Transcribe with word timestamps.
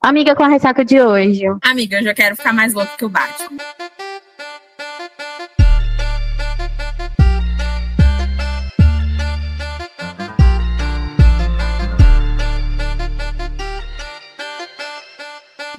Amiga 0.00 0.36
com 0.36 0.44
a 0.44 0.48
ressaca 0.48 0.84
de 0.84 1.00
hoje. 1.00 1.42
Amiga, 1.60 1.98
eu 1.98 2.04
já 2.04 2.14
quero 2.14 2.36
ficar 2.36 2.52
mais 2.52 2.72
louco 2.72 2.96
que 2.96 3.04
o 3.04 3.08
Batman. 3.08 3.58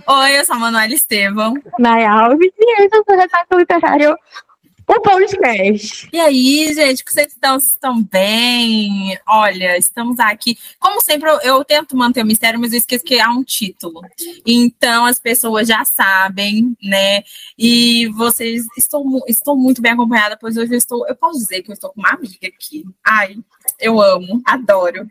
Oi, 0.06 0.38
eu 0.38 0.46
sou 0.46 0.56
a 0.56 0.60
Manuela 0.60 0.94
Estevam. 0.94 1.54
Nay 1.80 2.06
Alves 2.06 2.52
e 2.60 2.84
eu 2.84 2.90
sou 2.90 3.16
Ressaca 3.16 3.56
Literário, 3.56 4.18
o 4.90 5.02
podcast. 5.02 6.10
E 6.12 6.20
aí, 6.20 6.74
gente, 6.74 7.06
que 7.06 7.14
vocês 7.14 7.28
estão, 7.28 7.58
estão 7.58 8.04
bem? 8.04 9.18
Olha, 9.28 9.78
estamos 9.78 10.20
aqui. 10.20 10.58
Como 10.80 11.00
sempre, 11.00 11.30
eu, 11.30 11.40
eu, 11.42 11.64
tento 11.64 11.96
manter 11.96 12.24
o 12.24 12.26
mistério, 12.26 12.60
mas 12.60 12.74
eu 12.74 12.80
esqueço 12.80 13.06
que 13.06 13.20
há 13.20 13.30
um 13.30 13.44
título. 13.44 14.02
Então, 14.46 15.06
as 15.06 15.20
pessoas 15.20 15.68
já 15.68 15.86
sabem, 15.86 16.76
né? 16.84 17.22
E 17.58 18.08
vocês, 18.08 18.66
estou, 18.76 19.24
estou 19.28 19.56
muito 19.56 19.80
bem 19.80 19.92
acompanhada, 19.92 20.36
pois 20.42 20.58
hoje 20.58 20.74
eu 20.74 20.78
estou, 20.78 21.08
eu 21.08 21.16
posso 21.16 21.38
dizer 21.38 21.62
que 21.62 21.70
eu 21.70 21.74
estou 21.74 21.92
com 21.92 22.02
uma 22.02 22.10
amiga 22.10 22.48
aqui. 22.48 22.84
Ai, 23.06 23.36
eu 23.80 24.02
amo, 24.02 24.42
adoro. 24.44 25.08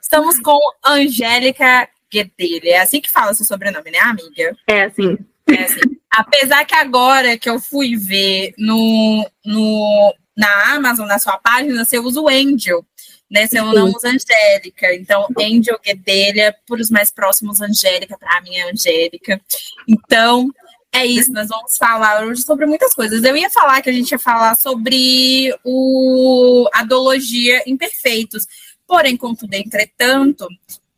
Estamos 0.00 0.38
com 0.38 0.58
Angélica 0.86 1.88
Guedelha. 2.10 2.70
É 2.70 2.80
assim 2.80 3.00
que 3.00 3.10
fala 3.10 3.34
seu 3.34 3.44
sobrenome, 3.44 3.90
né, 3.90 3.98
amiga? 3.98 4.56
É 4.68 4.84
assim. 4.84 5.18
É 5.48 5.64
assim. 5.64 5.97
Apesar 6.18 6.64
que 6.64 6.74
agora 6.74 7.38
que 7.38 7.48
eu 7.48 7.60
fui 7.60 7.94
ver 7.94 8.52
no, 8.58 9.24
no, 9.46 10.14
na 10.36 10.74
Amazon, 10.74 11.06
na 11.06 11.16
sua 11.16 11.38
página, 11.38 11.84
você 11.84 11.96
usa 11.96 12.20
o 12.20 12.28
Angel, 12.28 12.84
né? 13.30 13.46
Você 13.46 13.60
não 13.60 13.84
usa 13.84 14.08
Angélica. 14.08 14.92
Então, 14.96 15.28
Angel 15.40 15.78
Guedelha, 15.78 16.52
por 16.66 16.80
os 16.80 16.90
mais 16.90 17.12
próximos, 17.12 17.60
Angélica, 17.60 18.18
para 18.18 18.40
mim 18.40 18.56
é 18.56 18.68
Angélica. 18.68 19.40
Então, 19.86 20.50
é 20.92 21.06
isso, 21.06 21.30
nós 21.30 21.46
vamos 21.46 21.76
falar 21.76 22.24
hoje 22.24 22.42
sobre 22.42 22.66
muitas 22.66 22.92
coisas. 22.94 23.22
Eu 23.22 23.36
ia 23.36 23.48
falar 23.48 23.80
que 23.80 23.90
a 23.90 23.92
gente 23.92 24.10
ia 24.10 24.18
falar 24.18 24.56
sobre 24.56 25.56
o, 25.62 26.68
a 26.74 26.82
dologia 26.82 27.62
imperfeitos. 27.64 28.44
Porém, 28.88 29.16
contudo, 29.16 29.54
entretanto, 29.54 30.48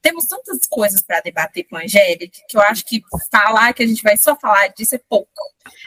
temos 0.03 0.27
tantas 0.27 0.61
coisas 0.69 1.01
para 1.01 1.20
debater 1.20 1.65
com 1.65 1.77
a 1.77 1.83
Angélica 1.83 2.39
que 2.48 2.56
eu 2.56 2.61
acho 2.62 2.84
que 2.84 3.03
falar 3.31 3.73
que 3.73 3.83
a 3.83 3.87
gente 3.87 4.03
vai 4.03 4.17
só 4.17 4.37
falar 4.37 4.69
disso 4.69 4.95
é 4.95 5.01
pouco. 5.09 5.31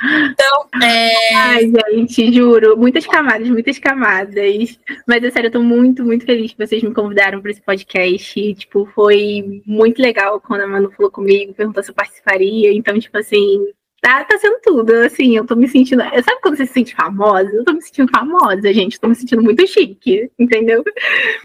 Então, 0.04 0.82
é... 0.82 1.36
Ai, 1.36 1.72
gente, 1.92 2.34
juro, 2.34 2.78
muitas 2.78 3.06
camadas, 3.06 3.50
muitas 3.50 3.80
camadas. 3.80 4.78
Mas, 5.08 5.24
é 5.24 5.32
sério, 5.32 5.48
eu 5.48 5.52
tô 5.52 5.62
muito, 5.62 6.04
muito 6.04 6.26
feliz 6.26 6.54
que 6.54 6.66
vocês 6.66 6.84
me 6.84 6.94
convidaram 6.94 7.42
para 7.42 7.52
esse 7.52 7.62
podcast. 7.62 8.54
Tipo, 8.56 8.86
foi 8.94 9.62
muito 9.66 10.02
legal 10.02 10.40
quando 10.40 10.62
a 10.62 10.68
Manu 10.68 10.92
falou 10.92 11.12
comigo, 11.12 11.54
perguntou 11.54 11.84
se 11.84 11.92
eu 11.92 11.96
participaria. 11.96 12.74
Então, 12.74 13.00
tipo 13.00 13.18
assim, 13.18 13.66
Tá, 14.04 14.22
tá 14.26 14.38
sendo 14.38 14.60
tudo, 14.62 14.92
assim, 14.96 15.38
eu 15.38 15.46
tô 15.46 15.56
me 15.56 15.66
sentindo. 15.66 16.04
Sabe 16.04 16.42
quando 16.42 16.58
você 16.58 16.66
se 16.66 16.74
sente 16.74 16.94
famosa? 16.94 17.50
Eu 17.54 17.64
tô 17.64 17.72
me 17.72 17.82
sentindo 17.82 18.12
famosa, 18.12 18.74
gente. 18.74 19.00
Tô 19.00 19.08
me 19.08 19.16
sentindo 19.16 19.42
muito 19.42 19.66
chique, 19.66 20.30
entendeu? 20.38 20.84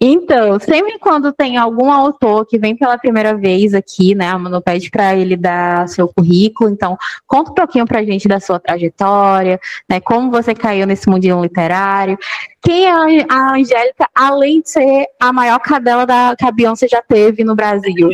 Então, 0.01 0.59
sempre 0.59 0.99
quando 0.99 1.33
tem 1.33 1.57
algum 1.57 1.89
autor 1.93 2.45
que 2.45 2.59
vem 2.59 2.77
pela 2.77 2.99
primeira 2.99 3.37
vez 3.37 3.75
aqui, 3.75 4.13
né? 4.13 4.31
A 4.31 4.37
Manu 4.37 4.61
pede 4.61 4.91
pra 4.91 5.15
ele 5.15 5.37
dar 5.37 5.89
seu 5.89 6.09
currículo. 6.09 6.69
Então, 6.69 6.99
conta 7.29 7.53
um 7.53 7.55
pouquinho 7.55 7.87
pra 7.87 8.03
gente 8.03 8.27
da 8.27 8.41
sua 8.41 8.59
trajetória, 8.59 9.61
né? 9.89 10.01
Como 10.01 10.29
você 10.29 10.53
caiu 10.53 10.85
nesse 10.85 11.09
mundinho 11.09 11.41
literário. 11.41 12.19
Quem 12.61 12.87
é 12.87 13.25
a 13.29 13.55
Angélica, 13.55 14.09
além 14.13 14.63
de 14.63 14.71
ser 14.71 15.07
a 15.21 15.33
maior 15.33 15.61
cadela 15.61 16.05
da, 16.05 16.35
que 16.37 16.45
a 16.45 16.51
Beyoncé 16.51 16.89
já 16.89 17.01
teve 17.01 17.45
no 17.45 17.55
Brasil? 17.55 18.11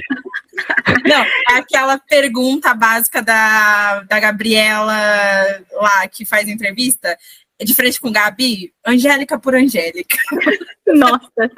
Não, 1.05 1.23
é 1.23 1.59
aquela 1.59 1.99
pergunta 1.99 2.75
básica 2.75 3.23
da, 3.23 4.01
da 4.03 4.21
Gabriela 4.21 4.97
lá, 5.73 6.09
que 6.09 6.25
faz 6.25 6.49
entrevista, 6.49 7.17
de 7.63 7.75
frente 7.75 8.01
com 8.01 8.11
Gabi, 8.11 8.73
Angélica 8.87 9.39
por 9.39 9.55
Angélica. 9.55 10.17
Nossa. 10.87 11.51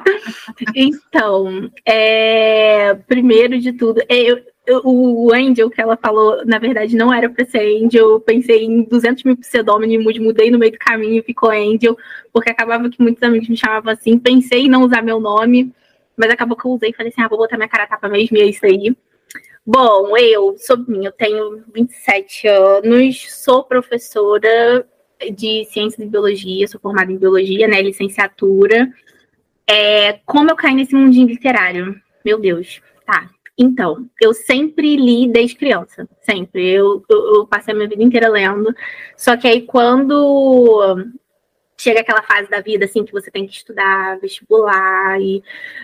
Então, 0.75 1.69
é, 1.85 2.93
primeiro 3.07 3.59
de 3.59 3.73
tudo, 3.73 4.01
é, 4.07 4.15
eu, 4.17 4.39
eu, 4.65 4.81
o 4.83 5.33
Angel 5.33 5.69
que 5.69 5.81
ela 5.81 5.97
falou, 5.97 6.45
na 6.45 6.59
verdade, 6.59 6.95
não 6.95 7.13
era 7.13 7.29
para 7.29 7.45
ser 7.45 7.59
Angel. 7.59 8.11
Eu 8.11 8.19
pensei 8.19 8.63
em 8.63 8.83
200 8.83 9.23
mil 9.23 9.37
pseudônimos, 9.37 10.19
mudei 10.19 10.51
no 10.51 10.59
meio 10.59 10.73
do 10.73 10.77
caminho 10.77 11.19
e 11.19 11.23
ficou 11.23 11.49
Angel, 11.49 11.97
porque 12.31 12.51
acabava 12.51 12.89
que 12.89 13.01
muitos 13.01 13.23
amigos 13.23 13.49
me 13.49 13.57
chamavam 13.57 13.91
assim. 13.91 14.19
Pensei 14.19 14.65
em 14.65 14.69
não 14.69 14.83
usar 14.83 15.01
meu 15.01 15.19
nome, 15.19 15.73
mas 16.17 16.31
acabou 16.31 16.57
que 16.57 16.65
eu 16.65 16.71
usei 16.71 16.89
e 16.89 16.93
falei 16.93 17.11
assim: 17.11 17.21
ah, 17.21 17.27
vou 17.27 17.37
botar 17.37 17.55
minha 17.55 17.69
cara 17.69 17.87
tapa 17.87 18.09
mesmo, 18.09 18.35
e 18.37 18.41
é 18.41 18.45
isso 18.45 18.65
aí. 18.65 18.95
Bom, 19.65 20.17
eu 20.17 20.57
sou 20.57 20.77
mim, 20.87 21.05
eu 21.05 21.11
tenho 21.11 21.63
27 21.73 22.47
anos, 22.47 23.33
sou 23.33 23.63
professora 23.63 24.87
de 25.35 25.65
ciências 25.65 25.99
e 25.99 26.09
biologia, 26.09 26.67
sou 26.67 26.79
formada 26.79 27.11
em 27.11 27.17
biologia, 27.17 27.67
né, 27.67 27.81
licenciatura. 27.81 28.91
É, 29.69 30.13
como 30.25 30.49
eu 30.49 30.55
caí 30.55 30.73
nesse 30.73 30.95
mundinho 30.95 31.27
literário? 31.27 32.01
Meu 32.23 32.39
Deus, 32.39 32.81
tá. 33.05 33.29
Então, 33.57 34.07
eu 34.21 34.33
sempre 34.33 34.95
li 34.95 35.27
desde 35.27 35.55
criança, 35.57 36.07
sempre. 36.21 36.65
Eu, 36.69 37.03
eu, 37.09 37.35
eu 37.35 37.47
passei 37.47 37.73
a 37.73 37.75
minha 37.75 37.89
vida 37.89 38.03
inteira 38.03 38.29
lendo. 38.29 38.73
Só 39.17 39.35
que 39.35 39.47
aí, 39.47 39.63
quando 39.63 40.95
chega 41.79 42.01
aquela 42.01 42.23
fase 42.23 42.49
da 42.49 42.59
vida, 42.59 42.85
assim, 42.85 43.05
que 43.05 43.11
você 43.11 43.29
tem 43.29 43.45
que 43.45 43.53
estudar 43.53 44.19
vestibular 44.19 45.21
e 45.21 45.43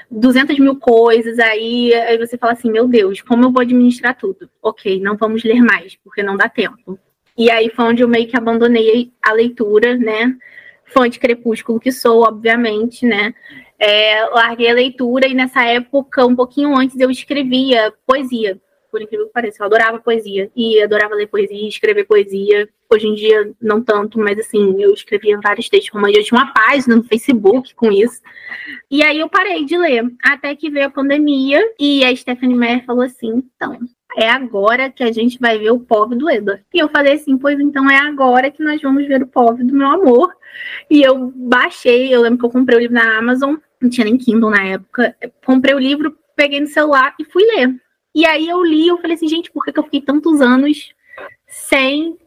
200 0.09 0.58
mil 0.58 0.78
coisas, 0.78 1.38
aí, 1.40 1.94
aí 1.94 2.18
você 2.18 2.38
fala 2.38 2.54
assim, 2.54 2.72
meu 2.72 2.88
Deus, 2.88 3.22
como 3.22 3.46
eu 3.46 3.52
vou 3.52 3.62
administrar 3.62 4.18
tudo? 4.18 4.50
Ok, 4.62 5.00
não 5.00 5.16
vamos 5.16 5.44
ler 5.44 5.62
mais, 5.62 5.96
porque 6.04 6.24
não 6.24 6.36
dá 6.36 6.50
tempo. 6.50 7.00
E 7.38 7.50
aí 7.50 7.70
foi 7.70 7.86
onde 7.86 8.04
eu 8.04 8.08
meio 8.08 8.28
que 8.28 8.38
abandonei 8.38 9.12
a 9.22 9.34
leitura, 9.34 9.96
né? 9.96 10.36
Fã 10.86 11.09
de 11.09 11.20
Crepúsculo 11.20 11.80
que 11.80 11.92
sou, 11.92 12.24
obviamente, 12.24 13.06
né? 13.06 13.34
É, 13.80 14.24
larguei 14.30 14.70
a 14.70 14.74
leitura 14.74 15.28
e 15.28 15.34
nessa 15.34 15.64
época, 15.64 16.25
um 16.25 16.36
pouquinho 16.36 16.75
antes, 16.75 17.00
eu 17.00 17.10
escrevia 17.10 17.94
poesia 18.06 18.60
por 18.94 19.02
incrível 19.02 19.26
que 19.26 19.34
pareça. 19.34 19.64
Eu 19.64 19.66
adorava 19.66 19.98
poesia 19.98 20.52
e 20.56 20.80
adorava 20.80 21.16
ler 21.16 21.26
poesia, 21.26 21.68
escrever 21.68 22.04
poesia. 22.04 22.70
Hoje 22.92 23.08
em 23.08 23.16
dia, 23.16 23.52
não 23.59 23.81
tanto, 23.81 24.20
mas 24.20 24.38
assim, 24.38 24.80
eu 24.80 24.94
escrevia 24.94 25.40
vários 25.44 25.68
textos 25.68 25.92
românticos. 25.92 26.20
Eu 26.20 26.28
tinha 26.28 26.40
uma 26.40 26.54
página 26.54 26.96
no 26.96 27.04
Facebook 27.04 27.74
com 27.74 27.92
isso. 27.92 28.22
E 28.92 29.04
aí 29.04 29.18
eu 29.18 29.28
parei 29.28 29.66
de 29.66 29.76
ler, 29.76 30.06
até 30.24 30.56
que 30.56 30.70
veio 30.70 30.86
a 30.86 30.92
pandemia 30.92 31.59
e 31.80 32.06
a 32.06 32.16
Stephanie 32.16 32.56
Meyer 32.56 32.86
falou 32.86 33.02
assim: 33.02 33.30
então, 33.30 33.80
é 34.16 34.30
agora 34.30 34.92
que 34.92 35.04
a 35.04 35.12
gente 35.12 35.40
vai 35.40 35.58
ver 35.58 35.72
o 35.72 35.80
povo 35.80 36.16
do 36.16 36.30
Edward. 36.30 36.64
E 36.72 36.78
eu 36.78 36.88
falei 36.90 37.14
assim, 37.14 37.36
pois 37.36 37.60
então 37.60 37.90
é 37.90 37.98
agora 37.98 38.52
que 38.52 38.64
nós 38.64 38.80
vamos 38.80 39.08
ver 39.08 39.24
o 39.24 39.28
povo 39.28 39.64
do 39.64 39.74
meu 39.74 39.88
amor. 39.88 40.31
E 40.88 41.02
eu 41.02 41.34
baixei, 41.36 42.14
eu 42.14 42.22
lembro 42.22 42.38
que 42.38 42.46
eu 42.46 42.52
comprei 42.52 42.78
o 42.78 42.81
livro 42.81 42.94
na 42.94 43.18
Amazon, 43.18 43.56
não 43.81 43.90
tinha 43.90 44.06
nem 44.06 44.20
Kindle 44.20 44.52
na 44.52 44.64
época. 44.64 45.16
Comprei 45.44 45.74
o 45.74 45.80
livro, 45.80 46.16
peguei 46.36 46.60
no 46.60 46.68
celular 46.68 47.16
e 47.20 47.25
fui 47.25 47.44
ler. 47.44 47.75
E 48.16 48.25
aí 48.25 48.47
eu 48.47 48.63
li, 48.63 48.88
eu 48.88 48.97
falei 48.97 49.16
assim, 49.16 49.28
gente, 49.28 49.51
por 49.51 49.63
que, 49.63 49.72
que 49.72 49.79
eu 49.79 49.84
fiquei 49.84 50.01
tantos 50.01 50.40
anos 50.40 50.94
sem? 51.47 52.18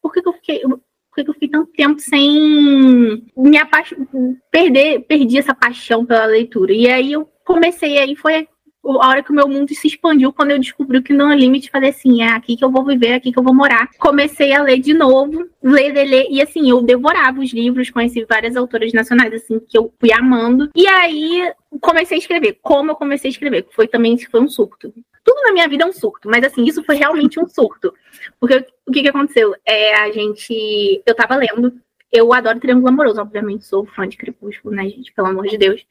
Por 0.00 0.12
que, 0.12 0.22
que 0.22 0.28
eu 0.28 0.32
fiquei. 0.32 0.60
Por 0.60 1.16
que, 1.16 1.24
que 1.24 1.30
eu 1.30 1.34
fiquei 1.34 1.48
tanto 1.48 1.72
tempo 1.72 2.00
sem 2.00 3.28
me 3.36 3.58
apaixonar, 3.58 4.06
perder, 4.50 5.00
perdi 5.00 5.38
essa 5.38 5.54
paixão 5.54 6.06
pela 6.06 6.24
leitura. 6.24 6.72
E 6.72 6.88
aí 6.88 7.12
eu 7.12 7.28
comecei 7.44 7.98
aí, 7.98 8.14
foi 8.14 8.48
a 8.84 9.08
hora 9.08 9.22
que 9.22 9.30
o 9.30 9.34
meu 9.34 9.46
mundo 9.48 9.74
se 9.74 9.86
expandiu 9.86 10.32
quando 10.32 10.52
eu 10.52 10.58
descobri 10.58 11.02
que 11.02 11.12
não 11.12 11.30
é 11.30 11.36
limite, 11.36 11.70
falei 11.70 11.90
assim, 11.90 12.22
é 12.22 12.28
aqui 12.28 12.56
que 12.56 12.64
eu 12.64 12.70
vou 12.70 12.84
viver, 12.84 13.08
é 13.08 13.14
aqui 13.14 13.32
que 13.32 13.38
eu 13.38 13.42
vou 13.42 13.54
morar. 13.54 13.88
Comecei 13.98 14.52
a 14.52 14.62
ler 14.62 14.78
de 14.78 14.94
novo, 14.94 15.48
ler, 15.62 15.92
ler, 15.92 16.04
ler, 16.04 16.26
e 16.30 16.40
assim, 16.40 16.70
eu 16.70 16.82
devorava 16.82 17.40
os 17.40 17.52
livros, 17.52 17.90
conheci 17.90 18.24
várias 18.24 18.56
autoras 18.56 18.92
nacionais, 18.92 19.32
assim, 19.34 19.60
que 19.60 19.76
eu 19.76 19.92
fui 20.00 20.12
amando. 20.12 20.70
E 20.74 20.86
aí 20.86 21.52
comecei 21.80 22.16
a 22.16 22.20
escrever. 22.20 22.58
Como 22.62 22.90
eu 22.90 22.96
comecei 22.96 23.28
a 23.28 23.32
escrever? 23.32 23.66
Foi 23.70 23.86
também 23.86 24.18
foi 24.18 24.40
um 24.40 24.48
surto 24.48 24.92
tudo 25.22 25.42
na 25.42 25.52
minha 25.52 25.68
vida 25.68 25.84
é 25.84 25.86
um 25.86 25.92
surto, 25.92 26.28
mas 26.28 26.42
assim, 26.44 26.64
isso 26.64 26.82
foi 26.82 26.96
realmente 26.96 27.38
um 27.38 27.46
surto. 27.46 27.94
Porque 28.40 28.66
o 28.86 28.90
que, 28.90 29.02
que 29.02 29.08
aconteceu? 29.08 29.54
É, 29.64 29.94
a 29.94 30.10
gente. 30.10 31.02
Eu 31.06 31.14
tava 31.14 31.36
lendo. 31.36 31.72
Eu 32.12 32.32
adoro 32.32 32.58
Triângulo 32.58 32.88
Amoroso, 32.88 33.20
obviamente, 33.20 33.64
sou 33.64 33.86
fã 33.86 34.08
de 34.08 34.16
Crepúsculo, 34.16 34.74
né, 34.74 34.88
gente? 34.88 35.12
Pelo 35.12 35.28
amor 35.28 35.46
de 35.46 35.56
Deus. 35.56 35.86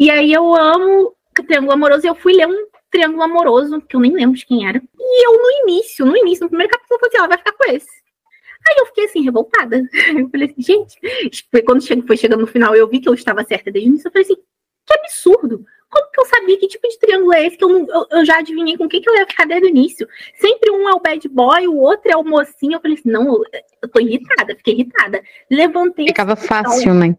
E 0.00 0.10
aí 0.10 0.32
eu 0.32 0.52
amo 0.56 1.14
Triângulo 1.32 1.72
Amoroso 1.72 2.06
e 2.06 2.08
eu 2.08 2.14
fui 2.14 2.34
ler 2.34 2.46
um 2.46 2.66
Triângulo 2.90 3.22
Amoroso, 3.22 3.80
que 3.80 3.96
eu 3.96 4.00
nem 4.00 4.12
lembro 4.12 4.36
de 4.36 4.44
quem 4.44 4.68
era. 4.68 4.82
E 4.98 5.26
eu, 5.26 5.32
no 5.32 5.50
início, 5.62 6.04
no 6.04 6.16
início, 6.16 6.44
no 6.44 6.50
primeiro 6.50 6.72
capítulo, 6.72 6.96
eu 6.96 7.00
falei 7.00 7.08
assim: 7.08 7.18
ela 7.18 7.28
vai 7.28 7.38
ficar 7.38 7.52
com 7.52 7.72
esse. 7.72 8.02
Aí 8.68 8.76
eu 8.78 8.86
fiquei 8.86 9.04
assim, 9.06 9.22
revoltada. 9.22 9.82
Eu 10.16 10.28
falei 10.28 10.48
assim, 10.48 10.62
gente, 10.62 11.48
quando 11.66 12.06
foi 12.06 12.16
chegando 12.16 12.42
no 12.42 12.46
final, 12.46 12.76
eu 12.76 12.88
vi 12.88 13.00
que 13.00 13.08
eu 13.08 13.14
estava 13.14 13.42
certa 13.44 13.72
desde 13.72 13.88
o 13.88 13.90
início. 13.90 14.06
Eu 14.06 14.12
falei 14.12 14.24
assim, 14.24 14.36
que 14.36 14.94
absurdo. 14.94 15.64
Como 15.90 16.10
que 16.10 16.20
eu 16.20 16.24
sabia 16.24 16.58
que 16.58 16.68
tipo 16.68 16.88
de 16.88 16.98
triângulo 16.98 17.34
é 17.34 17.46
esse 17.46 17.56
que 17.56 17.64
eu, 17.64 17.68
não, 17.68 17.86
eu, 17.86 18.06
eu 18.18 18.24
já 18.24 18.38
adivinhei 18.38 18.78
com 18.78 18.88
quem 18.88 19.02
que 19.02 19.10
eu 19.10 19.14
ia 19.14 19.26
ficar 19.26 19.46
desde 19.46 19.66
o 19.66 19.68
início? 19.68 20.08
Sempre 20.40 20.70
um 20.70 20.88
é 20.88 20.94
o 20.94 21.00
bad 21.00 21.28
boy, 21.28 21.66
o 21.66 21.76
outro 21.76 22.10
é 22.10 22.16
o 22.16 22.24
mocinho. 22.24 22.74
Eu 22.74 22.80
falei 22.80 22.96
assim, 22.96 23.10
não, 23.10 23.42
eu 23.82 23.88
tô 23.88 24.00
irritada, 24.00 24.56
fiquei 24.56 24.74
irritada. 24.74 25.22
Levantei. 25.50 26.06
Ficava 26.06 26.34
fácil, 26.34 26.94
né? 26.94 27.16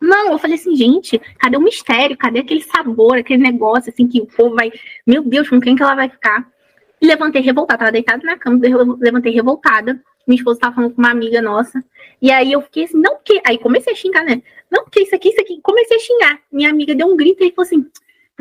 Não, 0.00 0.32
eu 0.32 0.38
falei 0.38 0.56
assim, 0.56 0.74
gente, 0.76 1.18
cadê 1.38 1.56
o 1.56 1.60
mistério? 1.60 2.16
Cadê 2.16 2.40
aquele 2.40 2.62
sabor, 2.62 3.16
aquele 3.16 3.42
negócio 3.42 3.90
assim 3.92 4.06
que 4.06 4.20
o 4.20 4.26
povo 4.26 4.54
vai. 4.54 4.70
Meu 5.06 5.22
Deus, 5.22 5.48
com 5.48 5.60
quem 5.60 5.74
que 5.74 5.82
ela 5.82 5.94
vai 5.94 6.08
ficar? 6.08 6.46
levantei 7.04 7.42
revoltada, 7.42 7.78
tava 7.78 7.92
deitada 7.92 8.22
na 8.24 8.38
cama, 8.38 8.58
levantei 8.98 9.32
revoltada. 9.32 10.00
Minha 10.26 10.38
esposa 10.38 10.60
tava 10.60 10.74
falando 10.74 10.94
com 10.94 11.02
uma 11.02 11.10
amiga 11.10 11.42
nossa. 11.42 11.84
E 12.20 12.32
aí 12.32 12.52
eu 12.52 12.62
fiquei 12.62 12.84
assim, 12.84 12.98
não, 12.98 13.18
que. 13.22 13.40
Aí 13.46 13.58
comecei 13.58 13.92
a 13.92 13.96
xingar, 13.96 14.24
né? 14.24 14.42
Não, 14.70 14.86
que 14.86 15.00
isso 15.00 15.14
aqui, 15.14 15.28
isso 15.28 15.40
aqui. 15.40 15.60
Comecei 15.62 15.96
a 15.96 16.00
xingar. 16.00 16.40
Minha 16.50 16.70
amiga 16.70 16.94
deu 16.94 17.06
um 17.06 17.16
grito 17.16 17.44
e 17.44 17.52
falou 17.52 17.66
assim: 17.66 17.86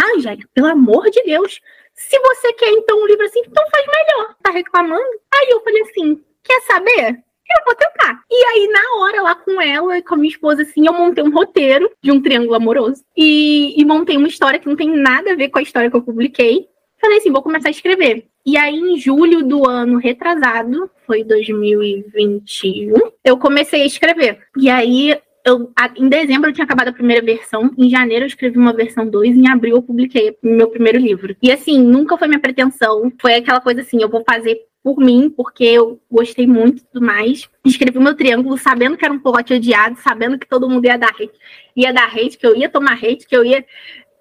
Ai, 0.01 0.15
Angélica, 0.17 0.49
pelo 0.53 0.67
amor 0.67 1.09
de 1.09 1.21
Deus, 1.23 1.59
se 1.93 2.17
você 2.19 2.53
quer 2.53 2.69
então 2.69 3.01
um 3.01 3.05
livro 3.05 3.25
assim, 3.25 3.41
então 3.45 3.63
faz 3.69 3.85
melhor. 3.85 4.35
Tá 4.41 4.51
reclamando? 4.51 5.19
Aí 5.33 5.49
eu 5.49 5.61
falei 5.61 5.81
assim: 5.81 6.23
quer 6.41 6.61
saber? 6.61 7.23
Eu 7.57 7.65
vou 7.65 7.75
tentar. 7.75 8.21
E 8.29 8.45
aí, 8.45 8.67
na 8.67 9.03
hora, 9.03 9.21
lá 9.21 9.35
com 9.35 9.61
ela, 9.61 10.01
com 10.01 10.15
a 10.15 10.17
minha 10.17 10.31
esposa, 10.31 10.63
assim, 10.63 10.85
eu 10.85 10.93
montei 10.93 11.23
um 11.23 11.31
roteiro 11.31 11.89
de 12.01 12.11
um 12.11 12.21
triângulo 12.21 12.55
amoroso. 12.55 13.03
E, 13.15 13.79
e 13.79 13.85
montei 13.85 14.17
uma 14.17 14.27
história 14.27 14.59
que 14.59 14.67
não 14.67 14.75
tem 14.75 14.89
nada 14.89 15.33
a 15.33 15.35
ver 15.35 15.49
com 15.49 15.59
a 15.59 15.61
história 15.63 15.89
que 15.89 15.95
eu 15.95 16.01
publiquei. 16.01 16.67
Falei 16.99 17.17
assim, 17.17 17.31
vou 17.31 17.41
começar 17.41 17.67
a 17.67 17.71
escrever. 17.71 18.27
E 18.45 18.57
aí, 18.57 18.75
em 18.75 18.97
julho 18.97 19.43
do 19.43 19.67
ano 19.67 19.97
retrasado, 19.97 20.89
foi 21.05 21.23
2021, 21.23 22.93
eu 23.23 23.37
comecei 23.37 23.83
a 23.83 23.85
escrever. 23.85 24.39
E 24.57 24.69
aí, 24.69 25.17
eu, 25.45 25.71
em 25.97 26.09
dezembro 26.09 26.49
eu 26.49 26.53
tinha 26.53 26.65
acabado 26.65 26.89
a 26.89 26.93
primeira 26.93 27.25
versão, 27.25 27.71
em 27.77 27.89
janeiro 27.89 28.23
eu 28.23 28.27
escrevi 28.27 28.57
uma 28.57 28.73
versão 28.73 29.07
2, 29.07 29.35
em 29.35 29.47
abril 29.47 29.75
eu 29.75 29.81
publiquei 29.81 30.37
meu 30.41 30.69
primeiro 30.69 30.97
livro. 30.97 31.35
E 31.41 31.51
assim, 31.51 31.81
nunca 31.81 32.17
foi 32.17 32.27
minha 32.27 32.39
pretensão, 32.39 33.11
foi 33.19 33.35
aquela 33.35 33.59
coisa 33.59 33.81
assim, 33.81 34.01
eu 34.01 34.09
vou 34.09 34.23
fazer 34.25 34.59
por 34.83 34.97
mim, 34.97 35.29
porque 35.29 35.63
eu 35.63 36.01
gostei 36.11 36.45
muito 36.45 36.83
do 36.93 37.01
mais. 37.01 37.49
Escrevi 37.65 37.97
meu 37.97 38.15
triângulo 38.15 38.57
sabendo 38.57 38.97
que 38.97 39.05
era 39.05 39.13
um 39.13 39.19
plot 39.19 39.53
odiado, 39.53 39.97
sabendo 39.99 40.37
que 40.37 40.47
todo 40.47 40.69
mundo 40.69 40.85
ia 40.85 40.97
dar 40.97 41.11
hate, 41.11 41.31
ia 41.75 41.93
dar 41.93 42.13
hate, 42.13 42.37
que 42.37 42.45
eu 42.45 42.55
ia 42.55 42.67
tomar 42.67 43.01
hate, 43.01 43.25
que 43.25 43.35
eu 43.35 43.45
ia 43.45 43.65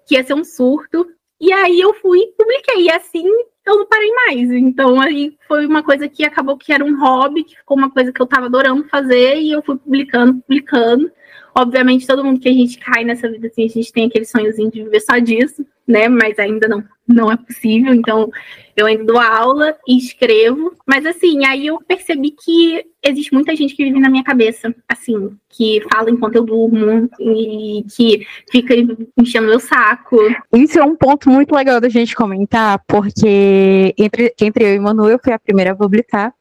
que 0.07 0.15
ia 0.15 0.23
ser 0.23 0.33
um 0.33 0.43
surto. 0.43 1.05
E 1.39 1.51
aí 1.51 1.81
eu 1.81 1.93
fui 1.95 2.19
e 2.19 2.31
publiquei. 2.37 2.83
E 2.83 2.91
assim 2.91 3.27
eu 3.65 3.77
não 3.77 3.85
parei 3.85 4.11
mais. 4.11 4.51
Então 4.51 5.01
aí 5.01 5.37
foi 5.47 5.65
uma 5.65 5.83
coisa 5.83 6.07
que 6.07 6.23
acabou 6.23 6.57
que 6.57 6.71
era 6.71 6.83
um 6.83 6.97
hobby, 6.99 7.43
que 7.43 7.57
ficou 7.57 7.77
uma 7.77 7.91
coisa 7.91 8.13
que 8.13 8.21
eu 8.21 8.25
tava 8.25 8.45
adorando 8.45 8.87
fazer, 8.87 9.37
e 9.37 9.51
eu 9.51 9.61
fui 9.61 9.77
publicando, 9.77 10.41
publicando. 10.41 11.11
Obviamente, 11.55 12.07
todo 12.07 12.23
mundo 12.23 12.39
que 12.39 12.49
a 12.49 12.53
gente 12.53 12.79
cai 12.79 13.03
nessa 13.03 13.29
vida, 13.29 13.47
assim, 13.47 13.65
a 13.65 13.69
gente 13.69 13.93
tem 13.93 14.05
aquele 14.07 14.25
sonhozinho 14.25 14.71
de 14.71 14.83
viver 14.83 14.99
só 15.01 15.19
disso, 15.19 15.63
né? 15.87 16.07
Mas 16.07 16.39
ainda 16.39 16.67
não, 16.67 16.83
não 17.07 17.31
é 17.31 17.37
possível. 17.37 17.93
Então, 17.93 18.31
eu 18.75 18.87
ainda 18.87 19.03
dou 19.03 19.19
aula 19.19 19.75
e 19.87 19.97
escrevo. 19.97 20.73
Mas, 20.87 21.05
assim, 21.05 21.45
aí 21.45 21.67
eu 21.67 21.79
percebi 21.87 22.31
que 22.31 22.83
existe 23.03 23.31
muita 23.33 23.55
gente 23.55 23.75
que 23.75 23.83
vive 23.83 23.99
na 23.99 24.09
minha 24.09 24.23
cabeça, 24.23 24.73
assim, 24.89 25.37
que 25.47 25.79
fala 25.93 26.09
enquanto 26.09 26.37
eu 26.37 26.43
durmo 26.43 27.07
e 27.19 27.85
que 27.95 28.25
fica 28.51 28.73
enchendo 29.19 29.47
meu 29.47 29.59
saco. 29.59 30.17
Isso 30.55 30.79
é 30.79 30.83
um 30.83 30.95
ponto 30.95 31.29
muito 31.29 31.53
legal 31.53 31.79
da 31.79 31.89
gente 31.89 32.15
comentar, 32.15 32.81
porque 32.87 33.93
entre, 33.95 34.33
entre 34.41 34.63
eu 34.65 34.75
e 34.75 34.79
Manu, 34.79 35.07
eu 35.07 35.19
fui 35.23 35.33
a 35.33 35.39
primeira 35.39 35.73
a 35.73 35.75
publicar. 35.75 36.33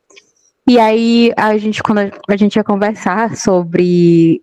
E 0.67 0.79
aí, 0.79 1.33
a 1.37 1.59
gente, 1.59 1.83
quando 1.83 2.11
a 2.29 2.37
gente 2.37 2.57
ia 2.57 2.65
conversar 2.65 3.37
sobre 3.37 4.41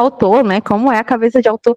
autor, 0.00 0.44
né? 0.44 0.60
Como 0.60 0.92
é 0.92 0.98
a 0.98 1.04
cabeça 1.04 1.40
de 1.40 1.48
autor. 1.48 1.74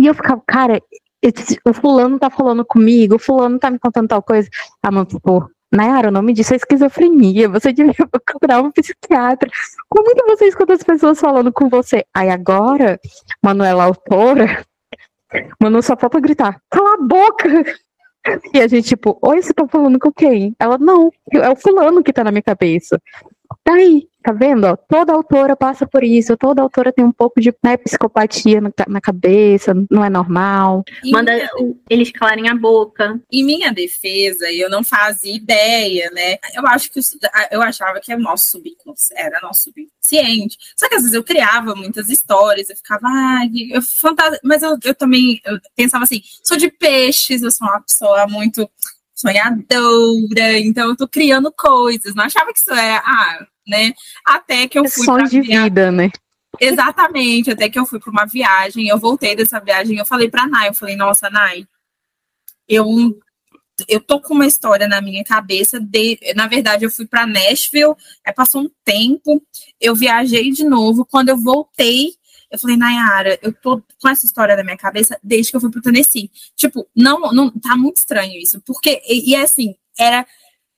E 0.00 0.06
eu 0.06 0.14
ficava, 0.14 0.42
cara, 0.46 0.80
esse, 1.22 1.58
o 1.64 1.72
fulano 1.72 2.18
tá 2.18 2.28
falando 2.30 2.64
comigo, 2.64 3.16
o 3.16 3.18
fulano 3.18 3.58
tá 3.58 3.70
me 3.70 3.78
contando 3.78 4.08
tal 4.08 4.22
coisa. 4.22 4.48
Ah, 4.82 4.90
mano, 4.90 5.06
pô, 5.22 5.48
Nayara, 5.72 6.08
o 6.08 6.12
nome 6.12 6.34
disso 6.34 6.52
é 6.52 6.56
esquizofrenia, 6.56 7.48
você 7.48 7.72
devia 7.72 7.94
procurar 7.94 8.60
um 8.60 8.70
psiquiatra. 8.70 9.50
Como 9.88 10.10
é 10.10 10.14
que 10.14 10.24
você 10.24 10.46
escuta 10.46 10.74
as 10.74 10.82
pessoas 10.82 11.18
falando 11.18 11.52
com 11.52 11.68
você? 11.68 12.04
Aí 12.14 12.28
agora, 12.28 13.00
Manuela 13.42 13.84
autora, 13.84 14.64
Manu 15.60 15.82
só 15.82 15.96
falta 15.96 16.20
gritar, 16.20 16.60
cala 16.70 16.94
a 16.94 16.98
boca! 16.98 17.48
E 18.54 18.60
a 18.60 18.68
gente, 18.68 18.90
tipo, 18.90 19.18
oi, 19.20 19.42
você 19.42 19.52
tá 19.52 19.66
falando 19.66 19.98
com 19.98 20.12
quem? 20.12 20.54
Ela, 20.56 20.78
não, 20.78 21.10
é 21.32 21.50
o 21.50 21.56
fulano 21.56 22.04
que 22.04 22.12
tá 22.12 22.22
na 22.22 22.30
minha 22.30 22.40
cabeça. 22.40 23.02
Daí, 23.66 24.08
tá 24.22 24.32
vendo? 24.32 24.64
Ó, 24.66 24.76
toda 24.76 25.12
autora 25.12 25.56
passa 25.56 25.86
por 25.86 26.04
isso, 26.04 26.36
toda 26.36 26.62
autora 26.62 26.92
tem 26.92 27.04
um 27.04 27.12
pouco 27.12 27.40
de 27.40 27.54
né, 27.62 27.76
psicopatia 27.76 28.60
na, 28.60 28.70
na, 28.88 29.00
cabeça, 29.00 29.74
não 29.90 30.04
é 30.04 30.08
normal. 30.08 30.84
Manda 31.04 31.32
eles 31.90 32.10
calarem 32.12 32.48
a 32.48 32.54
boca. 32.54 33.20
Em 33.30 33.44
minha 33.44 33.72
defesa, 33.72 34.50
eu 34.50 34.70
não 34.70 34.84
fazia 34.84 35.34
ideia, 35.34 36.10
né? 36.12 36.36
Eu 36.54 36.66
acho 36.66 36.90
que 36.90 37.00
eu 37.50 37.62
achava 37.62 38.00
que 38.00 38.12
é 38.12 38.16
nosso 38.16 38.50
subconsciente, 38.50 39.20
era 39.20 39.40
nosso 39.40 39.62
subconsciente. 39.62 40.56
Só 40.76 40.88
que 40.88 40.94
às 40.94 41.02
vezes 41.02 41.14
eu 41.14 41.24
criava 41.24 41.74
muitas 41.74 42.08
histórias, 42.08 42.70
eu 42.70 42.76
ficava, 42.76 43.06
ai, 43.06 43.50
eu 43.70 43.82
fantasia, 43.82 44.40
mas 44.44 44.62
eu, 44.62 44.76
eu 44.84 44.94
também 44.94 45.40
eu 45.44 45.58
pensava 45.74 46.04
assim, 46.04 46.20
sou 46.42 46.56
de 46.56 46.70
peixes, 46.70 47.42
eu 47.42 47.50
sou 47.50 47.66
uma 47.66 47.80
pessoa 47.80 48.26
muito 48.28 48.68
sonhadora, 49.22 50.58
então 50.58 50.90
eu 50.90 50.96
tô 50.96 51.08
criando 51.08 51.52
coisas. 51.52 52.14
Não 52.14 52.24
achava 52.24 52.52
que 52.52 52.58
isso 52.58 52.72
era, 52.72 53.02
ah, 53.04 53.46
né? 53.66 53.92
Até 54.26 54.66
que 54.66 54.78
eu 54.78 54.88
fui. 54.88 55.04
Sonho 55.04 55.28
de 55.28 55.40
viagem. 55.40 55.64
vida, 55.64 55.90
né? 55.90 56.10
Exatamente, 56.60 57.50
até 57.50 57.68
que 57.68 57.78
eu 57.78 57.86
fui 57.86 57.98
para 57.98 58.10
uma 58.10 58.26
viagem, 58.26 58.86
eu 58.86 58.98
voltei 58.98 59.34
dessa 59.34 59.58
viagem, 59.58 59.96
eu 59.96 60.04
falei 60.04 60.28
para 60.28 60.46
Nai, 60.46 60.68
eu 60.68 60.74
falei, 60.74 60.96
nossa, 60.96 61.30
Nai, 61.30 61.66
eu 62.68 62.86
eu 63.88 64.00
tô 64.00 64.20
com 64.20 64.34
uma 64.34 64.46
história 64.46 64.86
na 64.86 65.00
minha 65.00 65.24
cabeça 65.24 65.80
de, 65.80 66.18
na 66.36 66.46
verdade 66.46 66.84
eu 66.84 66.90
fui 66.90 67.06
para 67.06 67.26
Nashville, 67.26 67.94
aí 68.24 68.32
passou 68.34 68.62
um 68.62 68.70
tempo, 68.84 69.42
eu 69.80 69.94
viajei 69.94 70.50
de 70.50 70.62
novo, 70.62 71.06
quando 71.06 71.30
eu 71.30 71.38
voltei, 71.38 72.14
eu 72.52 72.58
falei, 72.58 72.76
Nayara, 72.76 73.38
eu 73.42 73.50
tô 73.50 73.82
com 74.00 74.08
essa 74.08 74.26
história 74.26 74.54
na 74.54 74.62
minha 74.62 74.76
cabeça 74.76 75.18
desde 75.22 75.50
que 75.50 75.56
eu 75.56 75.60
fui 75.60 75.70
pro 75.70 75.80
Tennessee. 75.80 76.30
Tipo, 76.54 76.86
não, 76.94 77.32
não 77.32 77.50
tá 77.50 77.74
muito 77.76 77.96
estranho 77.96 78.38
isso, 78.38 78.60
porque 78.60 79.00
e, 79.08 79.30
e 79.30 79.34
é 79.34 79.40
assim, 79.40 79.74
era 79.98 80.26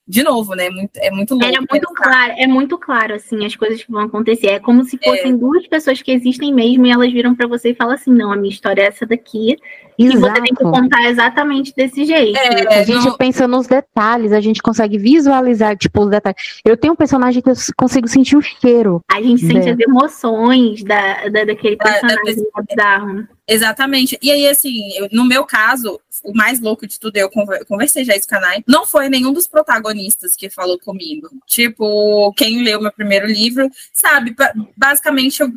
de 0.06 0.22
novo, 0.22 0.54
né? 0.54 0.68
Muito, 0.68 0.96
é 0.96 1.10
muito 1.10 1.34
louco. 1.34 1.46
É 1.46 1.58
muito 1.58 1.94
claro, 1.94 2.32
é 2.36 2.46
muito 2.46 2.78
claro, 2.78 3.14
assim, 3.14 3.46
as 3.46 3.56
coisas 3.56 3.82
que 3.82 3.90
vão 3.90 4.02
acontecer. 4.02 4.48
É 4.48 4.60
como 4.60 4.84
se 4.84 4.98
fossem 5.02 5.32
é. 5.32 5.36
duas 5.36 5.66
pessoas 5.66 6.02
que 6.02 6.12
existem 6.12 6.52
mesmo 6.52 6.84
e 6.84 6.90
elas 6.90 7.10
viram 7.10 7.34
para 7.34 7.46
você 7.46 7.70
e 7.70 7.74
falam 7.74 7.94
assim: 7.94 8.12
não, 8.12 8.30
a 8.30 8.36
minha 8.36 8.52
história 8.52 8.82
é 8.82 8.86
essa 8.86 9.06
daqui. 9.06 9.56
Exato. 9.96 10.16
E 10.16 10.20
você 10.20 10.42
tem 10.42 10.54
que 10.54 10.64
contar 10.64 11.08
exatamente 11.08 11.72
desse 11.74 12.04
jeito. 12.04 12.36
É, 12.36 12.80
a 12.80 12.84
gente 12.84 13.06
não... 13.06 13.16
pensa 13.16 13.48
nos 13.48 13.66
detalhes, 13.66 14.32
a 14.32 14.40
gente 14.40 14.60
consegue 14.60 14.98
visualizar, 14.98 15.76
tipo, 15.76 16.02
os 16.02 16.10
detalhes. 16.10 16.60
Eu 16.64 16.76
tenho 16.76 16.92
um 16.92 16.96
personagem 16.96 17.40
que 17.40 17.48
eu 17.48 17.54
consigo 17.76 18.08
sentir 18.08 18.36
o 18.36 18.42
cheiro. 18.42 19.00
A 19.10 19.22
gente 19.22 19.46
sente 19.46 19.70
as 19.70 19.78
emoções 19.78 20.82
da, 20.82 21.28
da 21.28 21.44
daquele 21.44 21.76
personagem 21.76 22.44
da, 22.76 22.98
da... 22.98 23.28
Exatamente. 23.46 24.18
E 24.22 24.30
aí, 24.30 24.48
assim, 24.48 24.90
eu, 24.96 25.08
no 25.12 25.24
meu 25.24 25.44
caso, 25.44 26.00
o 26.24 26.34
mais 26.34 26.60
louco 26.60 26.86
de 26.86 26.98
tudo, 26.98 27.16
eu 27.16 27.30
conversei 27.66 28.04
já 28.04 28.16
isso 28.16 28.26
com 28.26 28.36
a 28.36 28.40
Nai, 28.40 28.64
não 28.66 28.86
foi 28.86 29.08
nenhum 29.08 29.32
dos 29.32 29.46
protagonistas 29.46 30.34
que 30.34 30.48
falou 30.48 30.78
comigo. 30.78 31.28
Tipo, 31.46 32.32
quem 32.34 32.62
leu 32.62 32.80
meu 32.80 32.92
primeiro 32.92 33.26
livro, 33.26 33.68
sabe, 33.92 34.34
basicamente 34.76 35.42
eu, 35.42 35.52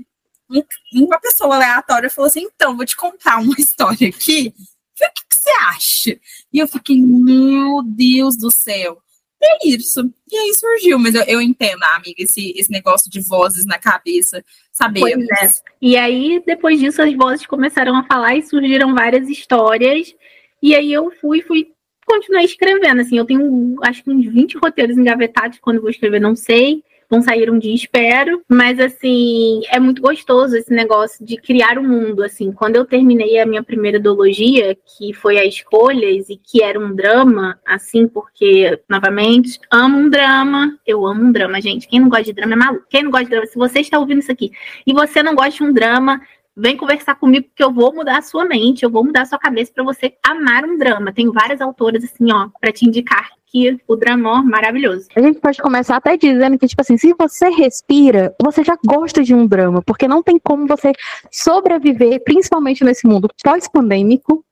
uma 0.94 1.20
pessoa 1.20 1.56
aleatória 1.56 2.10
falou 2.10 2.28
assim, 2.28 2.44
então, 2.44 2.76
vou 2.76 2.86
te 2.86 2.96
contar 2.96 3.40
uma 3.40 3.56
história 3.60 4.10
aqui, 4.10 4.54
o 4.58 4.96
que, 4.96 5.10
que 5.30 5.36
você 5.36 5.50
acha? 5.50 6.20
E 6.52 6.60
eu 6.60 6.68
fiquei, 6.68 7.00
meu 7.00 7.82
Deus 7.86 8.36
do 8.38 8.52
céu. 8.52 9.02
É 9.42 9.68
isso. 9.68 10.02
E 10.32 10.36
aí 10.36 10.54
surgiu, 10.56 10.98
mas 10.98 11.14
eu, 11.14 11.24
eu 11.24 11.42
entendo, 11.42 11.84
amiga, 11.84 12.16
esse, 12.18 12.54
esse 12.58 12.72
negócio 12.72 13.10
de 13.10 13.22
vozes 13.22 13.66
na 13.66 13.78
cabeça, 13.78 14.44
sabemos. 14.72 15.26
É. 15.42 15.50
E 15.82 15.96
aí, 15.96 16.42
depois 16.46 16.80
disso, 16.80 17.02
as 17.02 17.14
vozes 17.14 17.46
começaram 17.46 17.96
a 17.96 18.04
falar 18.04 18.36
e 18.36 18.42
surgiram 18.42 18.96
várias 18.96 19.30
histórias 19.30 20.14
e 20.62 20.76
aí 20.76 20.92
eu 20.92 21.12
fui, 21.22 21.42
fui, 21.42 21.68
continuei 22.06 22.46
escrevendo, 22.46 23.02
assim, 23.02 23.18
eu 23.18 23.26
tenho 23.26 23.76
acho 23.84 24.04
que 24.04 24.10
uns 24.10 24.26
20 24.26 24.58
roteiros 24.58 24.98
engavetados, 24.98 25.60
quando 25.60 25.82
vou 25.82 25.90
escrever 25.90 26.20
não 26.20 26.36
sei, 26.36 26.84
vão 27.10 27.22
sair 27.22 27.50
um 27.50 27.58
dia, 27.58 27.74
espero, 27.74 28.42
mas 28.50 28.80
assim, 28.80 29.62
é 29.70 29.80
muito 29.80 30.02
gostoso 30.02 30.56
esse 30.56 30.74
negócio 30.74 31.26
de 31.26 31.38
criar 31.38 31.78
o 31.78 31.82
um 31.82 31.88
mundo, 31.88 32.24
assim, 32.24 32.52
quando 32.52 32.76
eu 32.76 32.86
terminei 32.86 33.40
a 33.40 33.46
minha 33.46 33.64
primeira 33.64 33.98
ideologia, 33.98 34.78
que 34.98 35.14
foi 35.14 35.38
a 35.38 35.46
Escolhas, 35.46 36.30
e 36.30 36.36
que 36.36 36.62
era 36.62 36.80
um 36.80 36.94
drama, 36.94 37.60
assim, 37.66 38.08
porque, 38.08 38.80
novamente, 38.90 39.60
amo 39.72 39.98
um 39.98 40.10
drama, 40.10 40.78
eu 40.86 41.06
amo 41.06 41.26
um 41.26 41.32
drama, 41.32 41.62
gente, 41.62 41.88
quem 41.88 42.00
não 42.00 42.10
gosta 42.10 42.26
de 42.26 42.34
drama 42.34 42.54
é 42.54 42.58
maluco, 42.58 42.86
quem 42.90 43.04
não 43.04 43.12
gosta 43.12 43.26
de 43.26 43.32
drama, 43.32 43.48
se 43.48 43.58
você 43.58 43.80
está 43.80 43.98
ouvindo 43.98 44.20
isso 44.20 44.32
aqui, 44.32 44.52
e 44.86 44.94
você 44.94 45.24
não 45.24 45.34
gosta 45.34 45.52
de 45.52 45.64
um 45.64 45.72
drama, 45.72 46.22
vem 46.56 46.76
conversar 46.76 47.16
comigo 47.16 47.48
que 47.56 47.64
eu 47.64 47.72
vou 47.72 47.94
mudar 47.94 48.18
a 48.18 48.22
sua 48.22 48.44
mente, 48.44 48.84
eu 48.84 48.90
vou 48.90 49.04
mudar 49.04 49.22
a 49.22 49.26
sua 49.26 49.38
cabeça 49.38 49.72
para 49.74 49.84
você 49.84 50.16
amar 50.26 50.66
um 50.66 50.76
drama. 50.76 51.14
Tem 51.14 51.32
várias 51.32 51.62
autoras 51.62 52.04
assim, 52.04 52.34
ó, 52.34 52.50
para 52.60 52.72
te 52.72 52.84
indicar 52.84 53.37
que 53.48 53.78
o 53.88 53.96
drama 53.96 54.40
é 54.40 54.42
maravilhoso. 54.44 55.08
A 55.16 55.22
gente 55.22 55.40
pode 55.40 55.58
começar 55.62 55.96
até 55.96 56.18
dizendo 56.18 56.58
que, 56.58 56.68
tipo 56.68 56.82
assim, 56.82 56.98
se 56.98 57.14
você 57.18 57.50
respira, 57.50 58.36
você 58.42 58.64
já 58.64 58.78
gosta 58.86 59.24
de 59.24 59.34
um 59.34 59.48
drama, 59.48 59.82
porque 59.82 60.08
não 60.08 60.22
tem 60.22 60.38
como 60.38 60.68
você 60.68 60.92
sobreviver, 61.32 62.24
principalmente 62.24 62.84
nesse 62.84 63.08
mundo 63.08 63.30
pós-pandêmico. 63.44 64.44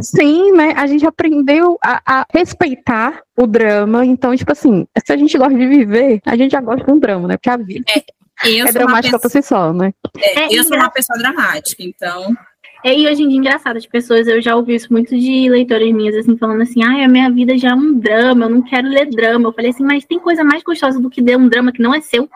Sim, 0.00 0.52
né? 0.52 0.72
A 0.76 0.86
gente 0.86 1.06
aprendeu 1.06 1.76
a, 1.82 2.00
a, 2.06 2.26
respeitar 2.32 3.22
o 3.36 3.46
drama. 3.46 4.04
Então, 4.04 4.36
tipo 4.36 4.52
assim, 4.52 4.86
se 5.04 5.12
a 5.12 5.16
gente 5.16 5.36
gosta 5.36 5.54
de 5.54 5.66
viver, 5.66 6.20
a 6.24 6.36
gente 6.36 6.52
já 6.52 6.60
gosta 6.60 6.84
de 6.84 6.92
um 6.92 6.98
drama, 6.98 7.28
né? 7.28 7.36
Porque 7.36 7.50
a 7.50 7.56
vida. 7.56 7.84
É, 7.88 8.04
eu 8.48 8.66
é 8.66 8.72
dramática 8.72 9.18
pessoa... 9.18 9.20
por 9.20 9.30
si 9.30 9.42
só, 9.42 9.72
né? 9.72 9.92
É, 10.18 10.54
eu 10.56 10.62
sou 10.64 10.76
uma 10.76 10.90
pessoa 10.90 11.18
dramática, 11.18 11.82
então. 11.82 12.36
É, 12.82 12.98
e 12.98 13.06
hoje 13.06 13.22
em 13.22 13.28
dia, 13.28 13.38
engraçado, 13.38 13.76
as 13.76 13.86
pessoas, 13.86 14.26
eu 14.26 14.40
já 14.40 14.56
ouvi 14.56 14.74
isso 14.74 14.90
muito 14.90 15.16
de 15.16 15.48
leitoras 15.50 15.92
minhas, 15.92 16.16
assim, 16.16 16.36
falando 16.36 16.62
assim, 16.62 16.82
ai, 16.82 17.04
a 17.04 17.08
minha 17.08 17.30
vida 17.30 17.56
já 17.58 17.70
é 17.70 17.74
um 17.74 17.98
drama, 17.98 18.46
eu 18.46 18.50
não 18.50 18.62
quero 18.62 18.88
ler 18.88 19.06
drama. 19.10 19.48
Eu 19.48 19.52
falei 19.52 19.70
assim, 19.70 19.84
mas 19.84 20.04
tem 20.04 20.18
coisa 20.18 20.42
mais 20.42 20.62
gostosa 20.62 20.98
do 20.98 21.10
que 21.10 21.20
ler 21.20 21.36
um 21.36 21.48
drama 21.48 21.72
que 21.72 21.82
não 21.82 21.94
é 21.94 22.00
seu. 22.00 22.28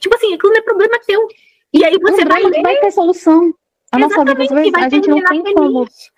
Tipo 0.00 0.14
assim, 0.14 0.34
aquilo 0.34 0.52
não 0.52 0.58
é 0.58 0.62
problema 0.62 0.98
teu. 1.06 1.28
E 1.72 1.84
aí 1.84 1.98
você 2.00 2.24
um 2.24 2.28
vai. 2.28 2.42
drama 2.42 2.62
vai 2.62 2.76
ter 2.76 2.90
solução. 2.90 3.52
A 3.92 3.98
nossa 3.98 4.24
vida, 4.24 4.42
às 4.42 4.50
vezes, 4.50 4.74
a 4.74 4.88
gente 4.88 5.08
não 5.08 5.22
tem 5.22 5.42
como. 5.54 5.84
feliz. 5.84 6.10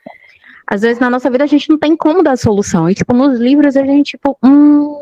Às 0.66 0.82
vezes, 0.82 0.98
na 1.00 1.10
nossa 1.10 1.30
vida, 1.30 1.44
a 1.44 1.46
gente 1.46 1.68
não 1.68 1.78
tem 1.78 1.96
como 1.96 2.22
dar 2.22 2.36
solução. 2.36 2.88
E, 2.88 2.94
tipo, 2.94 3.12
nos 3.14 3.38
livros, 3.40 3.76
a 3.76 3.84
gente, 3.84 4.12
tipo, 4.12 4.38
hum, 4.44 4.96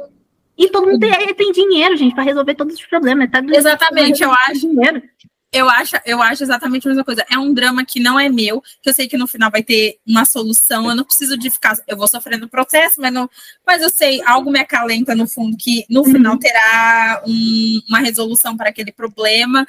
E 0.56 0.68
todo 0.70 0.86
mundo 0.86 0.98
tem, 0.98 1.34
tem 1.34 1.52
dinheiro, 1.52 1.96
gente, 1.96 2.14
pra 2.14 2.24
resolver 2.24 2.54
todos 2.54 2.74
os 2.74 2.86
problemas. 2.86 3.30
Tá 3.30 3.42
Exatamente, 3.44 4.22
eu 4.22 4.32
acho. 4.32 4.60
Dinheiro. 4.60 5.02
Eu 5.52 5.68
acho, 5.68 5.96
eu 6.06 6.22
acho 6.22 6.44
exatamente 6.44 6.86
a 6.86 6.90
mesma 6.90 7.04
coisa. 7.04 7.26
É 7.28 7.36
um 7.36 7.52
drama 7.52 7.84
que 7.84 7.98
não 7.98 8.18
é 8.20 8.28
meu, 8.28 8.62
que 8.80 8.88
eu 8.88 8.94
sei 8.94 9.08
que 9.08 9.16
no 9.18 9.26
final 9.26 9.50
vai 9.50 9.64
ter 9.64 9.98
uma 10.06 10.24
solução. 10.24 10.88
Eu 10.88 10.94
não 10.94 11.04
preciso 11.04 11.36
de 11.36 11.50
ficar. 11.50 11.76
Eu 11.88 11.96
vou 11.96 12.06
sofrendo 12.06 12.48
processo, 12.48 13.00
mas 13.00 13.12
não. 13.12 13.28
Mas 13.66 13.82
eu 13.82 13.90
sei, 13.90 14.22
algo 14.24 14.48
me 14.50 14.60
acalenta 14.60 15.12
no 15.14 15.26
fundo, 15.26 15.56
que 15.56 15.84
no 15.90 16.04
final 16.04 16.38
terá 16.38 17.22
um- 17.26 17.80
uma 17.88 17.98
resolução 17.98 18.56
para 18.56 18.68
aquele 18.70 18.92
problema. 18.92 19.66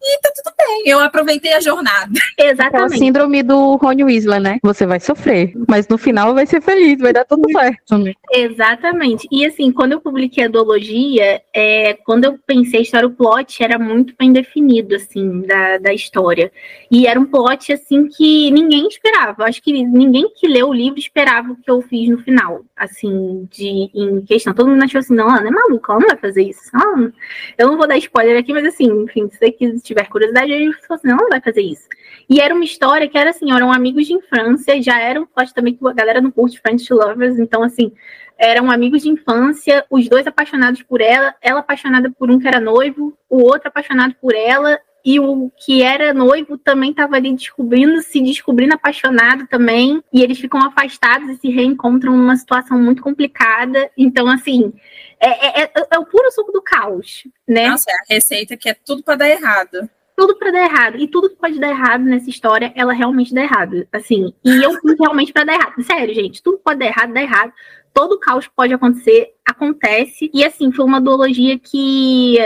E 0.00 0.20
tá 0.20 0.30
tudo 0.34 0.54
bem. 0.56 0.82
Eu 0.86 1.00
aproveitei 1.00 1.52
a 1.54 1.60
jornada. 1.60 2.12
aquela 2.38 2.50
Exatamente. 2.52 2.98
síndrome 2.98 3.42
do 3.42 3.76
Rony 3.76 4.04
Weasley, 4.04 4.40
né? 4.40 4.58
Você 4.62 4.86
vai 4.86 5.00
sofrer, 5.00 5.52
mas 5.68 5.88
no 5.88 5.98
final 5.98 6.34
vai 6.34 6.46
ser 6.46 6.60
feliz, 6.62 6.98
vai 7.00 7.12
dar 7.12 7.24
tudo 7.24 7.48
certo. 7.52 7.98
né? 7.98 8.12
Exatamente. 8.32 9.26
E 9.30 9.44
assim, 9.44 9.72
quando 9.72 9.92
eu 9.92 10.00
publiquei 10.00 10.44
a 10.44 10.48
duologia, 10.48 11.42
é, 11.54 11.94
quando 12.04 12.24
eu 12.24 12.38
pensei 12.46 12.80
a 12.80 12.82
história, 12.82 13.08
o 13.08 13.12
plot 13.12 13.62
era 13.62 13.78
muito 13.78 14.14
bem 14.18 14.32
definido, 14.32 14.94
assim, 14.94 15.42
da, 15.42 15.78
da 15.78 15.92
história. 15.92 16.50
E 16.90 17.06
era 17.06 17.18
um 17.18 17.24
plot, 17.24 17.72
assim, 17.72 18.06
que 18.08 18.50
ninguém 18.50 18.86
esperava. 18.88 19.44
Acho 19.44 19.62
que 19.62 19.72
ninguém 19.72 20.30
que 20.34 20.46
leu 20.46 20.68
o 20.68 20.74
livro 20.74 20.98
esperava 20.98 21.52
o 21.52 21.56
que 21.56 21.70
eu 21.70 21.80
fiz 21.82 22.08
no 22.08 22.18
final, 22.18 22.62
assim, 22.76 23.48
de, 23.50 23.90
em 23.94 24.20
questão. 24.22 24.54
Todo 24.54 24.68
mundo 24.70 24.82
achou 24.84 24.98
assim, 25.00 25.14
não, 25.14 25.28
ela 25.28 25.40
não 25.40 25.48
é 25.48 25.50
maluca, 25.50 25.92
ela 25.92 26.00
não 26.00 26.08
vai 26.08 26.16
fazer 26.16 26.42
isso. 26.42 26.60
Não- 26.72 27.12
Eu 27.56 27.68
não 27.68 27.76
vou 27.76 27.86
dar 27.88 27.96
spoiler 27.98 28.38
aqui, 28.38 28.52
mas 28.52 28.64
assim, 28.66 28.86
enfim, 29.04 29.28
se 29.30 29.38
você 29.38 29.50
que 29.50 29.78
tiver 29.88 30.08
curiosidade, 30.08 30.50
você 30.50 30.86
fala 30.86 31.00
assim, 31.00 31.08
não, 31.08 31.28
vai 31.28 31.40
fazer 31.40 31.62
isso. 31.62 31.88
E 32.30 32.40
era 32.40 32.54
uma 32.54 32.64
história 32.64 33.08
que 33.08 33.18
era 33.18 33.30
assim, 33.30 33.52
eram 33.52 33.72
amigos 33.72 34.06
de 34.06 34.12
infância, 34.12 34.80
já 34.80 35.00
era 35.00 35.20
um 35.20 35.26
plot 35.26 35.52
também 35.52 35.74
que 35.74 35.86
a 35.86 35.92
galera 35.92 36.20
não 36.20 36.30
curte 36.30 36.60
Friends 36.60 36.88
Lovers, 36.88 37.38
então 37.38 37.62
assim, 37.62 37.92
eram 38.38 38.70
amigos 38.70 39.02
de 39.02 39.08
infância, 39.08 39.84
os 39.90 40.08
dois 40.08 40.26
apaixonados 40.26 40.82
por 40.82 41.00
ela, 41.00 41.34
ela 41.42 41.60
apaixonada 41.60 42.10
por 42.10 42.30
um 42.30 42.38
que 42.38 42.46
era 42.46 42.60
noivo, 42.60 43.16
o 43.28 43.42
outro 43.42 43.68
apaixonado 43.68 44.14
por 44.20 44.34
ela, 44.34 44.78
e 45.04 45.18
o 45.18 45.50
que 45.56 45.82
era 45.82 46.12
noivo 46.12 46.58
também 46.58 46.90
estava 46.90 47.16
ali 47.16 47.32
descobrindo, 47.32 48.02
se 48.02 48.20
descobrindo 48.20 48.74
apaixonado 48.74 49.46
também, 49.46 50.02
e 50.12 50.22
eles 50.22 50.38
ficam 50.38 50.60
afastados 50.60 51.30
e 51.30 51.36
se 51.36 51.48
reencontram 51.48 52.16
numa 52.16 52.36
situação 52.36 52.78
muito 52.78 53.02
complicada. 53.02 53.90
Então, 53.96 54.28
assim, 54.28 54.72
é, 55.20 55.62
é- 55.62 55.64
é- 55.64 55.86
é 55.92 55.98
o 55.98 56.06
puro 56.06 56.30
suco 56.32 56.52
do 56.52 56.62
caos, 56.62 57.24
né? 57.46 57.68
Nossa, 57.68 57.90
é 57.90 57.94
a 57.94 58.14
receita 58.14 58.56
que 58.56 58.68
é 58.68 58.74
tudo 58.74 59.02
para 59.02 59.16
dar 59.16 59.28
errado. 59.28 59.88
tudo 60.16 60.36
pra 60.36 60.50
dar 60.50 60.64
errado. 60.64 60.96
E 60.98 61.06
tudo 61.06 61.30
que 61.30 61.36
pode 61.36 61.60
dar 61.60 61.68
errado 61.68 62.02
nessa 62.02 62.28
história, 62.28 62.72
ela 62.74 62.92
realmente 62.92 63.32
dá 63.32 63.40
errado. 63.40 63.86
Assim, 63.92 64.34
e 64.44 64.62
eu 64.64 64.72
fiz 64.80 64.96
realmente 64.98 65.32
pra 65.32 65.44
dar 65.44 65.54
errado. 65.54 65.80
Sério, 65.84 66.12
gente, 66.12 66.42
tudo 66.42 66.58
pode 66.58 66.80
dar 66.80 66.86
errado, 66.86 67.12
dá 67.12 67.22
errado. 67.22 67.52
Todo 67.94 68.18
caos 68.18 68.48
pode 68.48 68.74
acontecer, 68.74 69.32
acontece. 69.46 70.28
E 70.34 70.44
assim, 70.44 70.72
foi 70.72 70.84
uma 70.84 71.00
duologia 71.00 71.56
que, 71.56 72.36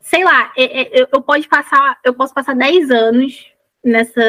sei 0.00 0.22
lá, 0.22 0.52
é- 0.54 0.82
é- 0.82 1.00
eu, 1.00 1.08
eu 1.14 1.22
pode 1.22 1.48
passar, 1.48 1.98
eu 2.04 2.12
posso 2.12 2.34
passar 2.34 2.54
10 2.54 2.90
anos 2.90 3.46
nessa 3.82 4.22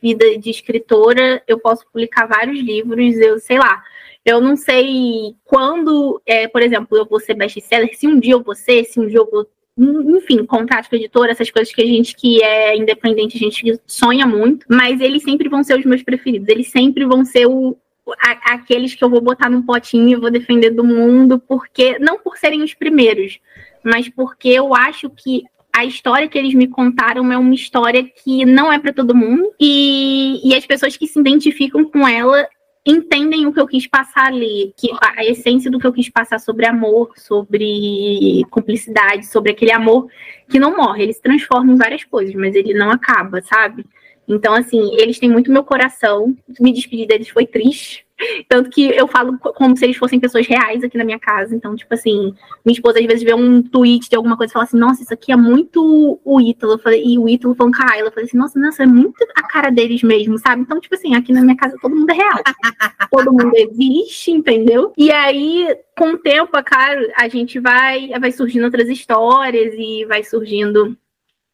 vida 0.00 0.38
de 0.38 0.50
escritora, 0.50 1.42
eu 1.48 1.58
posso 1.58 1.84
publicar 1.86 2.26
vários 2.26 2.60
livros, 2.60 3.16
eu 3.18 3.40
sei 3.40 3.58
lá. 3.58 3.82
Eu 4.24 4.40
não 4.40 4.56
sei 4.56 5.34
quando, 5.44 6.20
é, 6.26 6.46
por 6.46 6.62
exemplo, 6.62 6.96
eu 6.96 7.06
vou 7.06 7.18
ser 7.20 7.34
best-seller, 7.34 7.96
se 7.96 8.06
um 8.06 8.18
dia 8.20 8.34
eu 8.34 8.42
vou 8.42 8.54
ser, 8.54 8.84
se 8.84 9.00
um 9.00 9.06
dia 9.06 9.18
eu 9.18 9.28
vou 9.30 9.46
enfim, 9.82 10.44
contrato 10.44 10.90
com 10.90 10.96
a 10.96 10.98
editora, 10.98 11.32
essas 11.32 11.50
coisas 11.50 11.72
que 11.72 11.80
a 11.80 11.86
gente 11.86 12.14
que 12.14 12.42
é 12.42 12.76
independente, 12.76 13.36
a 13.36 13.40
gente 13.40 13.80
sonha 13.86 14.26
muito, 14.26 14.66
mas 14.68 15.00
eles 15.00 15.22
sempre 15.22 15.48
vão 15.48 15.62
ser 15.64 15.78
os 15.78 15.86
meus 15.86 16.02
preferidos, 16.02 16.48
eles 16.48 16.68
sempre 16.68 17.06
vão 17.06 17.24
ser 17.24 17.46
o, 17.46 17.74
a- 18.20 18.54
aqueles 18.54 18.94
que 18.94 19.02
eu 19.02 19.08
vou 19.08 19.22
botar 19.22 19.48
num 19.48 19.62
potinho 19.62 20.08
e 20.10 20.16
vou 20.16 20.30
defender 20.30 20.70
do 20.70 20.84
mundo, 20.84 21.38
porque, 21.38 21.98
não 21.98 22.18
por 22.18 22.36
serem 22.36 22.62
os 22.62 22.74
primeiros, 22.74 23.38
mas 23.82 24.06
porque 24.08 24.48
eu 24.48 24.74
acho 24.74 25.08
que 25.08 25.44
a 25.72 25.84
história 25.84 26.28
que 26.28 26.36
eles 26.36 26.52
me 26.52 26.66
contaram 26.66 27.32
é 27.32 27.38
uma 27.38 27.54
história 27.54 28.04
que 28.04 28.44
não 28.44 28.70
é 28.70 28.78
para 28.78 28.92
todo 28.92 29.14
mundo, 29.14 29.50
e, 29.58 30.40
e 30.46 30.54
as 30.54 30.66
pessoas 30.66 30.94
que 30.96 31.06
se 31.06 31.18
identificam 31.18 31.84
com 31.84 32.06
ela 32.06 32.46
entendem 32.84 33.46
o 33.46 33.52
que 33.52 33.60
eu 33.60 33.66
quis 33.66 33.86
passar 33.86 34.26
ali, 34.26 34.72
que 34.76 34.90
a, 35.00 35.24
essência 35.24 35.70
do 35.70 35.78
que 35.78 35.86
eu 35.86 35.92
quis 35.92 36.08
passar 36.08 36.38
sobre 36.38 36.66
amor, 36.66 37.12
sobre 37.16 38.44
cumplicidade, 38.50 39.26
sobre 39.26 39.52
aquele 39.52 39.72
amor 39.72 40.08
que 40.48 40.58
não 40.58 40.76
morre, 40.76 41.04
ele 41.04 41.12
se 41.12 41.22
transforma 41.22 41.72
em 41.72 41.76
várias 41.76 42.04
coisas, 42.04 42.34
mas 42.34 42.54
ele 42.54 42.74
não 42.74 42.90
acaba, 42.90 43.42
sabe? 43.42 43.84
Então, 44.26 44.54
assim, 44.54 44.94
eles 44.94 45.18
têm 45.18 45.28
muito 45.28 45.50
meu 45.50 45.64
coração. 45.64 46.36
Me 46.60 46.72
despedir 46.72 47.06
deles 47.06 47.28
foi 47.28 47.46
triste. 47.46 48.06
Tanto 48.48 48.70
que 48.70 48.88
eu 48.90 49.06
falo 49.08 49.38
co- 49.38 49.52
como 49.52 49.76
se 49.76 49.84
eles 49.84 49.96
fossem 49.96 50.20
pessoas 50.20 50.46
reais 50.46 50.82
aqui 50.84 50.96
na 50.98 51.04
minha 51.04 51.18
casa. 51.18 51.54
Então, 51.54 51.74
tipo 51.74 51.92
assim, 51.94 52.34
minha 52.64 52.74
esposa 52.74 52.98
às 52.98 53.06
vezes 53.06 53.22
vê 53.22 53.34
um 53.34 53.62
tweet 53.62 54.08
de 54.08 54.16
alguma 54.16 54.36
coisa 54.36 54.50
e 54.50 54.54
fala 54.54 54.64
assim, 54.64 54.78
nossa, 54.78 55.02
isso 55.02 55.12
aqui 55.14 55.32
é 55.32 55.36
muito 55.36 56.20
o 56.24 56.40
Ítalo. 56.40 56.78
Falei- 56.78 57.02
E 57.04 57.18
o 57.18 57.28
Ítalo 57.28 57.54
falando 57.54 57.76
com 57.76 57.82
a 57.82 57.92
Ayla. 57.92 58.08
Eu 58.08 58.12
falei 58.12 58.26
assim, 58.26 58.36
nossa, 58.38 58.58
nossa, 58.58 58.82
é 58.82 58.86
muito 58.86 59.16
a 59.34 59.42
cara 59.48 59.70
deles 59.70 60.02
mesmo, 60.02 60.38
sabe? 60.38 60.62
Então, 60.62 60.80
tipo 60.80 60.94
assim, 60.94 61.14
aqui 61.14 61.32
na 61.32 61.40
minha 61.42 61.56
casa 61.56 61.76
todo 61.80 61.94
mundo 61.96 62.10
é 62.10 62.14
real. 62.14 62.38
todo 63.10 63.32
mundo 63.32 63.52
existe, 63.54 64.30
entendeu? 64.30 64.92
E 64.96 65.10
aí, 65.10 65.74
com 65.96 66.12
o 66.12 66.18
tempo, 66.18 66.56
é 66.56 66.62
claro, 66.62 67.00
a 67.16 67.28
gente 67.28 67.58
vai, 67.58 68.08
vai 68.20 68.32
surgindo 68.32 68.64
outras 68.64 68.88
histórias 68.88 69.74
e 69.76 70.04
vai 70.06 70.22
surgindo. 70.24 70.96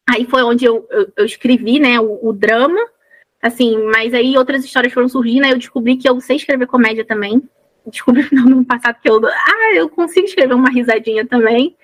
Aí 0.09 0.25
foi 0.25 0.41
onde 0.43 0.63
eu, 0.65 0.87
eu, 0.89 1.07
eu 1.17 1.25
escrevi, 1.25 1.79
né, 1.79 1.99
o, 1.99 2.19
o 2.29 2.31
drama, 2.33 2.79
assim, 3.41 3.77
mas 3.91 4.13
aí 4.13 4.37
outras 4.37 4.63
histórias 4.63 4.93
foram 4.93 5.09
surgindo, 5.09 5.45
aí 5.45 5.51
eu 5.51 5.57
descobri 5.57 5.97
que 5.97 6.09
eu 6.09 6.19
sei 6.19 6.37
escrever 6.37 6.67
comédia 6.67 7.05
também. 7.05 7.41
Descobri 7.85 8.27
no 8.31 8.47
ano 8.47 8.65
passado 8.65 8.97
que 9.01 9.09
eu, 9.09 9.21
ah, 9.25 9.73
eu 9.75 9.89
consigo 9.89 10.25
escrever 10.25 10.53
uma 10.53 10.69
risadinha 10.69 11.25
também. 11.25 11.75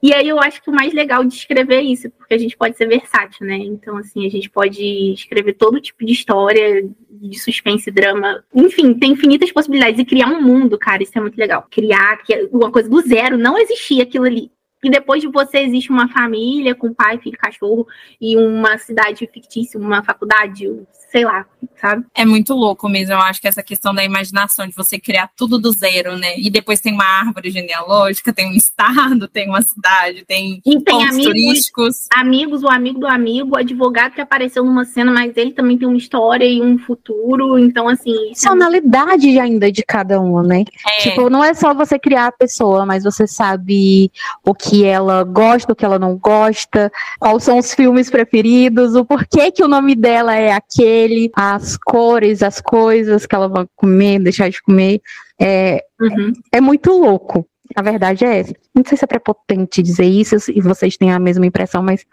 E 0.00 0.14
aí 0.14 0.28
eu 0.28 0.38
acho 0.38 0.62
que 0.62 0.70
o 0.70 0.72
mais 0.72 0.92
legal 0.94 1.24
de 1.24 1.34
escrever 1.34 1.76
é 1.76 1.82
isso, 1.82 2.08
porque 2.10 2.32
a 2.32 2.38
gente 2.38 2.56
pode 2.56 2.76
ser 2.76 2.86
versátil, 2.86 3.44
né? 3.44 3.56
Então, 3.56 3.96
assim, 3.96 4.24
a 4.24 4.30
gente 4.30 4.48
pode 4.48 4.80
escrever 5.12 5.54
todo 5.54 5.80
tipo 5.80 6.06
de 6.06 6.12
história, 6.12 6.88
de 7.10 7.38
suspense, 7.38 7.90
drama. 7.90 8.44
Enfim, 8.54 8.94
tem 8.94 9.12
infinitas 9.12 9.50
possibilidades. 9.50 9.98
E 9.98 10.04
criar 10.04 10.28
um 10.28 10.40
mundo, 10.40 10.78
cara, 10.78 11.02
isso 11.02 11.18
é 11.18 11.20
muito 11.20 11.36
legal. 11.36 11.66
Criar 11.68 12.20
uma 12.52 12.70
coisa 12.70 12.88
do 12.88 13.00
zero, 13.00 13.36
não 13.36 13.58
existia 13.58 14.04
aquilo 14.04 14.24
ali. 14.24 14.52
E 14.84 14.88
depois 14.88 15.20
de 15.20 15.26
você 15.26 15.58
existe 15.58 15.90
uma 15.90 16.08
família 16.08 16.74
com 16.74 16.94
pai, 16.94 17.18
filho, 17.18 17.36
cachorro 17.36 17.84
e 18.20 18.36
uma 18.36 18.78
cidade 18.78 19.26
fictícia, 19.26 19.80
uma 19.80 20.04
faculdade, 20.04 20.68
sei 21.10 21.24
lá, 21.24 21.46
sabe? 21.80 22.04
É 22.14 22.24
muito 22.24 22.54
louco 22.54 22.88
mesmo. 22.88 23.14
Eu 23.14 23.18
acho 23.20 23.40
que 23.40 23.48
essa 23.48 23.62
questão 23.62 23.94
da 23.94 24.04
imaginação, 24.04 24.66
de 24.66 24.74
você 24.74 24.98
criar 24.98 25.30
tudo 25.36 25.58
do 25.58 25.72
zero, 25.72 26.16
né? 26.16 26.38
E 26.38 26.50
depois 26.50 26.80
tem 26.80 26.92
uma 26.92 27.04
árvore 27.04 27.50
genealógica, 27.50 28.32
tem 28.32 28.46
um 28.48 28.52
estado, 28.56 29.26
tem 29.26 29.48
uma 29.48 29.62
cidade, 29.62 30.24
tem, 30.26 30.60
E 30.66 30.70
tem 30.70 30.80
pontos 30.82 31.08
amigos, 31.08 31.24
turísticos. 31.24 32.06
amigos, 32.14 32.62
o 32.62 32.68
amigo 32.68 33.00
do 33.00 33.06
amigo, 33.06 33.54
o 33.54 33.58
advogado 33.58 34.12
que 34.12 34.20
apareceu 34.20 34.64
numa 34.64 34.84
cena, 34.84 35.10
mas 35.10 35.36
ele 35.36 35.52
também 35.52 35.78
tem 35.78 35.88
uma 35.88 35.96
história 35.96 36.44
e 36.44 36.60
um 36.60 36.78
futuro. 36.78 37.58
Então, 37.58 37.88
assim, 37.88 38.12
é 38.12 38.28
Personalidade 38.28 39.38
ainda 39.38 39.72
de 39.72 39.82
cada 39.82 40.20
uma, 40.20 40.42
né? 40.42 40.64
É, 40.86 41.02
Tipo, 41.02 41.30
não 41.30 41.42
é 41.42 41.54
só 41.54 41.72
você 41.72 41.98
criar 41.98 42.26
a 42.26 42.32
pessoa, 42.32 42.84
mas 42.84 43.04
você 43.04 43.26
sabe 43.26 44.10
o 44.44 44.54
que 44.54 44.84
ela 44.84 45.24
gosta, 45.24 45.72
o 45.72 45.76
que 45.76 45.84
ela 45.84 45.98
não 45.98 46.16
gosta, 46.16 46.90
quais 47.18 47.42
são 47.44 47.58
os 47.58 47.72
filmes 47.72 48.10
preferidos, 48.10 48.94
o 48.94 49.04
porquê 49.04 49.50
que 49.50 49.62
o 49.62 49.68
nome 49.68 49.94
dela 49.94 50.34
é 50.34 50.52
aquele, 50.52 50.97
as 51.34 51.76
cores, 51.76 52.42
as 52.42 52.60
coisas 52.60 53.26
que 53.26 53.34
ela 53.34 53.48
vai 53.48 53.66
comer, 53.76 54.18
deixar 54.20 54.48
de 54.50 54.62
comer. 54.62 55.00
É, 55.40 55.84
Uhum. 56.00 56.32
é 56.52 56.60
muito 56.60 56.90
louco. 56.92 57.46
A 57.76 57.82
verdade 57.82 58.24
é 58.24 58.38
essa. 58.38 58.54
Não 58.74 58.82
sei 58.86 58.96
se 58.96 59.04
é 59.04 59.06
prepotente 59.06 59.82
dizer 59.82 60.06
isso 60.06 60.36
e 60.50 60.60
vocês 60.60 60.96
têm 60.96 61.12
a 61.12 61.18
mesma 61.18 61.44
impressão, 61.46 61.82
mas 61.82 62.04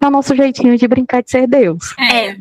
é 0.00 0.06
o 0.06 0.10
nosso 0.10 0.34
jeitinho 0.34 0.76
de 0.76 0.88
brincar 0.88 1.22
de 1.22 1.30
ser 1.30 1.46
Deus. 1.46 1.94
é, 1.98 2.28
É. 2.30 2.36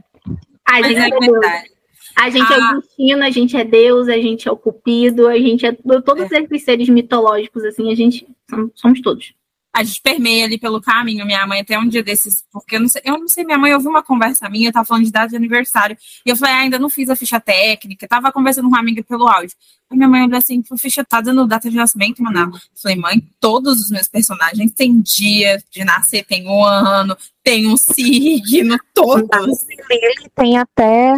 A 0.68 0.80
mas 0.82 0.88
gente 0.88 1.00
é 1.00 1.08
é 1.08 1.20
verdade. 1.20 1.70
A 2.18 2.30
gente 2.30 2.52
é 2.52 2.56
Ah. 2.56 2.72
o 2.72 2.80
destino, 2.82 3.24
a 3.24 3.30
gente 3.30 3.58
é 3.58 3.64
Deus, 3.64 4.08
a 4.08 4.14
gente 4.18 4.48
é 4.48 4.52
o 4.52 4.58
Cupido, 4.58 5.28
a 5.28 5.38
gente 5.38 5.66
é 5.66 5.74
todos 6.04 6.32
esses 6.32 6.64
seres 6.64 6.88
mitológicos, 6.90 7.64
assim, 7.66 7.92
a 7.92 7.96
gente 7.96 8.25
somos, 8.50 8.72
somos 8.75 9.02
todos. 9.02 9.34
A 9.75 9.84
gente 9.84 10.01
permeia 10.01 10.46
ali 10.46 10.58
pelo 10.58 10.79
caminho. 10.79 11.25
Minha 11.25 11.46
mãe 11.46 11.60
até 11.60 11.77
um 11.77 11.86
dia 11.86 12.01
desses, 12.01 12.46
porque 12.50 12.77
eu 12.77 12.79
não 12.79 12.88
sei, 12.88 13.01
eu 13.03 13.20
não 13.20 13.27
sei 13.27 13.44
minha 13.44 13.58
mãe 13.58 13.74
ouviu 13.74 13.89
uma 13.89 14.01
conversa 14.01 14.50
minha, 14.50 14.70
eu 14.70 14.72
tava 14.72 14.86
falando 14.86 15.03
de 15.03 15.12
data 15.12 15.27
de 15.27 15.36
aniversário, 15.36 15.98
e 16.25 16.29
eu 16.29 16.36
falei, 16.38 16.53
ah, 16.53 16.60
ainda 16.60 16.79
não 16.79 16.89
fiz 16.89 17.10
a 17.10 17.15
ficha 17.15 17.41
técnica, 17.41 18.08
tava 18.08 18.32
conversando 18.32 18.63
com 18.63 18.70
uma 18.70 18.79
amiga 18.79 19.03
pelo 19.03 19.27
áudio. 19.27 19.53
Aí 19.91 19.98
minha 19.98 20.08
mãe 20.08 20.24
olhou 20.24 20.38
assim, 20.38 20.63
ficha 20.77 21.03
tá 21.03 21.20
dando 21.20 21.46
data 21.46 21.70
de 21.70 21.75
nascimento, 21.75 22.24
mano. 22.24 22.39
Eu 22.39 22.60
falei, 22.82 22.98
mãe, 22.98 23.22
todos 23.38 23.82
os 23.82 23.89
meus 23.89 24.08
personagens 24.08 24.72
têm 24.72 25.01
dia 25.01 25.62
de 25.70 25.84
nascer, 25.84 26.24
tem 26.24 26.48
um 26.48 26.63
ano, 26.63 27.17
tem 27.44 27.67
um 27.67 27.75
signo, 27.75 28.77
todos. 28.94 29.65
Ele 29.89 30.29
tem 30.34 30.58
até 30.58 31.13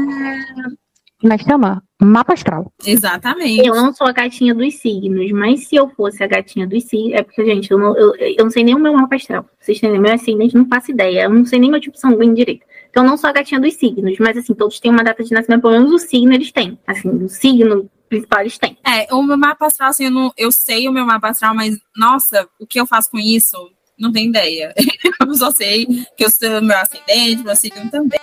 como 1.19 1.33
é 1.33 1.37
que 1.37 1.45
chama? 1.45 1.83
Mapa 1.99 2.33
astral. 2.33 2.71
Exatamente. 2.85 3.65
Eu 3.65 3.73
não 3.73 3.91
sou 3.91 4.05
a 4.05 4.11
gatinha 4.11 4.53
dos 4.53 4.75
signos, 4.75 5.31
mas 5.31 5.67
se 5.67 5.75
eu 5.75 5.89
fosse 5.89 6.23
a 6.23 6.27
gatinha 6.27 6.67
dos 6.67 6.83
signos, 6.83 7.13
é 7.13 7.23
porque, 7.23 7.43
gente, 7.43 7.71
eu 7.71 7.79
não, 7.79 7.97
eu, 7.97 8.15
eu 8.15 8.43
não 8.43 8.51
sei 8.51 8.63
nem 8.63 8.75
o 8.75 8.79
meu 8.79 8.93
mapa 8.93 9.15
astral. 9.15 9.45
Vocês 9.59 9.79
entendem? 9.79 9.99
Meu 9.99 10.13
ascendente 10.13 10.55
não 10.55 10.67
faço 10.67 10.91
ideia. 10.91 11.23
Eu 11.23 11.31
não 11.31 11.43
sei 11.43 11.59
nem 11.59 11.71
meu 11.71 11.81
tipo 11.81 11.97
sanguíneo 11.97 12.35
direito. 12.35 12.65
Então, 12.89 13.03
eu 13.03 13.09
não 13.09 13.17
sou 13.17 13.29
a 13.29 13.33
gatinha 13.33 13.59
dos 13.59 13.73
signos, 13.73 14.17
mas, 14.19 14.37
assim, 14.37 14.53
todos 14.53 14.79
têm 14.79 14.91
uma 14.91 15.03
data 15.03 15.23
de 15.23 15.31
nascimento, 15.31 15.61
pelo 15.61 15.73
menos 15.73 15.91
o 15.91 15.97
signo 15.97 16.33
eles 16.33 16.51
têm. 16.51 16.79
Assim, 16.85 17.09
o 17.09 17.27
signo 17.27 17.89
principal 18.07 18.41
eles 18.41 18.57
têm. 18.57 18.77
É, 18.85 19.13
o 19.13 19.23
meu 19.23 19.37
mapa 19.37 19.65
astral, 19.65 19.89
assim, 19.89 20.05
eu, 20.05 20.11
não, 20.11 20.31
eu 20.37 20.51
sei 20.51 20.87
o 20.87 20.91
meu 20.91 21.05
mapa 21.05 21.29
astral, 21.29 21.55
mas, 21.55 21.77
nossa, 21.95 22.47
o 22.59 22.67
que 22.67 22.79
eu 22.79 22.85
faço 22.85 23.09
com 23.09 23.19
isso? 23.19 23.57
Não 23.97 24.11
tenho 24.11 24.29
ideia. 24.29 24.73
eu 25.19 25.33
só 25.33 25.49
sei 25.49 25.87
que 26.15 26.25
eu 26.25 26.29
sou 26.29 26.61
meu 26.61 26.77
ascendente, 26.77 27.43
meu 27.43 27.55
signo 27.55 27.89
também. 27.89 28.19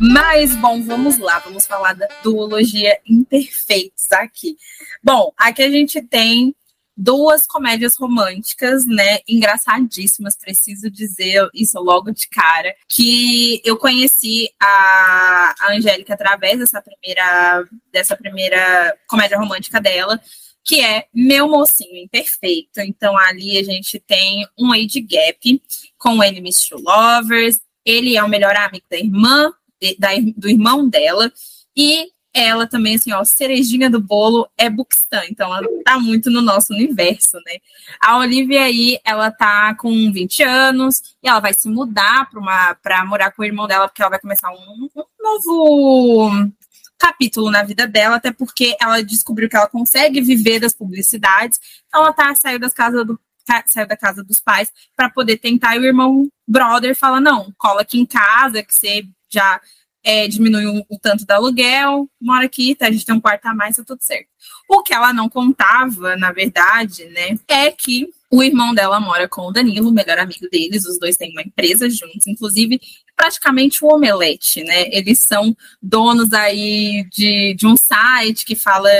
Mas, 0.00 0.54
bom, 0.56 0.82
vamos 0.82 1.18
lá, 1.18 1.38
vamos 1.38 1.66
falar 1.66 1.94
da 1.94 2.06
duologia 2.22 2.98
Imperfeitos 3.06 4.12
aqui. 4.12 4.56
Bom, 5.02 5.32
aqui 5.38 5.62
a 5.62 5.70
gente 5.70 6.02
tem 6.02 6.54
duas 6.94 7.46
comédias 7.46 7.96
românticas, 7.96 8.84
né, 8.86 9.18
engraçadíssimas, 9.28 10.36
preciso 10.36 10.90
dizer 10.90 11.48
isso 11.54 11.78
logo 11.78 12.10
de 12.10 12.28
cara, 12.28 12.74
que 12.88 13.60
eu 13.64 13.76
conheci 13.76 14.50
a, 14.60 15.54
Angélica 15.70 16.14
através 16.14 16.58
dessa 16.58 16.80
primeira, 16.80 17.64
dessa 17.92 18.16
primeira 18.16 18.96
comédia 19.06 19.38
romântica 19.38 19.80
dela, 19.80 20.20
que 20.64 20.80
é 20.80 21.06
Meu 21.14 21.48
Mocinho 21.48 21.96
Imperfeito. 21.96 22.80
Então, 22.80 23.16
ali 23.16 23.58
a 23.58 23.62
gente 23.62 23.98
tem 24.00 24.46
um 24.58 24.72
age 24.72 25.00
gap 25.00 25.62
com 25.96 26.22
Enemies 26.22 26.66
to 26.66 26.76
Lovers, 26.78 27.60
ele 27.84 28.16
é 28.16 28.22
o 28.22 28.28
melhor 28.28 28.56
amigo 28.56 28.84
da 28.90 28.98
irmã, 28.98 29.52
da, 29.98 30.08
do 30.36 30.48
irmão 30.48 30.88
dela. 30.88 31.32
E 31.76 32.08
ela 32.36 32.66
também, 32.66 32.96
assim, 32.96 33.12
ó, 33.12 33.24
cerejinha 33.24 33.88
do 33.88 33.98
bolo 33.98 34.46
é 34.58 34.68
Buxtan, 34.68 35.22
então 35.30 35.54
ela 35.54 35.66
tá 35.82 35.98
muito 35.98 36.30
no 36.30 36.42
nosso 36.42 36.74
universo, 36.74 37.38
né? 37.46 37.56
A 37.98 38.18
Olivia 38.18 38.62
aí, 38.64 38.98
ela 39.02 39.30
tá 39.30 39.74
com 39.74 40.12
20 40.12 40.42
anos 40.42 41.00
e 41.22 41.28
ela 41.28 41.40
vai 41.40 41.54
se 41.54 41.66
mudar 41.66 42.28
para 42.28 42.38
uma 42.38 42.74
para 42.74 43.04
morar 43.06 43.30
com 43.30 43.40
o 43.40 43.44
irmão 43.44 43.66
dela, 43.66 43.88
porque 43.88 44.02
ela 44.02 44.10
vai 44.10 44.20
começar 44.20 44.50
um, 44.52 44.88
um 44.94 45.04
novo 45.18 46.52
capítulo 46.98 47.50
na 47.50 47.62
vida 47.62 47.86
dela, 47.86 48.16
até 48.16 48.30
porque 48.30 48.76
ela 48.80 49.02
descobriu 49.02 49.48
que 49.48 49.56
ela 49.56 49.68
consegue 49.68 50.20
viver 50.20 50.60
das 50.60 50.74
publicidades. 50.74 51.58
Então 51.88 52.02
ela 52.02 52.12
tá 52.12 52.34
saiu 52.34 52.58
das 52.58 52.74
casas 52.74 53.06
do 53.06 53.18
saiu 53.66 53.86
da 53.86 53.96
casa 53.96 54.22
dos 54.22 54.40
pais 54.40 54.70
para 54.94 55.10
poder 55.10 55.38
tentar 55.38 55.76
e 55.76 55.78
o 55.80 55.84
irmão 55.84 56.28
brother 56.46 56.94
fala 56.94 57.20
não, 57.20 57.52
cola 57.58 57.82
aqui 57.82 57.98
em 57.98 58.06
casa 58.06 58.62
que 58.62 58.74
você 58.74 59.04
já 59.30 59.60
é, 60.06 60.28
diminui 60.28 60.66
o, 60.66 60.86
o, 60.88 60.98
tanto 61.00 61.26
do 61.26 61.30
aluguel, 61.32 62.08
mora 62.20 62.46
aqui, 62.46 62.76
tá, 62.76 62.86
a 62.86 62.92
gente 62.92 63.04
tem 63.04 63.14
um 63.14 63.20
quarto 63.20 63.46
a 63.46 63.54
mais, 63.54 63.74
tá 63.74 63.82
tudo 63.84 63.98
certo. 64.00 64.28
O 64.70 64.80
que 64.80 64.94
ela 64.94 65.12
não 65.12 65.28
contava, 65.28 66.16
na 66.16 66.30
verdade, 66.30 67.06
né, 67.06 67.36
é 67.48 67.72
que 67.72 68.08
o 68.30 68.40
irmão 68.40 68.72
dela 68.72 69.00
mora 69.00 69.28
com 69.28 69.42
o 69.42 69.52
Danilo, 69.52 69.88
o 69.88 69.92
melhor 69.92 70.18
amigo 70.18 70.48
deles, 70.50 70.86
os 70.86 70.98
dois 71.00 71.16
têm 71.16 71.32
uma 71.32 71.42
empresa 71.42 71.90
juntos, 71.90 72.26
inclusive 72.26 72.80
praticamente 73.16 73.84
o 73.84 73.88
um 73.88 73.94
omelete, 73.94 74.62
né? 74.62 74.88
Eles 74.92 75.20
são 75.26 75.56
donos 75.80 76.32
aí 76.32 77.04
de, 77.10 77.54
de 77.54 77.66
um 77.66 77.76
site 77.76 78.44
que 78.44 78.54
fala 78.54 78.90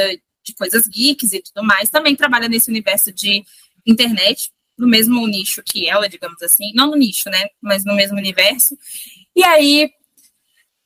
de 0.44 0.54
coisas 0.54 0.86
geeks 0.86 1.32
e 1.32 1.42
tudo 1.42 1.64
mais, 1.64 1.90
também 1.90 2.14
trabalha 2.14 2.48
nesse 2.48 2.70
universo 2.70 3.12
de 3.12 3.44
internet, 3.86 4.50
no 4.76 4.86
mesmo 4.88 5.26
nicho 5.26 5.62
que 5.62 5.88
ela, 5.88 6.08
digamos 6.08 6.42
assim, 6.42 6.72
não 6.74 6.90
no 6.90 6.96
nicho, 6.96 7.30
né, 7.30 7.48
mas 7.60 7.84
no 7.84 7.94
mesmo 7.94 8.18
universo. 8.18 8.76
E 9.34 9.42
aí 9.44 9.90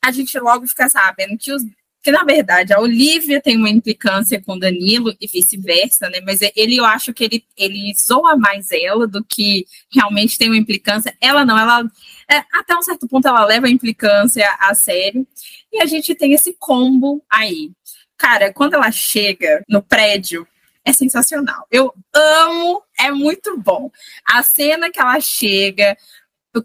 a 0.03 0.11
gente 0.13 0.39
logo 0.39 0.67
fica 0.67 0.89
sabendo 0.89 1.37
que 1.39 1.53
os 1.53 1.63
que 2.03 2.11
na 2.11 2.25
verdade 2.25 2.73
a 2.73 2.81
Olivia 2.81 3.41
tem 3.41 3.57
uma 3.57 3.69
implicância 3.69 4.41
com 4.43 4.59
Danilo 4.59 5.15
e 5.21 5.27
vice-versa, 5.27 6.09
né? 6.09 6.21
Mas 6.25 6.41
ele 6.57 6.77
eu 6.77 6.85
acho 6.85 7.13
que 7.13 7.25
ele, 7.25 7.45
ele 7.57 7.93
zoa 7.95 8.37
mais 8.37 8.71
ela 8.73 9.07
do 9.07 9.23
que 9.23 9.67
realmente 9.93 10.39
tem 10.39 10.49
uma 10.49 10.57
implicância. 10.57 11.15
Ela 11.21 11.45
não, 11.45 11.59
ela 11.59 11.85
é, 12.31 12.43
até 12.55 12.75
um 12.75 12.83
certo 12.83 13.07
ponto 13.07 13.29
ela 13.29 13.45
leva 13.45 13.67
a 13.67 13.71
implicância 13.71 14.47
a 14.59 14.75
sério. 14.75 15.27
E 15.73 15.83
a 15.83 15.87
gente 15.87 16.15
tem 16.15 16.33
esse 16.33 16.55
combo 16.59 17.23
aí. 17.31 17.71
Cara, 18.17 18.53
quando 18.53 18.75
ela 18.75 18.91
chega 18.91 19.63
no 19.69 19.83
prédio, 19.83 20.47
é 20.91 20.93
sensacional. 20.93 21.67
Eu 21.71 21.95
amo, 22.13 22.83
é 22.99 23.11
muito 23.11 23.57
bom. 23.59 23.91
A 24.25 24.43
cena 24.43 24.91
que 24.91 25.01
ela 25.01 25.21
chega, 25.21 25.97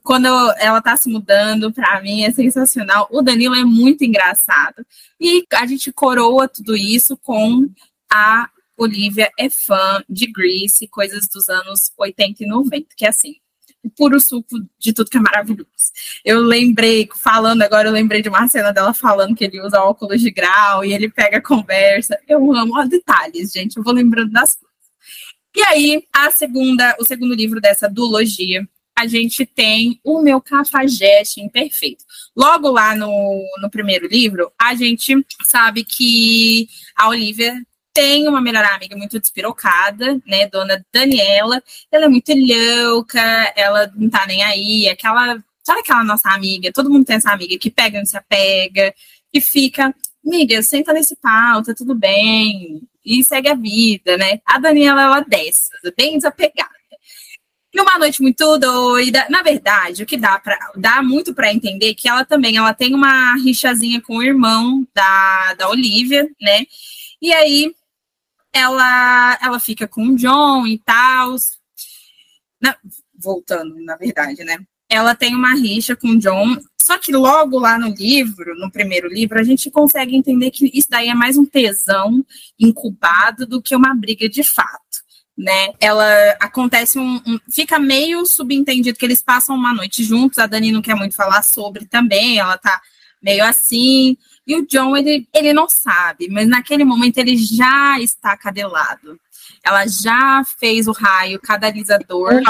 quando 0.03 0.27
ela 0.57 0.81
tá 0.81 0.97
se 0.97 1.09
mudando, 1.09 1.71
para 1.71 2.01
mim 2.01 2.23
é 2.23 2.31
sensacional. 2.31 3.07
O 3.11 3.21
Danilo 3.21 3.55
é 3.55 3.63
muito 3.63 4.03
engraçado. 4.03 4.85
E 5.19 5.45
a 5.53 5.65
gente 5.65 5.91
coroa 5.91 6.47
tudo 6.47 6.75
isso 6.75 7.17
com 7.17 7.69
a 8.11 8.49
Olivia 8.77 9.29
é 9.39 9.49
fã 9.49 10.03
de 10.09 10.29
Grease, 10.31 10.87
coisas 10.89 11.27
dos 11.33 11.47
anos 11.47 11.91
80 11.97 12.43
e 12.43 12.47
90, 12.47 12.87
que 12.97 13.05
é 13.05 13.09
assim, 13.09 13.35
o 13.85 13.89
puro 13.89 14.19
suco 14.19 14.57
de 14.79 14.91
tudo 14.91 15.09
que 15.09 15.17
é 15.17 15.21
maravilhoso. 15.21 15.67
Eu 16.23 16.39
lembrei, 16.41 17.07
falando 17.15 17.61
agora, 17.61 17.87
eu 17.87 17.93
lembrei 17.93 18.21
de 18.21 18.29
uma 18.29 18.47
cena 18.47 18.73
dela 18.73 18.93
falando 18.93 19.35
que 19.35 19.43
ele 19.43 19.61
usa 19.61 19.81
óculos 19.81 20.21
de 20.21 20.31
grau 20.31 20.83
e 20.83 20.93
ele 20.93 21.09
pega 21.09 21.37
a 21.37 21.41
conversa. 21.41 22.19
Eu 22.27 22.53
amo 22.53 22.79
os 22.79 22.89
detalhes, 22.89 23.51
gente. 23.51 23.77
Eu 23.77 23.83
vou 23.83 23.93
lembrando 23.93 24.31
das 24.31 24.55
coisas. 24.55 24.75
E 25.55 25.61
aí, 25.63 26.03
a 26.13 26.31
segunda, 26.31 26.95
o 26.99 27.05
segundo 27.05 27.33
livro 27.33 27.61
dessa 27.61 27.87
duologia 27.87 28.67
a 28.97 29.07
gente 29.07 29.45
tem 29.45 29.99
o 30.03 30.21
meu 30.21 30.39
cafajeste 30.39 31.41
imperfeito. 31.41 32.05
Logo 32.35 32.71
lá 32.71 32.95
no, 32.95 33.43
no 33.61 33.69
primeiro 33.69 34.07
livro, 34.07 34.49
a 34.59 34.73
gente 34.73 35.13
sabe 35.45 35.83
que 35.83 36.69
a 36.95 37.09
Olivia 37.09 37.61
tem 37.95 38.27
uma 38.27 38.41
melhor 38.41 38.65
amiga 38.65 38.97
muito 38.97 39.17
despirocada, 39.17 40.21
né, 40.27 40.47
dona 40.47 40.85
Daniela. 40.93 41.63
Ela 41.89 42.05
é 42.05 42.09
muito 42.09 42.33
louca, 42.35 43.21
ela 43.55 43.89
não 43.95 44.09
tá 44.09 44.27
nem 44.27 44.43
aí, 44.43 44.89
aquela, 44.89 45.41
sabe 45.63 45.79
aquela 45.79 46.03
nossa 46.03 46.29
amiga, 46.29 46.73
todo 46.73 46.89
mundo 46.89 47.05
tem 47.05 47.15
essa 47.15 47.31
amiga 47.31 47.57
que 47.57 47.71
pega 47.71 48.01
e 48.01 48.05
se 48.05 48.17
apega, 48.17 48.93
e 49.33 49.39
fica, 49.39 49.95
amiga, 50.25 50.61
senta 50.61 50.91
nesse 50.91 51.15
pau, 51.15 51.63
tá 51.63 51.73
tudo 51.73 51.95
bem, 51.95 52.81
e 53.05 53.23
segue 53.23 53.47
a 53.47 53.55
vida, 53.55 54.17
né? 54.17 54.41
A 54.45 54.59
Daniela, 54.59 55.01
ela 55.01 55.19
desce, 55.21 55.69
bem 55.95 56.17
desapegada. 56.17 56.75
E 57.73 57.79
uma 57.79 57.97
noite 57.97 58.21
muito 58.21 58.57
doida. 58.57 59.25
Na 59.29 59.41
verdade, 59.41 60.03
o 60.03 60.05
que 60.05 60.15
dá 60.15 60.39
para 60.39 60.57
dá 60.77 61.01
muito 61.03 61.33
para 61.33 61.53
entender 61.53 61.93
que 61.93 62.07
ela 62.07 62.23
também 62.23 62.55
ela 62.55 62.73
tem 62.73 62.95
uma 62.95 63.35
rixazinha 63.35 64.01
com 64.01 64.17
o 64.17 64.23
irmão 64.23 64.87
da, 64.93 65.53
da 65.55 65.69
Olivia, 65.69 66.23
né? 66.41 66.65
E 67.21 67.33
aí 67.33 67.73
ela 68.55 69.37
ela 69.41 69.59
fica 69.59 69.87
com 69.87 70.07
o 70.07 70.15
John 70.15 70.65
e 70.65 70.79
tal. 70.79 71.35
Voltando, 73.17 73.75
na 73.83 73.95
verdade, 73.95 74.43
né? 74.43 74.57
Ela 74.89 75.13
tem 75.13 75.35
uma 75.35 75.53
rixa 75.53 75.95
com 75.95 76.09
o 76.09 76.19
John, 76.19 76.57
só 76.81 76.97
que 76.97 77.11
logo 77.11 77.59
lá 77.59 77.77
no 77.77 77.89
livro, 77.89 78.57
no 78.57 78.71
primeiro 78.71 79.07
livro, 79.07 79.39
a 79.39 79.43
gente 79.43 79.69
consegue 79.69 80.15
entender 80.15 80.51
que 80.51 80.69
isso 80.73 80.87
daí 80.89 81.09
é 81.09 81.13
mais 81.13 81.37
um 81.37 81.45
tesão 81.45 82.25
incubado 82.59 83.45
do 83.45 83.61
que 83.61 83.75
uma 83.75 83.93
briga 83.93 84.29
de 84.29 84.43
fato 84.43 85.05
né? 85.37 85.73
Ela 85.79 86.31
acontece 86.39 86.97
um, 86.97 87.15
um, 87.27 87.39
fica 87.49 87.77
meio 87.77 88.25
subentendido 88.25 88.97
que 88.97 89.05
eles 89.05 89.21
passam 89.21 89.55
uma 89.55 89.73
noite 89.73 90.03
juntos. 90.03 90.39
A 90.39 90.47
Dani 90.47 90.71
não 90.71 90.81
quer 90.81 90.95
muito 90.95 91.15
falar 91.15 91.43
sobre 91.43 91.85
também, 91.85 92.39
ela 92.39 92.57
tá 92.57 92.81
meio 93.21 93.43
assim. 93.43 94.17
E 94.47 94.55
o 94.55 94.65
John, 94.67 94.95
ele, 94.95 95.27
ele 95.33 95.53
não 95.53 95.67
sabe, 95.67 96.27
mas 96.29 96.47
naquele 96.47 96.83
momento 96.83 97.17
ele 97.17 97.35
já 97.35 97.99
está 97.99 98.37
cadelado. 98.37 99.19
Ela 99.63 99.87
já 99.87 100.43
fez 100.59 100.87
o 100.87 100.91
raio 100.91 101.39
cadalizador 101.39 102.41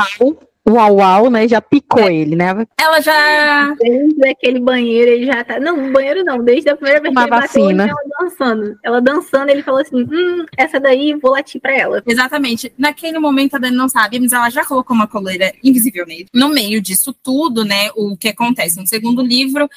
uau, 0.67 0.95
uau, 0.95 1.29
né? 1.29 1.47
Já 1.47 1.62
picou 1.62 2.03
é. 2.03 2.13
ele, 2.13 2.36
né? 2.36 2.65
Ela 2.79 2.99
já. 2.99 3.75
Desde 3.75 4.27
aquele 4.27 4.60
banheiro, 4.60 5.12
ele 5.12 5.25
já 5.25 5.43
tá. 5.43 5.60
Não, 5.60 5.91
banheiro 5.91 6.23
não, 6.23 6.43
desde 6.43 6.69
a 6.69 6.75
primeira 6.75 6.99
vez 7.01 7.12
Uma 7.12 7.27
que 7.27 7.34
ele 7.34 7.41
vacina. 7.41 7.88
ela 7.88 8.01
dançando. 8.19 8.79
Ela 8.84 9.01
dançando, 9.01 9.49
ele 9.49 9.63
falou 9.63 9.81
assim: 9.81 10.03
hum, 10.03 10.45
essa 10.58 10.79
daí 10.79 11.13
vou 11.13 11.31
latir 11.31 11.62
pra 11.62 11.75
ela. 11.75 12.01
Exatamente. 12.05 12.73
Naquele 12.77 13.19
momento 13.19 13.55
a 13.55 13.60
Dani 13.60 13.75
não 13.75 13.88
sabe, 13.88 14.19
mas 14.19 14.34
ela 14.34 14.49
já 14.49 14.65
colocou 14.65 14.95
uma 14.95 15.08
coleira 15.08 15.53
invisível 15.63 16.05
nele. 16.05 16.27
No 16.34 16.49
meio 16.49 16.81
disso 16.81 17.15
tudo, 17.23 17.63
né? 17.63 17.89
O 17.95 18.17
que 18.17 18.29
acontece 18.29 18.79
no 18.79 18.88
segundo 18.88 19.21
livro 19.21 19.69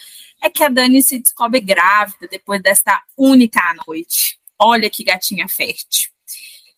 é 0.43 0.49
que 0.51 0.63
a 0.63 0.69
Dani 0.69 1.03
se 1.03 1.19
descobre 1.19 1.61
grávida 1.61 2.29
depois 2.31 2.63
dessa 2.63 3.03
única 3.17 3.61
noite. 3.87 4.39
Olha 4.59 4.91
que 4.91 5.05
gatinha 5.05 5.49
fértil. 5.49 6.11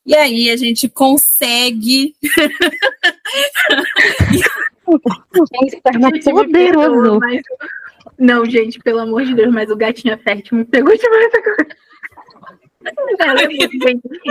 E 0.04 0.14
aí 0.14 0.50
a 0.50 0.56
gente 0.56 0.88
consegue. 0.88 2.14
é 5.84 6.30
poderoso. 6.30 7.20
Mas... 7.20 7.42
Não, 8.18 8.44
gente, 8.44 8.78
pelo 8.80 9.00
amor 9.00 9.24
de 9.24 9.34
Deus, 9.34 9.52
mas 9.52 9.70
o 9.70 9.76
gatinho 9.76 10.18
fértil 10.18 10.58
me 10.58 10.64
pegou 10.64 10.96
demais 10.96 11.32
agora. 11.34 11.76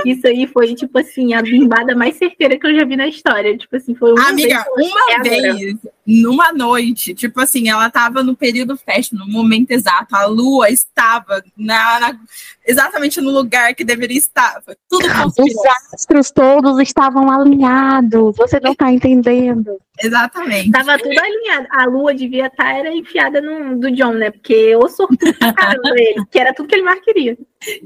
Isso 0.05 0.25
aí 0.27 0.47
foi, 0.47 0.73
tipo 0.73 0.97
assim, 0.97 1.33
a 1.33 1.41
bimbada 1.41 1.95
mais 1.95 2.15
certeira 2.15 2.57
que 2.57 2.65
eu 2.65 2.75
já 2.75 2.83
vi 2.83 2.95
na 2.95 3.07
história. 3.07 3.55
Tipo 3.55 3.75
assim, 3.75 3.93
foi 3.93 4.11
uma 4.11 4.29
Amiga, 4.29 4.65
vez, 4.75 4.91
uma 4.91 5.23
vez, 5.23 5.77
numa 6.05 6.51
noite, 6.51 7.13
tipo 7.13 7.39
assim, 7.39 7.69
ela 7.69 7.89
tava 7.89 8.23
no 8.23 8.35
período 8.35 8.75
fest, 8.75 9.11
no 9.13 9.27
momento 9.27 9.71
exato, 9.71 10.15
a 10.15 10.25
lua 10.25 10.69
estava 10.69 11.43
na, 11.55 11.99
na 11.99 12.19
exatamente 12.65 13.21
no 13.21 13.29
lugar 13.29 13.75
que 13.75 13.83
deveria 13.83 14.17
estar. 14.17 14.61
Foi 14.65 14.75
tudo 14.89 15.07
conspirou. 15.07 15.49
Os 15.49 15.93
astros 15.93 16.31
todos 16.31 16.79
estavam 16.79 17.31
alinhados, 17.31 18.35
você 18.35 18.59
não 18.59 18.73
tá 18.73 18.91
entendendo. 18.91 19.77
Exatamente. 20.01 20.71
Tava 20.71 20.97
tudo 20.97 21.19
alinhado. 21.19 21.67
A 21.71 21.85
lua 21.85 22.13
devia 22.13 22.47
estar 22.47 22.63
tá, 22.63 22.73
era 22.73 22.93
enfiada 22.93 23.41
no, 23.41 23.77
do 23.77 23.91
John, 23.91 24.13
né? 24.13 24.31
Porque 24.31 24.53
eu 24.53 24.87
sou 24.87 25.07
caramba 25.55 25.93
ele, 25.95 26.25
que 26.31 26.39
era 26.39 26.53
tudo 26.53 26.69
que 26.69 26.75
ele 26.75 26.83
mais 26.83 27.01
queria. 27.01 27.37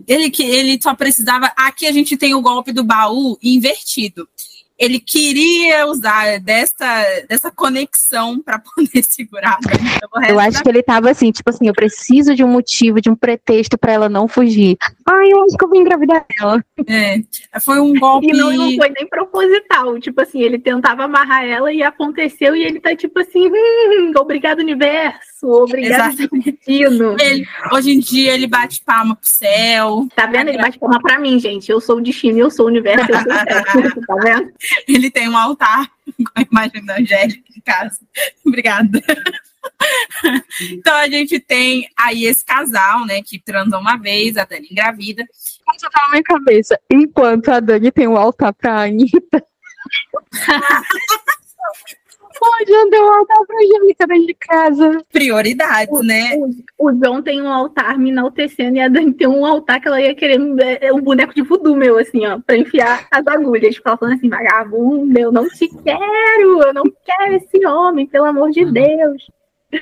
Ele 0.07 0.29
que 0.29 0.43
ele 0.43 0.79
só 0.81 0.95
precisava. 0.95 1.51
Aqui 1.55 1.87
a 1.87 1.91
gente 1.91 2.15
tem 2.15 2.35
o 2.35 2.41
golpe 2.41 2.71
do 2.71 2.83
baú 2.83 3.37
invertido 3.41 4.27
ele 4.77 4.99
queria 4.99 5.85
usar 5.87 6.39
dessa, 6.39 7.05
dessa 7.29 7.51
conexão 7.51 8.41
para 8.41 8.59
poder 8.59 9.03
segurar. 9.03 9.57
Eu 10.27 10.39
acho 10.39 10.57
da... 10.57 10.63
que 10.63 10.69
ele 10.69 10.79
estava 10.79 11.11
assim, 11.11 11.31
tipo 11.31 11.49
assim, 11.49 11.67
eu 11.67 11.73
preciso 11.73 12.35
de 12.35 12.43
um 12.43 12.47
motivo, 12.47 13.01
de 13.01 13.09
um 13.09 13.15
pretexto 13.15 13.77
para 13.77 13.93
ela 13.93 14.09
não 14.09 14.27
fugir. 14.27 14.77
Ai, 15.05 15.31
eu 15.31 15.43
acho 15.43 15.57
que 15.57 15.63
eu 15.63 15.69
vou 15.69 15.79
engravidar 15.79 16.25
dela. 16.37 16.63
É, 16.87 17.21
foi 17.59 17.79
um 17.79 17.93
golpe. 17.97 18.27
E 18.27 18.33
não, 18.33 18.51
não 18.51 18.75
foi 18.75 18.89
nem 18.89 19.07
proposital. 19.07 19.99
Tipo 19.99 20.21
assim, 20.21 20.41
ele 20.41 20.59
tentava 20.59 21.03
amarrar 21.03 21.45
ela 21.45 21.71
e 21.71 21.83
aconteceu, 21.83 22.55
e 22.55 22.63
ele 22.63 22.79
tá 22.79 22.95
tipo 22.95 23.19
assim, 23.19 23.49
hum, 23.49 24.11
obrigado, 24.17 24.59
universo. 24.59 25.33
Obrigado, 25.43 26.15
destino. 26.43 27.15
Ele, 27.19 27.45
hoje 27.71 27.91
em 27.91 27.99
dia 27.99 28.33
ele 28.33 28.47
bate 28.47 28.81
palma 28.81 29.15
pro 29.15 29.29
céu. 29.29 30.07
Tá 30.15 30.25
vendo? 30.25 30.49
Ele 30.49 30.57
bate 30.57 30.79
palma 30.79 30.99
pra 31.01 31.19
mim, 31.19 31.37
gente. 31.39 31.69
Eu 31.69 31.81
sou 31.81 31.97
o 31.97 32.01
destino, 32.01 32.39
eu 32.39 32.49
sou 32.49 32.65
o 32.65 32.69
universo, 32.69 33.11
eu 33.11 33.19
sou 33.21 33.31
o 33.31 33.35
céu. 33.35 34.05
tá 34.07 34.15
vendo? 34.15 34.53
Ele 34.87 35.09
tem 35.09 35.29
um 35.29 35.37
altar 35.37 35.89
com 36.05 36.31
a 36.35 36.41
imagem 36.41 36.85
da 36.85 36.97
Angélica 36.97 37.43
em 37.55 37.61
casa. 37.61 37.99
Obrigada. 38.45 39.01
Então 40.71 40.93
a 40.95 41.07
gente 41.07 41.39
tem 41.39 41.89
aí 41.97 42.25
esse 42.25 42.43
casal, 42.43 43.05
né, 43.05 43.21
que 43.21 43.39
transa 43.39 43.77
uma 43.77 43.97
vez, 43.97 44.37
a 44.37 44.45
Dani 44.45 44.67
engravida. 44.71 45.25
Isso 45.33 45.89
tá 45.89 46.01
na 46.03 46.09
minha 46.09 46.23
cabeça. 46.23 46.79
Enquanto 46.91 47.49
a 47.49 47.59
Dani 47.59 47.91
tem 47.91 48.07
um 48.07 48.17
altar 48.17 48.53
pra 48.53 48.83
Anitta. 48.83 49.43
Pode 52.39 52.73
andar 52.73 52.99
um 52.99 53.13
altar 53.13 53.45
pra 53.45 53.57
Angélica 53.57 54.07
dentro 54.07 54.27
de 54.27 54.33
casa. 54.33 55.05
Prioridades, 55.11 55.99
o, 55.99 56.03
né? 56.03 56.35
O, 56.77 56.89
o, 56.89 56.97
João 56.97 57.21
tem 57.21 57.41
um 57.41 57.51
altar 57.51 57.97
me 57.97 58.09
enaltecendo 58.09 58.77
e 58.77 58.79
a 58.79 58.87
Dani 58.87 59.13
tem 59.13 59.27
um 59.27 59.45
altar 59.45 59.79
que 59.79 59.87
ela 59.87 60.01
ia 60.01 60.15
querer 60.15 60.39
é, 60.81 60.91
um 60.91 61.01
boneco 61.01 61.33
de 61.33 61.41
voodoo 61.41 61.75
meu, 61.75 61.97
assim, 61.97 62.25
ó, 62.25 62.39
pra 62.39 62.57
enfiar 62.57 63.07
as 63.11 63.25
agulhas. 63.27 63.75
Tipo, 63.75 63.89
ela 63.89 63.97
falando 63.97 64.15
assim, 64.15 64.29
vagabundo, 64.29 65.19
eu 65.19 65.31
não 65.31 65.47
te 65.47 65.67
quero, 65.83 66.61
eu 66.61 66.73
não 66.73 66.83
quero 66.83 67.35
esse 67.35 67.65
homem, 67.65 68.07
pelo 68.07 68.25
amor 68.25 68.51
de 68.51 68.65
Deus. 68.65 69.27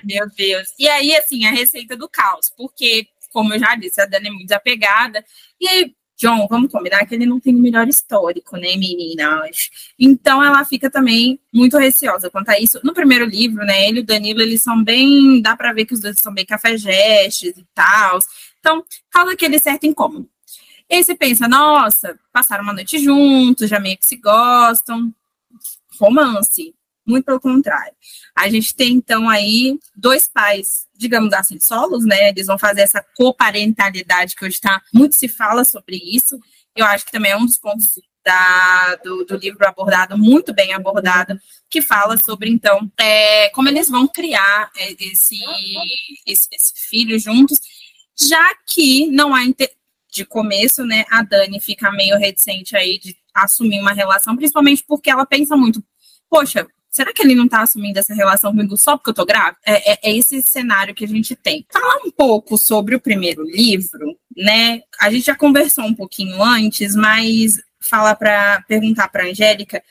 Meu 0.04 0.26
Deus. 0.38 0.74
E 0.80 0.88
aí, 0.88 1.16
assim, 1.16 1.46
a 1.46 1.52
receita 1.52 1.96
do 1.96 2.10
caos, 2.10 2.52
porque, 2.56 3.08
como 3.34 3.54
eu 3.54 3.60
já 3.60 3.76
disse, 3.76 4.02
a 4.02 4.06
Dani 4.06 4.28
é 4.28 4.32
muito 4.32 4.48
desapegada. 4.48 5.24
E 5.60 5.68
aí, 5.68 5.96
John, 6.22 6.48
vamos 6.48 6.72
combinar 6.72 7.04
que 7.08 7.16
ele 7.16 7.26
não 7.26 7.40
tem 7.40 7.56
o 7.56 7.58
melhor 7.58 7.88
histórico, 7.88 8.56
né, 8.56 8.78
meninas? 8.78 9.72
Então 9.98 10.44
ela 10.44 10.64
fica 10.64 10.88
também 10.88 11.40
muito 11.52 11.80
receosa 11.80 12.30
quanto 12.30 12.50
a 12.50 12.60
isso. 12.60 12.80
No 12.84 12.94
primeiro 12.94 13.26
livro, 13.26 13.66
né, 13.66 13.88
ele 13.90 14.02
e 14.02 14.04
o 14.04 14.06
Danilo, 14.06 14.40
eles 14.40 14.62
são 14.62 14.84
bem, 14.84 15.42
dá 15.42 15.58
para 15.58 15.74
ver 15.74 15.86
que 15.86 15.96
os 15.96 16.00
dois 16.00 16.18
são 16.22 16.32
bem 16.32 16.46
cafajestes 16.46 17.58
e 17.58 17.66
tal. 17.74 18.20
Então, 18.60 18.86
causa 19.10 19.34
aquele 19.34 19.58
certo 19.58 19.88
incômodo. 19.88 20.30
E 20.88 20.96
aí 20.96 21.04
você 21.04 21.16
pensa, 21.16 21.48
nossa, 21.48 22.20
passaram 22.32 22.64
uma 22.64 22.74
noite 22.74 23.00
juntos, 23.00 23.68
já 23.68 23.80
meio 23.80 23.98
que 23.98 24.06
se 24.06 24.18
gostam. 24.18 25.12
Romance. 26.00 26.76
Muito 27.06 27.26
pelo 27.26 27.40
contrário. 27.40 27.94
A 28.36 28.50
gente 28.50 28.76
tem, 28.76 28.94
então, 28.94 29.28
aí 29.28 29.78
dois 29.96 30.28
pais, 30.28 30.88
digamos 30.96 31.34
assim, 31.34 31.60
solos, 31.60 32.06
né? 32.06 32.30
Eles 32.30 32.48
vão 32.48 32.60
fazer 32.60 32.82
essa 32.82 33.04
coparentalidade 33.16 34.36
que 34.36 34.46
hoje 34.46 34.56
está. 34.56 34.82
Muito 34.94 35.16
se 35.16 35.28
fala 35.28 35.64
sobre 35.64 35.98
isso. 35.98 36.40
Eu 36.76 36.86
acho 36.86 37.06
que 37.06 37.12
também 37.12 37.32
é 37.32 37.38
um 37.38 37.46
dos 37.46 37.58
pontos 37.58 38.00
da, 38.24 38.96
do, 39.04 39.26
do, 39.26 39.36
livro 39.36 39.68
abordado, 39.68 40.18
muito 40.18 40.54
bem 40.54 40.74
abordado, 40.74 41.40
que 41.70 41.82
fala 41.82 42.16
sobre, 42.24 42.50
então, 42.50 42.92
é, 43.00 43.50
como 43.50 43.68
eles 43.68 43.90
vão 43.90 44.08
criar 44.08 44.70
é, 44.78 44.92
esse, 44.92 45.40
esse, 46.26 46.48
esse, 46.52 46.74
filho 46.88 47.18
juntos, 47.20 47.60
já 48.16 48.54
que 48.68 49.08
não 49.08 49.34
há 49.34 49.42
de 50.12 50.26
começo, 50.26 50.86
né, 50.86 51.06
a 51.10 51.24
Dani 51.24 51.60
fica 51.60 51.92
meio 51.92 52.18
reticente 52.18 52.76
aí 52.76 53.00
de 53.00 53.18
assumir 53.34 53.80
uma 53.80 53.94
relação, 53.94 54.36
principalmente 54.36 54.84
porque 54.86 55.10
ela 55.10 55.26
pensa 55.26 55.56
muito, 55.56 55.84
poxa, 56.30 56.68
será 56.92 57.14
que 57.14 57.24
ele 57.24 57.34
não 57.34 57.46
está 57.46 57.62
assumindo 57.62 57.98
essa 57.98 58.14
relação 58.14 58.52
comigo 58.52 58.76
só 58.76 58.98
porque 58.98 59.12
eu 59.12 59.14
tô 59.14 59.26
grávida? 59.26 59.58
É, 59.66 59.94
é, 59.94 60.00
é, 60.04 60.18
esse 60.18 60.44
cenário 60.44 60.94
que 60.94 61.06
a 61.06 61.08
gente 61.08 61.36
tem. 61.36 61.66
Falar 61.72 62.06
um 62.06 62.12
pouco 62.12 62.58
sobre 62.58 62.94
o 62.94 63.00
primeiro 63.00 63.44
livro, 63.44 64.18
né? 64.36 64.82
A 65.00 65.10
gente 65.10 65.26
já 65.26 65.36
conversou 65.36 65.86
um 65.86 65.96
pouquinho 65.96 66.44
antes, 66.44 66.94
mas 66.96 67.62
falar 67.80 68.16
para 68.16 68.62
perguntar 68.68 69.08
para 69.08 69.26
Angélica. 69.26 69.82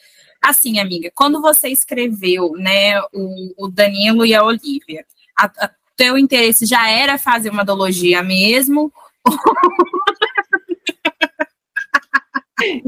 Assim, 0.43 0.79
amiga, 0.79 1.11
quando 1.15 1.41
você 1.41 1.69
escreveu, 1.69 2.53
né, 2.53 3.01
o, 3.13 3.65
o 3.65 3.69
Danilo 3.69 4.25
e 4.25 4.35
a 4.35 4.45
Olivia, 4.45 5.05
a, 5.39 5.71
teu 5.97 6.17
interesse 6.17 6.65
já 6.65 6.89
era 6.89 7.19
fazer 7.19 7.51
uma 7.51 7.65
dologia 7.65 8.23
mesmo? 8.23 8.93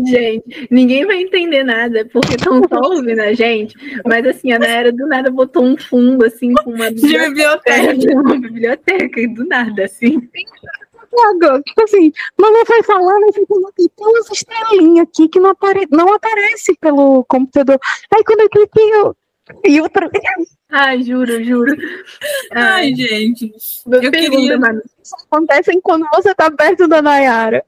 Gente, 0.06 0.68
ninguém 0.70 1.06
vai 1.06 1.22
entender 1.22 1.64
nada, 1.64 2.08
porque 2.12 2.34
estão 2.34 2.62
só 2.68 2.80
ouvindo 2.80 3.20
a 3.20 3.32
gente. 3.32 3.74
Mas 4.04 4.26
assim, 4.26 4.52
a 4.52 4.58
Nayara 4.58 4.92
do 4.92 5.06
nada 5.06 5.30
botou 5.30 5.64
um 5.64 5.76
fundo 5.76 6.24
assim 6.24 6.52
com 6.54 6.72
uma 6.72 6.90
biblioteca. 6.90 7.94
De 7.96 8.08
uma 8.08 8.38
biblioteca, 8.38 9.28
do 9.28 9.44
nada, 9.46 9.84
assim. 9.84 10.20
Tipo 11.66 11.82
assim, 11.82 12.12
não 12.38 12.66
foi 12.66 12.82
falando, 12.82 13.24
eu 13.36 13.46
coloquei 13.46 13.86
tem 13.96 14.06
umas 14.06 14.30
estrelinhas 14.30 15.06
aqui 15.06 15.28
que 15.28 15.38
não, 15.38 15.50
apare 15.50 15.86
não 15.90 16.14
aparece 16.14 16.74
pelo 16.80 17.24
computador. 17.24 17.78
Aí 18.14 18.24
quando 18.24 18.40
eu 18.40 18.48
cliquei, 18.48 18.94
eu. 18.94 19.16
E 19.64 19.80
outra. 19.80 20.08
Ai, 20.70 21.02
juro, 21.02 21.42
juro. 21.44 21.76
Ai, 22.52 22.86
Ai 22.86 22.94
gente. 22.94 23.52
Eu 23.86 24.10
queria. 24.10 24.58
Mano. 24.58 24.80
Isso 25.02 25.14
acontece 25.26 25.80
quando 25.82 26.06
você 26.14 26.34
tá 26.34 26.50
perto 26.50 26.86
da 26.86 27.02
Nayara. 27.02 27.64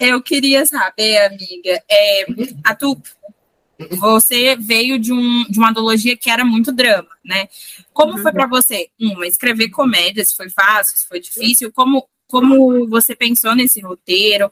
Eu 0.00 0.20
queria 0.22 0.66
saber, 0.66 1.18
amiga, 1.18 1.82
é, 1.88 2.26
a 2.64 2.74
tu, 2.74 3.00
você 3.92 4.56
veio 4.56 4.98
de, 4.98 5.12
um, 5.12 5.44
de 5.48 5.58
uma 5.58 5.70
antologia 5.70 6.16
que 6.16 6.28
era 6.28 6.44
muito 6.44 6.72
drama, 6.72 7.08
né? 7.24 7.48
Como 7.92 8.14
uhum. 8.14 8.22
foi 8.22 8.32
para 8.32 8.46
você? 8.46 8.88
Uma, 9.00 9.26
escrever 9.26 9.70
comédia, 9.70 10.24
se 10.24 10.36
foi 10.36 10.50
fácil, 10.50 10.98
se 10.98 11.06
foi 11.06 11.20
difícil? 11.20 11.72
Como, 11.72 12.06
como 12.26 12.88
você 12.88 13.14
pensou 13.14 13.54
nesse 13.54 13.80
roteiro? 13.80 14.50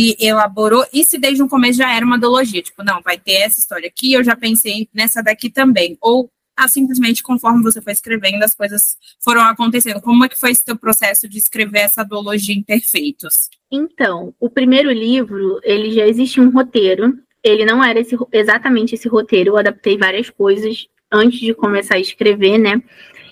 E 0.00 0.16
elaborou, 0.20 0.86
e 0.92 1.04
se 1.04 1.18
desde 1.18 1.42
o 1.42 1.48
começo 1.48 1.78
já 1.78 1.92
era 1.92 2.06
uma 2.06 2.14
antologia, 2.14 2.62
tipo, 2.62 2.84
não, 2.84 3.02
vai 3.02 3.18
ter 3.18 3.32
essa 3.32 3.58
história 3.58 3.88
aqui, 3.88 4.12
eu 4.12 4.22
já 4.22 4.36
pensei 4.36 4.88
nessa 4.94 5.20
daqui 5.20 5.50
também, 5.50 5.98
ou 6.00 6.30
ah, 6.56 6.68
simplesmente 6.68 7.20
conforme 7.20 7.64
você 7.64 7.82
foi 7.82 7.94
escrevendo, 7.94 8.44
as 8.44 8.54
coisas 8.54 8.96
foram 9.20 9.42
acontecendo. 9.42 10.00
Como 10.00 10.24
é 10.24 10.28
que 10.28 10.38
foi 10.38 10.52
esse 10.52 10.64
teu 10.64 10.76
processo 10.76 11.28
de 11.28 11.38
escrever 11.38 11.80
essa 11.80 12.04
duologia 12.04 12.54
em 12.54 12.62
Perfeitos? 12.62 13.50
Então, 13.72 14.32
o 14.38 14.48
primeiro 14.48 14.92
livro, 14.92 15.58
ele 15.64 15.90
já 15.90 16.06
existia 16.06 16.44
um 16.44 16.50
roteiro, 16.50 17.18
ele 17.42 17.64
não 17.64 17.82
era 17.82 17.98
esse, 17.98 18.16
exatamente 18.32 18.94
esse 18.94 19.08
roteiro, 19.08 19.50
eu 19.50 19.56
adaptei 19.56 19.98
várias 19.98 20.30
coisas 20.30 20.86
antes 21.10 21.40
de 21.40 21.54
começar 21.54 21.96
a 21.96 22.00
escrever, 22.00 22.56
né? 22.56 22.80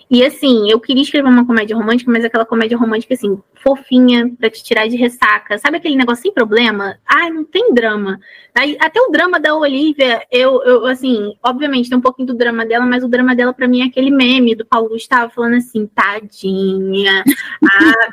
E 0.08 0.24
assim, 0.24 0.70
eu 0.70 0.78
queria 0.78 1.02
escrever 1.02 1.28
uma 1.28 1.44
comédia 1.44 1.76
romântica, 1.76 2.10
mas 2.10 2.24
aquela 2.24 2.46
comédia 2.46 2.78
romântica, 2.78 3.14
assim, 3.14 3.42
fofinha, 3.54 4.30
pra 4.38 4.48
te 4.48 4.62
tirar 4.62 4.86
de 4.86 4.96
ressaca. 4.96 5.58
Sabe 5.58 5.78
aquele 5.78 5.96
negócio 5.96 6.22
sem 6.22 6.32
problema? 6.32 6.96
Ai, 7.04 7.28
não 7.30 7.44
tem 7.44 7.74
drama. 7.74 8.20
Aí, 8.54 8.76
até 8.80 9.00
o 9.00 9.10
drama 9.10 9.40
da 9.40 9.54
Olivia, 9.54 10.22
eu, 10.30 10.62
eu, 10.62 10.86
assim, 10.86 11.34
obviamente 11.42 11.88
tem 11.88 11.98
um 11.98 12.00
pouquinho 12.00 12.28
do 12.28 12.34
drama 12.34 12.64
dela, 12.64 12.86
mas 12.86 13.02
o 13.02 13.08
drama 13.08 13.34
dela 13.34 13.52
pra 13.52 13.66
mim 13.66 13.82
é 13.82 13.86
aquele 13.86 14.10
meme 14.12 14.54
do 14.54 14.64
Paulo 14.64 14.90
Gustavo 14.90 15.32
falando 15.34 15.56
assim, 15.56 15.86
tadinha, 15.88 17.24
ah, 17.68 18.08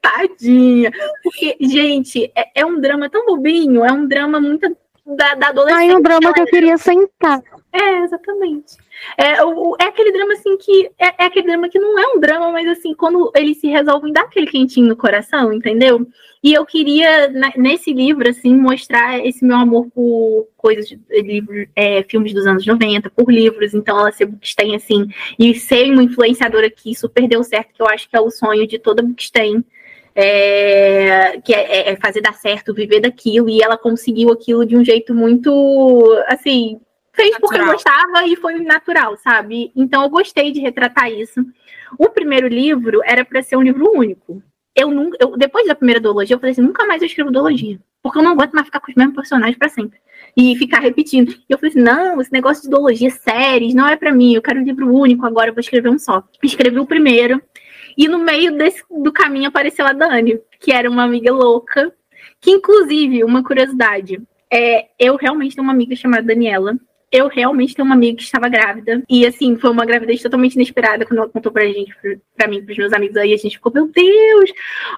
tadinha. 0.00 0.90
Porque, 1.22 1.56
gente, 1.60 2.32
é, 2.34 2.62
é 2.62 2.66
um 2.66 2.80
drama 2.80 3.10
tão 3.10 3.26
bobinho, 3.26 3.84
é 3.84 3.92
um 3.92 4.06
drama 4.06 4.40
muito 4.40 4.74
da, 5.06 5.34
da 5.34 5.48
adolescência. 5.48 5.90
Ai, 5.90 5.94
um 5.94 6.00
drama 6.00 6.32
que 6.32 6.40
eu 6.40 6.46
queria 6.46 6.78
sentar. 6.78 7.42
É, 7.72 7.98
exatamente. 8.04 8.83
É, 9.16 9.44
o, 9.44 9.76
é 9.80 9.84
aquele 9.84 10.12
drama 10.12 10.32
assim 10.32 10.56
que. 10.56 10.90
É, 10.98 11.06
é, 11.22 11.26
aquele 11.26 11.46
drama 11.46 11.68
que 11.68 11.78
não 11.78 11.98
é 11.98 12.06
um 12.14 12.20
drama, 12.20 12.50
mas 12.50 12.66
assim, 12.68 12.94
quando 12.94 13.30
eles 13.36 13.58
se 13.60 13.68
resolvem 13.68 14.12
dar 14.12 14.22
aquele 14.22 14.46
quentinho 14.46 14.88
no 14.88 14.96
coração, 14.96 15.52
entendeu? 15.52 16.06
E 16.42 16.52
eu 16.52 16.66
queria, 16.66 17.28
nesse 17.56 17.92
livro, 17.92 18.28
assim, 18.28 18.54
mostrar 18.54 19.24
esse 19.24 19.42
meu 19.44 19.56
amor 19.56 19.86
por 19.94 20.46
coisas 20.56 20.86
de 20.86 20.98
livro, 21.22 21.66
é, 21.74 22.02
filmes 22.02 22.34
dos 22.34 22.46
anos 22.46 22.66
90, 22.66 23.08
por 23.10 23.32
livros, 23.32 23.72
então 23.72 23.98
ela 23.98 24.12
ser 24.12 24.26
Bookstein, 24.26 24.76
assim, 24.76 25.08
e 25.38 25.54
ser 25.54 25.90
uma 25.90 26.02
influenciadora 26.02 26.68
que 26.68 26.90
isso 26.90 27.08
perdeu 27.08 27.42
certo, 27.42 27.72
que 27.72 27.80
eu 27.80 27.88
acho 27.88 28.10
que 28.10 28.16
é 28.16 28.20
o 28.20 28.30
sonho 28.30 28.66
de 28.66 28.78
toda 28.78 29.02
Bookstein. 29.02 29.64
É, 30.16 31.40
que 31.40 31.52
é, 31.52 31.90
é, 31.90 31.96
fazer 31.96 32.20
dar 32.20 32.34
certo, 32.34 32.72
viver 32.72 33.00
daquilo, 33.00 33.48
e 33.48 33.60
ela 33.60 33.76
conseguiu 33.76 34.30
aquilo 34.30 34.64
de 34.64 34.76
um 34.76 34.84
jeito 34.84 35.12
muito, 35.12 35.50
assim, 36.28 36.78
fez 37.14 37.30
natural. 37.32 37.40
porque 37.40 37.72
gostava 37.72 38.26
e 38.26 38.36
foi 38.36 38.54
natural, 38.60 39.16
sabe? 39.16 39.72
Então 39.74 40.02
eu 40.02 40.10
gostei 40.10 40.52
de 40.52 40.60
retratar 40.60 41.10
isso. 41.10 41.44
O 41.98 42.10
primeiro 42.10 42.48
livro 42.48 43.00
era 43.04 43.24
para 43.24 43.42
ser 43.42 43.56
um 43.56 43.62
livro 43.62 43.90
único. 43.94 44.42
Eu 44.76 44.90
nunca, 44.90 45.16
eu, 45.20 45.36
depois 45.36 45.66
da 45.66 45.74
primeira 45.74 46.00
duologia, 46.00 46.34
eu 46.34 46.40
falei 46.40 46.52
assim, 46.52 46.62
nunca 46.62 46.84
mais 46.84 47.00
eu 47.00 47.06
escrevo 47.06 47.30
duologia, 47.30 47.78
porque 48.02 48.18
eu 48.18 48.22
não 48.22 48.32
aguento 48.32 48.52
mais 48.52 48.66
ficar 48.66 48.80
com 48.80 48.90
os 48.90 48.96
mesmos 48.96 49.14
personagens 49.14 49.56
para 49.56 49.68
sempre 49.68 49.98
e 50.36 50.56
ficar 50.56 50.80
repetindo. 50.80 51.30
E 51.30 51.44
eu 51.48 51.58
falei 51.58 51.70
assim, 51.70 51.80
não, 51.80 52.20
esse 52.20 52.32
negócio 52.32 52.64
de 52.64 52.70
duologia, 52.70 53.08
séries, 53.10 53.72
não 53.72 53.86
é 53.86 53.94
para 53.94 54.12
mim. 54.12 54.34
Eu 54.34 54.42
quero 54.42 54.60
um 54.60 54.64
livro 54.64 54.92
único 54.92 55.24
agora, 55.24 55.50
eu 55.50 55.54
vou 55.54 55.60
escrever 55.60 55.88
um 55.88 55.98
só. 55.98 56.24
Escrevi 56.42 56.80
o 56.80 56.86
primeiro 56.86 57.40
e 57.96 58.08
no 58.08 58.18
meio 58.18 58.56
desse, 58.56 58.82
do 58.90 59.12
caminho 59.12 59.48
apareceu 59.48 59.86
a 59.86 59.92
Dani, 59.92 60.40
que 60.60 60.72
era 60.72 60.90
uma 60.90 61.04
amiga 61.04 61.32
louca, 61.32 61.92
que 62.40 62.50
inclusive, 62.50 63.22
uma 63.22 63.44
curiosidade, 63.44 64.20
é, 64.52 64.88
eu 64.98 65.16
realmente 65.16 65.54
tenho 65.54 65.64
uma 65.64 65.72
amiga 65.72 65.94
chamada 65.94 66.22
Daniela, 66.22 66.76
eu 67.14 67.28
realmente 67.28 67.76
tenho 67.76 67.86
uma 67.86 67.94
amiga 67.94 68.16
que 68.16 68.24
estava 68.24 68.48
grávida. 68.48 69.00
E 69.08 69.24
assim, 69.24 69.56
foi 69.56 69.70
uma 69.70 69.86
gravidez 69.86 70.20
totalmente 70.20 70.54
inesperada 70.54 71.06
quando 71.06 71.18
ela 71.18 71.28
contou 71.28 71.52
pra 71.52 71.64
gente, 71.64 71.94
pra 72.36 72.48
mim, 72.48 72.60
pros 72.60 72.76
meus 72.76 72.92
amigos 72.92 73.16
aí. 73.16 73.32
A 73.32 73.36
gente 73.36 73.56
ficou, 73.56 73.72
meu 73.72 73.86
Deus, 73.86 74.52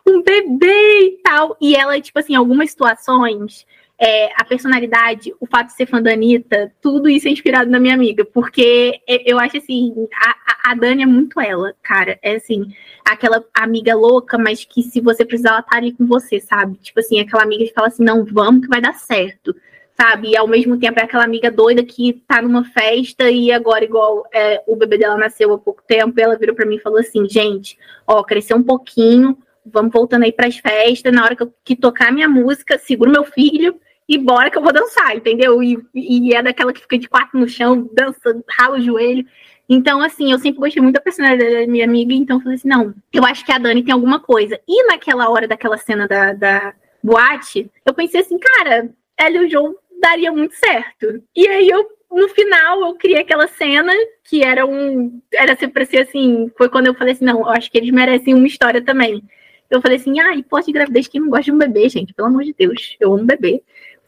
um 0.08 0.22
bebê 0.22 1.00
e 1.00 1.20
tal. 1.22 1.54
E 1.60 1.76
ela, 1.76 2.00
tipo 2.00 2.18
assim, 2.18 2.34
algumas 2.34 2.70
situações. 2.70 3.66
É, 3.98 4.30
a 4.34 4.44
personalidade, 4.44 5.34
o 5.40 5.46
fato 5.46 5.68
de 5.68 5.74
ser 5.74 5.86
fã 5.86 6.02
da 6.02 6.12
Anitta, 6.12 6.72
tudo 6.82 7.08
isso 7.08 7.28
é 7.28 7.30
inspirado 7.30 7.70
na 7.70 7.80
minha 7.80 7.94
amiga, 7.94 8.26
porque 8.26 9.00
eu 9.24 9.38
acho 9.38 9.56
assim, 9.56 10.06
a, 10.14 10.70
a 10.70 10.74
Dani 10.74 11.02
é 11.02 11.06
muito 11.06 11.40
ela, 11.40 11.74
cara. 11.82 12.18
É 12.22 12.36
assim, 12.36 12.74
aquela 13.04 13.42
amiga 13.54 13.94
louca, 13.94 14.36
mas 14.38 14.64
que 14.64 14.82
se 14.82 15.00
você 15.00 15.24
precisar, 15.24 15.50
ela 15.50 15.62
tá 15.62 15.76
ali 15.76 15.92
com 15.92 16.06
você, 16.06 16.40
sabe? 16.40 16.76
Tipo 16.76 17.00
assim, 17.00 17.20
aquela 17.20 17.42
amiga 17.42 17.64
que 17.64 17.72
fala 17.72 17.88
assim, 17.88 18.04
não, 18.04 18.24
vamos 18.24 18.62
que 18.62 18.68
vai 18.68 18.80
dar 18.82 18.94
certo 18.94 19.54
sabe? 19.96 20.30
E 20.30 20.36
ao 20.36 20.46
mesmo 20.46 20.78
tempo 20.78 21.00
é 21.00 21.04
aquela 21.04 21.24
amiga 21.24 21.50
doida 21.50 21.82
que 21.82 22.22
tá 22.28 22.42
numa 22.42 22.64
festa 22.64 23.30
e 23.30 23.50
agora, 23.50 23.84
igual 23.84 24.26
é, 24.32 24.62
o 24.66 24.76
bebê 24.76 24.98
dela 24.98 25.16
nasceu 25.16 25.52
há 25.52 25.58
pouco 25.58 25.82
tempo, 25.86 26.20
ela 26.20 26.36
virou 26.36 26.54
para 26.54 26.66
mim 26.66 26.76
e 26.76 26.80
falou 26.80 26.98
assim: 26.98 27.28
gente, 27.28 27.78
ó, 28.06 28.22
cresceu 28.22 28.56
um 28.56 28.62
pouquinho, 28.62 29.38
vamos 29.64 29.92
voltando 29.92 30.24
aí 30.24 30.32
pras 30.32 30.58
festas, 30.58 31.12
na 31.12 31.24
hora 31.24 31.34
que, 31.34 31.42
eu, 31.42 31.52
que 31.64 31.74
tocar 31.74 32.12
minha 32.12 32.28
música, 32.28 32.78
seguro 32.78 33.10
meu 33.10 33.24
filho 33.24 33.80
e 34.08 34.18
bora 34.18 34.50
que 34.50 34.58
eu 34.58 34.62
vou 34.62 34.72
dançar, 34.72 35.16
entendeu? 35.16 35.62
E, 35.62 35.78
e 35.94 36.34
é 36.34 36.42
daquela 36.42 36.72
que 36.72 36.80
fica 36.80 36.98
de 36.98 37.08
quatro 37.08 37.38
no 37.38 37.48
chão, 37.48 37.88
dança, 37.92 38.40
rala 38.48 38.78
o 38.78 38.80
joelho. 38.80 39.26
Então, 39.68 40.00
assim, 40.00 40.30
eu 40.30 40.38
sempre 40.38 40.60
gostei 40.60 40.80
muito 40.80 40.94
da 40.94 41.00
personalidade 41.00 41.66
da 41.66 41.66
minha 41.66 41.84
amiga, 41.84 42.14
então 42.14 42.40
falei 42.40 42.54
assim, 42.54 42.68
não, 42.68 42.94
eu 43.12 43.24
acho 43.24 43.44
que 43.44 43.50
a 43.50 43.58
Dani 43.58 43.82
tem 43.82 43.92
alguma 43.92 44.20
coisa. 44.20 44.60
E 44.68 44.86
naquela 44.86 45.28
hora 45.28 45.48
daquela 45.48 45.76
cena 45.76 46.06
da, 46.06 46.32
da 46.32 46.72
boate, 47.02 47.68
eu 47.84 47.92
pensei 47.92 48.20
assim, 48.20 48.38
cara, 48.38 48.88
ela 49.18 49.36
e 49.36 49.46
o 49.46 49.50
João 49.50 49.74
daria 50.06 50.30
muito 50.30 50.54
certo. 50.54 51.22
E 51.34 51.46
aí 51.48 51.68
eu 51.68 51.84
no 52.10 52.28
final 52.28 52.80
eu 52.80 52.94
criei 52.94 53.18
aquela 53.18 53.48
cena 53.48 53.92
que 54.24 54.42
era 54.42 54.64
um 54.64 55.20
era 55.34 55.56
sempre 55.56 55.84
ser 55.84 55.98
assim, 55.98 56.50
foi 56.56 56.68
quando 56.68 56.86
eu 56.86 56.94
falei 56.94 57.12
assim, 57.12 57.24
não, 57.24 57.40
eu 57.40 57.48
acho 57.48 57.70
que 57.70 57.76
eles 57.76 57.90
merecem 57.90 58.34
uma 58.34 58.46
história 58.46 58.80
também. 58.80 59.22
Eu 59.68 59.82
falei 59.82 59.96
assim, 59.96 60.20
ah, 60.20 60.34
e 60.34 60.44
de 60.44 60.72
gravidez 60.72 61.08
quem 61.08 61.20
não 61.20 61.28
gosta 61.28 61.44
de 61.44 61.52
um 61.52 61.58
bebê, 61.58 61.88
gente, 61.88 62.14
pelo 62.14 62.28
amor 62.28 62.44
de 62.44 62.54
Deus, 62.56 62.96
eu 63.00 63.12
amo 63.12 63.24
bebê. 63.24 63.62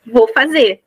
Vou 0.06 0.28
fazer. 0.28 0.80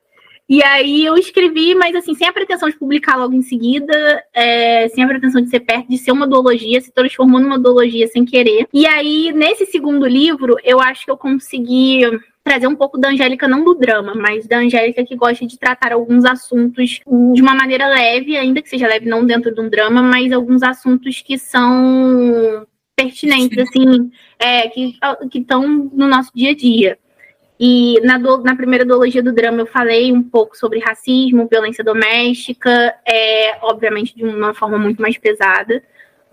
E 0.48 0.64
aí 0.64 1.06
eu 1.06 1.16
escrevi, 1.16 1.76
mas 1.76 1.96
assim, 1.96 2.14
sem 2.14 2.28
a 2.28 2.34
pretensão 2.34 2.70
de 2.70 2.78
publicar 2.78 3.18
logo 3.18 3.34
em 3.34 3.42
seguida, 3.42 4.24
é, 4.34 4.88
sem 4.90 5.04
a 5.04 5.08
pretensão 5.08 5.42
de 5.42 5.50
ser 5.50 5.62
perto, 5.62 5.90
de 5.90 5.98
ser 5.98 6.12
uma 6.12 6.28
duologia, 6.28 6.82
se 6.82 6.92
transformou 6.92 7.40
numa 7.40 7.60
duologia 7.60 8.08
sem 8.08 8.26
querer. 8.26 8.68
E 8.74 8.86
aí, 8.86 9.32
nesse 9.34 9.66
segundo 9.66 10.06
livro, 10.08 10.56
eu 10.64 10.80
acho 10.80 11.06
que 11.06 11.12
eu 11.12 11.18
consegui 11.18 12.02
trazer 12.44 12.68
um 12.68 12.76
pouco 12.76 12.98
da 12.98 13.10
Angélica, 13.10 13.48
não 13.48 13.64
do 13.64 13.76
drama, 13.76 14.14
mas 14.16 14.48
da 14.48 14.58
Angélica 14.58 15.06
que 15.06 15.16
gosta 15.16 15.46
de 15.46 15.58
tratar 15.58 15.94
alguns 15.94 16.26
assuntos 16.26 17.00
de 17.34 17.42
uma 17.42 17.54
maneira 17.54 17.88
leve, 17.88 18.36
ainda 18.38 18.62
que 18.62 18.70
seja 18.70 18.88
leve 18.88 19.08
não 19.08 19.26
dentro 19.26 19.54
de 19.54 19.62
um 19.62 19.70
drama, 19.70 20.02
mas 20.02 20.32
alguns 20.32 20.64
assuntos 20.64 21.22
que 21.22 21.38
são 21.38 22.66
pertinentes, 22.96 23.58
assim, 23.58 24.12
é, 24.40 24.68
que 24.68 24.98
estão 25.36 25.68
no 25.68 26.08
nosso 26.08 26.32
dia 26.34 26.52
a 26.52 26.56
dia. 26.56 26.98
E 27.64 28.00
na, 28.02 28.18
do, 28.18 28.40
na 28.40 28.56
primeira 28.56 28.84
duologia 28.84 29.22
do 29.22 29.32
drama 29.32 29.60
eu 29.60 29.68
falei 29.68 30.12
um 30.12 30.24
pouco 30.24 30.58
sobre 30.58 30.80
racismo, 30.80 31.48
violência 31.48 31.84
doméstica, 31.84 32.96
é, 33.08 33.60
obviamente 33.62 34.16
de 34.16 34.24
uma 34.24 34.52
forma 34.52 34.80
muito 34.80 35.00
mais 35.00 35.16
pesada. 35.16 35.84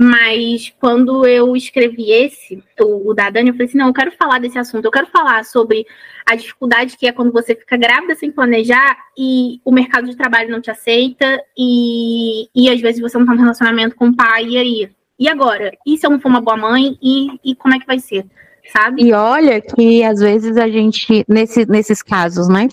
Mas 0.00 0.72
quando 0.78 1.26
eu 1.26 1.56
escrevi 1.56 2.12
esse, 2.12 2.62
o, 2.80 3.10
o 3.10 3.14
da 3.14 3.30
Dani, 3.30 3.48
eu 3.48 3.54
falei 3.54 3.66
assim: 3.66 3.78
não, 3.78 3.88
eu 3.88 3.92
quero 3.92 4.12
falar 4.12 4.38
desse 4.38 4.56
assunto, 4.56 4.84
eu 4.84 4.92
quero 4.92 5.08
falar 5.08 5.44
sobre 5.44 5.84
a 6.24 6.36
dificuldade 6.36 6.96
que 6.96 7.08
é 7.08 7.12
quando 7.12 7.32
você 7.32 7.56
fica 7.56 7.76
grávida 7.76 8.14
sem 8.14 8.30
planejar 8.30 8.96
e 9.18 9.60
o 9.64 9.72
mercado 9.72 10.08
de 10.08 10.16
trabalho 10.16 10.50
não 10.50 10.60
te 10.60 10.70
aceita, 10.70 11.42
e, 11.56 12.48
e 12.54 12.70
às 12.70 12.80
vezes 12.80 13.00
você 13.00 13.18
não 13.18 13.26
tá 13.26 13.34
no 13.34 13.40
relacionamento 13.40 13.96
com 13.96 14.08
o 14.08 14.16
pai, 14.16 14.46
e 14.46 14.56
aí? 14.56 14.90
E 15.18 15.28
agora? 15.28 15.72
E 15.84 15.98
se 15.98 16.06
eu 16.06 16.10
não 16.10 16.20
for 16.20 16.28
uma 16.28 16.40
boa 16.40 16.56
mãe? 16.56 16.96
E, 17.02 17.40
e 17.44 17.56
como 17.56 17.74
é 17.74 17.80
que 17.80 17.86
vai 17.86 17.98
ser? 17.98 18.24
Sabe? 18.72 19.04
E 19.04 19.12
olha 19.12 19.60
que 19.60 20.02
às 20.02 20.20
vezes 20.20 20.56
a 20.56 20.68
gente, 20.68 21.24
nesse, 21.28 21.66
nesses 21.66 22.02
casos, 22.02 22.48
né? 22.48 22.68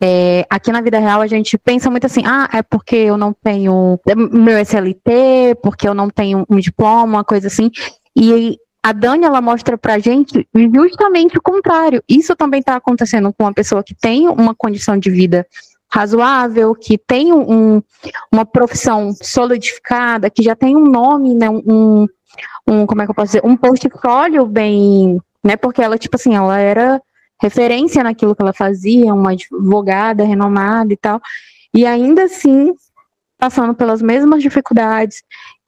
É, 0.00 0.46
aqui 0.48 0.70
na 0.70 0.80
vida 0.80 0.98
real 0.98 1.20
a 1.20 1.26
gente 1.26 1.56
pensa 1.58 1.90
muito 1.90 2.06
assim, 2.06 2.22
ah, 2.26 2.48
é 2.52 2.62
porque 2.62 2.96
eu 2.96 3.16
não 3.16 3.32
tenho 3.32 3.98
meu 4.32 4.58
SLT, 4.58 5.56
porque 5.62 5.88
eu 5.88 5.94
não 5.94 6.08
tenho 6.10 6.44
um 6.48 6.58
diploma, 6.58 7.04
uma 7.04 7.24
coisa 7.24 7.46
assim. 7.46 7.70
E 8.16 8.58
a 8.82 8.92
Dani, 8.92 9.24
ela 9.24 9.40
mostra 9.40 9.76
pra 9.76 9.98
gente 9.98 10.48
justamente 10.54 11.36
o 11.36 11.42
contrário. 11.42 12.02
Isso 12.08 12.34
também 12.36 12.60
está 12.60 12.76
acontecendo 12.76 13.32
com 13.32 13.44
uma 13.44 13.52
pessoa 13.52 13.82
que 13.82 13.94
tem 13.94 14.28
uma 14.28 14.54
condição 14.54 14.96
de 14.98 15.10
vida 15.10 15.46
razoável, 15.90 16.74
que 16.74 16.98
tem 16.98 17.32
um, 17.32 17.82
uma 18.30 18.44
profissão 18.44 19.12
solidificada, 19.20 20.30
que 20.30 20.42
já 20.42 20.54
tem 20.54 20.76
um 20.76 20.84
nome, 20.84 21.34
né, 21.34 21.48
um, 21.48 22.06
um, 22.66 22.86
como 22.86 23.02
é 23.02 23.04
que 23.04 23.10
eu 23.10 23.14
posso 23.14 23.32
dizer, 23.32 23.42
um 23.44 23.56
portfólio 23.56 24.46
bem 24.46 25.18
né? 25.44 25.56
Porque 25.56 25.82
ela, 25.82 25.98
tipo 25.98 26.16
assim, 26.16 26.34
ela 26.34 26.58
era 26.58 27.00
referência 27.40 28.02
naquilo 28.02 28.34
que 28.34 28.42
ela 28.42 28.52
fazia, 28.52 29.14
uma 29.14 29.32
advogada 29.32 30.24
renomada 30.24 30.92
e 30.92 30.96
tal. 30.96 31.20
E 31.74 31.86
ainda 31.86 32.24
assim, 32.24 32.74
passando 33.38 33.74
pelas 33.74 34.02
mesmas 34.02 34.42
dificuldades 34.42 35.22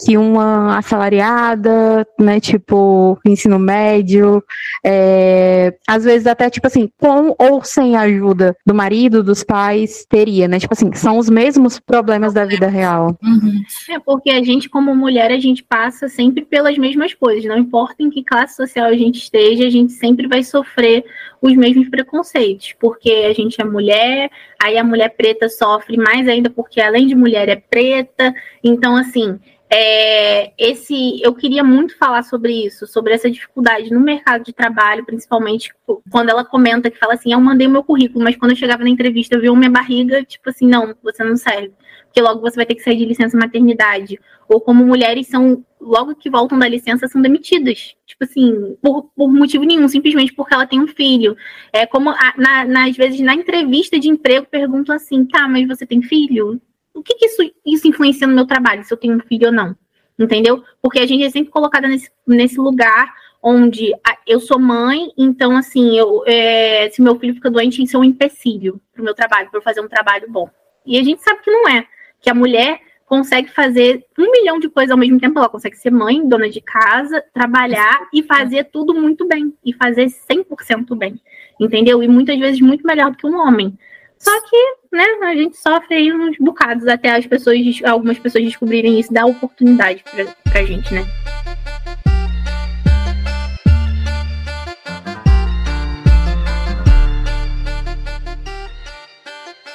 que 0.05 0.17
uma 0.17 0.79
assalariada, 0.79 2.07
né, 2.19 2.41
tipo, 2.41 3.19
ensino 3.25 3.59
médio, 3.59 4.43
é, 4.85 5.75
às 5.87 6.05
vezes 6.05 6.27
até, 6.27 6.49
tipo 6.49 6.67
assim, 6.67 6.91
com 6.99 7.35
ou 7.39 7.63
sem 7.63 7.97
a 7.97 8.03
ajuda 8.03 8.57
do 8.65 8.75
marido, 8.75 9.23
dos 9.23 9.43
pais, 9.43 10.07
teria, 10.09 10.49
né, 10.49 10.59
tipo 10.59 10.73
assim, 10.73 10.93
são 10.93 11.19
os 11.19 11.29
mesmos 11.29 11.79
problemas 11.79 12.33
da 12.33 12.45
vida 12.45 12.67
real. 12.67 13.17
Uhum. 13.23 13.63
É, 13.91 13.99
porque 13.99 14.31
a 14.31 14.43
gente, 14.43 14.69
como 14.69 14.95
mulher, 14.95 15.31
a 15.31 15.39
gente 15.39 15.63
passa 15.63 16.09
sempre 16.09 16.45
pelas 16.45 16.79
mesmas 16.79 17.13
coisas, 17.13 17.45
não 17.45 17.59
importa 17.59 18.03
em 18.03 18.11
que 18.11 18.25
classe 18.25 18.57
social 18.57 18.87
a 18.87 18.97
gente 18.97 19.19
esteja, 19.19 19.67
a 19.67 19.71
gente 19.71 19.93
sempre 19.93 20.27
vai 20.27 20.43
sofrer 20.43 21.05
os 21.43 21.55
mesmos 21.55 21.89
preconceitos, 21.89 22.75
porque 22.79 23.11
a 23.11 23.33
gente 23.33 23.61
é 23.61 23.65
mulher, 23.65 24.31
aí 24.63 24.77
a 24.77 24.85
mulher 24.85 25.11
preta 25.11 25.49
sofre 25.49 25.97
mais 25.97 26.29
ainda 26.29 26.51
porque 26.51 26.81
além 26.81 27.07
de 27.07 27.15
mulher 27.15 27.49
é 27.49 27.57
preta, 27.57 28.35
então 28.63 28.97
assim, 28.97 29.39
é, 29.73 30.53
esse, 30.59 31.23
eu 31.23 31.33
queria 31.33 31.63
muito 31.63 31.97
falar 31.97 32.25
sobre 32.25 32.67
isso, 32.67 32.89
sobre 32.89 33.15
essa 33.15 33.31
dificuldade 33.31 33.93
no 33.93 34.01
mercado 34.01 34.43
de 34.43 34.53
trabalho, 34.53 35.07
principalmente 35.07 35.73
quando 36.11 36.29
ela 36.29 36.45
comenta 36.45 36.91
que 36.91 36.99
fala 36.99 37.15
assim, 37.15 37.33
eu 37.33 37.41
mandei 37.41 37.69
meu 37.69 37.85
currículo, 37.85 38.25
mas 38.25 38.37
quando 38.37 38.51
eu 38.51 38.57
chegava 38.57 38.83
na 38.83 38.91
entrevista 38.91 39.37
eu 39.37 39.41
vi 39.41 39.51
minha 39.51 39.71
barriga, 39.71 40.25
tipo 40.25 40.51
assim, 40.51 40.67
não, 40.67 40.93
você 41.05 41.23
não 41.23 41.37
serve, 41.37 41.73
porque 42.07 42.21
logo 42.21 42.41
você 42.41 42.57
vai 42.57 42.67
ter 42.67 42.75
que 42.75 42.83
sair 42.83 42.97
de 42.97 43.05
licença 43.05 43.39
maternidade, 43.39 44.19
ou 44.49 44.61
como 44.61 44.85
mulheres 44.85 45.29
são, 45.29 45.65
logo 45.81 46.17
que 46.17 46.29
voltam 46.29 46.59
da 46.59 46.67
licença, 46.67 47.07
são 47.07 47.23
demitidas, 47.23 47.95
tipo 48.05 48.25
assim, 48.25 48.77
por, 48.83 49.05
por 49.15 49.33
motivo 49.33 49.63
nenhum, 49.63 49.89
simplesmente 49.89 50.35
porque 50.35 50.53
ela 50.53 50.67
tem 50.67 50.81
um 50.81 50.89
filho. 50.89 51.37
É 51.73 51.87
como, 51.87 52.11
a, 52.11 52.35
na, 52.37 52.65
na, 52.65 52.87
às 52.89 52.97
vezes, 52.97 53.21
na 53.21 53.35
entrevista 53.35 54.01
de 54.01 54.09
emprego, 54.09 54.49
perguntam 54.51 54.97
assim, 54.97 55.25
tá, 55.25 55.47
mas 55.47 55.69
você 55.69 55.87
tem 55.87 56.03
filho? 56.03 56.61
O 57.01 57.03
que, 57.03 57.15
que 57.15 57.27
isso, 57.27 57.43
isso 57.65 57.89
influencia 57.89 58.27
no 58.27 58.35
meu 58.35 58.47
trabalho, 58.47 58.85
se 58.85 58.93
eu 58.93 58.99
tenho 58.99 59.17
um 59.17 59.21
filho 59.21 59.47
ou 59.47 59.53
não? 59.53 59.75
Entendeu? 60.19 60.63
Porque 60.83 60.99
a 60.99 61.07
gente 61.07 61.25
é 61.25 61.31
sempre 61.31 61.51
colocada 61.51 61.89
nesse, 61.89 62.11
nesse 62.27 62.59
lugar 62.59 63.13
onde 63.43 63.93
eu 64.27 64.39
sou 64.39 64.59
mãe, 64.59 65.11
então 65.17 65.57
assim, 65.57 65.97
eu, 65.97 66.23
é, 66.27 66.91
se 66.91 67.01
meu 67.01 67.19
filho 67.19 67.35
fica 67.35 67.51
doente, 67.51 67.83
isso 67.83 67.97
é 67.97 68.01
um 68.01 68.05
empecilho 68.05 68.79
para 68.93 69.01
o 69.01 69.05
meu 69.05 69.15
trabalho, 69.15 69.49
para 69.49 69.59
eu 69.59 69.63
fazer 69.63 69.81
um 69.81 69.89
trabalho 69.89 70.27
bom. 70.29 70.49
E 70.85 70.99
a 70.99 71.03
gente 71.03 71.23
sabe 71.23 71.41
que 71.43 71.51
não 71.51 71.67
é, 71.69 71.87
que 72.21 72.29
a 72.29 72.35
mulher 72.35 72.81
consegue 73.07 73.51
fazer 73.51 74.05
um 74.19 74.31
milhão 74.31 74.61
de 74.61 74.69
coisas 74.69 74.91
ao 74.91 74.99
mesmo 74.99 75.19
tempo, 75.19 75.39
ela 75.39 75.49
consegue 75.49 75.77
ser 75.77 75.91
mãe, 75.91 76.29
dona 76.29 76.51
de 76.51 76.61
casa, 76.61 77.25
trabalhar 77.33 78.07
e 78.13 78.23
fazer 78.23 78.65
tudo 78.65 78.95
muito 78.95 79.27
bem, 79.27 79.55
e 79.65 79.73
fazer 79.73 80.07
100% 80.07 80.95
bem, 80.97 81.19
entendeu? 81.59 82.03
E 82.03 82.09
muitas 82.09 82.39
vezes 82.39 82.61
muito 82.61 82.87
melhor 82.87 83.11
do 83.11 83.17
que 83.17 83.27
um 83.27 83.37
homem. 83.37 83.77
Só 84.23 84.39
que, 84.43 84.77
né, 84.93 85.07
a 85.23 85.35
gente 85.35 85.57
sofre 85.57 85.95
aí 85.95 86.13
uns 86.13 86.37
bocados 86.39 86.87
até 86.87 87.17
as 87.17 87.27
pessoas, 87.27 87.59
algumas 87.85 88.19
pessoas 88.19 88.45
descobrirem 88.45 89.01
isso, 89.01 89.13
dá 89.13 89.25
oportunidade 89.25 90.05
pra, 90.05 90.27
pra 90.53 90.65
gente, 90.65 90.93
né? 90.93 91.07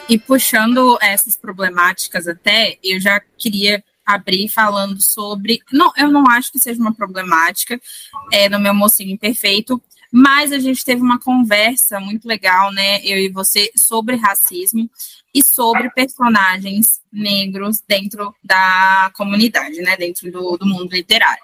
E 0.08 0.20
puxando 0.20 1.00
essas 1.02 1.36
problemáticas 1.36 2.28
até, 2.28 2.78
eu 2.84 3.00
já 3.00 3.20
queria 3.40 3.84
abrir 4.06 4.48
falando 4.48 5.02
sobre. 5.02 5.60
Não, 5.74 5.92
eu 5.98 6.12
não 6.12 6.30
acho 6.30 6.52
que 6.52 6.60
seja 6.60 6.80
uma 6.80 6.94
problemática 6.94 7.82
é, 8.32 8.48
no 8.48 8.60
meu 8.60 8.76
mocinho 8.76 9.10
imperfeito, 9.10 9.82
mas 10.18 10.54
a 10.54 10.60
gente 10.60 10.86
teve 10.86 11.02
uma 11.02 11.20
conversa 11.20 12.00
muito 12.00 12.26
legal, 12.26 12.72
né, 12.72 13.02
eu 13.04 13.18
e 13.18 13.28
você, 13.28 13.70
sobre 13.76 14.16
racismo 14.16 14.90
e 15.34 15.44
sobre 15.44 15.90
personagens 15.90 17.02
negros 17.12 17.84
dentro 17.86 18.34
da 18.42 19.12
comunidade, 19.14 19.82
né, 19.82 19.98
dentro 19.98 20.32
do, 20.32 20.56
do 20.56 20.66
mundo 20.66 20.94
literário. 20.94 21.44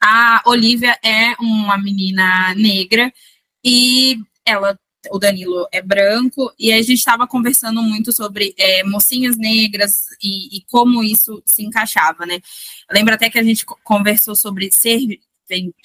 A 0.00 0.40
Olivia 0.46 0.96
é 1.04 1.34
uma 1.40 1.76
menina 1.76 2.54
negra 2.54 3.12
e 3.64 4.20
ela 4.46 4.78
o 5.10 5.18
Danilo 5.18 5.66
é 5.72 5.82
branco, 5.82 6.54
e 6.56 6.72
a 6.72 6.76
gente 6.76 6.92
estava 6.92 7.26
conversando 7.26 7.82
muito 7.82 8.12
sobre 8.12 8.54
é, 8.56 8.84
mocinhas 8.84 9.36
negras 9.36 10.04
e, 10.22 10.58
e, 10.58 10.64
como 10.70 11.02
isso 11.02 11.42
se 11.44 11.64
encaixava, 11.64 12.24
né? 12.24 12.40
Lembra 12.88 13.16
até 13.16 13.28
que 13.28 13.36
a 13.36 13.42
gente 13.42 13.66
conversou 13.82 14.36
sobre 14.36 14.70
ser 14.72 15.00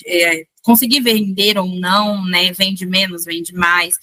é, 0.05 0.45
conseguir 0.67 0.99
vender 0.99 1.57
ou 1.57 1.65
não, 1.65 2.25
né? 2.25 2.51
Vende 2.51 2.85
menos, 2.85 3.23
vende 3.23 3.53
mais. 3.53 3.95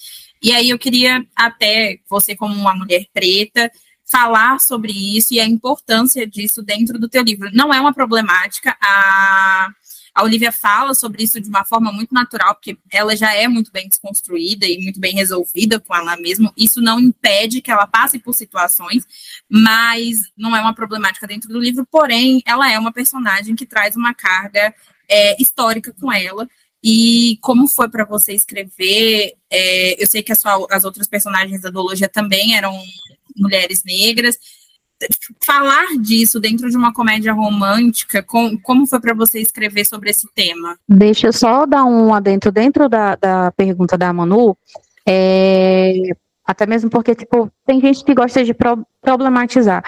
E 0.42 0.50
aí 0.50 0.70
eu 0.70 0.78
queria 0.78 1.22
até 1.36 1.98
você, 2.08 2.34
como 2.34 2.54
uma 2.54 2.74
mulher 2.74 3.04
preta, 3.12 3.70
falar 4.10 4.58
sobre 4.60 4.90
isso 4.90 5.34
e 5.34 5.40
a 5.40 5.46
importância 5.46 6.26
disso 6.26 6.62
dentro 6.62 6.98
do 6.98 7.06
teu 7.06 7.22
livro. 7.22 7.50
Não 7.52 7.72
é 7.72 7.78
uma 7.78 7.92
problemática, 7.92 8.74
a 8.80 9.68
a 10.14 10.22
Olivia 10.22 10.52
fala 10.52 10.94
sobre 10.94 11.24
isso 11.24 11.40
de 11.40 11.48
uma 11.48 11.64
forma 11.64 11.90
muito 11.90 12.14
natural, 12.14 12.54
porque 12.54 12.78
ela 12.92 13.16
já 13.16 13.34
é 13.34 13.48
muito 13.48 13.72
bem 13.72 13.88
desconstruída 13.88 14.64
e 14.64 14.78
muito 14.78 15.00
bem 15.00 15.12
resolvida 15.12 15.80
com 15.80 15.92
ela 15.92 16.16
mesma. 16.16 16.52
Isso 16.56 16.80
não 16.80 17.00
impede 17.00 17.60
que 17.60 17.68
ela 17.68 17.84
passe 17.84 18.20
por 18.20 18.32
situações, 18.32 19.04
mas 19.50 20.18
não 20.36 20.54
é 20.54 20.60
uma 20.60 20.72
problemática 20.72 21.26
dentro 21.26 21.48
do 21.48 21.58
livro. 21.58 21.84
Porém, 21.90 22.40
ela 22.46 22.70
é 22.70 22.78
uma 22.78 22.92
personagem 22.92 23.56
que 23.56 23.66
traz 23.66 23.96
uma 23.96 24.14
carga 24.14 24.72
é, 25.08 25.40
histórica 25.40 25.94
com 26.00 26.12
ela. 26.12 26.48
E 26.82 27.38
como 27.40 27.66
foi 27.66 27.88
para 27.88 28.04
você 28.04 28.32
escrever? 28.32 29.34
É, 29.50 30.02
eu 30.02 30.06
sei 30.06 30.22
que 30.22 30.34
sua, 30.34 30.66
as 30.70 30.84
outras 30.84 31.06
personagens 31.06 31.62
da 31.62 31.70
duologia 31.70 32.08
também 32.08 32.56
eram 32.56 32.78
mulheres 33.36 33.82
negras 33.84 34.38
falar 35.44 35.86
disso 36.00 36.40
dentro 36.40 36.68
de 36.70 36.76
uma 36.76 36.92
comédia 36.92 37.32
romântica, 37.32 38.22
com, 38.22 38.56
como 38.58 38.86
foi 38.86 39.00
para 39.00 39.14
você 39.14 39.40
escrever 39.40 39.84
sobre 39.86 40.10
esse 40.10 40.26
tema? 40.34 40.76
Deixa 40.88 41.28
eu 41.28 41.32
só 41.32 41.66
dar 41.66 41.84
um 41.84 42.14
adentro 42.14 42.50
dentro 42.52 42.88
da, 42.88 43.16
da 43.16 43.52
pergunta 43.52 43.98
da 43.98 44.12
Manu. 44.12 44.56
É, 45.06 45.94
até 46.46 46.66
mesmo 46.66 46.90
porque, 46.90 47.14
tipo, 47.14 47.50
tem 47.66 47.80
gente 47.80 48.04
que 48.04 48.14
gosta 48.14 48.44
de 48.44 48.54
pro, 48.54 48.86
problematizar. 49.00 49.82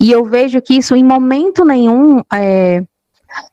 E 0.00 0.10
eu 0.10 0.24
vejo 0.24 0.60
que 0.60 0.74
isso, 0.74 0.94
em 0.94 1.04
momento 1.04 1.64
nenhum, 1.64 2.22
é, 2.32 2.84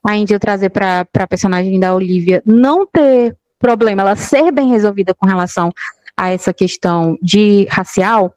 a 0.04 0.16
Índia 0.16 0.40
trazer 0.40 0.70
para 0.70 1.06
a 1.18 1.28
personagem 1.28 1.80
da 1.80 1.94
Olivia 1.94 2.42
não 2.46 2.86
ter 2.86 3.36
problema, 3.60 4.02
ela 4.02 4.16
ser 4.16 4.52
bem 4.52 4.70
resolvida 4.70 5.14
com 5.14 5.26
relação 5.26 5.72
a 6.16 6.30
essa 6.30 6.52
questão 6.52 7.18
de 7.22 7.68
racial, 7.70 8.34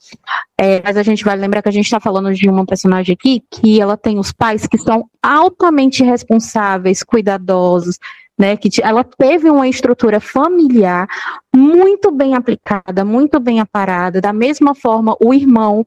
é, 0.59 0.83
mas 0.83 0.99
a 0.99 1.03
gente 1.03 1.25
vai 1.25 1.35
lembrar 1.35 1.63
que 1.63 1.69
a 1.69 1.73
gente 1.73 1.87
está 1.87 1.99
falando 1.99 2.33
de 2.35 2.47
uma 2.47 2.67
personagem 2.67 3.15
aqui 3.15 3.43
que 3.51 3.81
ela 3.81 3.97
tem 3.97 4.19
os 4.19 4.33
pais 4.33 4.67
que 4.67 4.77
são 4.77 5.09
altamente 5.23 6.05
responsáveis, 6.05 7.03
cuidadosos, 7.03 7.99
né, 8.41 8.57
que 8.57 8.71
ela 8.83 9.05
teve 9.05 9.51
uma 9.51 9.69
estrutura 9.69 10.19
familiar 10.19 11.07
muito 11.55 12.11
bem 12.11 12.35
aplicada, 12.35 13.05
muito 13.05 13.39
bem 13.39 13.61
aparada. 13.61 14.19
Da 14.19 14.33
mesma 14.33 14.75
forma, 14.75 15.15
o 15.23 15.35
irmão, 15.35 15.87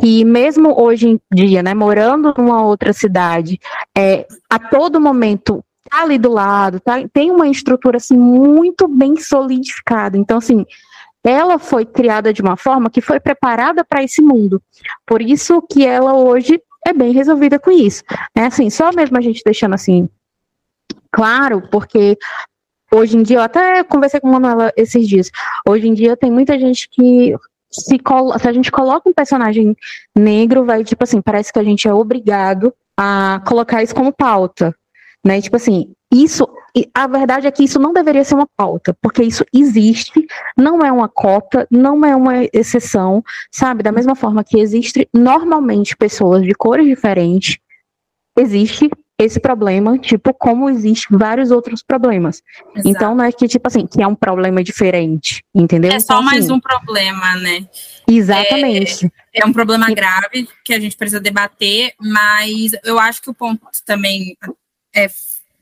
que 0.00 0.24
mesmo 0.24 0.80
hoje 0.80 1.08
em 1.08 1.20
dia, 1.34 1.60
né, 1.60 1.74
morando 1.74 2.32
numa 2.38 2.62
outra 2.62 2.92
cidade, 2.92 3.58
é, 3.96 4.28
a 4.48 4.60
todo 4.60 5.00
momento 5.00 5.60
tá 5.90 6.02
ali 6.02 6.18
do 6.18 6.30
lado, 6.30 6.78
tá, 6.78 7.02
tem 7.12 7.32
uma 7.32 7.48
estrutura 7.48 7.96
assim 7.96 8.16
muito 8.16 8.86
bem 8.86 9.16
solidificada. 9.16 10.16
Então, 10.16 10.38
assim, 10.38 10.64
ela 11.24 11.58
foi 11.58 11.84
criada 11.84 12.32
de 12.32 12.40
uma 12.40 12.56
forma 12.56 12.88
que 12.88 13.00
foi 13.00 13.18
preparada 13.18 13.84
para 13.84 14.04
esse 14.04 14.22
mundo. 14.22 14.62
Por 15.04 15.20
isso 15.20 15.60
que 15.62 15.84
ela 15.84 16.14
hoje 16.14 16.62
é 16.86 16.92
bem 16.92 17.10
resolvida 17.10 17.58
com 17.58 17.72
isso. 17.72 18.04
É 18.36 18.44
assim, 18.44 18.70
só 18.70 18.92
mesmo 18.92 19.18
a 19.18 19.20
gente 19.20 19.42
deixando 19.44 19.74
assim 19.74 20.08
claro, 21.12 21.62
porque 21.70 22.16
hoje 22.92 23.16
em 23.16 23.22
dia, 23.22 23.38
eu 23.38 23.42
até 23.42 23.82
conversei 23.84 24.20
com 24.20 24.28
a 24.28 24.32
Manuela 24.32 24.72
esses 24.76 25.06
dias, 25.06 25.30
hoje 25.66 25.88
em 25.88 25.94
dia 25.94 26.16
tem 26.16 26.30
muita 26.30 26.58
gente 26.58 26.88
que 26.88 27.34
se, 27.70 27.98
se 28.40 28.48
a 28.48 28.52
gente 28.52 28.70
coloca 28.70 29.08
um 29.08 29.12
personagem 29.12 29.76
negro, 30.16 30.64
vai 30.64 30.84
tipo 30.84 31.04
assim, 31.04 31.20
parece 31.20 31.52
que 31.52 31.58
a 31.58 31.64
gente 31.64 31.86
é 31.86 31.92
obrigado 31.92 32.74
a 32.96 33.42
colocar 33.46 33.82
isso 33.82 33.94
como 33.94 34.12
pauta, 34.12 34.74
né? 35.24 35.40
Tipo 35.40 35.56
assim, 35.56 35.92
isso, 36.12 36.48
a 36.94 37.06
verdade 37.06 37.46
é 37.46 37.50
que 37.50 37.62
isso 37.62 37.78
não 37.78 37.92
deveria 37.92 38.24
ser 38.24 38.34
uma 38.34 38.48
pauta, 38.56 38.96
porque 39.00 39.22
isso 39.22 39.44
existe, 39.52 40.26
não 40.56 40.80
é 40.80 40.90
uma 40.90 41.08
cota, 41.08 41.66
não 41.70 42.04
é 42.04 42.16
uma 42.16 42.44
exceção, 42.52 43.22
sabe? 43.52 43.82
Da 43.82 43.92
mesma 43.92 44.14
forma 44.14 44.42
que 44.42 44.58
existe 44.58 45.08
normalmente 45.12 45.96
pessoas 45.96 46.42
de 46.42 46.54
cores 46.54 46.86
diferentes, 46.86 47.58
existe 48.38 48.88
esse 49.18 49.40
problema, 49.40 49.98
tipo, 49.98 50.32
como 50.32 50.70
existe 50.70 51.08
vários 51.10 51.50
outros 51.50 51.82
problemas. 51.82 52.40
Exato. 52.74 52.88
Então, 52.88 53.14
não 53.16 53.24
é 53.24 53.32
que, 53.32 53.48
tipo 53.48 53.66
assim, 53.66 53.84
que 53.84 54.00
é 54.00 54.06
um 54.06 54.14
problema 54.14 54.62
diferente, 54.62 55.42
entendeu? 55.52 55.90
É 55.90 55.98
só 55.98 56.14
então, 56.14 56.22
mais 56.22 56.44
assim, 56.44 56.52
um 56.52 56.60
problema, 56.60 57.34
né? 57.36 57.66
Exatamente. 58.06 59.06
É, 59.34 59.42
é, 59.42 59.46
um 59.46 59.52
problema 59.52 59.86
grave 59.92 60.48
que 60.64 60.72
a 60.72 60.78
gente 60.78 60.96
precisa 60.96 61.20
debater, 61.20 61.92
mas 62.00 62.70
eu 62.84 62.96
acho 62.98 63.20
que 63.20 63.28
o 63.28 63.34
ponto 63.34 63.60
também 63.84 64.36
é 64.94 65.08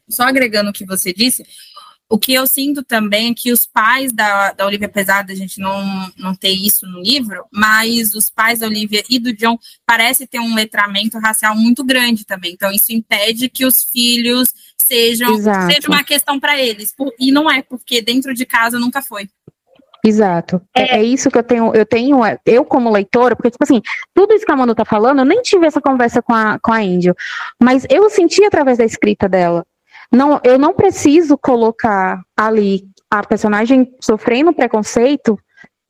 só 0.06 0.24
agregando 0.24 0.70
o 0.70 0.72
que 0.72 0.84
você 0.84 1.12
disse, 1.12 1.44
o 2.08 2.18
que 2.18 2.32
eu 2.32 2.46
sinto 2.46 2.84
também 2.84 3.30
é 3.30 3.34
que 3.34 3.52
os 3.52 3.66
pais 3.66 4.12
da, 4.12 4.52
da 4.52 4.64
Olivia, 4.64 4.86
apesar 4.86 5.22
da 5.22 5.34
gente 5.34 5.60
não, 5.60 6.10
não 6.16 6.34
ter 6.34 6.50
isso 6.50 6.86
no 6.86 7.00
livro, 7.00 7.44
mas 7.52 8.14
os 8.14 8.30
pais 8.30 8.60
da 8.60 8.66
Olivia 8.66 9.02
e 9.10 9.18
do 9.18 9.32
John 9.32 9.58
parecem 9.84 10.26
ter 10.26 10.38
um 10.38 10.54
letramento 10.54 11.18
racial 11.18 11.56
muito 11.56 11.82
grande 11.84 12.24
também. 12.24 12.52
Então, 12.52 12.70
isso 12.70 12.92
impede 12.92 13.48
que 13.48 13.66
os 13.66 13.84
filhos 13.84 14.52
sejam 14.86 15.36
seja 15.36 15.88
uma 15.88 16.04
questão 16.04 16.38
para 16.38 16.60
eles. 16.60 16.94
E 17.18 17.32
não 17.32 17.50
é, 17.50 17.60
porque 17.62 18.00
dentro 18.00 18.32
de 18.32 18.46
casa 18.46 18.78
nunca 18.78 19.02
foi. 19.02 19.28
Exato. 20.04 20.62
É, 20.72 20.98
é, 20.98 21.02
isso 21.02 21.28
que 21.28 21.38
eu 21.38 21.42
tenho, 21.42 21.74
eu 21.74 21.84
tenho, 21.84 22.20
eu 22.44 22.64
como 22.64 22.92
leitora, 22.92 23.34
porque, 23.34 23.50
tipo 23.50 23.64
assim, 23.64 23.82
tudo 24.14 24.32
isso 24.34 24.46
que 24.46 24.52
a 24.52 24.56
Manu 24.56 24.72
tá 24.72 24.84
falando, 24.84 25.18
eu 25.18 25.24
nem 25.24 25.42
tive 25.42 25.66
essa 25.66 25.80
conversa 25.80 26.22
com 26.22 26.32
a, 26.32 26.60
com 26.60 26.72
a 26.72 26.80
Índio, 26.80 27.12
mas 27.60 27.84
eu 27.90 28.08
senti 28.08 28.44
através 28.44 28.78
da 28.78 28.84
escrita 28.84 29.28
dela. 29.28 29.66
Não, 30.12 30.40
eu 30.44 30.58
não 30.58 30.72
preciso 30.72 31.36
colocar 31.36 32.20
ali 32.36 32.84
a 33.10 33.24
personagem 33.24 33.92
sofrendo 34.00 34.52
preconceito 34.52 35.38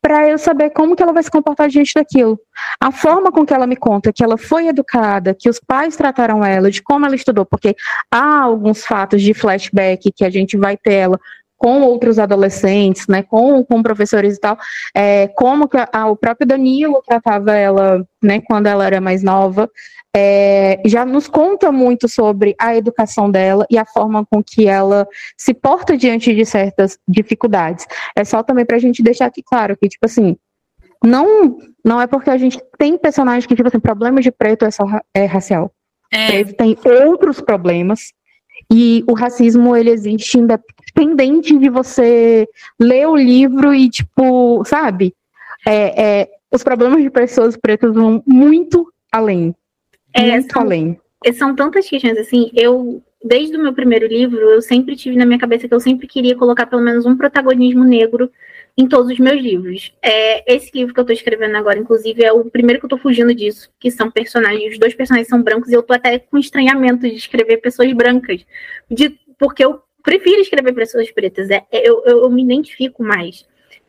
para 0.01 0.29
eu 0.29 0.39
saber 0.39 0.71
como 0.71 0.95
que 0.95 1.03
ela 1.03 1.13
vai 1.13 1.23
se 1.23 1.31
comportar 1.31 1.69
diante 1.69 1.93
daquilo. 1.95 2.39
A 2.81 2.93
forma 2.93 3.33
com 3.33 3.45
que 3.45 3.53
ela 3.53 3.67
me 3.67 3.75
conta 3.75 4.13
que 4.13 4.23
ela 4.23 4.39
foi 4.39 4.69
educada, 4.69 5.35
que 5.35 5.49
os 5.49 5.59
pais 5.59 5.97
trataram 5.97 6.45
ela, 6.45 6.71
de 6.71 6.81
como 6.81 7.05
ela 7.05 7.17
estudou, 7.17 7.45
porque 7.45 7.75
há 8.09 8.43
alguns 8.43 8.85
fatos 8.85 9.21
de 9.21 9.35
flashback 9.35 10.13
que 10.13 10.25
a 10.25 10.31
gente 10.31 10.57
vai 10.57 10.77
ter 10.77 10.95
ela 10.95 11.21
com 11.57 11.83
outros 11.83 12.19
adolescentes, 12.19 13.07
né, 13.09 13.23
com, 13.23 13.65
com 13.65 13.83
professores 13.83 14.37
e 14.37 14.41
tal, 14.41 14.59
é, 14.95 15.29
como 15.29 15.69
que 15.69 15.77
a, 15.77 16.07
o 16.07 16.17
próprio 16.17 16.47
Danilo 16.47 17.03
tratava 17.07 17.55
ela, 17.55 18.07
né, 18.23 18.41
quando 18.41 18.67
ela 18.67 18.85
era 18.87 19.01
mais 19.01 19.23
nova, 19.23 19.71
é, 20.15 20.81
já 20.87 21.05
nos 21.05 21.29
conta 21.29 21.71
muito 21.71 22.09
sobre 22.09 22.55
a 22.59 22.75
educação 22.75 23.31
dela 23.31 23.67
e 23.71 23.77
a 23.77 23.85
forma 23.85 24.25
com 24.25 24.43
que 24.43 24.67
ela 24.67 25.07
se 25.37 25.53
porta 25.53 25.97
diante 25.97 26.35
de 26.35 26.45
certas 26.47 26.99
dificuldades. 27.07 27.87
É 28.17 28.25
só 28.25 28.43
também 28.43 28.65
para 28.65 28.77
a 28.77 28.81
gente 28.81 29.03
deixar 29.03 29.27
aqui 29.27 29.43
claro 29.43 29.77
que, 29.77 29.89
tipo 29.89 30.07
assim, 30.07 30.37
não, 31.05 31.59
não 31.85 32.01
é 32.01 32.07
porque 32.07 32.31
a 32.31 32.39
gente 32.39 32.59
tem 32.79 32.97
personagens 32.97 33.45
que, 33.45 33.55
tipo 33.55 33.69
assim, 33.69 33.79
problema 33.79 34.21
de 34.23 34.31
preto 34.31 34.65
é 34.65 34.71
só 34.71 34.85
é 35.13 35.27
racial. 35.27 35.71
É. 36.11 36.29
Preto 36.29 36.55
tem 36.55 36.79
outros 36.85 37.41
problemas 37.41 38.13
E 38.73 39.05
o 39.09 39.15
racismo, 39.15 39.77
ele 39.77 39.91
existe 39.91 40.39
independente 40.39 41.57
de 41.57 41.69
você 41.69 42.49
ler 42.81 43.07
o 43.07 43.17
livro 43.17 43.75
e, 43.75 43.89
tipo, 43.89 44.65
sabe? 44.65 45.15
É, 45.67 46.21
é, 46.21 46.31
os 46.51 46.63
problemas 46.63 47.03
de 47.03 47.11
pessoas 47.11 47.57
pretas 47.57 47.95
vão 47.95 48.23
muito 48.27 48.93
além. 49.13 49.55
É, 50.13 50.33
muito 50.33 50.53
são, 50.53 50.63
além. 50.63 51.01
São 51.35 51.55
tantas 51.55 51.89
questões, 51.89 52.19
assim, 52.19 52.51
eu, 52.55 53.03
desde 53.23 53.57
o 53.57 53.63
meu 53.63 53.73
primeiro 53.73 54.07
livro, 54.07 54.39
eu 54.39 54.63
sempre 54.63 54.97
tive 54.97 55.17
na 55.17 55.27
minha 55.27 55.39
cabeça 55.39 55.69
que 55.69 55.75
eu 55.75 55.81
sempre 55.81 56.07
queria 56.07 56.37
colocar 56.37 56.67
pelo 56.67 56.83
menos 56.83 57.07
um 57.07 57.17
protagonismo 57.17 57.85
negro 57.85 58.31
em 58.77 58.87
todos 58.87 59.11
os 59.11 59.19
meus 59.19 59.41
livros. 59.41 59.93
É, 60.03 60.55
esse 60.55 60.71
livro 60.75 60.93
que 60.93 61.01
eu 61.01 61.03
estou 61.03 61.15
escrevendo 61.15 61.57
agora, 61.57 61.79
inclusive, 61.79 62.23
é 62.23 62.33
o 62.33 62.45
primeiro 62.45 62.79
que 62.79 62.85
eu 62.85 62.89
estou 62.89 62.99
fugindo 62.99 63.35
disso, 63.35 63.71
que 63.81 63.91
são 63.91 64.11
personagens. 64.11 64.75
Os 64.75 64.79
dois 64.79 64.95
personagens 64.95 65.29
são 65.29 65.43
brancos 65.43 65.71
e 65.71 65.75
eu 65.75 65.81
estou 65.81 65.97
até 65.97 66.19
com 66.19 66.37
estranhamento 66.37 67.09
de 67.09 67.15
escrever 67.15 67.59
pessoas 67.59 67.91
brancas, 67.93 68.45
de, 68.91 69.19
porque 69.39 69.65
eu 69.65 69.81
prefiro 70.03 70.41
escrever 70.41 70.75
pessoas 70.75 71.11
pretas. 71.11 71.49
É, 71.51 71.65
é 71.73 71.89
eu, 71.89 72.03
eu, 72.05 72.23
eu, 72.25 72.31
me 72.31 72.43
identifico 72.43 73.03
mais. 73.03 73.47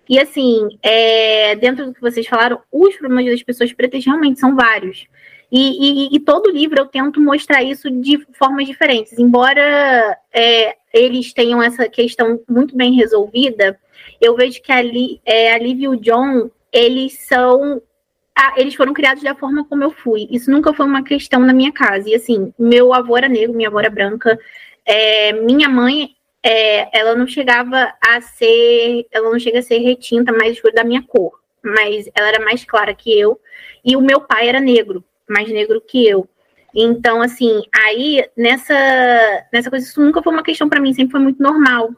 E 0.09 0.17
assim, 0.17 0.69
é, 0.81 1.55
dentro 1.57 1.87
do 1.87 1.93
que 1.93 1.99
vocês 1.99 2.25
falaram, 2.25 2.59
os 2.71 2.95
problemas 2.95 3.25
das 3.25 3.43
pessoas 3.43 3.73
pretas 3.73 4.05
realmente 4.05 4.39
são 4.39 4.55
vários. 4.55 5.05
E, 5.51 6.09
e, 6.09 6.15
e, 6.15 6.19
todo 6.19 6.51
livro 6.51 6.79
eu 6.79 6.85
tento 6.87 7.21
mostrar 7.21 7.63
isso 7.63 7.89
de 7.89 8.25
formas 8.33 8.65
diferentes. 8.65 9.17
Embora 9.17 10.17
é, 10.33 10.75
eles 10.93 11.33
tenham 11.33 11.61
essa 11.61 11.87
questão 11.87 12.39
muito 12.49 12.75
bem 12.75 12.93
resolvida, 12.93 13.79
eu 14.21 14.35
vejo 14.35 14.61
que 14.61 14.71
ali, 14.71 15.21
é, 15.25 15.53
a 15.53 15.57
Liv 15.57 15.81
e 15.81 15.87
o 15.87 15.95
John, 15.95 16.49
eles 16.71 17.19
são. 17.27 17.81
Ah, 18.35 18.53
eles 18.57 18.75
foram 18.75 18.93
criados 18.93 19.23
da 19.23 19.33
forma 19.35 19.65
como 19.65 19.83
eu 19.83 19.91
fui. 19.91 20.27
Isso 20.29 20.51
nunca 20.51 20.73
foi 20.73 20.85
uma 20.85 21.03
questão 21.03 21.39
na 21.39 21.53
minha 21.53 21.71
casa. 21.71 22.09
E 22.09 22.15
assim, 22.15 22.53
meu 22.57 22.93
avô 22.93 23.17
era 23.17 23.27
negro, 23.27 23.55
minha 23.55 23.69
avó 23.69 23.79
era 23.79 23.89
branca. 23.89 24.37
É, 24.85 25.33
minha 25.33 25.67
mãe, 25.67 26.11
é, 26.43 26.97
ela 26.97 27.15
não 27.15 27.27
chegava 27.27 27.93
a 27.99 28.21
ser. 28.21 29.07
Ela 29.11 29.31
não 29.31 29.39
chega 29.39 29.59
a 29.59 29.63
ser 29.63 29.79
retinta, 29.79 30.31
mas 30.31 30.59
foi 30.59 30.71
da 30.71 30.83
minha 30.83 31.01
cor. 31.01 31.39
Mas 31.63 32.09
ela 32.15 32.27
era 32.27 32.43
mais 32.43 32.63
clara 32.63 32.93
que 32.93 33.17
eu. 33.17 33.39
E 33.83 33.95
o 33.95 34.01
meu 34.01 34.21
pai 34.21 34.47
era 34.47 34.59
negro, 34.59 35.03
mais 35.27 35.49
negro 35.49 35.81
que 35.81 36.07
eu. 36.07 36.29
Então, 36.75 37.21
assim, 37.21 37.63
aí 37.73 38.23
nessa, 38.37 38.75
nessa 39.51 39.69
coisa, 39.69 39.85
isso 39.85 39.99
nunca 39.99 40.21
foi 40.21 40.31
uma 40.31 40.43
questão 40.43 40.69
para 40.69 40.79
mim, 40.79 40.93
sempre 40.93 41.11
foi 41.11 41.21
muito 41.21 41.41
normal. 41.41 41.89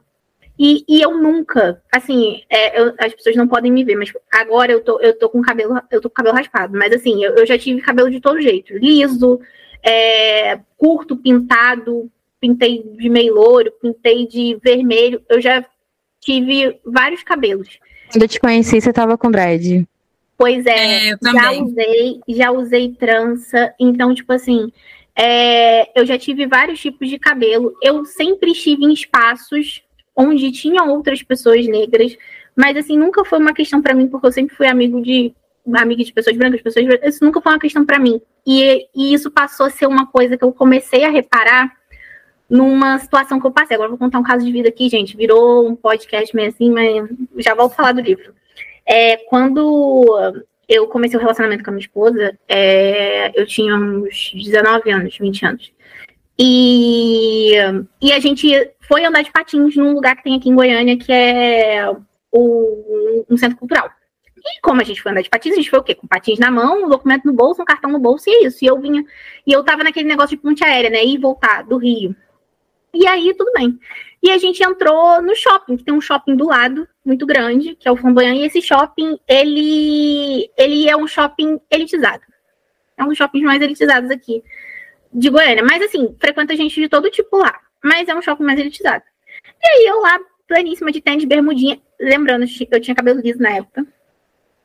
E, 0.59 0.83
e 0.89 1.01
eu 1.01 1.17
nunca, 1.17 1.81
assim, 1.89 2.41
é, 2.49 2.81
eu, 2.81 2.93
as 2.99 3.13
pessoas 3.13 3.37
não 3.37 3.47
podem 3.47 3.71
me 3.71 3.85
ver, 3.85 3.95
mas 3.95 4.11
agora 4.29 4.73
eu 4.73 4.83
tô, 4.83 4.99
eu 4.99 5.17
tô 5.17 5.29
com 5.29 5.41
cabelo, 5.41 5.79
eu 5.89 6.01
tô 6.01 6.09
com 6.09 6.15
cabelo 6.15 6.35
raspado, 6.35 6.77
mas 6.77 6.91
assim, 6.91 7.23
eu, 7.23 7.35
eu 7.35 7.45
já 7.45 7.57
tive 7.57 7.79
cabelo 7.79 8.11
de 8.11 8.19
todo 8.19 8.41
jeito, 8.41 8.77
liso, 8.77 9.39
é, 9.81 10.59
curto, 10.75 11.15
pintado, 11.15 12.11
pintei 12.41 12.83
de 12.83 13.07
meio 13.07 13.35
louro, 13.35 13.71
pintei 13.81 14.27
de 14.27 14.59
vermelho, 14.61 15.21
eu 15.29 15.39
já 15.39 15.63
tive 16.19 16.77
vários 16.85 17.23
cabelos. 17.23 17.79
Quando 18.11 18.23
eu 18.23 18.27
te 18.27 18.39
conheci, 18.41 18.81
você 18.81 18.91
tava 18.91 19.17
com 19.17 19.31
dread. 19.31 19.87
Pois 20.37 20.65
é, 20.65 21.11
é 21.11 21.17
já 21.21 21.51
usei, 21.53 22.19
já 22.27 22.51
usei 22.51 22.89
trança, 22.91 23.73
então, 23.79 24.13
tipo 24.13 24.33
assim, 24.33 24.73
é, 25.15 25.97
eu 25.97 26.05
já 26.05 26.17
tive 26.17 26.45
vários 26.47 26.81
tipos 26.81 27.07
de 27.07 27.17
cabelo. 27.17 27.73
Eu 27.81 28.03
sempre 28.03 28.51
estive 28.51 28.83
em 28.83 28.91
espaços 28.93 29.83
onde 30.19 30.51
tinham 30.51 30.89
outras 30.89 31.23
pessoas 31.23 31.65
negras, 31.65 32.17
mas 32.53 32.75
assim, 32.75 32.97
nunca 32.97 33.23
foi 33.23 33.39
uma 33.39 33.53
questão 33.53 33.81
para 33.81 33.93
mim, 33.93 34.07
porque 34.07 34.27
eu 34.27 34.31
sempre 34.33 34.53
fui 34.53 34.67
amigo 34.67 35.01
de 35.01 35.33
amiga 35.73 36.03
de 36.03 36.11
pessoas 36.11 36.35
brancas, 36.35 36.61
pessoas 36.61 36.85
isso 37.03 37.23
nunca 37.23 37.39
foi 37.39 37.53
uma 37.53 37.59
questão 37.59 37.85
para 37.85 37.99
mim. 37.99 38.19
E, 38.45 38.87
e 38.93 39.13
isso 39.13 39.31
passou 39.31 39.67
a 39.67 39.69
ser 39.69 39.85
uma 39.85 40.07
coisa 40.07 40.35
que 40.35 40.43
eu 40.43 40.51
comecei 40.51 41.05
a 41.05 41.09
reparar 41.09 41.71
numa 42.49 42.97
situação 42.97 43.39
que 43.39 43.45
eu 43.45 43.51
passei. 43.51 43.75
Agora 43.75 43.89
vou 43.89 43.97
contar 43.97 44.19
um 44.19 44.23
caso 44.23 44.43
de 44.43 44.51
vida 44.51 44.67
aqui, 44.67 44.89
gente. 44.89 45.15
Virou 45.15 45.67
um 45.69 45.75
podcast 45.75 46.35
meio 46.35 46.49
assim, 46.49 46.71
mas 46.71 47.07
já 47.37 47.53
volto 47.53 47.73
a 47.73 47.75
falar 47.75 47.91
do 47.93 48.01
livro. 48.01 48.33
É, 48.85 49.17
quando 49.29 50.33
eu 50.67 50.87
comecei 50.87 51.17
o 51.17 51.21
relacionamento 51.21 51.63
com 51.63 51.69
a 51.69 51.73
minha 51.73 51.85
esposa, 51.85 52.37
é, 52.47 53.39
eu 53.39 53.45
tinha 53.45 53.75
uns 53.75 54.31
19 54.33 54.91
anos, 54.91 55.17
20 55.17 55.45
anos. 55.45 55.71
E, 56.41 57.51
e 58.01 58.13
a 58.13 58.19
gente 58.21 58.71
foi 58.87 59.03
andar 59.03 59.23
de 59.23 59.31
patins 59.31 59.75
num 59.75 59.91
lugar 59.91 60.15
que 60.15 60.23
tem 60.23 60.37
aqui 60.37 60.49
em 60.49 60.55
Goiânia, 60.55 60.97
que 60.97 61.11
é 61.11 61.85
o, 62.31 63.25
um 63.29 63.35
centro 63.35 63.57
cultural. 63.57 63.91
E 64.37 64.61
como 64.61 64.79
a 64.79 64.85
gente 64.85 65.01
foi 65.01 65.11
andar 65.11 65.21
de 65.21 65.29
patins, 65.29 65.51
a 65.51 65.57
gente 65.57 65.69
foi 65.69 65.79
o 65.79 65.83
quê? 65.83 65.93
Com 65.93 66.07
patins 66.07 66.39
na 66.39 66.49
mão, 66.49 66.85
um 66.85 66.89
documento 66.89 67.25
no 67.25 67.33
bolso, 67.33 67.61
um 67.61 67.65
cartão 67.65 67.91
no 67.91 67.99
bolso, 67.99 68.29
e 68.29 68.31
é 68.31 68.47
isso. 68.47 68.63
E 68.63 68.67
eu 68.67 68.79
vinha, 68.79 69.03
e 69.45 69.51
eu 69.51 69.61
tava 69.65 69.83
naquele 69.83 70.07
negócio 70.07 70.37
de 70.37 70.41
ponte 70.41 70.63
aérea, 70.63 70.89
né? 70.89 71.03
Ir 71.03 71.15
e 71.15 71.17
voltar 71.17 71.63
do 71.63 71.75
Rio. 71.75 72.15
E 72.93 73.05
aí, 73.05 73.33
tudo 73.33 73.51
bem. 73.51 73.77
E 74.23 74.31
a 74.31 74.37
gente 74.37 74.63
entrou 74.63 75.21
no 75.21 75.35
shopping, 75.35 75.75
que 75.75 75.83
tem 75.83 75.93
um 75.93 75.99
shopping 75.99 76.37
do 76.37 76.47
lado, 76.47 76.87
muito 77.05 77.25
grande, 77.25 77.75
que 77.75 77.85
é 77.85 77.91
o 77.91 77.97
Flamboyant, 77.97 78.37
e 78.37 78.45
esse 78.45 78.61
shopping, 78.61 79.19
ele, 79.27 80.49
ele 80.57 80.89
é 80.89 80.95
um 80.95 81.05
shopping 81.05 81.59
elitizado. 81.69 82.23
É 82.97 83.03
um 83.03 83.09
dos 83.09 83.17
shoppings 83.17 83.45
mais 83.45 83.61
elitizados 83.61 84.09
aqui 84.09 84.41
de 85.13 85.29
Goiânia. 85.29 85.63
Mas, 85.63 85.81
assim, 85.81 86.15
frequenta 86.19 86.55
gente 86.55 86.79
de 86.79 86.87
todo 86.87 87.09
tipo 87.09 87.37
lá. 87.37 87.59
Mas 87.83 88.07
é 88.07 88.15
um 88.15 88.21
shopping 88.21 88.43
mais 88.43 88.59
elitizado. 88.59 89.03
E 89.63 89.67
aí, 89.67 89.85
eu 89.87 89.99
lá, 90.01 90.19
planíssima 90.47 90.91
de 90.91 91.01
tênis, 91.01 91.25
bermudinha, 91.25 91.81
lembrando, 91.99 92.45
eu 92.71 92.81
tinha 92.81 92.95
cabelo 92.95 93.21
liso 93.21 93.39
na 93.39 93.51
época. 93.51 93.85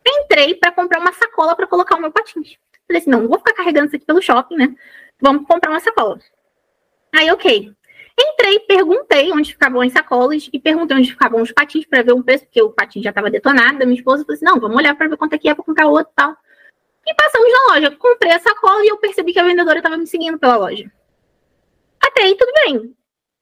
Entrei 0.07 0.55
para 0.55 0.73
comprar 0.73 1.01
uma 1.01 1.13
sacola 1.13 1.57
para 1.57 1.67
colocar 1.67 1.97
o 1.97 2.01
meu 2.01 2.11
patins. 2.11 2.57
Falei 2.87 3.01
assim, 3.01 3.11
não, 3.11 3.23
não 3.23 3.29
vou 3.29 3.39
ficar 3.39 3.55
carregando 3.55 3.87
isso 3.87 3.97
aqui 3.97 4.05
pelo 4.05 4.21
shopping, 4.21 4.57
né? 4.57 4.75
Vamos 5.21 5.47
comprar 5.47 5.71
uma 5.71 5.81
sacola. 5.81 6.19
Aí, 7.15 7.31
ok. 7.31 7.73
Entrei, 8.17 8.61
perguntei 8.61 9.33
onde 9.33 9.53
ficavam 9.53 9.81
as 9.81 9.93
sacolas 9.93 10.49
e 10.53 10.61
perguntei 10.61 10.97
onde 10.97 11.11
ficavam 11.11 11.43
os 11.43 11.51
patins 11.51 11.85
para 11.85 12.03
ver 12.03 12.13
o 12.13 12.23
preço, 12.23 12.45
porque 12.45 12.63
o 12.63 12.71
patins 12.71 13.03
já 13.03 13.11
estava 13.11 13.31
detonado. 13.31 13.79
minha 13.79 13.95
esposa 13.95 14.25
falou 14.25 14.37
assim: 14.37 14.45
não, 14.45 14.61
vamos 14.61 14.77
olhar 14.77 14.95
para 14.95 15.09
ver 15.09 15.17
quanto 15.17 15.33
é 15.35 15.39
que 15.39 15.49
é 15.49 15.55
para 15.55 15.65
comprar 15.65 15.89
outro 15.89 16.13
e 16.13 16.15
tal. 16.15 16.37
E 17.07 17.15
passamos 17.15 17.49
na 17.53 17.75
loja. 17.75 17.91
Comprei 17.97 18.33
a 18.33 18.41
sacola 18.41 18.85
e 18.85 18.89
eu 18.89 18.99
percebi 18.99 19.33
que 19.33 19.39
a 19.39 19.45
vendedora 19.45 19.79
estava 19.79 19.97
me 19.97 20.07
seguindo 20.07 20.39
pela 20.39 20.57
loja. 20.57 20.91
Até 22.01 22.23
aí, 22.23 22.37
tudo 22.37 22.53
bem. 22.65 22.97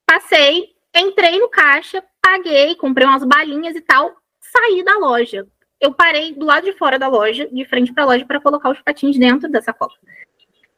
Passei, 0.06 0.74
entrei 0.94 1.38
no 1.38 1.48
caixa, 1.48 2.02
paguei, 2.20 2.74
comprei 2.76 3.06
umas 3.06 3.24
balinhas 3.24 3.74
e 3.74 3.80
tal, 3.80 4.14
saí 4.40 4.84
da 4.84 4.98
loja. 4.98 5.46
Eu 5.80 5.92
parei 5.92 6.32
do 6.34 6.46
lado 6.46 6.64
de 6.64 6.72
fora 6.78 6.98
da 6.98 7.08
loja, 7.08 7.48
de 7.50 7.64
frente 7.64 7.92
para 7.92 8.04
a 8.04 8.06
loja, 8.06 8.24
para 8.24 8.40
colocar 8.40 8.70
os 8.70 8.80
patins 8.80 9.18
dentro 9.18 9.50
da 9.50 9.60
sacola. 9.60 9.92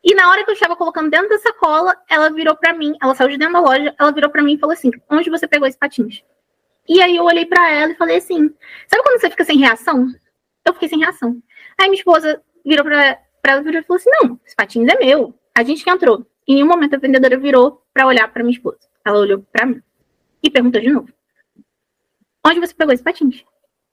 E 0.02 0.14
na 0.14 0.30
hora 0.30 0.44
que 0.44 0.50
eu 0.50 0.54
estava 0.54 0.76
colocando 0.76 1.10
dentro 1.10 1.28
da 1.28 1.38
sacola, 1.38 1.96
ela 2.08 2.30
virou 2.30 2.54
para 2.56 2.74
mim, 2.74 2.94
ela 3.02 3.14
saiu 3.14 3.30
de 3.30 3.38
dentro 3.38 3.54
da 3.54 3.60
loja, 3.60 3.94
ela 3.98 4.12
virou 4.12 4.30
para 4.30 4.42
mim 4.42 4.54
e 4.54 4.58
falou 4.58 4.72
assim: 4.72 4.90
"Onde 5.10 5.30
você 5.30 5.48
pegou 5.48 5.66
esses 5.66 5.78
patins?" 5.78 6.22
E 6.88 7.00
aí 7.02 7.16
eu 7.16 7.24
olhei 7.24 7.46
para 7.46 7.70
ela 7.70 7.92
e 7.92 7.96
falei 7.96 8.18
assim: 8.18 8.54
"Sabe 8.86 9.02
quando 9.02 9.20
você 9.20 9.30
fica 9.30 9.44
sem 9.44 9.58
reação?" 9.58 10.08
Eu 10.64 10.72
fiquei 10.74 10.88
sem 10.88 10.98
reação. 10.98 11.42
Aí 11.78 11.88
minha 11.88 11.98
esposa 11.98 12.42
virou 12.64 12.84
para 12.84 13.18
ela 13.46 13.62
virou 13.62 13.80
e 13.80 13.84
falou 13.84 13.98
assim: 13.98 14.10
"Não, 14.10 14.40
esse 14.44 14.56
patins 14.56 14.88
é 14.88 14.98
meu. 14.98 15.34
A 15.54 15.62
gente 15.62 15.84
que 15.84 15.90
entrou." 15.90 16.26
Em 16.46 16.62
um 16.62 16.66
momento 16.66 16.94
a 16.94 16.98
vendedora 16.98 17.38
virou 17.38 17.82
para 17.92 18.06
olhar 18.06 18.30
para 18.32 18.42
minha 18.42 18.56
esposa. 18.56 18.78
Ela 19.04 19.18
olhou 19.18 19.44
para 19.52 19.66
mim 19.66 19.82
e 20.42 20.50
perguntou 20.50 20.80
de 20.80 20.90
novo: 20.90 21.08
"Onde 22.46 22.60
você 22.60 22.74
pegou 22.74 22.92
esse 22.92 23.02
patins?" 23.02 23.44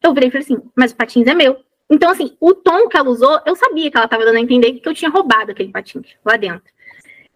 Eu 0.04 0.14
virei 0.14 0.30
e 0.30 0.32
falei 0.32 0.44
assim: 0.46 0.62
"Mas 0.76 0.92
o 0.92 0.96
patins 0.96 1.28
é 1.28 1.34
meu." 1.34 1.64
Então, 1.92 2.10
assim, 2.10 2.38
o 2.40 2.54
tom 2.54 2.88
que 2.88 2.96
ela 2.96 3.10
usou, 3.10 3.42
eu 3.46 3.54
sabia 3.54 3.92
que 3.92 3.98
ela 3.98 4.06
estava 4.06 4.24
dando 4.24 4.38
a 4.38 4.40
entender 4.40 4.72
que 4.74 4.88
eu 4.88 4.94
tinha 4.94 5.12
roubado 5.12 5.52
aquele 5.52 5.72
patins 5.72 6.16
lá 6.24 6.38
dentro. 6.38 6.72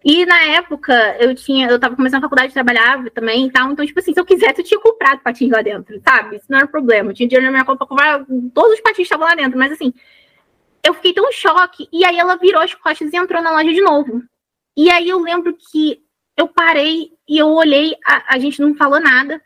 E 0.02 0.24
na 0.24 0.40
época, 0.44 1.16
eu 1.20 1.34
tinha, 1.34 1.68
eu 1.68 1.78
tava 1.78 1.94
começando 1.94 2.20
a 2.20 2.22
faculdade, 2.22 2.54
trabalhava 2.54 3.10
também 3.10 3.48
e 3.48 3.50
tal. 3.50 3.70
Então, 3.70 3.84
tipo 3.84 3.98
assim, 3.98 4.14
se 4.14 4.20
eu 4.20 4.24
quisesse, 4.24 4.60
eu 4.60 4.64
tinha 4.64 4.80
comprado 4.80 5.20
patins 5.20 5.50
lá 5.50 5.60
dentro, 5.60 6.00
sabe? 6.00 6.36
Isso 6.36 6.46
não 6.48 6.58
era 6.58 6.66
problema. 6.66 7.10
Eu 7.10 7.14
tinha 7.14 7.28
dinheiro 7.28 7.44
na 7.44 7.50
minha 7.52 7.64
conta 7.64 7.78
pra 7.78 7.86
comprar, 7.86 8.24
todos 8.54 8.74
os 8.74 8.80
patins 8.80 9.02
estavam 9.02 9.26
lá 9.26 9.34
dentro. 9.34 9.58
Mas 9.58 9.72
assim, 9.72 9.92
eu 10.86 10.94
fiquei 10.94 11.12
tão 11.12 11.30
choque. 11.32 11.88
E 11.92 12.04
aí 12.04 12.16
ela 12.16 12.36
virou 12.36 12.62
as 12.62 12.72
costas 12.74 13.12
e 13.12 13.16
entrou 13.16 13.42
na 13.42 13.50
loja 13.50 13.72
de 13.72 13.80
novo. 13.80 14.22
E 14.76 14.90
aí 14.90 15.08
eu 15.08 15.18
lembro 15.18 15.56
que 15.56 16.00
eu 16.36 16.46
parei 16.46 17.10
e 17.28 17.38
eu 17.38 17.48
olhei, 17.48 17.96
a, 18.04 18.34
a 18.34 18.38
gente 18.38 18.60
não 18.60 18.74
falou 18.74 19.00
nada. 19.00 19.42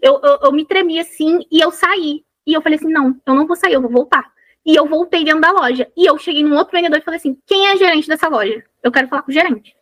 Eu, 0.00 0.20
eu, 0.22 0.38
eu 0.44 0.52
me 0.52 0.64
tremi 0.64 0.98
assim 0.98 1.40
e 1.50 1.60
eu 1.60 1.70
saí. 1.70 2.24
E 2.46 2.54
eu 2.54 2.62
falei 2.62 2.78
assim: 2.78 2.90
não, 2.90 3.20
eu 3.26 3.34
não 3.34 3.46
vou 3.46 3.56
sair, 3.56 3.74
eu 3.74 3.82
vou 3.82 3.90
voltar. 3.90 4.32
E 4.64 4.74
eu 4.74 4.86
voltei 4.86 5.24
dentro 5.24 5.40
da 5.40 5.50
loja. 5.50 5.90
E 5.96 6.06
eu 6.06 6.16
cheguei 6.18 6.42
num 6.42 6.56
outro 6.56 6.72
vendedor 6.72 6.98
e 6.98 7.02
falei 7.02 7.18
assim: 7.18 7.36
quem 7.46 7.68
é 7.68 7.76
gerente 7.76 8.08
dessa 8.08 8.28
loja? 8.28 8.64
Eu 8.82 8.90
quero 8.90 9.08
falar 9.08 9.22
com 9.22 9.30
o 9.30 9.34
gerente. 9.34 9.74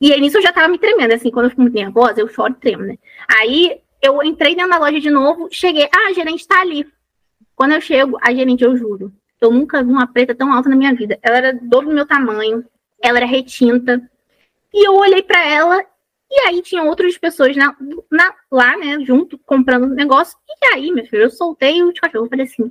E 0.00 0.12
aí 0.12 0.20
nisso 0.20 0.38
eu 0.38 0.42
já 0.42 0.52
tava 0.52 0.68
me 0.68 0.78
tremendo, 0.78 1.14
assim, 1.14 1.30
quando 1.30 1.46
eu 1.46 1.50
fico 1.50 1.62
muito 1.62 1.74
nervosa, 1.74 2.20
eu 2.20 2.28
choro 2.28 2.52
e 2.52 2.60
tremo, 2.60 2.82
né? 2.82 2.98
Aí 3.40 3.80
eu 4.02 4.22
entrei 4.22 4.54
dentro 4.54 4.70
da 4.70 4.78
loja 4.78 5.00
de 5.00 5.10
novo, 5.10 5.48
cheguei, 5.50 5.84
ah, 5.84 6.10
a 6.10 6.12
gerente 6.12 6.46
tá 6.46 6.60
ali. 6.60 6.86
Quando 7.54 7.72
eu 7.72 7.80
chego, 7.80 8.18
a 8.20 8.34
gerente, 8.34 8.62
eu 8.62 8.76
juro, 8.76 9.10
eu 9.40 9.50
nunca 9.50 9.82
vi 9.82 9.90
uma 9.90 10.06
preta 10.06 10.34
tão 10.34 10.52
alta 10.52 10.68
na 10.68 10.76
minha 10.76 10.94
vida. 10.94 11.18
Ela 11.22 11.36
era 11.36 11.52
do 11.52 11.82
meu 11.82 12.06
tamanho, 12.06 12.64
ela 13.02 13.18
era 13.18 13.26
retinta. 13.26 14.00
E 14.72 14.86
eu 14.86 14.94
olhei 14.94 15.22
para 15.22 15.46
ela, 15.46 15.84
e 16.30 16.40
aí 16.46 16.62
tinha 16.62 16.82
outras 16.82 17.16
pessoas 17.16 17.56
na, 17.56 17.74
na, 18.10 18.34
lá, 18.50 18.76
né, 18.76 18.98
junto, 19.04 19.38
comprando 19.38 19.86
negócio. 19.86 20.36
E 20.48 20.74
aí, 20.74 20.92
meu 20.92 21.06
filho, 21.06 21.24
eu 21.24 21.30
soltei 21.30 21.82
o 21.82 21.92
cachorro, 21.94 22.28
falei 22.28 22.46
assim: 22.46 22.70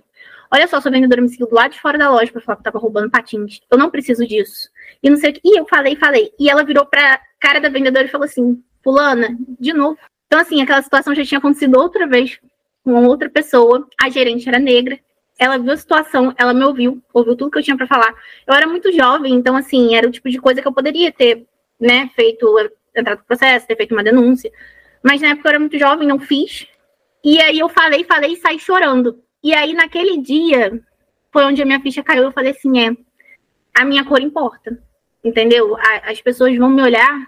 Olha 0.51 0.67
só, 0.67 0.79
sua 0.79 0.91
vendedora 0.91 1.21
me 1.21 1.29
seguiu 1.29 1.47
do 1.47 1.55
lado 1.55 1.71
de 1.71 1.81
fora 1.81 1.97
da 1.97 2.09
loja 2.09 2.31
pra 2.31 2.41
falar 2.41 2.57
que 2.57 2.63
tava 2.63 2.79
roubando 2.79 3.09
patins. 3.09 3.59
Eu 3.69 3.77
não 3.77 3.89
preciso 3.89 4.27
disso. 4.27 4.69
E 5.01 5.09
não 5.09 5.17
sei 5.17 5.31
o 5.31 5.33
que. 5.33 5.41
E 5.43 5.59
eu 5.59 5.65
falei, 5.67 5.95
falei. 5.95 6.31
E 6.39 6.49
ela 6.49 6.63
virou 6.63 6.85
pra 6.85 7.19
cara 7.39 7.59
da 7.59 7.69
vendedora 7.69 8.05
e 8.05 8.09
falou 8.09 8.25
assim: 8.25 8.63
fulana, 8.83 9.35
de 9.59 9.73
novo. 9.73 9.97
Então, 10.27 10.39
assim, 10.39 10.61
aquela 10.61 10.81
situação 10.81 11.15
já 11.15 11.23
tinha 11.23 11.39
acontecido 11.39 11.79
outra 11.79 12.07
vez 12.07 12.39
com 12.83 13.03
outra 13.05 13.29
pessoa, 13.29 13.87
a 13.99 14.09
gerente 14.09 14.47
era 14.47 14.59
negra, 14.59 14.99
ela 15.37 15.57
viu 15.57 15.71
a 15.71 15.77
situação, 15.77 16.33
ela 16.37 16.53
me 16.53 16.63
ouviu, 16.63 17.01
ouviu 17.13 17.35
tudo 17.35 17.51
que 17.51 17.59
eu 17.59 17.63
tinha 17.63 17.77
para 17.77 17.87
falar. 17.87 18.13
Eu 18.47 18.53
era 18.53 18.67
muito 18.67 18.91
jovem, 18.91 19.33
então, 19.33 19.55
assim, 19.55 19.95
era 19.95 20.07
o 20.07 20.11
tipo 20.11 20.29
de 20.29 20.39
coisa 20.39 20.61
que 20.61 20.67
eu 20.67 20.73
poderia 20.73 21.11
ter, 21.11 21.45
né, 21.79 22.09
feito, 22.15 22.47
entrado 22.95 23.19
no 23.19 23.25
processo, 23.25 23.67
ter 23.67 23.75
feito 23.75 23.93
uma 23.93 24.03
denúncia. 24.03 24.51
Mas 25.03 25.21
na 25.21 25.29
época 25.29 25.47
eu 25.47 25.51
era 25.51 25.59
muito 25.59 25.77
jovem, 25.77 26.07
não 26.07 26.19
fiz. 26.19 26.67
E 27.23 27.39
aí 27.41 27.59
eu 27.59 27.69
falei, 27.69 28.03
falei 28.03 28.33
e 28.33 28.37
saí 28.37 28.59
chorando. 28.59 29.21
E 29.43 29.53
aí, 29.53 29.73
naquele 29.73 30.17
dia, 30.17 30.81
foi 31.31 31.45
onde 31.45 31.61
a 31.61 31.65
minha 31.65 31.81
ficha 31.81 32.01
caiu. 32.01 32.23
Eu 32.23 32.31
falei 32.31 32.51
assim: 32.51 32.79
é, 32.79 32.95
a 33.75 33.85
minha 33.85 34.05
cor 34.05 34.21
importa, 34.21 34.81
entendeu? 35.23 35.75
A, 35.75 36.11
as 36.11 36.21
pessoas 36.21 36.57
vão 36.57 36.69
me 36.69 36.81
olhar 36.81 37.27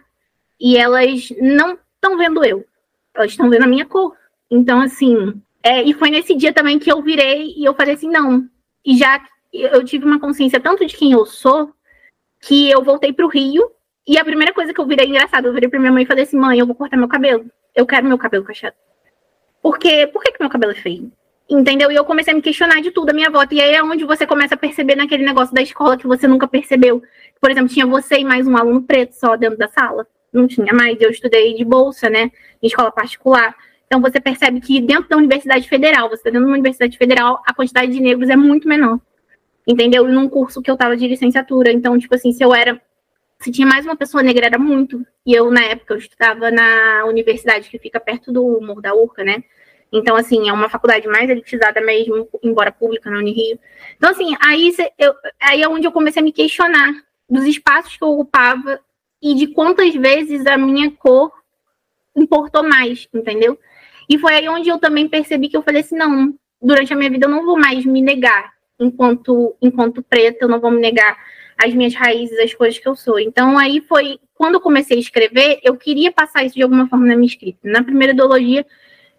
e 0.60 0.78
elas 0.78 1.30
não 1.40 1.78
estão 1.94 2.18
vendo 2.18 2.44
eu, 2.44 2.66
elas 3.14 3.32
estão 3.32 3.50
vendo 3.50 3.64
a 3.64 3.68
minha 3.68 3.86
cor. 3.86 4.16
Então, 4.50 4.82
assim, 4.82 5.40
é, 5.68 5.84
e 5.84 5.94
foi 5.94 6.10
nesse 6.10 6.34
dia 6.34 6.54
também 6.54 6.80
que 6.80 6.90
eu 6.90 7.02
virei 7.02 7.54
e 7.58 7.66
eu 7.66 7.74
falei 7.74 7.96
assim: 7.96 8.10
não. 8.10 8.48
E 8.86 8.98
já 8.98 9.22
eu 9.52 9.84
tive 9.84 10.06
uma 10.06 10.18
consciência 10.18 10.62
tanto 10.62 10.86
de 10.86 10.96
quem 10.96 11.12
eu 11.12 11.26
sou, 11.26 11.74
que 12.40 12.70
eu 12.70 12.82
voltei 12.82 13.12
para 13.12 13.26
o 13.26 13.30
Rio. 13.30 13.70
E 14.08 14.18
a 14.18 14.24
primeira 14.24 14.54
coisa 14.54 14.74
que 14.74 14.80
eu 14.80 14.86
virei, 14.86 15.08
engraçado, 15.08 15.46
eu 15.46 15.54
virei 15.54 15.68
para 15.68 15.78
minha 15.78 15.92
mãe 15.92 16.04
e 16.04 16.06
falei 16.06 16.24
assim: 16.24 16.38
mãe, 16.38 16.58
eu 16.58 16.66
vou 16.66 16.74
cortar 16.74 16.96
meu 16.96 17.10
cabelo. 17.10 17.46
Eu 17.76 17.86
quero 17.86 18.08
meu 18.08 18.18
cabelo 18.18 18.46
cacheado. 18.46 18.78
Porque, 19.62 20.08
por 20.08 20.24
que, 20.24 20.32
que 20.32 20.40
meu 20.40 20.50
cabelo 20.50 20.72
é 20.72 20.76
feio? 20.76 21.12
Entendeu? 21.50 21.92
E 21.92 21.96
eu 21.96 22.06
comecei 22.06 22.32
a 22.32 22.36
me 22.36 22.42
questionar 22.42 22.82
de 22.82 22.92
tudo 22.92 23.10
a 23.10 23.14
minha 23.14 23.30
volta. 23.30 23.54
E 23.54 23.60
aí 23.60 23.74
é 23.74 23.84
onde 23.84 24.06
você 24.06 24.26
começa 24.26 24.56
a 24.56 24.58
perceber 24.58 24.96
naquele 24.96 25.26
negócio 25.26 25.54
da 25.54 25.62
escola 25.62 25.98
que 25.98 26.08
você 26.08 26.28
nunca 26.28 26.48
percebeu. 26.48 27.04
Por 27.42 27.52
exemplo, 27.52 27.74
tinha 27.74 27.86
você 27.86 28.20
e 28.20 28.24
mais 28.24 28.48
um 28.48 28.56
aluno 28.56 28.84
preto 28.84 29.14
só 29.14 29.36
dentro 29.36 29.58
da 29.58 29.68
sala. 29.68 30.08
Não 30.32 30.48
tinha 30.48 30.74
mais. 30.74 31.02
Eu 31.02 31.10
estudei 31.10 31.54
de 31.56 31.66
bolsa, 31.66 32.10
né? 32.10 32.32
Em 32.62 32.68
escola 32.68 32.90
particular. 32.90 33.54
Então 33.88 34.02
você 34.02 34.20
percebe 34.20 34.60
que 34.60 34.82
dentro 34.82 35.10
da 35.10 35.18
Universidade 35.18 35.68
Federal, 35.68 36.10
você 36.10 36.16
está 36.16 36.30
dentro 36.30 36.42
de 36.42 36.48
uma 36.48 36.54
Universidade 36.54 36.98
Federal, 36.98 37.42
a 37.46 37.54
quantidade 37.54 37.92
de 37.92 38.02
negros 38.02 38.30
é 38.30 38.36
muito 38.36 38.68
menor. 38.68 39.00
Entendeu? 39.66 40.08
E 40.08 40.12
num 40.12 40.30
curso 40.30 40.62
que 40.62 40.70
eu 40.70 40.78
tava 40.78 40.96
de 40.96 41.08
licenciatura. 41.08 41.72
Então, 41.72 41.98
tipo 41.98 42.14
assim, 42.14 42.32
se 42.32 42.44
eu 42.44 42.54
era. 42.54 42.82
Se 43.40 43.52
tinha 43.52 43.68
mais 43.68 43.86
uma 43.86 43.96
pessoa 43.96 44.24
negra, 44.24 44.46
era 44.46 44.58
muito. 44.58 45.06
E 45.26 45.34
eu, 45.34 45.52
na 45.52 45.64
época, 45.64 45.94
eu 45.94 45.98
estudava 45.98 46.50
na 46.50 47.06
universidade 47.06 47.70
que 47.70 47.78
fica 47.78 48.00
perto 48.00 48.32
do 48.32 48.60
Morro 48.62 48.82
da 48.82 48.96
Urca, 48.96 49.24
né? 49.24 49.44
Então, 49.92 50.16
assim, 50.16 50.50
é 50.50 50.54
uma 50.54 50.70
faculdade 50.70 51.08
mais 51.08 51.30
elitizada 51.30 51.80
mesmo, 51.80 52.28
embora 52.44 52.72
pública 52.72 53.10
na 53.10 53.20
Unirio. 53.20 53.60
Então, 53.96 54.10
assim, 54.10 54.36
aí, 54.42 54.74
eu, 54.98 55.14
aí 55.40 55.62
é 55.62 55.68
onde 55.68 55.86
eu 55.86 55.92
comecei 55.92 56.22
a 56.22 56.24
me 56.24 56.32
questionar 56.32 56.94
dos 57.30 57.46
espaços 57.46 57.96
que 57.96 58.04
eu 58.04 58.10
ocupava 58.10 58.80
e 59.22 59.36
de 59.36 59.48
quantas 59.48 59.94
vezes 59.94 60.46
a 60.46 60.58
minha 60.58 60.92
cor 60.92 61.32
importou 62.16 62.64
mais, 62.64 63.08
entendeu? 63.14 63.58
E 64.10 64.18
foi 64.18 64.36
aí 64.36 64.50
onde 64.50 64.70
eu 64.70 64.78
também 64.80 65.08
percebi 65.08 65.50
que 65.50 65.58
eu 65.58 65.62
falei 65.62 65.82
assim, 65.82 65.96
não, 65.96 66.34
durante 66.62 66.94
a 66.94 66.96
minha 66.96 67.10
vida 67.10 67.26
eu 67.26 67.30
não 67.30 67.46
vou 67.46 67.60
mais 67.60 67.86
me 67.86 68.02
negar 68.02 68.54
enquanto, 68.80 69.56
enquanto 69.62 70.04
preta, 70.04 70.46
eu 70.46 70.50
não 70.50 70.60
vou 70.60 70.72
me 70.72 70.80
negar 70.80 71.18
as 71.58 71.74
minhas 71.74 71.94
raízes, 71.96 72.38
as 72.40 72.54
coisas 72.54 72.80
que 72.80 72.88
eu 72.88 72.96
sou. 72.96 73.20
Então, 73.20 73.58
aí 73.58 73.82
foi, 73.82 74.20
quando 74.36 74.56
eu 74.56 74.62
comecei 74.62 74.98
a 74.98 75.00
escrever, 75.00 75.60
eu 75.64 75.76
queria 75.76 76.12
passar 76.12 76.44
isso 76.44 76.56
de 76.56 76.62
alguma 76.62 76.88
forma 76.88 77.08
na 77.08 77.16
minha 77.16 77.28
escrita. 77.28 77.60
Na 77.64 77.84
primeira 77.84 78.14
ideologia, 78.14 78.66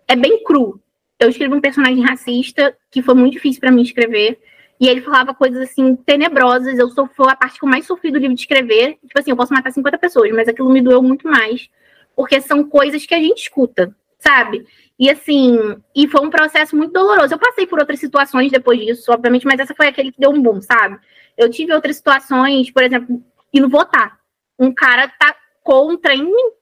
é 0.07 0.15
bem 0.15 0.43
cru. 0.45 0.81
Eu 1.19 1.29
escrevi 1.29 1.53
um 1.53 1.61
personagem 1.61 2.05
racista 2.05 2.77
que 2.91 3.03
foi 3.03 3.15
muito 3.15 3.33
difícil 3.33 3.61
para 3.61 3.73
mim 3.73 3.83
escrever. 3.83 4.39
E 4.81 4.87
ele 4.87 5.01
falava 5.01 5.35
coisas 5.35 5.69
assim 5.69 5.97
tenebrosas. 5.97 6.79
Eu 6.79 6.89
sou 6.91 7.09
foi 7.09 7.33
a 7.33 7.37
parte 7.37 7.59
que 7.59 7.65
eu 7.65 7.69
mais 7.69 7.85
sofri 7.85 8.13
do 8.13 8.19
livro 8.19 8.37
de 8.37 8.43
escrever. 8.43 8.97
Tipo 9.05 9.19
assim, 9.19 9.31
eu 9.31 9.37
posso 9.37 9.53
matar 9.53 9.73
50 9.73 9.99
pessoas, 9.99 10.31
mas 10.31 10.47
aquilo 10.47 10.71
me 10.71 10.81
doeu 10.81 11.03
muito 11.03 11.27
mais, 11.27 11.69
porque 12.15 12.41
são 12.41 12.63
coisas 12.63 13.05
que 13.05 13.15
a 13.15 13.21
gente 13.21 13.43
escuta, 13.43 13.93
sabe? 14.19 14.67
E 14.99 15.09
assim, 15.09 15.77
e 15.95 16.09
foi 16.09 16.21
um 16.27 16.31
processo 16.31 16.77
muito 16.77 16.93
doloroso. 16.93 17.33
Eu 17.33 17.39
passei 17.39 17.67
por 17.67 17.79
outras 17.79 18.01
situações 18.01 18.51
depois 18.51 18.79
disso, 18.79 19.13
obviamente, 19.13 19.47
mas 19.47 19.61
essa 19.61 19.75
foi 19.75 19.87
aquele 19.87 20.13
que 20.13 20.21
deu 20.21 20.31
um 20.31 20.43
boom, 20.43 20.61
sabe? 20.61 20.99
Eu 21.37 21.51
tive 21.51 21.73
outras 21.73 21.97
situações, 21.97 22.71
por 22.71 22.83
exemplo, 22.83 23.23
indo 23.53 23.69
votar. 23.69 24.19
Um 24.59 24.75
cara 24.75 25.09
tá 25.09 25.37
contra 25.63 26.15
em 26.15 26.25
mim, 26.25 26.53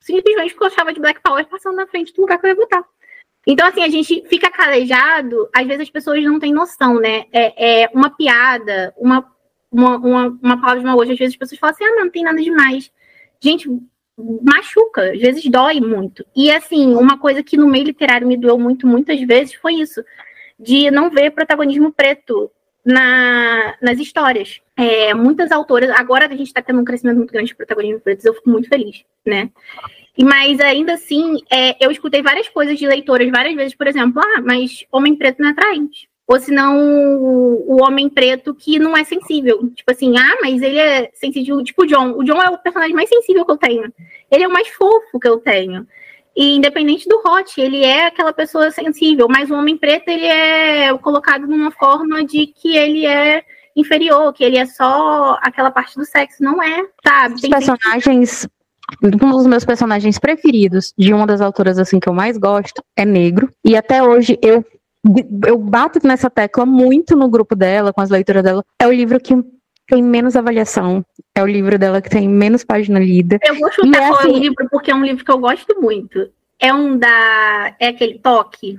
simplesmente 0.00 0.52
porque 0.52 0.64
eu 0.64 0.68
achava 0.68 0.92
de 0.92 1.00
Black 1.00 1.20
Power 1.22 1.44
passando 1.46 1.76
na 1.76 1.86
frente 1.86 2.12
do 2.12 2.22
lugar 2.22 2.38
que 2.38 2.46
eu 2.46 2.50
ia 2.50 2.56
votar. 2.56 2.84
Então, 3.44 3.66
assim, 3.66 3.82
a 3.82 3.88
gente 3.88 4.24
fica 4.28 4.50
calejado, 4.50 5.48
às 5.52 5.66
vezes 5.66 5.82
as 5.82 5.90
pessoas 5.90 6.22
não 6.22 6.38
têm 6.38 6.52
noção, 6.52 7.00
né? 7.00 7.24
É, 7.32 7.82
é 7.84 7.90
uma 7.92 8.10
piada, 8.10 8.94
uma, 8.96 9.26
uma, 9.70 9.96
uma, 9.96 10.38
uma 10.40 10.60
palavra 10.60 10.80
de 10.80 10.86
uma 10.86 10.96
hoje, 10.96 11.12
às 11.12 11.18
vezes 11.18 11.34
as 11.34 11.38
pessoas 11.38 11.58
falam 11.58 11.74
assim, 11.74 11.84
ah, 11.84 11.96
não, 11.96 12.04
não 12.04 12.10
tem 12.10 12.22
nada 12.22 12.40
demais. 12.40 12.92
Gente, 13.40 13.68
machuca, 14.42 15.12
às 15.12 15.20
vezes 15.20 15.44
dói 15.46 15.80
muito. 15.80 16.24
E, 16.34 16.50
assim, 16.50 16.94
uma 16.94 17.18
coisa 17.18 17.42
que 17.42 17.56
no 17.56 17.68
meio 17.68 17.84
literário 17.84 18.26
me 18.26 18.36
doeu 18.36 18.58
muito, 18.58 18.86
muitas 18.86 19.20
vezes, 19.22 19.54
foi 19.54 19.74
isso, 19.74 20.02
de 20.58 20.90
não 20.90 21.10
ver 21.10 21.30
protagonismo 21.30 21.92
preto 21.92 22.50
na, 22.84 23.74
nas 23.80 23.98
histórias. 23.98 24.60
É, 24.76 25.14
muitas 25.14 25.50
autoras, 25.52 25.90
agora 25.90 26.26
a 26.26 26.30
gente 26.30 26.46
está 26.46 26.62
tendo 26.62 26.80
um 26.80 26.84
crescimento 26.84 27.16
muito 27.16 27.32
grande 27.32 27.48
de 27.48 27.56
protagonismo 27.56 28.00
pretos, 28.00 28.24
eu 28.24 28.34
fico 28.34 28.50
muito 28.50 28.68
feliz, 28.68 29.04
né? 29.26 29.50
Mas 30.18 30.60
ainda 30.60 30.94
assim, 30.94 31.38
é, 31.50 31.84
eu 31.84 31.90
escutei 31.90 32.22
várias 32.22 32.48
coisas 32.48 32.78
de 32.78 32.86
leitoras 32.86 33.30
várias 33.30 33.54
vezes, 33.54 33.74
por 33.74 33.86
exemplo, 33.86 34.20
ah, 34.22 34.42
mas 34.42 34.84
homem 34.92 35.16
preto 35.16 35.40
não 35.40 35.48
é 35.48 35.52
atraente. 35.52 36.08
Ou 36.26 36.38
se 36.38 36.52
não, 36.52 36.78
o 36.78 37.82
homem 37.82 38.08
preto 38.08 38.54
que 38.54 38.78
não 38.78 38.96
é 38.96 39.04
sensível. 39.04 39.68
Tipo 39.74 39.90
assim, 39.90 40.16
ah, 40.16 40.38
mas 40.40 40.62
ele 40.62 40.78
é 40.78 41.10
sensível. 41.14 41.62
Tipo 41.62 41.82
o 41.82 41.86
John. 41.86 42.12
O 42.16 42.24
John 42.24 42.40
é 42.40 42.48
o 42.48 42.58
personagem 42.58 42.94
mais 42.94 43.08
sensível 43.08 43.44
que 43.44 43.52
eu 43.52 43.56
tenho. 43.56 43.92
Ele 44.30 44.44
é 44.44 44.48
o 44.48 44.52
mais 44.52 44.68
fofo 44.68 45.18
que 45.20 45.28
eu 45.28 45.38
tenho. 45.38 45.86
E 46.34 46.56
independente 46.56 47.06
do 47.08 47.20
hot, 47.26 47.60
ele 47.60 47.84
é 47.84 48.06
aquela 48.06 48.32
pessoa 48.32 48.70
sensível, 48.70 49.26
mas 49.28 49.50
o 49.50 49.54
homem 49.54 49.76
preto 49.76 50.08
ele 50.08 50.24
é 50.24 50.96
colocado 50.98 51.46
numa 51.46 51.70
forma 51.70 52.24
de 52.24 52.46
que 52.46 52.74
ele 52.74 53.04
é 53.04 53.44
inferior, 53.76 54.32
que 54.32 54.42
ele 54.42 54.56
é 54.56 54.64
só 54.64 55.38
aquela 55.42 55.70
parte 55.70 55.94
do 55.96 56.06
sexo, 56.06 56.42
não 56.42 56.62
é, 56.62 56.86
sabe? 57.04 57.34
Os 57.34 57.40
personagens 57.42 58.48
um 59.02 59.10
dos 59.10 59.46
meus 59.46 59.64
personagens 59.64 60.18
preferidos 60.18 60.92
de 60.98 61.14
uma 61.14 61.26
das 61.26 61.40
autoras 61.40 61.78
assim 61.78 61.98
que 61.98 62.08
eu 62.08 62.12
mais 62.12 62.36
gosto 62.36 62.82
é 62.96 63.04
negro 63.04 63.48
e 63.64 63.76
até 63.76 64.02
hoje 64.02 64.38
eu 64.42 64.64
eu 65.46 65.58
bato 65.58 65.98
nessa 66.06 66.30
tecla 66.30 66.64
muito 66.64 67.16
no 67.16 67.28
grupo 67.28 67.54
dela, 67.56 67.92
com 67.92 68.00
as 68.00 68.10
leituras 68.10 68.42
dela. 68.42 68.64
É 68.78 68.86
o 68.86 68.92
livro 68.92 69.20
que 69.20 69.34
tem 69.86 70.02
menos 70.02 70.36
avaliação. 70.36 71.04
É 71.34 71.42
o 71.42 71.46
livro 71.46 71.78
dela 71.78 72.00
que 72.00 72.08
tem 72.08 72.28
menos 72.28 72.64
página 72.64 72.98
lida. 72.98 73.38
Eu 73.42 73.58
vou 73.58 73.70
chutar 73.72 74.02
é, 74.02 74.08
qual 74.08 74.20
assim, 74.20 74.28
é 74.28 74.32
o 74.32 74.38
livro, 74.38 74.68
porque 74.70 74.90
é 74.90 74.94
um 74.94 75.04
livro 75.04 75.24
que 75.24 75.30
eu 75.30 75.38
gosto 75.38 75.80
muito. 75.80 76.30
É 76.58 76.72
um 76.72 76.96
da. 76.96 77.74
É 77.78 77.88
aquele 77.88 78.18
toque. 78.18 78.78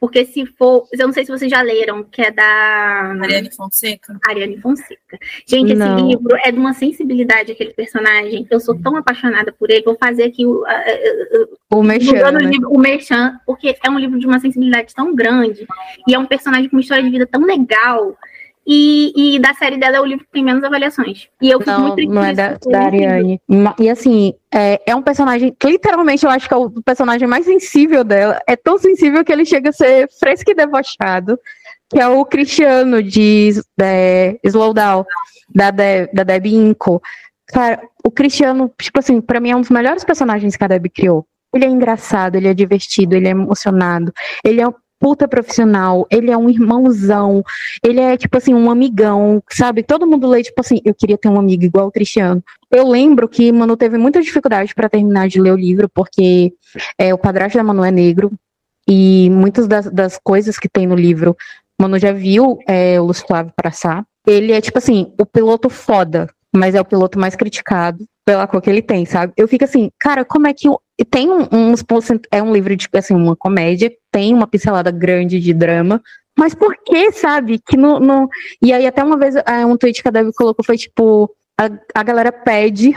Porque 0.00 0.24
se 0.24 0.46
for. 0.46 0.86
Eu 0.92 1.06
não 1.06 1.12
sei 1.12 1.24
se 1.24 1.32
vocês 1.32 1.50
já 1.50 1.60
leram, 1.60 2.04
que 2.04 2.22
é 2.22 2.30
da. 2.30 3.16
Ariane 3.20 3.50
Fonseca. 3.50 4.18
Ariane 4.28 4.56
Fonseca. 4.58 5.18
Gente, 5.44 5.74
não. 5.74 5.96
esse 5.96 6.06
livro 6.06 6.36
é 6.44 6.52
de 6.52 6.58
uma 6.58 6.72
sensibilidade, 6.72 7.50
aquele 7.50 7.72
personagem. 7.72 8.46
Eu 8.48 8.60
sou 8.60 8.80
tão 8.80 8.96
apaixonada 8.96 9.52
por 9.52 9.70
ele. 9.70 9.82
Vou 9.82 9.96
fazer 9.98 10.24
aqui 10.24 10.46
o. 10.46 10.64
O 11.70 11.82
Merchan. 11.82 12.30
Né? 12.30 12.50
O 12.68 12.78
Merchan, 12.78 13.40
porque 13.44 13.76
é 13.84 13.90
um 13.90 13.98
livro 13.98 14.18
de 14.18 14.26
uma 14.26 14.38
sensibilidade 14.38 14.94
tão 14.94 15.14
grande. 15.14 15.66
E 16.06 16.14
é 16.14 16.18
um 16.18 16.26
personagem 16.26 16.68
com 16.68 16.76
uma 16.76 16.82
história 16.82 17.02
de 17.02 17.10
vida 17.10 17.26
tão 17.26 17.42
legal. 17.42 18.16
E, 18.70 19.12
e, 19.16 19.38
da 19.38 19.54
série 19.54 19.78
dela 19.78 19.96
é 19.96 20.00
o 20.02 20.04
livro 20.04 20.26
que 20.26 20.30
tem 20.30 20.44
menos 20.44 20.62
avaliações. 20.62 21.26
E 21.40 21.48
eu 21.48 21.58
fico 21.58 21.70
não, 21.70 21.88
muito 21.88 22.12
Não 22.12 22.22
é 22.22 22.34
da, 22.34 22.58
da 22.66 22.80
Ariane. 22.82 23.40
E 23.78 23.88
assim, 23.88 24.34
é, 24.54 24.78
é, 24.86 24.94
um 24.94 25.00
personagem 25.00 25.56
que 25.58 25.66
literalmente 25.66 26.26
eu 26.26 26.30
acho 26.30 26.46
que 26.46 26.52
é 26.52 26.56
o 26.58 26.70
personagem 26.82 27.26
mais 27.26 27.46
sensível 27.46 28.04
dela. 28.04 28.38
É 28.46 28.54
tão 28.56 28.76
sensível 28.76 29.24
que 29.24 29.32
ele 29.32 29.46
chega 29.46 29.70
a 29.70 29.72
ser 29.72 30.06
fresco 30.20 30.50
e 30.50 30.54
debochado, 30.54 31.40
que 31.88 31.98
é 31.98 32.06
o 32.06 32.22
Cristiano 32.26 33.02
de 33.02 33.52
é, 33.80 34.38
Slowdown, 34.44 35.02
da, 35.54 35.70
De, 35.70 36.08
da 36.08 36.22
Debbie 36.22 36.54
Inco. 36.54 37.00
Cara, 37.46 37.80
o 38.04 38.10
Cristiano, 38.10 38.70
tipo 38.78 38.98
assim, 38.98 39.18
pra 39.22 39.40
mim 39.40 39.50
é 39.50 39.56
um 39.56 39.62
dos 39.62 39.70
melhores 39.70 40.04
personagens 40.04 40.56
que 40.56 40.64
a 40.64 40.68
Debbie 40.68 40.90
criou. 40.90 41.26
Ele 41.54 41.64
é 41.64 41.68
engraçado, 41.68 42.36
ele 42.36 42.48
é 42.48 42.52
divertido, 42.52 43.16
ele 43.16 43.28
é 43.28 43.30
emocionado, 43.30 44.12
ele 44.44 44.60
é 44.60 44.68
puta 44.98 45.28
profissional, 45.28 46.06
ele 46.10 46.30
é 46.30 46.36
um 46.36 46.50
irmãozão, 46.50 47.42
ele 47.84 48.00
é, 48.00 48.16
tipo 48.16 48.36
assim, 48.36 48.54
um 48.54 48.70
amigão, 48.70 49.42
sabe? 49.50 49.82
Todo 49.82 50.06
mundo 50.06 50.26
lê, 50.28 50.42
tipo 50.42 50.60
assim, 50.60 50.80
eu 50.84 50.94
queria 50.94 51.16
ter 51.16 51.28
um 51.28 51.38
amigo 51.38 51.64
igual 51.64 51.86
o 51.86 51.92
Cristiano. 51.92 52.42
Eu 52.70 52.86
lembro 52.86 53.28
que 53.28 53.52
Manu 53.52 53.76
teve 53.76 53.96
muita 53.96 54.20
dificuldade 54.20 54.74
para 54.74 54.88
terminar 54.88 55.28
de 55.28 55.40
ler 55.40 55.52
o 55.52 55.56
livro, 55.56 55.88
porque 55.88 56.52
é, 56.98 57.14
o 57.14 57.18
padrasto 57.18 57.56
da 57.56 57.64
Manu 57.64 57.84
é 57.84 57.90
negro, 57.90 58.32
e 58.88 59.28
muitas 59.30 59.68
das, 59.68 59.90
das 59.90 60.18
coisas 60.22 60.58
que 60.58 60.68
tem 60.68 60.86
no 60.86 60.94
livro, 60.94 61.36
Manu 61.80 61.98
já 61.98 62.12
viu 62.12 62.58
é, 62.66 63.00
o 63.00 63.04
Lúcio 63.04 63.26
Flávio 63.26 63.52
Praçá. 63.54 64.04
Ele 64.26 64.52
é, 64.52 64.60
tipo 64.60 64.78
assim, 64.78 65.12
o 65.18 65.26
piloto 65.26 65.68
foda, 65.70 66.28
mas 66.54 66.74
é 66.74 66.80
o 66.80 66.84
piloto 66.84 67.18
mais 67.18 67.36
criticado 67.36 68.04
pela 68.24 68.46
cor 68.46 68.60
que 68.60 68.68
ele 68.68 68.82
tem, 68.82 69.06
sabe? 69.06 69.32
Eu 69.36 69.46
fico 69.46 69.64
assim, 69.64 69.90
cara, 69.98 70.24
como 70.24 70.46
é 70.46 70.52
que. 70.52 70.68
Tem 71.10 71.30
um, 71.30 71.46
uns. 71.52 71.84
É 72.30 72.42
um 72.42 72.52
livro 72.52 72.74
de, 72.74 72.88
assim, 72.94 73.14
uma 73.14 73.36
comédia, 73.36 73.90
tem 74.10 74.34
uma 74.34 74.46
pincelada 74.46 74.90
grande 74.90 75.40
de 75.40 75.52
drama, 75.52 76.02
mas 76.36 76.54
por 76.54 76.76
que, 76.84 77.12
sabe? 77.12 77.58
Que 77.58 77.76
no... 77.76 78.28
E 78.62 78.72
aí, 78.72 78.86
até 78.86 79.02
uma 79.02 79.16
vez, 79.16 79.34
é, 79.34 79.66
um 79.66 79.76
tweet 79.76 80.02
que 80.02 80.08
a 80.08 80.12
Debbie 80.12 80.32
colocou 80.32 80.64
foi 80.64 80.76
tipo: 80.76 81.28
a, 81.58 81.68
a 81.94 82.02
galera 82.02 82.30
pede 82.30 82.94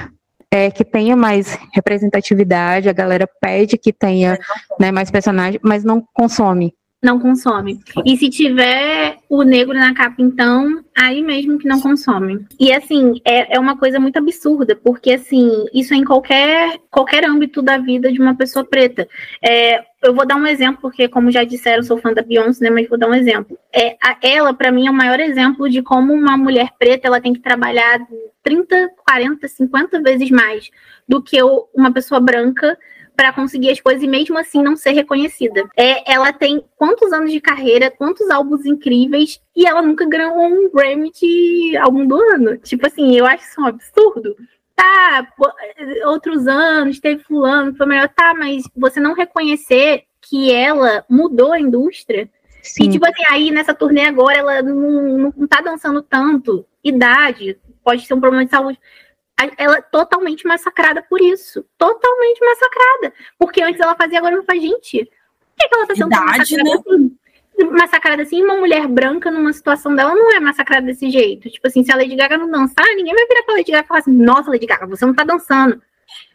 é, 0.51 0.69
que 0.69 0.85
tenha 0.85 1.15
mais 1.15 1.57
representatividade, 1.73 2.89
a 2.89 2.93
galera 2.93 3.27
pede 3.41 3.77
que 3.77 3.91
tenha 3.91 4.37
né, 4.79 4.91
mais 4.91 5.09
personagens, 5.09 5.59
mas 5.63 5.83
não 5.83 6.03
consome 6.13 6.73
não 7.01 7.19
consome. 7.19 7.79
E 8.05 8.15
se 8.15 8.29
tiver 8.29 9.17
o 9.27 9.41
negro 9.41 9.73
na 9.73 9.93
capa, 9.93 10.15
então, 10.19 10.83
aí 10.95 11.23
mesmo 11.23 11.57
que 11.57 11.67
não 11.67 11.81
consome. 11.81 12.45
E 12.59 12.71
assim, 12.71 13.19
é, 13.25 13.55
é 13.55 13.59
uma 13.59 13.75
coisa 13.75 13.99
muito 13.99 14.17
absurda, 14.17 14.75
porque 14.75 15.13
assim, 15.13 15.65
isso 15.73 15.93
é 15.93 15.97
em 15.97 16.03
qualquer, 16.03 16.79
qualquer 16.91 17.25
âmbito 17.25 17.61
da 17.61 17.77
vida 17.77 18.11
de 18.11 18.21
uma 18.21 18.35
pessoa 18.35 18.63
preta. 18.63 19.07
É, 19.43 19.83
eu 20.01 20.13
vou 20.13 20.25
dar 20.25 20.35
um 20.35 20.47
exemplo, 20.47 20.81
porque, 20.81 21.07
como 21.07 21.31
já 21.31 21.43
disseram, 21.43 21.77
eu 21.77 21.83
sou 21.83 21.97
fã 21.97 22.11
da 22.11 22.23
Beyoncé, 22.23 22.63
né? 22.63 22.69
Mas 22.69 22.89
vou 22.89 22.97
dar 22.97 23.07
um 23.07 23.13
exemplo. 23.13 23.57
É, 23.73 23.95
a, 24.03 24.17
ela, 24.21 24.53
para 24.53 24.71
mim, 24.71 24.87
é 24.87 24.91
o 24.91 24.93
maior 24.93 25.19
exemplo 25.19 25.69
de 25.69 25.81
como 25.81 26.13
uma 26.13 26.37
mulher 26.37 26.71
preta 26.79 27.07
ela 27.07 27.21
tem 27.21 27.33
que 27.33 27.39
trabalhar 27.39 27.99
30, 28.43 28.89
40, 29.05 29.47
50 29.47 30.01
vezes 30.01 30.29
mais 30.31 30.69
do 31.07 31.21
que 31.21 31.37
uma 31.73 31.91
pessoa 31.91 32.19
branca 32.19 32.77
para 33.15 33.33
conseguir 33.33 33.69
as 33.69 33.79
coisas 33.79 34.01
e 34.01 34.07
mesmo 34.07 34.37
assim 34.37 34.63
não 34.63 34.75
ser 34.75 34.91
reconhecida. 34.91 35.69
É, 35.77 36.11
ela 36.11 36.33
tem 36.33 36.63
quantos 36.75 37.13
anos 37.13 37.31
de 37.31 37.39
carreira, 37.39 37.91
quantos 37.91 38.29
álbuns 38.29 38.65
incríveis 38.65 39.39
e 39.55 39.67
ela 39.67 39.81
nunca 39.81 40.07
ganhou 40.07 40.39
um 40.39 40.71
Grammy 40.71 41.11
de 41.11 41.77
álbum 41.77 42.07
do 42.07 42.15
ano. 42.15 42.57
Tipo 42.57 42.87
assim, 42.87 43.15
eu 43.15 43.27
acho 43.27 43.43
isso 43.43 43.61
um 43.61 43.67
absurdo. 43.67 44.35
Tá, 44.75 45.27
outros 46.05 46.47
anos, 46.47 46.99
teve 46.99 47.23
fulano, 47.23 47.75
foi 47.75 47.85
melhor, 47.85 48.09
tá, 48.09 48.33
mas 48.33 48.63
você 48.75 48.99
não 48.99 49.13
reconhecer 49.13 50.05
que 50.21 50.51
ela 50.51 51.05
mudou 51.09 51.53
a 51.53 51.59
indústria. 51.59 52.29
Sim. 52.63 52.83
E, 52.83 52.89
tipo 52.89 53.05
assim, 53.05 53.23
aí 53.29 53.51
nessa 53.51 53.73
turnê 53.73 54.05
agora 54.05 54.37
ela 54.37 54.61
não, 54.61 55.31
não 55.35 55.47
tá 55.47 55.61
dançando 55.61 56.01
tanto. 56.01 56.65
Idade, 56.83 57.59
pode 57.83 58.05
ser 58.05 58.13
um 58.13 58.19
problema 58.19 58.45
de 58.45 58.51
saúde 58.51 58.79
ela 59.57 59.77
é 59.77 59.81
totalmente 59.81 60.45
massacrada 60.45 61.01
por 61.03 61.21
isso. 61.21 61.65
Totalmente 61.77 62.39
massacrada. 62.43 63.13
Porque 63.37 63.61
antes 63.61 63.79
ela 63.79 63.95
fazia, 63.95 64.19
agora 64.19 64.35
não 64.35 64.43
faz. 64.43 64.61
Gente, 64.61 65.05
por 65.05 65.55
que, 65.57 65.67
que 65.67 65.75
ela 65.75 65.87
tá 65.87 65.95
sendo 65.95 66.07
Idade, 66.07 66.25
massacrada 66.37 66.63
né? 66.63 66.75
assim? 66.75 67.17
Massacrada 67.65 68.23
assim, 68.23 68.43
uma 68.43 68.55
mulher 68.55 68.87
branca 68.87 69.29
numa 69.29 69.51
situação 69.53 69.95
dela 69.95 70.13
não 70.15 70.35
é 70.35 70.39
massacrada 70.39 70.85
desse 70.85 71.09
jeito. 71.09 71.49
Tipo 71.49 71.67
assim, 71.67 71.83
se 71.83 71.91
a 71.91 71.95
Lady 71.95 72.15
Gaga 72.15 72.37
não 72.37 72.49
dançar, 72.49 72.85
ninguém 72.95 73.13
vai 73.13 73.27
virar 73.27 73.43
pra 73.43 73.55
Lady 73.55 73.71
Gaga 73.71 73.85
e 73.85 73.87
falar 73.87 73.99
assim: 73.99 74.11
Nossa, 74.11 74.49
Lady 74.49 74.65
Gaga, 74.65 74.87
você 74.87 75.05
não 75.05 75.13
tá 75.13 75.23
dançando. 75.23 75.81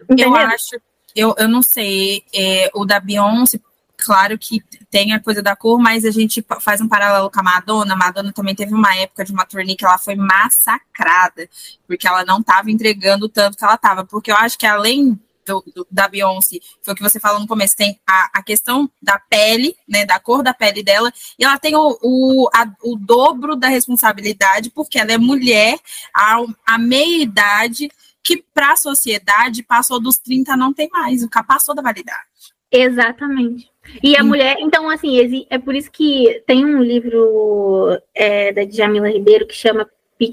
Entendeu? 0.03 0.29
Eu 0.29 0.37
acho, 0.37 0.81
eu, 1.15 1.35
eu 1.39 1.49
não 1.49 1.63
sei, 1.63 2.23
é, 2.35 2.71
o 2.75 2.85
da 2.85 3.01
Beyoncé, 3.01 3.59
claro 3.97 4.39
que 4.39 4.63
tem 4.91 5.13
a 5.13 5.21
coisa 5.21 5.43
da 5.43 5.57
cor, 5.57 5.79
mas 5.79 6.05
a 6.05 6.11
gente 6.11 6.45
faz 6.61 6.81
um 6.81 6.89
paralelo 6.89 7.31
com 7.31 7.41
a 7.41 7.43
Madonna. 7.43 7.95
A 7.95 7.97
Madonna 7.97 8.33
também 8.33 8.55
teve 8.55 8.75
uma 8.75 8.95
época 8.97 9.25
de 9.25 9.33
uma 9.33 9.47
turnê 9.47 9.75
que 9.75 9.85
ela 9.85 9.99
foi 9.99 10.15
massacrada, 10.15 11.49
porque 11.87 12.07
ela 12.07 12.25
não 12.25 12.41
estava 12.41 12.71
entregando 12.71 13.29
tanto 13.29 13.57
que 13.57 13.65
ela 13.65 13.75
estava. 13.75 14.05
Porque 14.05 14.31
eu 14.31 14.37
acho 14.37 14.59
que 14.59 14.67
além 14.67 15.19
do, 15.47 15.65
do, 15.75 15.87
da 15.91 16.09
Beyoncé, 16.09 16.59
foi 16.83 16.93
o 16.93 16.97
que 16.97 17.03
você 17.03 17.21
falou 17.21 17.41
no 17.41 17.47
começo, 17.47 17.77
tem 17.77 17.99
a, 18.07 18.31
a, 18.35 18.43
questão 18.43 18.91
da 19.01 19.19
pele, 19.19 19.77
né, 19.89 20.05
da 20.05 20.19
cor 20.19 20.43
da 20.43 20.53
pele 20.53 20.83
dela, 20.83 21.13
e 21.39 21.45
ela 21.45 21.59
tem 21.59 21.75
o, 21.77 21.99
o, 22.03 22.49
a, 22.53 22.67
o 22.83 22.97
dobro 22.97 23.57
da 23.57 23.69
responsabilidade, 23.69 24.71
porque 24.71 24.99
ela 24.99 25.13
é 25.13 25.19
mulher, 25.19 25.79
a, 26.15 26.39
a 26.67 26.79
meia-idade, 26.79 27.89
que 28.23 28.45
para 28.53 28.73
a 28.73 28.77
sociedade 28.77 29.63
passou 29.63 30.01
dos 30.01 30.19
30, 30.19 30.57
não 30.57 30.73
tem 30.73 30.89
mais, 30.91 31.23
o 31.23 31.29
passou 31.47 31.75
da 31.75 31.83
validade. 31.83 32.27
Exatamente. 32.71 33.71
E 34.03 34.17
a 34.17 34.25
mulher, 34.25 34.57
então, 34.59 34.91
assim, 34.91 35.47
é 35.49 35.59
por 35.59 35.75
isso 35.75 35.91
que 35.91 36.43
tem 36.47 36.65
um 36.65 36.83
livro 36.83 37.97
é, 38.13 38.53
da 38.53 38.65
Djamila 38.65 39.09
Ribeiro 39.09 39.47
que 39.47 39.55
chama 39.55 39.89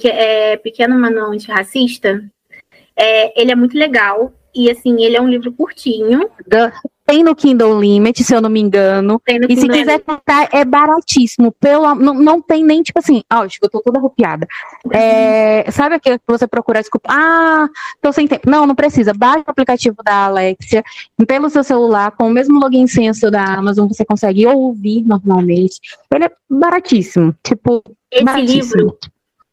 é, 0.05 0.57
Pequeno 0.57 0.97
Manual 0.97 1.31
Antirracista. 1.31 2.23
É, 2.95 3.39
ele 3.39 3.51
é 3.51 3.55
muito 3.55 3.77
legal. 3.77 4.33
E 4.55 4.69
assim, 4.69 5.03
ele 5.03 5.15
é 5.17 5.21
um 5.21 5.27
livro 5.27 5.51
curtinho. 5.51 6.29
Tem 7.05 7.21
no 7.21 7.35
Kindle 7.35 7.81
Limit, 7.81 8.23
se 8.23 8.33
eu 8.33 8.39
não 8.39 8.49
me 8.49 8.61
engano. 8.61 9.21
e 9.27 9.33
Kindle 9.33 9.57
se 9.57 9.67
quiser 9.67 9.99
comprar, 9.99 10.47
é 10.53 10.63
baratíssimo. 10.63 11.51
Pelo, 11.51 11.93
não, 11.95 12.13
não 12.13 12.41
tem 12.41 12.63
nem, 12.63 12.81
tipo 12.81 12.97
assim, 12.97 13.21
ó, 13.31 13.43
eu 13.43 13.69
tô 13.69 13.81
toda 13.81 13.99
arrupiada. 13.99 14.47
É, 14.91 15.69
sabe 15.69 15.95
aquele 15.95 16.17
que 16.17 16.23
você 16.27 16.47
procura 16.47 16.79
desculpa? 16.79 17.09
Ah, 17.11 17.67
tô 18.01 18.13
sem 18.13 18.25
tempo. 18.25 18.49
Não, 18.49 18.65
não 18.65 18.73
precisa. 18.73 19.13
Baixe 19.13 19.43
o 19.45 19.51
aplicativo 19.51 19.97
da 20.03 20.25
Alexia 20.25 20.83
pelo 21.27 21.49
seu 21.49 21.63
celular, 21.63 22.11
com 22.11 22.27
o 22.27 22.31
mesmo 22.31 22.59
login 22.59 22.87
senso 22.87 23.29
da 23.29 23.43
Amazon, 23.43 23.87
você 23.87 24.05
consegue 24.05 24.45
ouvir 24.47 25.03
normalmente. 25.03 25.81
Ele 26.13 26.25
é 26.25 26.31
baratíssimo. 26.49 27.35
Tipo, 27.43 27.83
esse 28.09 28.23
baratíssimo. 28.23 28.81
livro, 28.81 28.97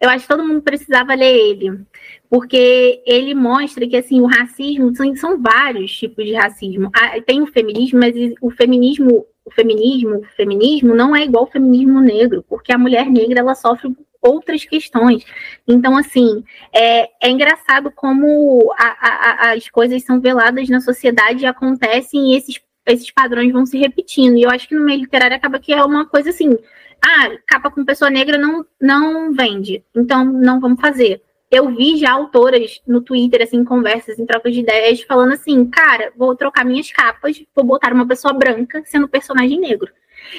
eu 0.01 0.09
acho 0.09 0.23
que 0.27 0.29
todo 0.29 0.47
mundo 0.47 0.63
precisava 0.63 1.15
ler 1.15 1.35
ele 1.35 1.87
porque 2.31 3.03
ele 3.05 3.35
mostra 3.35 3.89
que 3.89 3.97
assim 3.97 4.21
o 4.21 4.27
racismo 4.27 4.95
são, 4.95 5.17
são 5.17 5.43
vários 5.43 5.93
tipos 5.93 6.25
de 6.25 6.33
racismo. 6.33 6.89
Ah, 6.95 7.21
tem 7.21 7.43
o 7.43 7.47
feminismo, 7.49 7.99
mas 7.99 8.15
o 8.41 8.51
feminismo, 8.51 9.27
o 9.45 9.51
feminismo, 9.51 10.19
o 10.19 10.25
feminismo 10.37 10.95
não 10.95 11.15
é 11.15 11.25
igual 11.25 11.45
ao 11.45 11.51
feminismo 11.51 12.01
negro, 12.01 12.45
porque 12.49 12.73
a 12.73 12.79
mulher 12.79 13.11
negra 13.11 13.41
ela 13.41 13.57
sofre 13.57 13.93
outras 14.23 14.65
questões. 14.65 15.25
Então, 15.67 15.97
assim, 15.97 16.45
é, 16.73 17.09
é 17.21 17.29
engraçado 17.29 17.91
como 17.91 18.73
a, 18.79 19.49
a, 19.49 19.53
as 19.53 19.69
coisas 19.69 20.05
são 20.05 20.21
veladas 20.21 20.69
na 20.69 20.81
sociedade 20.81 21.43
e 21.43 21.47
acontecem 21.47 22.33
e 22.33 22.37
esses, 22.37 22.61
esses 22.87 23.11
padrões 23.11 23.53
vão 23.53 23.67
se 23.67 23.77
repetindo. 23.77 24.37
E 24.37 24.43
eu 24.43 24.51
acho 24.51 24.69
que 24.69 24.77
no 24.77 24.85
meio 24.85 25.01
literário 25.01 25.37
acaba 25.37 25.59
que 25.59 25.73
é 25.73 25.83
uma 25.83 26.07
coisa 26.07 26.31
assim, 26.31 26.57
ah, 27.05 27.31
capa 27.47 27.71
com 27.71 27.85
pessoa 27.85 28.11
negra 28.11 28.39
não, 28.39 28.65
não 28.81 29.33
vende, 29.33 29.85
então 29.95 30.25
não 30.25 30.61
vamos 30.61 30.81
fazer 30.81 31.23
eu 31.51 31.69
vi 31.75 31.99
já 31.99 32.13
autoras 32.13 32.81
no 32.87 33.01
Twitter, 33.01 33.43
assim, 33.43 33.65
conversas, 33.65 34.19
em 34.19 34.27
trocas 34.27 34.55
de 34.55 34.61
ideias, 34.61 35.03
falando 35.03 35.33
assim, 35.33 35.67
cara, 35.67 36.13
vou 36.17 36.37
trocar 36.37 36.65
minhas 36.65 36.93
capas, 36.93 37.43
vou 37.55 37.65
botar 37.65 37.93
uma 37.93 38.07
pessoa 38.07 38.33
branca 38.33 38.83
sendo 38.87 39.09
personagem 39.09 39.59
negro. 39.59 39.93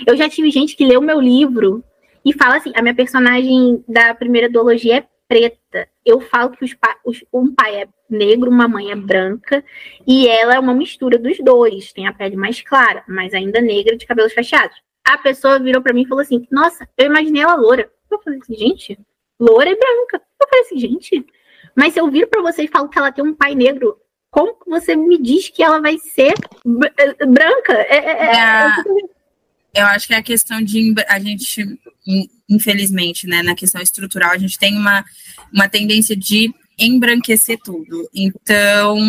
Eu 0.08 0.16
já 0.16 0.30
tive 0.30 0.50
gente 0.50 0.76
que 0.76 0.86
leu 0.86 1.02
meu 1.02 1.20
livro 1.20 1.84
e 2.24 2.32
fala 2.32 2.58
assim, 2.58 2.72
a 2.76 2.82
minha 2.82 2.96
personagem 2.96 3.84
da 3.88 4.14
primeira 4.16 4.50
duologia 4.50 5.00
é 5.00 5.06
preta. 5.28 5.88
Eu 6.06 6.22
falo 6.22 6.52
que 6.52 6.64
os, 6.64 6.76
os, 7.04 7.26
um 7.34 7.54
pai 7.54 7.82
é 7.82 7.88
negro, 8.10 8.50
uma 8.50 8.68
mãe 8.68 8.92
é 8.92 8.96
branca, 8.96 9.64
e 10.08 10.28
ela 10.28 10.56
é 10.56 10.60
uma 10.60 10.74
mistura 10.74 11.18
dos 11.18 11.38
dois. 11.40 11.92
Tem 11.92 12.08
a 12.08 12.14
pele 12.14 12.38
mais 12.38 12.62
clara, 12.62 13.04
mas 13.08 13.34
ainda 13.34 13.60
negra, 13.60 13.98
de 13.98 14.06
cabelos 14.06 14.34
fechados. 14.34 14.78
A 15.06 15.18
pessoa 15.18 15.60
virou 15.60 15.82
para 15.82 15.94
mim 15.94 16.04
e 16.04 16.08
falou 16.08 16.22
assim: 16.22 16.48
Nossa, 16.52 16.88
eu 16.98 17.08
imaginei 17.08 17.42
ela 17.42 17.56
loura. 17.56 17.90
Eu 18.10 18.22
falei 18.22 18.40
assim, 18.40 18.56
gente, 18.56 19.00
loura 19.40 19.70
e 19.70 19.76
branca. 19.76 20.22
Eu 20.40 20.48
falei 20.48 20.66
assim, 20.66 20.78
gente, 20.78 21.26
mas 21.76 21.94
se 21.94 22.00
eu 22.00 22.10
viro 22.12 22.28
para 22.28 22.42
você 22.42 22.64
e 22.64 22.68
falo 22.68 22.90
que 22.90 23.00
ela 23.00 23.12
tem 23.12 23.24
um 23.24 23.34
pai 23.34 23.56
negro, 23.56 23.98
como 24.30 24.58
você 24.68 24.96
me 24.96 25.18
diz 25.18 25.50
que 25.50 25.64
ela 25.64 25.80
vai 25.80 25.98
ser 25.98 26.34
eh, 26.98 27.26
branca? 27.26 27.74
É, 27.74 27.98
é, 27.98 28.12
é, 28.12 28.36
é, 28.36 29.82
eu 29.82 29.86
acho 29.88 30.08
que 30.08 30.14
é 30.14 30.18
a 30.18 30.24
questão 30.24 30.62
de 30.62 30.94
a 31.08 31.20
gente, 31.20 31.80
infelizmente, 32.50 33.26
né, 33.26 33.42
na 33.42 33.56
questão 33.56 33.82
estrutural, 33.82 34.32
a 34.32 34.38
gente 34.38 34.60
tem 34.60 34.78
uma, 34.78 35.04
uma 35.54 35.70
tendência 35.70 36.16
de 36.16 36.54
embranquecer 36.78 37.58
tudo. 37.64 38.10
Então, 38.14 39.00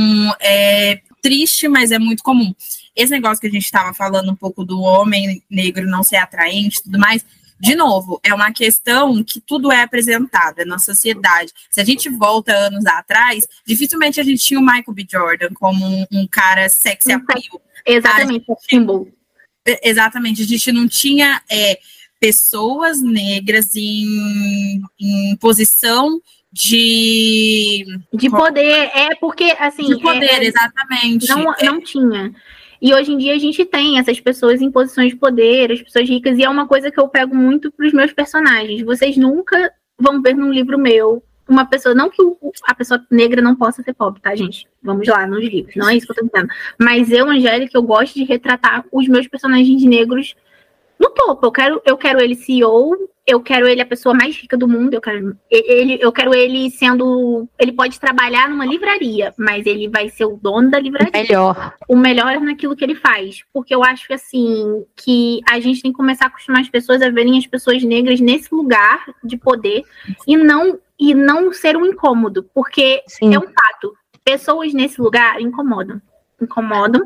é 0.41 1.01
triste, 1.21 1.69
mas 1.69 1.91
é 1.91 1.99
muito 1.99 2.23
comum. 2.23 2.55
Esse 2.95 3.13
negócio 3.13 3.41
que 3.41 3.47
a 3.47 3.51
gente 3.51 3.65
estava 3.65 3.95
falando 3.95 4.31
um 4.31 4.37
pouco 4.37 4.65
do 4.65 4.81
homem 4.81 5.43
negro 5.51 5.87
não 5.87 6.03
ser 6.03 6.17
atraente 6.17 6.81
e 6.81 6.83
tudo 6.85 6.99
mais, 6.99 7.25
de 7.63 7.77
novo, 7.77 8.21
é 8.25 8.35
uma 8.35 8.53
questão 8.53 9.23
que 9.23 9.41
tudo 9.41 9.71
é 9.71 9.83
apresentado 9.83 10.65
na 10.67 10.81
sociedade. 10.81 11.53
Se 11.71 11.81
a 11.81 11.85
gente 11.85 12.09
volta 12.09 12.53
anos 12.53 12.85
atrás, 12.87 13.47
dificilmente 13.65 14.21
a 14.21 14.25
gente 14.25 14.43
tinha 14.43 14.59
o 14.59 14.65
Michael 14.65 14.93
B. 14.93 15.07
Jordan 15.09 15.51
como 15.55 15.87
um, 15.87 16.05
um 16.11 16.27
cara 16.27 16.69
sexy 16.69 17.13
appeal. 17.13 17.63
Exatamente, 17.87 18.45
o 18.49 18.57
símbolo. 18.69 19.09
Exatamente, 19.81 20.43
a 20.43 20.45
gente 20.45 20.73
não 20.73 20.89
tinha 20.89 21.41
é, 21.49 21.79
pessoas 22.19 23.01
negras 23.01 23.77
em, 23.77 24.83
em 24.99 25.37
posição 25.37 26.21
de 26.53 27.87
de 28.13 28.29
poder 28.29 28.91
é 28.93 29.15
porque 29.21 29.57
assim 29.59 29.87
de 29.87 30.01
poder 30.01 30.43
é, 30.43 30.45
exatamente 30.45 31.29
não, 31.29 31.45
não 31.63 31.81
tinha 31.81 32.35
e 32.83 32.93
hoje 32.93 33.13
em 33.13 33.17
dia 33.17 33.33
a 33.33 33.39
gente 33.39 33.65
tem 33.65 33.97
essas 33.97 34.19
pessoas 34.19 34.61
em 34.61 34.69
posições 34.69 35.11
de 35.11 35.17
poder, 35.17 35.71
as 35.71 35.81
pessoas 35.81 36.09
ricas, 36.09 36.37
e 36.37 36.43
é 36.43 36.49
uma 36.49 36.67
coisa 36.67 36.91
que 36.91 36.99
eu 36.99 37.07
pego 37.07 37.33
muito 37.33 37.71
para 37.71 37.87
os 37.87 37.93
meus 37.93 38.13
personagens. 38.13 38.83
Vocês 38.83 39.17
nunca 39.17 39.73
vão 39.97 40.21
ver 40.21 40.35
num 40.35 40.51
livro 40.51 40.77
meu 40.77 41.23
uma 41.49 41.65
pessoa, 41.65 41.95
não 41.95 42.11
que 42.11 42.21
a 42.65 42.75
pessoa 42.75 43.05
negra 43.09 43.41
não 43.41 43.55
possa 43.55 43.83
ser 43.83 43.93
pobre, 43.95 44.21
tá, 44.21 44.35
gente? 44.35 44.67
Vamos 44.83 45.07
lá 45.07 45.25
nos 45.29 45.45
livros, 45.45 45.77
não 45.77 45.89
é 45.89 45.97
isso 45.97 46.07
que 46.07 46.13
eu 46.13 46.17
tô 46.17 46.27
dizendo. 46.27 46.53
Mas 46.77 47.09
eu, 47.13 47.29
Angélica, 47.29 47.79
eu 47.79 47.83
gosto 47.85 48.15
de 48.15 48.25
retratar 48.25 48.85
os 48.91 49.07
meus 49.07 49.29
personagens 49.29 49.85
negros 49.85 50.35
no 50.99 51.09
topo. 51.11 51.47
Eu 51.47 51.53
quero, 51.53 51.83
eu 51.85 51.97
quero 51.97 52.21
ele 52.21 52.35
CEO, 52.35 52.97
eu 53.27 53.41
quero 53.41 53.69
ele 53.69 53.81
a 53.81 53.87
pessoa 53.87 54.15
mais 54.15 54.37
rica 54.37 54.57
do 54.57 54.67
mundo, 54.67 54.95
eu 54.95 55.01
quero 55.01 55.37
ele, 55.49 55.99
eu 56.01 56.11
quero 56.11 56.35
ele 56.35 56.71
sendo, 56.71 57.49
ele 57.59 57.73
pode 57.73 57.99
trabalhar 58.01 58.49
numa 58.49 58.67
livraria, 58.67 59.33
mas 59.39 59.65
ele 59.65 59.89
vai 59.89 60.09
ser 60.09 60.25
o 60.25 60.37
dono 60.37 60.71
da 60.71 60.79
livraria. 60.81 61.11
O 61.11 61.23
melhor. 61.23 61.75
O 61.89 61.97
melhor 61.97 62.41
naquilo 62.41 62.75
que 62.75 62.85
ele 62.85 62.97
faz, 62.97 63.45
porque 63.53 63.75
eu 63.75 63.85
acho 63.85 64.07
que 64.09 64.15
assim, 64.15 64.85
que 64.97 65.41
a 65.49 65.61
gente 65.61 65.83
tem 65.83 65.93
que 65.93 65.97
começar 65.97 66.25
a 66.25 66.29
acostumar 66.29 66.63
as 66.63 66.69
pessoas 66.69 67.01
a 67.01 67.11
verem 67.11 67.39
as 67.39 67.47
pessoas 67.47 67.83
negras 67.83 68.21
nesse 68.21 68.53
lugar 68.53 69.05
de 69.23 69.37
poder 69.37 69.83
e 70.27 70.37
não 70.37 70.79
e 70.99 71.15
não 71.15 71.53
ser 71.53 71.77
um 71.77 71.87
incômodo, 71.87 72.49
porque 72.55 73.03
Sim. 73.07 73.35
é 73.35 73.39
um 73.39 73.43
fato. 73.43 73.97
pessoas 74.25 74.73
nesse 74.73 75.01
lugar 75.01 75.41
incomodam. 75.41 76.01
Incomodam. 76.41 77.03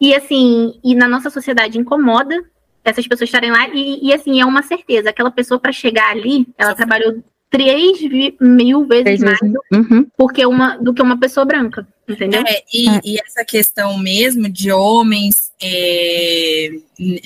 E 0.00 0.14
assim, 0.14 0.78
e 0.82 0.94
na 0.94 1.08
nossa 1.08 1.30
sociedade 1.30 1.78
incomoda 1.78 2.44
essas 2.84 3.06
pessoas 3.06 3.28
estarem 3.28 3.50
lá. 3.50 3.68
E, 3.68 4.08
e 4.08 4.12
assim, 4.12 4.40
é 4.40 4.44
uma 4.44 4.62
certeza, 4.62 5.10
aquela 5.10 5.30
pessoa 5.30 5.58
para 5.58 5.72
chegar 5.72 6.10
ali, 6.10 6.46
ela 6.56 6.70
Só 6.70 6.76
trabalhou 6.76 7.22
três 7.50 7.98
mil 8.40 8.86
vezes 8.86 9.04
três 9.04 9.20
mais 9.20 9.38
vezes. 9.40 9.56
Uhum. 9.72 10.06
porque 10.16 10.46
uma, 10.46 10.76
do 10.76 10.94
que 10.94 11.02
uma 11.02 11.18
pessoa 11.18 11.44
branca, 11.44 11.86
entendeu? 12.08 12.42
É, 12.46 12.62
e, 12.72 12.88
é. 12.88 13.00
e, 13.04 13.18
essa 13.20 13.44
questão 13.44 13.98
mesmo 13.98 14.48
de 14.48 14.70
homens 14.70 15.50
é, 15.60 16.70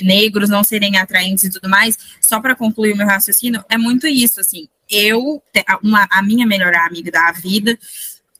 negros 0.03 0.49
não 0.49 0.65
serem 0.65 0.97
atraentes 0.97 1.45
e 1.45 1.51
tudo 1.51 1.69
mais, 1.69 1.99
só 2.23 2.41
para 2.41 2.57
concluir 2.57 2.95
o 2.95 2.97
meu 2.97 3.07
raciocínio, 3.07 3.63
é 3.69 3.77
muito 3.77 4.07
isso, 4.07 4.41
assim, 4.41 4.67
eu, 4.91 5.43
uma, 5.83 6.07
a 6.11 6.23
minha 6.23 6.47
melhor 6.47 6.75
amiga 6.75 7.11
da 7.11 7.31
vida, 7.33 7.79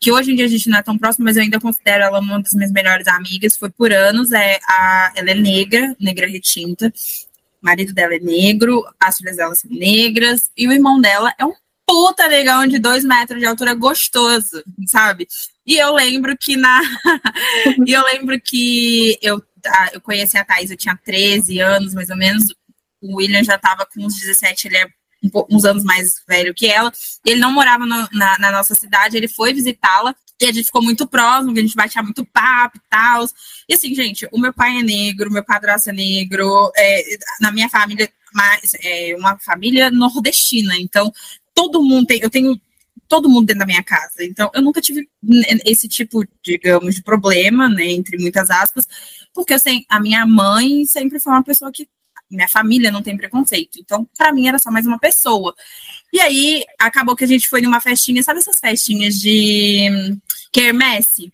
que 0.05 0.13
hoje 0.13 0.33
em 0.33 0.37
dia 0.37 0.45
a 0.45 0.49
gente 0.49 0.69
não 0.69 0.77
é 0.77 0.83
tão 0.83 0.99
próximo, 0.99 1.25
mas 1.25 1.35
eu 1.35 1.43
ainda 1.43 1.59
considero 1.59 2.05
ela 2.05 2.21
uma 2.21 2.39
das 2.39 2.53
minhas 2.53 2.71
melhores 2.71 3.07
amigas, 3.07 3.57
foi 3.57 3.71
por 3.71 3.91
anos, 3.91 4.33
é 4.33 4.59
a, 4.69 5.13
ela 5.17 5.31
é 5.31 5.35
negra, 5.35 5.97
negra 5.99 6.27
retinta, 6.27 6.93
o 7.63 7.65
marido 7.65 7.95
dela 7.95 8.15
é 8.15 8.19
negro, 8.19 8.85
as 9.01 9.17
filhas 9.17 9.39
dela 9.39 9.55
são 9.55 9.71
negras, 9.71 10.51
e 10.55 10.69
o 10.69 10.73
irmão 10.73 11.01
dela 11.01 11.33
é 11.39 11.45
um 11.47 11.55
puta 11.87 12.29
negão 12.29 12.67
de 12.67 12.79
dois 12.79 13.03
metros 13.03 13.41
de 13.41 13.47
altura 13.47 13.73
gostoso, 13.73 14.63
sabe? 14.87 15.27
E 15.67 15.79
eu 15.79 15.95
lembro 15.95 16.37
que 16.39 16.55
na. 16.55 16.83
e 17.87 17.91
eu 17.91 18.05
lembro 18.05 18.39
que 18.39 19.19
eu, 19.23 19.43
eu 19.91 20.03
conheci 20.03 20.37
a 20.37 20.45
Thaís, 20.45 20.71
eu 20.71 20.77
tinha 20.77 20.99
13 21.03 21.61
anos, 21.61 21.95
mais 21.95 22.11
ou 22.11 22.17
menos. 22.17 22.45
O 23.01 23.17
William 23.17 23.43
já 23.43 23.57
tava 23.57 23.87
com 23.87 24.05
uns 24.05 24.21
17, 24.21 24.69
ele 24.69 24.77
é 24.77 24.87
uns 25.51 25.65
anos 25.65 25.85
mais 25.85 26.23
velho 26.29 26.55
que 26.55 26.67
ela. 26.67 26.93
Ele 27.25 27.41
não 27.41 27.53
morava 27.53 27.87
no, 27.87 28.09
na, 28.13 28.39
na, 28.39 28.53
nossa 28.53 28.75
cidade, 28.75 29.17
ele 29.17 29.29
foi 29.29 29.53
visitá-la 29.53 30.15
e 30.41 30.47
a 30.47 30.53
gente 30.53 30.67
ficou 30.67 30.83
muito 30.83 31.07
próximo, 31.07 31.53
a 31.53 31.61
gente 31.61 31.75
batia 31.75 32.03
muito 32.03 32.25
papo 32.27 32.79
e 32.79 32.81
tal. 32.89 33.27
E 33.69 33.75
assim, 33.75 33.95
gente, 33.95 34.29
o 34.33 34.39
meu 34.39 34.53
pai 34.53 34.79
é 34.79 34.83
negro, 34.83 35.31
meu 35.31 35.45
padrasto 35.45 35.91
é 35.91 35.93
negro, 35.93 36.71
é, 36.77 37.17
na 37.41 37.53
minha 37.53 37.69
família, 37.69 38.11
mas 38.33 38.73
é 38.83 39.15
uma 39.17 39.39
família 39.39 39.91
nordestina, 39.91 40.77
então 40.79 41.13
todo 41.55 41.83
mundo 41.83 42.07
tem, 42.07 42.21
eu 42.21 42.29
tenho 42.29 42.61
todo 43.09 43.29
mundo 43.29 43.47
dentro 43.47 43.61
da 43.61 43.67
minha 43.67 43.83
casa. 43.83 44.25
Então, 44.25 44.51
eu 44.55 44.63
nunca 44.63 44.81
tive 44.81 45.09
esse 45.65 45.87
tipo, 45.89 46.25
digamos, 46.43 46.97
de 46.97 47.03
problema, 47.03 47.69
né, 47.69 47.87
entre 47.87 48.19
muitas 48.19 48.51
aspas, 48.51 48.87
porque 49.33 49.59
sei, 49.59 49.85
a 49.89 50.01
minha 50.01 50.27
mãe 50.27 50.85
sempre 50.87 51.21
foi 51.21 51.33
uma 51.33 51.45
pessoa 51.45 51.71
que 51.73 51.89
minha 52.35 52.49
família 52.49 52.91
não 52.91 53.03
tem 53.03 53.17
preconceito. 53.17 53.79
Então, 53.79 54.07
para 54.17 54.33
mim 54.33 54.49
era 54.49 54.59
só 54.59 54.71
mais 54.71 54.87
uma 54.87 54.99
pessoa. 54.99 55.55
E 56.13 56.21
aí 56.21 56.65
acabou 56.79 57.17
que 57.17 57.25
a 57.25 57.29
gente 57.29 57.49
foi 57.49 57.61
numa 57.61 57.81
festinha, 57.81 58.23
sabe 58.23 58.39
essas 58.39 58.59
festinhas 58.59 59.15
de 59.15 60.17
quermesse? 60.53 61.33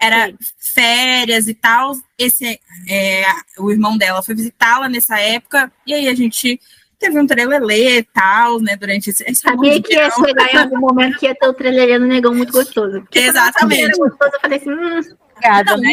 Era 0.00 0.28
Sim. 0.28 0.36
férias 0.58 1.48
e 1.48 1.54
tal. 1.54 1.94
Esse 2.18 2.60
é, 2.88 3.24
o 3.58 3.70
irmão 3.70 3.96
dela 3.96 4.22
foi 4.22 4.34
visitá-la 4.34 4.88
nessa 4.88 5.18
época 5.18 5.72
e 5.86 5.94
aí 5.94 6.08
a 6.08 6.14
gente 6.14 6.60
teve 6.98 7.18
um 7.18 7.26
trelelê 7.26 7.98
e 7.98 8.02
tal, 8.04 8.60
né, 8.60 8.76
durante 8.76 9.10
esse, 9.10 9.24
esse 9.24 9.40
Sabia 9.40 9.82
que 9.82 9.92
ia 9.92 10.08
chegar 10.08 10.54
em 10.54 10.56
algum 10.56 10.78
momento 10.78 11.18
que 11.18 11.26
ia 11.26 11.34
ter 11.34 11.48
o 11.48 11.52
trelelê 11.52 11.98
no 11.98 12.06
negão 12.06 12.32
muito 12.32 12.52
gostoso. 12.52 13.04
Exatamente. 13.12 13.98
Gostoso, 13.98 14.30
eu 14.34 14.40
falei 14.40 14.58
assim, 14.58 14.70
hum, 14.70 15.00
Obrigada, 15.42 15.76
né? 15.76 15.90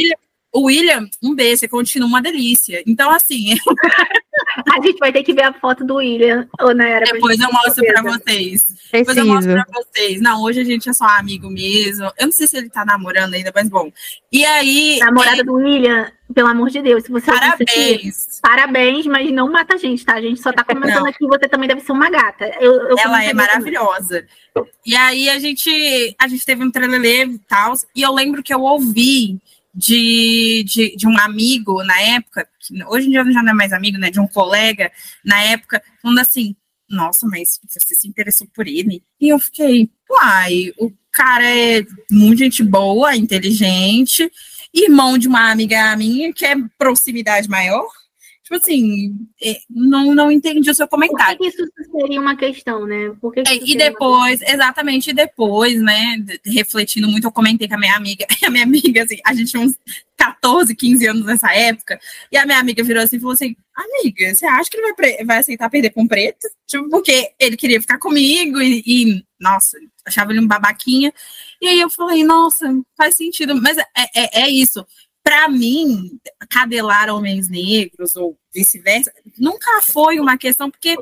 O 0.51 0.63
William, 0.63 1.07
um 1.21 1.35
beijo, 1.35 1.59
você 1.59 1.67
continua 1.67 2.07
uma 2.07 2.21
delícia. 2.21 2.81
Então, 2.87 3.11
assim. 3.11 3.55
a 4.73 4.81
gente 4.81 4.97
vai 4.97 5.11
ter 5.11 5.23
que 5.23 5.33
ver 5.33 5.43
a 5.43 5.53
foto 5.53 5.85
do 5.85 5.95
William, 5.95 6.47
ou 6.59 6.73
na 6.73 6.87
era. 6.87 7.05
Depois 7.05 7.39
eu 7.39 7.51
mostro 7.51 7.85
pra 7.85 8.01
vocês. 8.01 8.63
Preciso. 8.63 8.89
Depois 8.91 9.17
eu 9.17 9.25
mostro 9.27 9.53
pra 9.53 9.65
vocês. 9.73 10.19
Não, 10.19 10.41
hoje 10.41 10.61
a 10.61 10.63
gente 10.63 10.89
é 10.89 10.93
só 10.93 11.05
amigo 11.05 11.51
mesmo. 11.51 12.11
Eu 12.17 12.25
não 12.25 12.31
sei 12.31 12.47
se 12.47 12.57
ele 12.57 12.69
tá 12.69 12.83
namorando 12.83 13.35
ainda, 13.35 13.51
mas 13.53 13.69
bom. 13.69 13.91
E 14.31 14.43
aí. 14.43 14.97
Namorada 14.99 15.41
é... 15.41 15.43
do 15.43 15.53
William, 15.53 16.11
pelo 16.33 16.47
amor 16.47 16.69
de 16.71 16.81
Deus, 16.81 17.03
se 17.03 17.11
você. 17.11 17.27
Parabéns. 17.27 18.39
parabéns, 18.41 19.05
mas 19.05 19.31
não 19.31 19.51
mata 19.51 19.75
a 19.75 19.77
gente, 19.77 20.03
tá? 20.03 20.15
A 20.15 20.21
gente 20.21 20.41
só 20.41 20.51
tá 20.51 20.63
comentando 20.63 21.01
não. 21.01 21.09
aqui, 21.09 21.27
você 21.27 21.47
também 21.47 21.67
deve 21.67 21.81
ser 21.81 21.91
uma 21.91 22.09
gata. 22.09 22.45
Eu, 22.59 22.73
eu 22.89 22.97
Ela 22.97 23.23
é 23.23 23.33
maravilhosa. 23.33 24.25
Também. 24.51 24.71
E 24.83 24.95
aí 24.95 25.29
a 25.29 25.37
gente, 25.37 26.15
a 26.17 26.27
gente 26.27 26.43
teve 26.43 26.63
um 26.63 26.71
trelelê 26.71 27.25
e 27.25 27.37
tal. 27.39 27.73
E 27.95 28.01
eu 28.01 28.11
lembro 28.11 28.41
que 28.41 28.53
eu 28.53 28.61
ouvi 28.61 29.39
de, 29.79 30.63
de, 30.67 30.95
de, 30.97 31.07
um 31.07 31.17
amigo 31.17 31.81
na 31.83 31.99
época, 32.01 32.47
hoje 32.89 33.07
em 33.07 33.11
dia 33.11 33.23
já 33.31 33.41
não 33.41 33.51
é 33.51 33.53
mais 33.53 33.71
amigo, 33.71 33.97
né? 33.97 34.11
De 34.11 34.19
um 34.19 34.27
colega 34.27 34.91
na 35.23 35.41
época, 35.41 35.81
falando 36.01 36.19
assim, 36.19 36.53
nossa, 36.89 37.25
mas 37.27 37.59
você 37.65 37.95
se 37.95 38.07
interessou 38.07 38.45
por 38.53 38.67
ele? 38.67 39.01
E 39.21 39.29
eu 39.29 39.39
fiquei, 39.39 39.89
uai, 40.09 40.73
o 40.77 40.91
cara 41.11 41.45
é 41.45 41.85
muito 42.11 42.39
gente 42.39 42.61
boa, 42.61 43.15
inteligente, 43.15 44.29
irmão 44.73 45.17
de 45.17 45.29
uma 45.29 45.49
amiga 45.49 45.95
minha, 45.95 46.33
que 46.33 46.45
é 46.45 46.55
proximidade 46.77 47.47
maior. 47.47 47.87
Tipo 48.49 48.63
assim, 48.63 49.15
é, 49.39 49.59
não, 49.69 50.15
não 50.15 50.31
entendi 50.31 50.71
o 50.71 50.73
seu 50.73 50.87
comentário. 50.87 51.37
Por 51.37 51.51
que 51.51 51.61
isso 51.61 51.71
seria 51.91 52.19
uma 52.19 52.35
questão, 52.35 52.83
né? 52.83 53.15
Por 53.21 53.31
que 53.31 53.43
que 53.43 53.51
é, 53.51 53.59
e 53.63 53.77
depois, 53.77 54.41
exatamente 54.41 55.13
depois, 55.13 55.79
né, 55.79 56.17
refletindo 56.43 57.07
muito, 57.07 57.25
eu 57.25 57.31
comentei 57.31 57.67
com 57.67 57.75
a 57.75 57.77
minha 57.77 57.95
amiga, 57.95 58.25
a 58.43 58.49
minha 58.49 58.63
amiga, 58.63 59.03
assim, 59.03 59.19
a 59.23 59.35
gente 59.35 59.51
tinha 59.51 59.61
uns 59.61 59.75
14, 60.17 60.75
15 60.75 61.05
anos 61.05 61.25
nessa 61.27 61.53
época, 61.53 61.99
e 62.31 62.37
a 62.37 62.45
minha 62.47 62.57
amiga 62.57 62.83
virou 62.83 63.03
assim 63.03 63.17
e 63.17 63.19
falou 63.19 63.33
assim, 63.33 63.55
amiga, 63.75 64.33
você 64.33 64.47
acha 64.47 64.67
que 64.67 64.77
ele 64.77 64.95
vai, 64.97 65.23
vai 65.23 65.37
aceitar 65.37 65.69
perder 65.69 65.91
com 65.91 66.07
preto? 66.07 66.49
Tipo, 66.65 66.89
porque 66.89 67.31
ele 67.37 67.55
queria 67.55 67.79
ficar 67.79 67.99
comigo 67.99 68.59
e, 68.59 68.81
e, 68.83 69.23
nossa, 69.39 69.77
achava 70.03 70.31
ele 70.31 70.39
um 70.39 70.47
babaquinha. 70.47 71.13
E 71.61 71.67
aí 71.67 71.79
eu 71.79 71.89
falei, 71.91 72.23
nossa, 72.23 72.65
faz 72.97 73.15
sentido, 73.15 73.55
mas 73.61 73.77
é, 73.77 73.85
é, 74.15 74.41
é 74.41 74.49
isso 74.49 74.83
para 75.29 75.47
mim, 75.47 76.19
cadelar 76.49 77.07
homens 77.13 77.47
negros 77.47 78.15
ou 78.15 78.35
vice-versa, 78.51 79.11
nunca 79.37 79.79
foi 79.83 80.19
uma 80.19 80.39
questão, 80.39 80.71
porque 80.71 80.97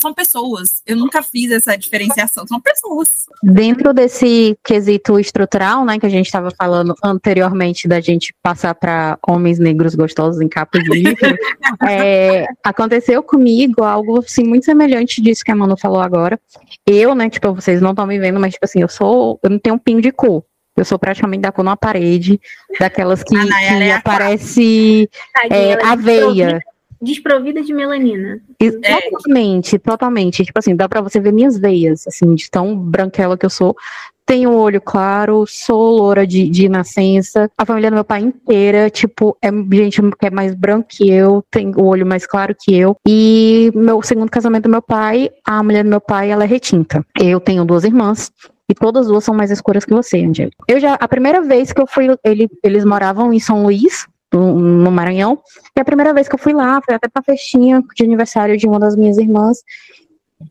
são 0.00 0.14
pessoas. 0.14 0.68
Eu 0.86 0.94
nunca 0.96 1.20
fiz 1.20 1.50
essa 1.50 1.76
diferenciação, 1.76 2.46
são 2.46 2.60
pessoas. 2.60 3.08
Dentro 3.42 3.92
desse 3.92 4.56
quesito 4.64 5.18
estrutural, 5.18 5.84
né, 5.84 5.98
que 5.98 6.06
a 6.06 6.08
gente 6.08 6.26
estava 6.26 6.52
falando 6.56 6.94
anteriormente 7.02 7.88
da 7.88 8.00
gente 8.00 8.32
passar 8.40 8.72
para 8.72 9.18
homens 9.26 9.58
negros 9.58 9.96
gostosos 9.96 10.40
em 10.40 10.48
capa 10.48 10.78
de 10.78 10.88
livro, 10.90 11.36
é, 11.90 12.46
aconteceu 12.62 13.20
comigo 13.20 13.82
algo 13.82 14.20
assim 14.20 14.44
muito 14.44 14.64
semelhante 14.64 15.20
disso 15.20 15.44
que 15.44 15.50
a 15.50 15.56
Manu 15.56 15.76
falou 15.76 16.00
agora. 16.00 16.38
Eu, 16.86 17.16
né, 17.16 17.28
tipo, 17.28 17.52
vocês 17.52 17.80
não 17.82 17.90
estão 17.90 18.06
me 18.06 18.16
vendo, 18.16 18.38
mas 18.38 18.52
tipo 18.52 18.64
assim, 18.64 18.82
eu 18.82 18.88
sou, 18.88 19.40
eu 19.42 19.50
não 19.50 19.58
tenho 19.58 19.74
um 19.74 19.78
pingo 19.78 20.00
de 20.00 20.12
cor. 20.12 20.44
Eu 20.76 20.84
sou 20.84 20.98
praticamente 20.98 21.42
da 21.42 21.52
cor 21.52 21.64
numa 21.64 21.76
parede, 21.76 22.40
daquelas 22.80 23.22
que, 23.22 23.34
que 23.34 23.54
é 23.54 23.94
aparece 23.94 25.08
é, 25.50 25.84
aveia. 25.84 26.60
Desprovida 27.00 27.62
de 27.62 27.72
melanina. 27.72 28.40
Totalmente, 28.58 29.78
totalmente. 29.78 30.44
Tipo 30.44 30.58
assim, 30.58 30.74
dá 30.74 30.88
pra 30.88 31.02
você 31.02 31.20
ver 31.20 31.32
minhas 31.32 31.58
veias, 31.58 32.06
assim, 32.06 32.34
de 32.34 32.50
tão 32.50 32.76
branquela 32.76 33.36
que 33.36 33.44
eu 33.44 33.50
sou. 33.50 33.76
Tenho 34.26 34.52
o 34.52 34.56
olho 34.56 34.80
claro, 34.80 35.44
sou 35.46 35.98
loura 35.98 36.26
de, 36.26 36.48
de 36.48 36.66
nascença. 36.66 37.50
A 37.58 37.66
família 37.66 37.90
do 37.90 37.94
meu 37.94 38.04
pai 38.04 38.22
inteira, 38.22 38.88
tipo, 38.88 39.36
é 39.42 39.50
gente 39.52 40.00
que 40.18 40.26
é 40.26 40.30
mais 40.30 40.54
branco 40.54 40.88
que 40.88 41.10
eu, 41.10 41.44
tem 41.50 41.72
o 41.76 41.84
olho 41.84 42.06
mais 42.06 42.26
claro 42.26 42.56
que 42.58 42.74
eu. 42.74 42.96
E 43.06 43.70
meu 43.74 44.00
segundo 44.00 44.30
casamento 44.30 44.62
do 44.62 44.70
meu 44.70 44.80
pai, 44.80 45.28
a 45.44 45.62
mulher 45.62 45.84
do 45.84 45.90
meu 45.90 46.00
pai, 46.00 46.30
ela 46.30 46.44
é 46.44 46.46
retinta. 46.46 47.04
Eu 47.20 47.38
tenho 47.38 47.66
duas 47.66 47.84
irmãs, 47.84 48.32
e 48.68 48.74
todas 48.74 49.06
duas 49.06 49.24
são 49.24 49.34
mais 49.34 49.50
escuras 49.50 49.84
que 49.84 49.92
você, 49.92 50.24
Angélica. 50.24 50.56
Eu 50.68 50.80
já, 50.80 50.94
a 50.94 51.08
primeira 51.08 51.40
vez 51.42 51.72
que 51.72 51.80
eu 51.80 51.86
fui, 51.86 52.06
ele, 52.24 52.48
eles 52.62 52.84
moravam 52.84 53.32
em 53.32 53.40
São 53.40 53.62
Luís, 53.62 54.06
no, 54.32 54.58
no, 54.58 54.90
Maranhão, 54.90 55.40
e 55.76 55.80
a 55.80 55.84
primeira 55.84 56.12
vez 56.12 56.28
que 56.28 56.34
eu 56.34 56.38
fui 56.38 56.52
lá, 56.52 56.80
foi 56.84 56.94
até 56.94 57.08
pra 57.08 57.22
festinha 57.22 57.82
de 57.94 58.04
aniversário 58.04 58.56
de 58.56 58.66
uma 58.66 58.78
das 58.78 58.96
minhas 58.96 59.18
irmãs, 59.18 59.62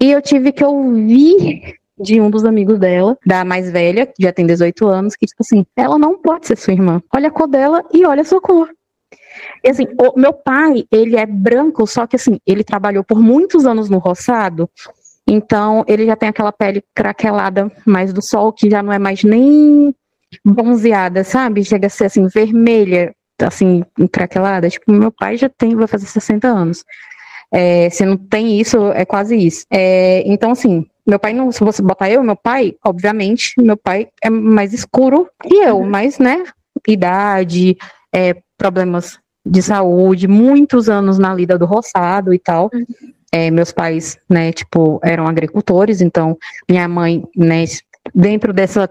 e 0.01 0.11
eu 0.11 0.22
tive 0.22 0.51
que 0.51 0.64
ouvir 0.64 1.76
de 1.99 2.20
um 2.20 2.30
dos 2.30 2.43
amigos 2.45 2.80
dela, 2.80 3.18
da 3.26 3.45
mais 3.45 3.70
velha, 3.70 4.05
que 4.05 4.24
já 4.24 4.32
tem 4.32 4.45
18 4.45 4.88
anos, 4.88 5.16
que 5.16 5.26
tipo 5.26 5.41
assim, 5.41 5.66
ela 5.76 5.97
não 5.97 6.18
pode 6.18 6.47
ser 6.47 6.57
sua 6.57 6.74
irmã. 6.74 7.01
Olha 7.14 7.28
a 7.28 7.32
cor 7.32 7.47
dela 7.47 7.84
e 7.93 8.05
olha 8.05 8.22
a 8.22 8.26
sua 8.26 8.41
cor. 8.41 8.70
E 9.64 9.70
assim, 9.70 9.86
o 9.99 10.20
meu 10.20 10.34
pai, 10.34 10.86
ele 10.91 11.16
é 11.16 11.26
branco, 11.26 11.86
só 11.88 12.05
que 12.05 12.16
assim, 12.16 12.39
ele 12.45 12.64
trabalhou 12.64 13.03
por 13.03 13.20
muitos 13.20 13.66
anos 13.66 13.89
no 13.89 13.97
roçado, 13.97 14.70
então, 15.28 15.84
ele 15.88 16.05
já 16.05 16.15
tem 16.15 16.30
aquela 16.30 16.51
pele 16.51 16.84
craquelada 16.93 17.71
mais 17.86 18.11
do 18.11 18.21
sol, 18.21 18.51
que 18.51 18.69
já 18.69 18.84
não 18.84 18.91
é 18.91 18.99
mais 18.99 19.24
nem 19.24 19.95
bronzeada, 20.43 21.24
sabe? 21.24 21.63
Chega 21.63 21.88
a 21.88 21.89
ser 21.89 22.05
assim, 22.05 22.28
vermelha, 22.28 23.15
assim, 23.41 23.84
craquelada. 24.11 24.69
Tipo, 24.69 24.91
meu 24.91 25.11
pai 25.11 25.38
já 25.38 25.49
tem, 25.49 25.76
vai 25.76 25.88
fazer 25.88 26.07
60 26.07 26.47
anos. 26.47 26.84
É, 27.51 27.89
se 27.89 28.05
não 28.05 28.17
tem 28.17 28.59
isso, 28.59 28.91
é 28.91 29.05
quase 29.05 29.38
isso. 29.38 29.65
É, 29.71 30.24
então, 30.26 30.51
assim, 30.51 30.86
meu 31.05 31.19
pai 31.19 31.34
não, 31.34 31.51
se 31.51 31.63
você 31.63 31.82
botar 31.82 32.09
eu, 32.09 32.24
meu 32.24 32.36
pai, 32.36 32.76
obviamente, 32.84 33.53
meu 33.59 33.78
pai 33.78 34.07
é 34.21 34.30
mais 34.30 34.74
escuro 34.74 35.30
que 35.41 35.55
eu, 35.55 35.78
uhum. 35.78 35.89
mas, 35.89 36.17
né, 36.17 36.43
idade, 36.88 37.78
é, 38.13 38.36
problemas 38.57 39.19
de 39.45 39.61
saúde, 39.61 40.28
muitos 40.28 40.89
anos 40.89 41.19
na 41.19 41.34
lida 41.34 41.57
do 41.57 41.65
roçado 41.65 42.34
e 42.34 42.39
tal. 42.39 42.69
Uhum. 42.74 42.86
É, 43.36 43.50
meus 43.50 43.72
pais, 43.72 44.20
né, 44.30 44.52
tipo, 44.52 45.00
eram 45.04 45.28
agricultores, 45.28 46.02
então 46.02 46.38
minha 46.70 46.88
mãe, 46.88 47.24
né, 47.36 47.66
dentro 48.14 48.54
dessa 48.54 48.88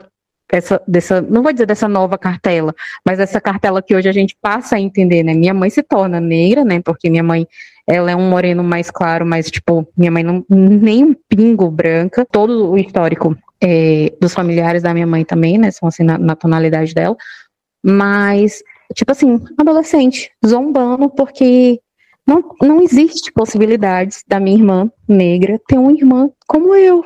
essa, 0.53 0.83
dessa, 0.87 1.23
não 1.23 1.43
vou 1.43 1.51
dizer 1.51 1.65
dessa 1.65 1.89
nova 1.89 2.19
cartela, 2.19 2.75
mas 3.07 3.19
essa 3.19 3.41
cartela 3.41 3.83
que 3.83 3.97
hoje 3.97 4.07
a 4.07 4.13
gente 4.13 4.37
passa 4.41 4.77
a 4.77 4.81
entender, 4.81 5.23
né? 5.23 5.33
Minha 5.33 5.55
mãe 5.55 5.71
se 5.71 5.83
torna 5.83 6.21
negra, 6.21 6.63
né? 6.63 6.79
Porque 6.85 7.09
minha 7.09 7.23
mãe, 7.23 7.49
ela 7.87 8.11
é 8.11 8.17
um 8.17 8.29
moreno 8.29 8.63
mais 8.63 8.91
claro, 8.91 9.25
mas, 9.25 9.51
tipo, 9.51 9.89
minha 9.97 10.11
mãe 10.11 10.23
não, 10.23 10.45
nem 10.51 11.05
um 11.05 11.17
pingo 11.27 11.71
branca. 11.71 12.27
Todo 12.31 12.71
o 12.71 12.77
histórico 12.77 13.35
é, 13.63 14.13
dos 14.21 14.35
familiares 14.35 14.83
da 14.83 14.93
minha 14.93 15.07
mãe 15.07 15.25
também, 15.25 15.57
né? 15.57 15.71
São 15.71 15.89
assim 15.89 16.03
na, 16.03 16.19
na 16.19 16.37
tonalidade 16.37 16.93
dela. 16.93 17.17
Mas, 17.83 18.63
tipo 18.95 19.11
assim, 19.11 19.41
adolescente, 19.59 20.31
zombando 20.47 21.09
porque 21.09 21.81
não, 22.27 22.45
não 22.61 22.81
existe 22.81 23.33
possibilidades 23.33 24.23
da 24.27 24.39
minha 24.39 24.57
irmã 24.57 24.91
negra 25.09 25.61
ter 25.67 25.79
uma 25.79 25.93
irmã 25.93 26.31
como 26.47 26.75
eu. 26.75 27.05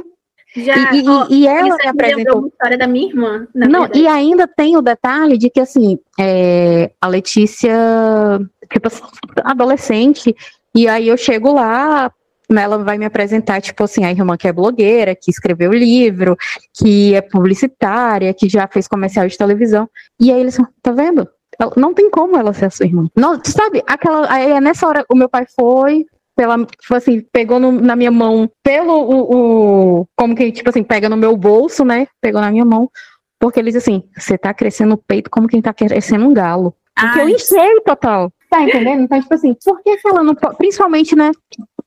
Já, 0.57 0.95
e, 0.95 1.07
ó, 1.07 1.27
e, 1.29 1.41
e 1.41 1.47
ela 1.47 1.69
isso 1.69 1.77
me 1.77 1.87
apresentou. 1.87 2.39
uma 2.39 2.49
história 2.49 2.79
da 2.79 2.87
minha 2.87 3.09
irmã. 3.09 3.47
Não, 3.55 3.83
verdade. 3.83 4.01
e 4.01 4.07
ainda 4.07 4.49
tem 4.49 4.77
o 4.77 4.83
detalhe 4.83 5.37
de 5.37 5.51
que, 5.51 5.61
assim, 5.61 5.99
é, 6.19 6.91
a 7.01 7.07
Letícia, 7.09 7.75
tipo 8.73 8.89
adolescente, 9.45 10.35
e 10.75 10.89
aí 10.89 11.09
eu 11.09 11.17
chego 11.17 11.53
lá, 11.53 12.11
ela 12.51 12.79
vai 12.79 12.97
me 12.97 13.05
apresentar, 13.05 13.61
tipo 13.61 13.85
assim, 13.85 14.05
a 14.05 14.11
irmã 14.11 14.37
que 14.37 14.49
é 14.49 14.53
blogueira, 14.53 15.15
que 15.15 15.31
escreveu 15.31 15.73
livro, 15.73 16.37
que 16.73 17.15
é 17.15 17.21
publicitária, 17.21 18.33
que 18.33 18.49
já 18.49 18.67
fez 18.67 18.89
comercial 18.89 19.27
de 19.27 19.37
televisão. 19.37 19.89
E 20.19 20.33
aí 20.33 20.41
eles 20.41 20.57
falam, 20.57 20.73
tá 20.83 20.93
vendo? 20.93 21.29
Ela- 21.61 21.73
Não 21.77 21.93
tem 21.95 22.11
como 22.11 22.37
ela 22.37 22.53
ser 22.53 22.67
a 22.67 22.71
sua 22.71 22.87
irmã. 22.87 23.09
Não, 23.17 23.41
sabe, 23.45 23.83
aquela. 23.87 24.31
Aí 24.33 24.51
é 24.53 24.61
nessa 24.61 24.87
hora 24.87 25.05
o 25.11 25.15
meu 25.17 25.29
pai 25.29 25.47
foi, 25.59 26.07
pela, 26.37 26.57
tipo 26.65 26.95
assim, 26.95 27.21
pegou 27.33 27.59
no- 27.59 27.73
na 27.73 27.97
minha 27.97 28.11
mão 28.11 28.51
pelo 28.63 28.93
o, 28.95 30.01
o- 30.01 30.07
Como 30.17 30.35
que, 30.35 30.53
tipo 30.53 30.69
assim, 30.69 30.83
pega 30.83 31.09
no 31.09 31.17
meu 31.17 31.37
bolso, 31.37 31.85
né? 31.85 32.07
Pegou 32.21 32.41
na 32.41 32.51
minha 32.51 32.65
mão. 32.65 32.91
Porque 33.39 33.61
ele 33.61 33.71
diz 33.71 33.83
assim: 33.83 34.03
você 34.17 34.37
tá 34.39 34.53
crescendo 34.55 34.95
o 34.95 34.99
peito 34.99 35.31
como 35.31 35.49
quem 35.49 35.61
tá 35.63 35.73
crescendo 35.73 36.27
um 36.27 36.33
galo. 36.35 36.75
Porque 36.99 37.21
eu 37.21 37.29
enchei 37.29 37.81
total. 37.83 38.33
Tá 38.49 38.63
entendendo? 38.63 39.03
Então, 39.03 39.21
tipo 39.21 39.35
assim, 39.35 39.55
por 39.65 39.83
que 39.83 39.99
ela 40.07 40.23
não 40.23 40.35
pode. 40.35 40.57
Principalmente, 40.57 41.15
né? 41.17 41.31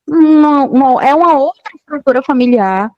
uma- 0.07 0.63
uma- 0.65 1.03
é 1.05 1.13
uma 1.13 1.37
outra 1.37 1.61
estrutura 1.75 2.21
familiar 2.23 2.89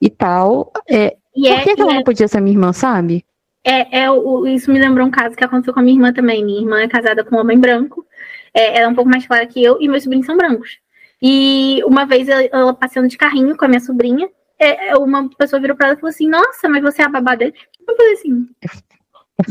e 0.00 0.10
tal. 0.10 0.70
É, 0.88 1.16
E 1.34 1.48
por 1.48 1.58
é, 1.58 1.62
que, 1.62 1.80
ela 1.80 1.92
é- 1.92 1.94
não 1.96 2.02
podia 2.02 2.28
ser 2.28 2.40
minha 2.40 2.54
irmã, 2.54 2.72
sabe? 2.72 3.24
É, 3.64 4.02
é 4.02 4.10
o- 4.10 4.46
isso 4.46 4.70
me 4.70 4.78
lembrou 4.78 5.06
um 5.06 5.10
caso 5.10 5.36
que 5.36 5.44
aconteceu 5.44 5.74
com 5.74 5.80
a 5.80 5.82
minha 5.82 5.96
irmã 5.96 6.12
também. 6.12 6.44
Minha 6.44 6.60
irmã 6.60 6.80
é 6.80 6.88
casada 6.88 7.24
com 7.24 7.36
um 7.36 7.40
homem 7.40 7.58
branco. 7.58 8.06
É, 8.54 8.76
ela 8.78 8.86
é 8.86 8.88
um 8.88 8.94
pouco 8.94 9.10
mais 9.10 9.26
clara 9.26 9.46
que 9.46 9.62
eu 9.62 9.78
e 9.80 9.88
meus 9.88 10.02
sobrinhos 10.02 10.26
são 10.26 10.36
brancos. 10.36 10.78
E 11.22 11.82
uma 11.84 12.06
vez 12.06 12.28
ela, 12.28 12.42
ela 12.42 12.74
passeando 12.74 13.08
de 13.08 13.18
carrinho 13.18 13.56
com 13.56 13.64
a 13.64 13.68
minha 13.68 13.80
sobrinha, 13.80 14.28
é, 14.58 14.88
é, 14.88 14.96
uma 14.96 15.28
pessoa 15.36 15.60
virou 15.60 15.76
pra 15.76 15.88
ela 15.88 15.96
e 15.96 16.00
falou 16.00 16.10
assim: 16.10 16.28
Nossa, 16.28 16.68
mas 16.68 16.82
você 16.82 17.02
é 17.02 17.04
a 17.04 17.08
babá 17.08 17.34
dele? 17.34 17.54
Eu 17.86 17.96
falei 17.96 18.12
assim. 18.14 18.48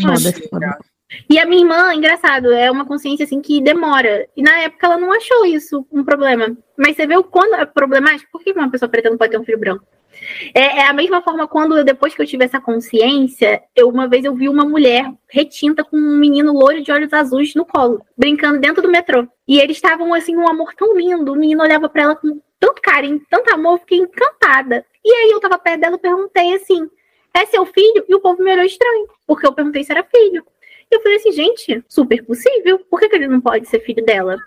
Foda. 0.01 0.77
E 1.27 1.39
a 1.39 1.45
minha 1.45 1.61
irmã, 1.63 1.93
engraçado, 1.93 2.51
é 2.51 2.69
uma 2.69 2.85
consciência 2.85 3.23
assim 3.25 3.41
que 3.41 3.61
demora. 3.61 4.27
E 4.37 4.43
na 4.43 4.59
época 4.59 4.85
ela 4.85 4.97
não 4.97 5.11
achou 5.11 5.45
isso 5.45 5.85
um 5.91 6.03
problema. 6.03 6.55
Mas 6.77 6.95
você 6.95 7.07
vê 7.07 7.17
o 7.17 7.23
quando 7.23 7.55
é 7.55 7.65
problemático, 7.65 8.31
por 8.31 8.43
que 8.43 8.51
uma 8.51 8.69
pessoa 8.69 8.89
preta 8.89 9.09
não 9.09 9.17
pode 9.17 9.31
ter 9.31 9.39
um 9.39 9.43
filho 9.43 9.59
branco? 9.59 9.85
É, 10.53 10.79
é 10.79 10.87
a 10.87 10.93
mesma 10.93 11.21
forma 11.21 11.47
quando, 11.47 11.83
depois 11.83 12.13
que 12.13 12.21
eu 12.21 12.25
tive 12.25 12.45
essa 12.45 12.59
consciência, 12.59 13.61
eu 13.75 13.89
uma 13.89 14.07
vez 14.07 14.25
eu 14.25 14.35
vi 14.35 14.49
uma 14.49 14.65
mulher 14.65 15.11
retinta 15.29 15.83
com 15.83 15.97
um 15.97 16.17
menino 16.17 16.53
loiro 16.53 16.81
de 16.81 16.91
olhos 16.91 17.13
azuis 17.13 17.55
no 17.55 17.65
colo, 17.65 18.01
brincando 18.17 18.59
dentro 18.59 18.81
do 18.81 18.89
metrô. 18.89 19.27
E 19.47 19.59
eles 19.59 19.77
estavam 19.77 20.13
assim, 20.13 20.35
um 20.35 20.47
amor 20.47 20.73
tão 20.75 20.95
lindo. 20.97 21.33
O 21.33 21.35
menino 21.35 21.63
olhava 21.63 21.89
pra 21.89 22.03
ela 22.03 22.15
com 22.15 22.39
tanto 22.59 22.81
carinho, 22.81 23.21
tanto 23.29 23.53
amor, 23.53 23.79
fiquei 23.79 23.99
encantada. 23.99 24.85
E 25.03 25.11
aí 25.11 25.31
eu 25.31 25.39
tava 25.39 25.57
perto 25.57 25.81
dela 25.81 25.95
e 25.95 25.99
perguntei 25.99 26.53
assim: 26.53 26.89
é 27.33 27.45
seu 27.45 27.65
filho? 27.65 28.05
E 28.07 28.15
o 28.15 28.19
povo 28.19 28.43
me 28.43 28.51
olhou 28.51 28.65
estranho, 28.65 29.07
porque 29.25 29.47
eu 29.47 29.53
perguntei 29.53 29.83
se 29.83 29.91
era 29.91 30.03
filho. 30.03 30.43
E 30.91 30.95
eu 30.95 31.01
falei 31.01 31.17
assim, 31.17 31.31
gente, 31.31 31.83
super 31.87 32.23
possível. 32.25 32.79
Por 32.89 32.99
que, 32.99 33.09
que 33.09 33.15
ele 33.15 33.27
não 33.27 33.39
pode 33.39 33.67
ser 33.67 33.79
filho 33.81 34.03
dela? 34.03 34.37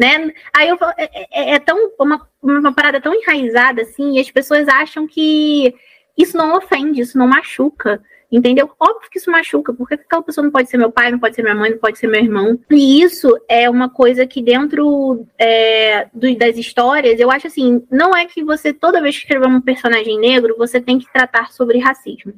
Né? 0.00 0.32
Aí 0.56 0.68
eu 0.70 0.78
falo, 0.78 0.94
é, 0.96 1.26
é- 1.30 1.54
é 1.56 1.58
tão 1.58 1.90
uma, 2.00 2.26
uma 2.42 2.72
parada 2.72 3.00
tão 3.00 3.14
enraizada 3.14 3.82
assim, 3.82 4.16
e 4.16 4.20
as 4.20 4.30
pessoas 4.30 4.66
acham 4.66 5.06
que 5.06 5.74
isso 6.16 6.38
não 6.38 6.56
ofende, 6.56 7.02
isso 7.02 7.18
não 7.18 7.26
machuca. 7.28 8.02
Entendeu? 8.32 8.70
Óbvio 8.78 9.10
que 9.10 9.18
isso 9.18 9.28
machuca. 9.28 9.72
Por 9.74 9.88
que 9.88 9.96
que 9.96 10.04
aquela 10.04 10.22
pessoa 10.22 10.44
não 10.44 10.52
pode 10.52 10.70
ser 10.70 10.78
meu 10.78 10.90
pai, 10.92 11.10
não 11.10 11.18
pode 11.18 11.34
ser 11.34 11.42
minha 11.42 11.54
mãe, 11.54 11.70
não 11.72 11.78
pode 11.78 11.98
ser 11.98 12.06
meu 12.06 12.22
irmão? 12.22 12.56
E 12.70 13.02
isso 13.02 13.28
é 13.48 13.68
uma 13.68 13.88
coisa 13.90 14.24
que 14.24 14.40
dentro 14.40 15.26
é, 15.36 16.06
do- 16.14 16.36
das 16.38 16.56
histórias, 16.56 17.18
eu 17.18 17.28
acho 17.28 17.48
assim, 17.48 17.84
não 17.90 18.16
é 18.16 18.26
que 18.26 18.44
você, 18.44 18.72
toda 18.72 19.02
vez 19.02 19.16
que 19.16 19.22
escrever 19.24 19.48
um 19.48 19.60
personagem 19.60 20.16
negro, 20.18 20.54
você 20.56 20.80
tem 20.80 20.96
que 21.00 21.12
tratar 21.12 21.50
sobre 21.50 21.78
racismo. 21.78 22.32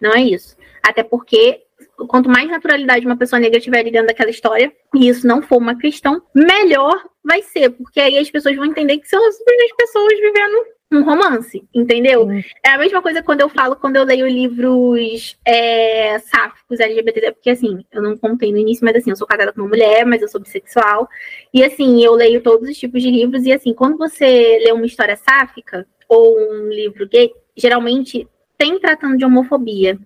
Não 0.00 0.12
é 0.14 0.22
isso. 0.22 0.56
Até 0.80 1.02
porque 1.02 1.62
quanto 2.06 2.28
mais 2.28 2.48
naturalidade 2.48 3.06
uma 3.06 3.16
pessoa 3.16 3.40
negra 3.40 3.60
tiver 3.60 3.80
ali 3.80 3.90
dentro 3.90 4.08
daquela 4.08 4.30
história, 4.30 4.72
e 4.94 5.08
isso 5.08 5.26
não 5.26 5.42
for 5.42 5.58
uma 5.58 5.78
questão, 5.78 6.22
melhor 6.34 7.02
vai 7.24 7.42
ser, 7.42 7.70
porque 7.70 8.00
aí 8.00 8.18
as 8.18 8.30
pessoas 8.30 8.56
vão 8.56 8.64
entender 8.64 8.98
que 8.98 9.08
são 9.08 9.20
simplesmente 9.32 9.74
pessoas 9.76 10.18
vivendo 10.18 10.72
um 10.92 11.02
romance, 11.02 11.66
entendeu? 11.74 12.28
É 12.64 12.70
a 12.70 12.78
mesma 12.78 13.00
coisa 13.00 13.22
quando 13.22 13.40
eu 13.40 13.48
falo, 13.48 13.76
quando 13.76 13.96
eu 13.96 14.04
leio 14.04 14.26
livros 14.26 15.38
é, 15.44 16.18
sáficos 16.18 16.80
LGBT, 16.80 17.32
porque 17.32 17.50
assim, 17.50 17.84
eu 17.90 18.02
não 18.02 18.16
contei 18.16 18.52
no 18.52 18.58
início, 18.58 18.84
mas 18.84 18.96
assim, 18.96 19.10
eu 19.10 19.16
sou 19.16 19.26
casada 19.26 19.52
com 19.52 19.62
uma 19.62 19.68
mulher, 19.68 20.04
mas 20.04 20.20
eu 20.20 20.28
sou 20.28 20.40
bissexual, 20.40 21.08
e 21.52 21.64
assim, 21.64 22.04
eu 22.04 22.12
leio 22.12 22.42
todos 22.42 22.68
os 22.68 22.76
tipos 22.76 23.02
de 23.02 23.10
livros, 23.10 23.44
e 23.44 23.52
assim, 23.52 23.72
quando 23.72 23.96
você 23.96 24.58
lê 24.62 24.72
uma 24.72 24.84
história 24.84 25.16
sáfica, 25.16 25.86
ou 26.08 26.38
um 26.38 26.68
livro 26.68 27.08
gay, 27.08 27.32
geralmente 27.56 28.28
tem 28.58 28.78
tratando 28.78 29.16
de 29.16 29.24
homofobia. 29.24 29.98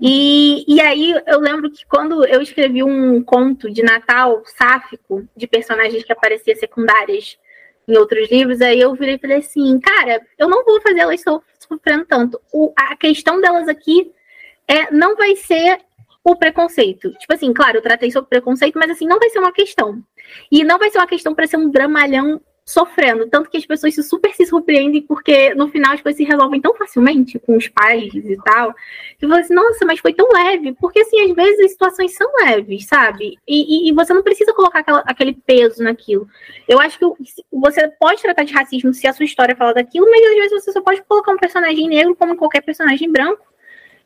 E, 0.00 0.64
e 0.68 0.80
aí 0.80 1.12
eu 1.26 1.40
lembro 1.40 1.70
que 1.70 1.84
quando 1.86 2.24
eu 2.24 2.40
escrevi 2.40 2.82
um 2.82 3.22
conto 3.22 3.70
de 3.70 3.82
Natal 3.82 4.42
sáfico, 4.46 5.28
de 5.36 5.46
personagens 5.46 6.04
que 6.04 6.12
apareciam 6.12 6.56
secundárias 6.56 7.36
em 7.86 7.96
outros 7.96 8.30
livros, 8.30 8.60
aí 8.60 8.80
eu 8.80 8.94
virei 8.94 9.14
e 9.16 9.18
falei 9.18 9.38
assim, 9.38 9.80
cara, 9.80 10.20
eu 10.38 10.48
não 10.48 10.64
vou 10.64 10.80
fazer 10.80 11.00
elas 11.00 11.20
so- 11.20 11.42
sofrendo 11.58 12.04
tanto. 12.04 12.40
O- 12.52 12.72
a 12.76 12.94
questão 12.96 13.40
delas 13.40 13.66
aqui 13.66 14.12
é, 14.68 14.90
não 14.92 15.16
vai 15.16 15.34
ser 15.34 15.80
o 16.22 16.36
preconceito. 16.36 17.10
Tipo 17.12 17.32
assim, 17.32 17.52
claro, 17.52 17.78
eu 17.78 17.82
tratei 17.82 18.10
sobre 18.10 18.28
preconceito, 18.28 18.78
mas 18.78 18.90
assim, 18.90 19.06
não 19.06 19.18
vai 19.18 19.30
ser 19.30 19.38
uma 19.38 19.52
questão. 19.52 20.02
E 20.52 20.62
não 20.62 20.78
vai 20.78 20.90
ser 20.90 20.98
uma 20.98 21.06
questão 21.06 21.34
para 21.34 21.46
ser 21.46 21.56
um 21.56 21.70
dramalhão 21.70 22.40
sofrendo. 22.68 23.26
Tanto 23.28 23.48
que 23.48 23.56
as 23.56 23.64
pessoas 23.64 23.94
se 23.94 24.02
super 24.02 24.32
se 24.34 24.44
surpreendem, 24.44 25.00
porque 25.02 25.54
no 25.54 25.68
final 25.68 25.94
as 25.94 26.02
coisas 26.02 26.18
se 26.18 26.24
resolvem 26.24 26.60
tão 26.60 26.74
facilmente 26.74 27.38
com 27.38 27.56
os 27.56 27.66
pais 27.68 28.14
e 28.14 28.36
tal. 28.44 28.74
Que 29.18 29.26
você 29.26 29.40
assim, 29.40 29.54
nossa, 29.54 29.86
mas 29.86 30.00
foi 30.00 30.12
tão 30.12 30.28
leve. 30.30 30.74
Porque 30.74 31.00
assim, 31.00 31.18
às 31.22 31.34
vezes 31.34 31.60
as 31.64 31.70
situações 31.72 32.14
são 32.14 32.30
leves, 32.44 32.86
sabe? 32.86 33.38
E, 33.48 33.86
e- 33.88 33.90
e 33.90 33.92
você 33.94 34.12
não 34.12 34.22
precisa 34.22 34.52
colocar 34.52 34.80
aquela- 34.80 35.02
aquele 35.06 35.32
peso 35.32 35.82
naquilo. 35.82 36.28
Eu 36.68 36.78
acho 36.78 36.98
que 36.98 37.06
você 37.50 37.88
pode 37.88 38.20
tratar 38.20 38.44
de 38.44 38.52
racismo 38.52 38.92
se 38.92 39.06
a 39.06 39.12
sua 39.14 39.24
história 39.24 39.56
fala 39.56 39.72
daquilo, 39.72 40.08
mas 40.10 40.22
às 40.22 40.34
vezes 40.34 40.64
você 40.64 40.72
só 40.72 40.82
pode 40.82 41.02
colocar 41.04 41.32
um 41.32 41.38
personagem 41.38 41.88
negro 41.88 42.14
como 42.14 42.36
qualquer 42.36 42.60
personagem 42.60 43.10
branco. 43.10 43.42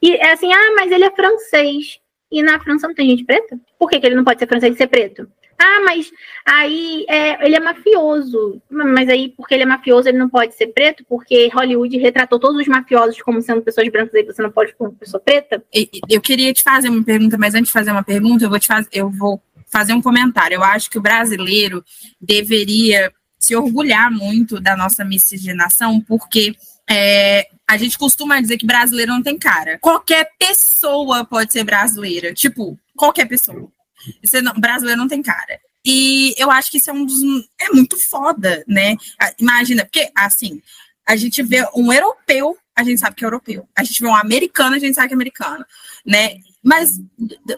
E 0.01 0.15
é 0.15 0.33
assim, 0.33 0.53
ah, 0.53 0.73
mas 0.77 0.91
ele 0.93 1.05
é 1.05 1.11
francês. 1.11 1.99
E 2.31 2.43
na 2.43 2.59
França 2.59 2.89
não 2.89 2.95
tem 2.95 3.11
gente 3.11 3.25
preta? 3.25 3.61
Por 3.79 3.91
que, 3.91 4.01
que 4.01 4.07
ele 4.07 4.15
não 4.15 4.25
pode 4.25 4.39
ser 4.39 4.47
francês 4.47 4.75
e 4.75 4.79
ser 4.79 4.87
preto? 4.87 5.29
Ah, 5.65 5.81
mas 5.85 6.11
aí 6.45 7.05
é, 7.09 7.47
ele 7.47 7.55
é 7.55 7.61
mafioso. 7.61 8.61
Mas 8.69 9.09
aí, 9.09 9.29
porque 9.37 9.55
ele 9.55 9.63
é 9.63 9.67
mafioso, 9.67 10.09
ele 10.09 10.19
não 10.19 10.29
pode 10.29 10.55
ser 10.57 10.67
preto? 10.69 11.05
Porque 11.09 11.49
Hollywood 11.55 11.97
retratou 11.99 12.39
todos 12.41 12.61
os 12.61 12.67
mafiosos 12.67 13.21
como 13.23 13.41
sendo 13.41 13.63
pessoas 13.63 13.89
brancas, 13.89 14.15
aí 14.15 14.25
você 14.25 14.43
não 14.43 14.51
pode 14.51 14.75
como 14.75 14.93
pessoa 14.93 15.21
preta? 15.21 15.63
E- 15.73 15.89
e- 15.93 16.01
Eu 16.09 16.21
queria 16.21 16.53
te 16.53 16.63
fazer 16.63 16.89
uma 16.89 17.03
pergunta, 17.05 17.39
mas 17.39 17.55
antes 17.55 17.69
de 17.69 17.73
fazer 17.73 17.93
uma 17.93 18.03
pergunta, 18.03 18.45
eu 18.45 18.51
vou 18.51 18.59
te 18.59 18.67
fazer, 18.67 18.89
eu 18.93 19.09
vou 19.11 19.41
fazer 19.71 19.93
um 19.93 20.03
comentário. 20.03 20.57
Eu 20.57 20.65
acho 20.65 20.91
que 20.91 20.99
o 20.99 21.03
brasileiro 21.03 21.85
deveria 22.21 23.13
se 23.39 23.55
orgulhar 23.57 24.11
muito 24.11 24.61
da 24.61 24.77
nossa 24.77 25.05
miscigenação, 25.05 26.01
porque 26.01 26.55
é, 26.89 27.47
a 27.69 27.77
gente 27.77 27.97
costuma 27.99 28.41
dizer 28.41 28.57
que 28.59 28.67
brasileiro 28.67 29.13
não 29.13 29.23
tem 29.23 29.39
cara. 29.39 29.79
Qualquer 29.81 30.29
pessoa 30.39 31.25
pode 31.25 31.53
ser 31.53 31.65
brasileira, 31.65 32.33
tipo, 32.35 32.79
qualquer 32.97 33.27
pessoa. 33.27 33.71
Você 34.23 34.41
não- 34.41 34.55
brasileiro 34.55 35.01
não 35.01 35.09
tem 35.09 35.23
cara. 35.23 35.61
E 35.85 36.35
eu 36.39 36.51
acho 36.51 36.71
que 36.71 36.79
isso 36.79 36.91
é 36.91 36.93
um 36.93 37.05
dos. 37.05 37.21
É 37.61 37.71
muito 37.71 37.99
foda, 37.99 38.65
né? 38.69 38.97
Ah, 39.21 39.33
Imagina, 39.39 39.85
porque 39.85 40.11
assim, 40.15 40.63
a 41.07 41.17
gente 41.17 41.43
vê 41.43 41.67
um 41.75 41.93
europeu, 41.93 42.57
a 42.75 42.85
gente 42.85 43.01
sabe 43.01 43.17
que 43.17 43.25
é 43.25 43.27
europeu. 43.27 43.69
A 43.77 43.83
gente 43.83 44.01
vê 44.01 44.07
um 44.07 44.15
americano, 44.15 44.77
a 44.77 44.79
gente 44.79 44.95
sabe 44.95 45.09
que 45.09 45.15
é 45.15 45.17
americano, 45.17 45.65
né? 46.07 46.37
Mas 46.63 47.01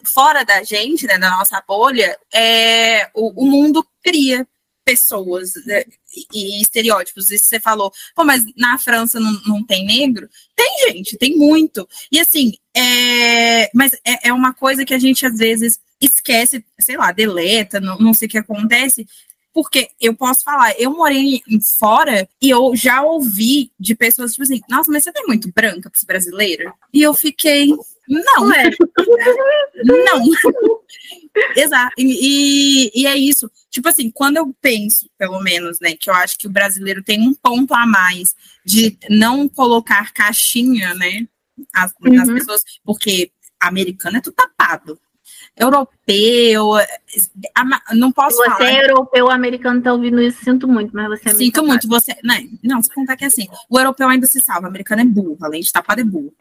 fora 0.04 0.44
da 0.44 0.62
gente, 0.62 1.06
né, 1.06 1.18
da 1.18 1.30
nossa 1.30 1.62
bolha, 1.66 2.16
é, 2.32 3.10
o, 3.14 3.42
o 3.42 3.46
mundo 3.46 3.86
cria 4.02 4.46
pessoas 4.84 5.52
né, 5.66 5.84
e, 6.32 6.58
e 6.58 6.62
estereótipos. 6.62 7.30
Isso 7.30 7.44
você 7.44 7.58
falou, 7.60 7.92
pô, 8.14 8.24
mas 8.24 8.44
na 8.56 8.78
França 8.78 9.18
não, 9.18 9.32
não 9.46 9.64
tem 9.64 9.84
negro? 9.84 10.28
Tem, 10.54 10.88
gente, 10.88 11.16
tem 11.16 11.36
muito. 11.36 11.88
E 12.12 12.20
assim, 12.20 12.54
é, 12.76 13.70
mas 13.74 13.92
é, 14.04 14.28
é 14.28 14.32
uma 14.32 14.52
coisa 14.54 14.84
que 14.84 14.94
a 14.94 14.98
gente 14.98 15.26
às 15.26 15.38
vezes 15.38 15.78
esquece, 16.04 16.64
sei 16.80 16.96
lá, 16.96 17.12
deleta, 17.12 17.80
não, 17.80 17.98
não 17.98 18.14
sei 18.14 18.26
o 18.26 18.30
que 18.30 18.38
acontece, 18.38 19.06
porque 19.54 19.90
eu 20.00 20.14
posso 20.14 20.42
falar, 20.42 20.74
eu 20.80 20.90
morei 20.90 21.40
fora 21.78 22.28
e 22.42 22.50
eu 22.50 22.74
já 22.74 23.02
ouvi 23.02 23.70
de 23.78 23.94
pessoas 23.94 24.32
tipo 24.32 24.42
assim, 24.42 24.60
nossa, 24.68 24.90
mas 24.90 25.04
você 25.04 25.10
é 25.10 25.26
muito 25.28 25.50
branca 25.54 25.88
pra 25.88 25.98
ser 25.98 26.06
brasileira? 26.06 26.74
E 26.92 27.00
eu 27.00 27.14
fiquei, 27.14 27.68
não, 28.08 28.52
é. 28.52 28.70
não. 29.84 30.24
Exato. 31.56 31.94
E, 31.96 32.90
e 32.94 33.06
é 33.06 33.16
isso. 33.16 33.48
Tipo 33.70 33.88
assim, 33.88 34.10
quando 34.10 34.38
eu 34.38 34.52
penso, 34.60 35.08
pelo 35.16 35.40
menos, 35.40 35.78
né, 35.80 35.94
que 35.94 36.10
eu 36.10 36.14
acho 36.14 36.36
que 36.36 36.48
o 36.48 36.52
brasileiro 36.52 37.02
tem 37.02 37.20
um 37.20 37.32
ponto 37.32 37.72
a 37.74 37.86
mais 37.86 38.34
de 38.66 38.98
não 39.08 39.48
colocar 39.48 40.12
caixinha, 40.12 40.94
né, 40.94 41.28
as, 41.72 41.92
uhum. 42.04 42.12
nas 42.12 42.28
pessoas, 42.28 42.62
porque 42.84 43.30
americano 43.60 44.16
é 44.16 44.20
tudo 44.20 44.34
tapado 44.34 44.98
europeu. 45.56 46.74
Não 47.94 48.12
posso 48.12 48.36
você 48.36 48.44
falar. 48.44 48.56
Você 48.56 48.64
é 48.64 48.90
europeu, 48.90 49.26
o 49.26 49.30
americano 49.30 49.80
tá 49.80 49.92
ouvindo 49.92 50.20
isso, 50.20 50.44
sinto 50.44 50.66
muito, 50.66 50.94
mas 50.94 51.08
você 51.08 51.30
é 51.30 51.34
Sinto 51.34 51.64
muito, 51.64 51.88
você. 51.88 52.14
Não, 52.22 52.34
não, 52.62 52.82
se 52.82 52.92
contar 52.92 53.16
que 53.16 53.24
é 53.24 53.28
assim, 53.28 53.46
o 53.68 53.78
europeu 53.78 54.08
ainda 54.08 54.26
se 54.26 54.40
salva, 54.40 54.64
o 54.64 54.68
americano 54.68 55.02
é 55.02 55.04
burro, 55.04 55.38
além 55.40 55.60
de 55.60 55.72
tapado 55.72 56.00
é 56.00 56.04
burro. 56.04 56.32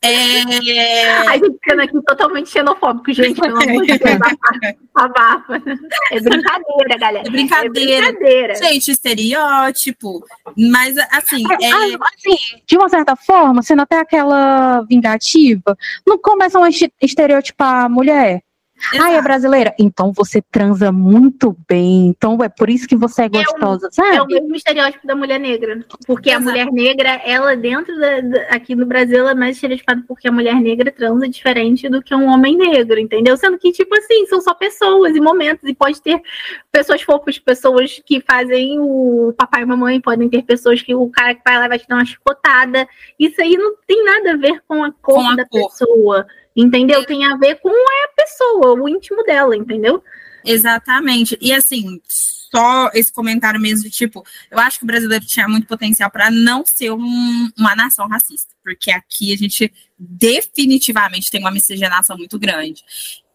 É... 0.00 0.42
A 1.28 1.36
gente 1.36 1.52
ficando 1.52 1.82
aqui 1.82 2.02
totalmente 2.02 2.50
xenofóbico, 2.50 3.12
gente, 3.12 3.40
pelo 3.40 3.62
amor 3.62 3.86
de 3.86 3.98
Deus, 3.98 4.20
abafa. 4.94 5.62
É 6.10 6.20
brincadeira, 6.20 6.98
galera. 6.98 7.28
É 7.28 7.30
brincadeira. 7.30 8.06
É 8.06 8.12
brincadeira. 8.12 8.54
Gente, 8.54 8.90
estereótipo. 8.90 10.24
Mas, 10.56 10.96
assim. 11.10 11.44
É... 11.60 11.70
assim, 11.70 12.36
de 12.66 12.76
uma 12.76 12.88
certa 12.88 13.14
forma, 13.14 13.62
sendo 13.62 13.82
até 13.82 14.00
aquela 14.00 14.82
vingativa, 14.82 15.76
não 16.06 16.18
começa 16.18 16.58
a 16.58 16.68
estereotipar 17.00 17.84
a 17.84 17.88
mulher. 17.88 18.42
Exato. 18.90 19.02
Ai, 19.02 19.16
é 19.16 19.22
brasileira? 19.22 19.74
Então 19.78 20.12
você 20.12 20.42
transa 20.42 20.90
muito 20.90 21.56
bem. 21.68 22.08
Então 22.08 22.42
é 22.42 22.48
por 22.48 22.68
isso 22.68 22.88
que 22.88 22.96
você 22.96 23.22
é 23.22 23.28
gostosa, 23.28 23.86
é 23.86 23.88
o, 23.88 23.92
sabe? 23.92 24.16
É 24.16 24.22
o 24.22 24.26
mesmo 24.26 24.54
estereótipo 24.56 25.06
da 25.06 25.14
mulher 25.14 25.38
negra. 25.38 25.84
Porque 26.06 26.30
Exato. 26.30 26.48
a 26.48 26.50
mulher 26.50 26.72
negra, 26.72 27.08
ela 27.24 27.54
dentro 27.54 27.96
da, 27.98 28.20
da, 28.20 28.40
aqui 28.48 28.74
no 28.74 28.84
Brasil, 28.84 29.18
ela 29.20 29.30
é 29.30 29.34
mais 29.34 29.56
estereotipada 29.56 30.02
porque 30.08 30.26
a 30.26 30.32
mulher 30.32 30.56
negra 30.56 30.90
transa 30.90 31.28
diferente 31.28 31.88
do 31.88 32.02
que 32.02 32.14
um 32.14 32.26
homem 32.26 32.56
negro, 32.56 32.98
entendeu? 32.98 33.36
Sendo 33.36 33.58
que, 33.58 33.70
tipo 33.72 33.96
assim, 33.96 34.26
são 34.26 34.40
só 34.40 34.52
pessoas 34.54 35.14
e 35.14 35.20
momentos. 35.20 35.68
E 35.68 35.74
pode 35.74 36.02
ter 36.02 36.20
pessoas 36.70 37.02
fofas, 37.02 37.38
pessoas 37.38 38.00
que 38.04 38.20
fazem 38.20 38.78
o 38.80 39.32
papai 39.36 39.62
e 39.62 39.66
mamãe, 39.66 40.00
podem 40.00 40.28
ter 40.28 40.42
pessoas 40.42 40.82
que 40.82 40.94
o 40.94 41.08
cara 41.08 41.34
que 41.34 41.42
vai 41.44 41.58
lá 41.58 41.68
vai 41.68 41.78
te 41.78 41.86
dar 41.86 41.96
uma 41.96 42.04
chicotada. 42.04 42.88
Isso 43.18 43.40
aí 43.40 43.56
não 43.56 43.76
tem 43.86 44.04
nada 44.04 44.32
a 44.32 44.36
ver 44.36 44.62
com 44.66 44.82
a 44.82 44.90
cor 44.90 45.14
com 45.14 45.28
a 45.28 45.36
da 45.36 45.46
cor. 45.46 45.68
pessoa. 45.68 46.26
Entendeu? 46.54 47.04
Tem 47.04 47.24
a 47.24 47.36
ver 47.36 47.56
com 47.60 47.70
a 47.70 48.08
pessoa, 48.16 48.74
o 48.74 48.88
íntimo 48.88 49.22
dela, 49.24 49.56
entendeu? 49.56 50.02
Exatamente. 50.44 51.36
E 51.40 51.52
assim, 51.52 52.00
só 52.06 52.90
esse 52.92 53.10
comentário 53.12 53.60
mesmo 53.60 53.88
tipo, 53.88 54.24
eu 54.50 54.58
acho 54.58 54.78
que 54.78 54.84
o 54.84 54.86
brasileiro 54.86 55.24
tinha 55.24 55.48
muito 55.48 55.66
potencial 55.66 56.10
para 56.10 56.30
não 56.30 56.64
ser 56.66 56.90
um, 56.92 57.50
uma 57.56 57.74
nação 57.74 58.06
racista, 58.06 58.52
porque 58.62 58.90
aqui 58.90 59.32
a 59.32 59.36
gente 59.36 59.72
definitivamente 59.98 61.30
tem 61.30 61.40
uma 61.40 61.50
miscigenação 61.50 62.16
muito 62.16 62.38
grande. 62.38 62.84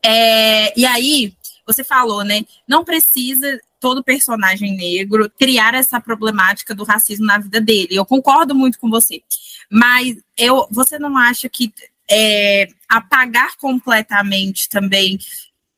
É, 0.03 0.77
e 0.79 0.85
aí, 0.85 1.33
você 1.65 1.83
falou, 1.83 2.23
né? 2.23 2.45
Não 2.67 2.85
precisa 2.85 3.59
todo 3.79 4.03
personagem 4.03 4.75
negro 4.75 5.29
criar 5.37 5.73
essa 5.73 5.99
problemática 5.99 6.73
do 6.73 6.83
racismo 6.83 7.25
na 7.25 7.37
vida 7.37 7.59
dele. 7.59 7.89
Eu 7.91 8.05
concordo 8.05 8.55
muito 8.55 8.79
com 8.79 8.89
você. 8.89 9.21
Mas 9.69 10.17
eu, 10.37 10.67
você 10.71 10.97
não 10.97 11.17
acha 11.17 11.49
que 11.49 11.73
é, 12.09 12.67
apagar 12.87 13.55
completamente 13.57 14.69
também 14.69 15.17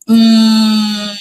um, 0.08 1.16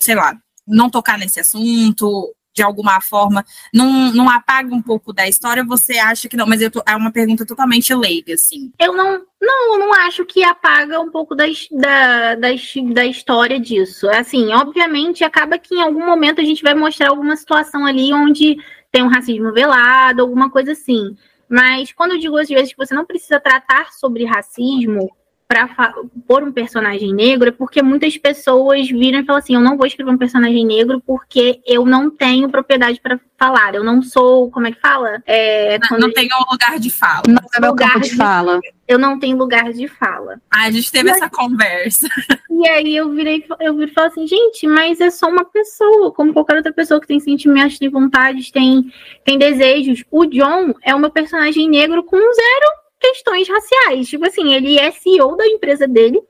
sei 0.00 0.14
lá, 0.14 0.36
não 0.66 0.90
tocar 0.90 1.18
nesse 1.18 1.40
assunto 1.40 2.34
de 2.54 2.62
alguma 2.62 3.00
forma, 3.00 3.44
não, 3.72 4.12
não 4.12 4.28
apaga 4.28 4.74
um 4.74 4.82
pouco 4.82 5.12
da 5.12 5.26
história, 5.26 5.64
você 5.64 5.98
acha 5.98 6.28
que 6.28 6.36
não? 6.36 6.46
Mas 6.46 6.60
tô, 6.70 6.82
é 6.86 6.94
uma 6.94 7.10
pergunta 7.10 7.46
totalmente 7.46 7.94
leiga, 7.94 8.34
assim. 8.34 8.70
Eu 8.78 8.92
não, 8.92 9.22
não, 9.40 9.78
não 9.78 9.94
acho 9.94 10.24
que 10.24 10.44
apaga 10.44 11.00
um 11.00 11.10
pouco 11.10 11.34
da, 11.34 11.44
da, 11.70 12.34
da, 12.34 12.48
da 12.92 13.06
história 13.06 13.58
disso. 13.58 14.08
Assim, 14.10 14.52
obviamente, 14.52 15.24
acaba 15.24 15.58
que 15.58 15.74
em 15.74 15.82
algum 15.82 16.04
momento 16.04 16.40
a 16.40 16.44
gente 16.44 16.62
vai 16.62 16.74
mostrar 16.74 17.08
alguma 17.08 17.36
situação 17.36 17.86
ali 17.86 18.12
onde 18.12 18.56
tem 18.90 19.02
um 19.02 19.08
racismo 19.08 19.52
velado, 19.52 20.20
alguma 20.20 20.50
coisa 20.50 20.72
assim. 20.72 21.16
Mas 21.52 21.92
quando 21.92 22.12
eu 22.12 22.18
digo 22.18 22.38
às 22.38 22.48
vezes 22.48 22.72
que 22.72 22.78
você 22.78 22.94
não 22.94 23.04
precisa 23.04 23.38
tratar 23.38 23.92
sobre 23.92 24.24
racismo 24.24 25.14
para 25.52 25.92
pôr 26.26 26.42
um 26.42 26.50
personagem 26.50 27.12
negro, 27.12 27.50
é 27.50 27.52
porque 27.52 27.82
muitas 27.82 28.16
pessoas 28.16 28.88
viram 28.88 29.20
e 29.20 29.24
falam 29.26 29.38
assim: 29.38 29.54
eu 29.54 29.60
não 29.60 29.76
vou 29.76 29.86
escrever 29.86 30.10
um 30.10 30.16
personagem 30.16 30.64
negro 30.64 31.02
porque 31.06 31.60
eu 31.66 31.84
não 31.84 32.10
tenho 32.10 32.48
propriedade 32.48 32.98
para 33.02 33.20
falar. 33.38 33.74
Eu 33.74 33.84
não 33.84 34.00
sou, 34.00 34.50
como 34.50 34.66
é 34.66 34.72
que 34.72 34.80
fala? 34.80 35.22
É, 35.26 35.78
não, 35.90 35.98
não 35.98 36.12
tenho 36.12 36.30
lugar 36.50 36.78
de 36.78 36.88
fala. 36.88 37.22
Não 37.28 37.42
é 37.54 37.60
meu 37.60 37.74
campo 37.74 38.00
de, 38.00 38.08
de 38.08 38.16
fala. 38.16 38.60
Eu 38.88 38.98
não 38.98 39.18
tenho 39.18 39.36
lugar 39.36 39.72
de 39.74 39.86
fala. 39.88 40.40
Ah, 40.50 40.64
a 40.64 40.70
gente 40.70 40.90
teve 40.90 41.10
mas, 41.10 41.18
essa 41.18 41.28
conversa. 41.28 42.08
E 42.50 42.68
aí 42.68 42.94
eu 42.94 43.10
virei, 43.10 43.44
eu 43.58 43.74
virei 43.74 43.90
e 43.90 43.94
falei 43.94 44.10
assim, 44.10 44.24
gente, 44.24 44.68
mas 44.68 45.00
é 45.00 45.10
só 45.10 45.26
uma 45.28 45.44
pessoa, 45.44 46.12
como 46.12 46.32
qualquer 46.32 46.58
outra 46.58 46.72
pessoa 46.72 47.00
que 47.00 47.08
tem 47.08 47.18
sentimentos, 47.18 47.76
tem 47.76 47.88
vontades, 47.88 48.52
tem, 48.52 48.92
tem 49.24 49.36
desejos. 49.36 50.04
O 50.10 50.26
John 50.26 50.72
é 50.84 50.94
o 50.94 50.98
meu 50.98 51.10
personagem 51.10 51.68
negro 51.68 52.04
com 52.04 52.16
zero 52.16 52.81
questões 53.02 53.48
raciais. 53.48 54.08
Tipo 54.08 54.26
assim, 54.26 54.54
ele 54.54 54.78
é 54.78 54.92
CEO 54.92 55.36
da 55.36 55.46
empresa 55.46 55.88
dele, 55.88 56.22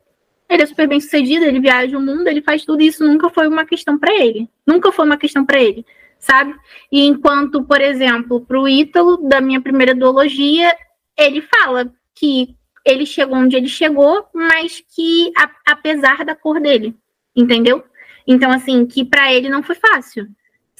ele 0.49 0.63
é 0.63 0.67
super 0.67 0.89
bem 0.89 1.01
sucedido, 1.01 1.45
ele 1.45 1.61
viaja 1.61 1.97
o 1.97 2.01
mundo, 2.01 2.27
ele 2.27 2.41
faz 2.41 2.65
tudo 2.65 2.83
isso, 2.83 3.07
nunca 3.07 3.29
foi 3.29 3.47
uma 3.47 3.67
questão 3.67 3.99
para 3.99 4.15
ele. 4.15 4.49
Nunca 4.67 4.91
foi 4.91 5.05
uma 5.05 5.19
questão 5.19 5.45
para 5.45 5.61
ele, 5.61 5.85
sabe? 6.19 6.55
E 6.91 7.05
enquanto, 7.07 7.63
por 7.63 7.81
exemplo, 7.81 8.41
para 8.41 8.59
o 8.59 8.67
Ítalo, 8.67 9.19
da 9.19 9.41
minha 9.41 9.61
primeira 9.61 9.95
duologia, 9.95 10.75
ele 11.17 11.43
fala 11.43 11.93
que 12.15 12.57
ele 12.85 13.05
chegou 13.07 13.37
onde 13.37 13.55
ele 13.57 13.69
chegou, 13.69 14.27
mas 14.35 14.83
que 14.95 15.31
a, 15.37 15.51
apesar 15.73 16.25
da 16.25 16.35
cor 16.35 16.59
dele, 16.59 16.97
entendeu? 17.37 17.85
Então, 18.27 18.51
assim, 18.51 18.87
que 18.87 19.05
para 19.05 19.33
ele 19.33 19.49
não 19.49 19.63
foi 19.63 19.75
fácil 19.75 20.27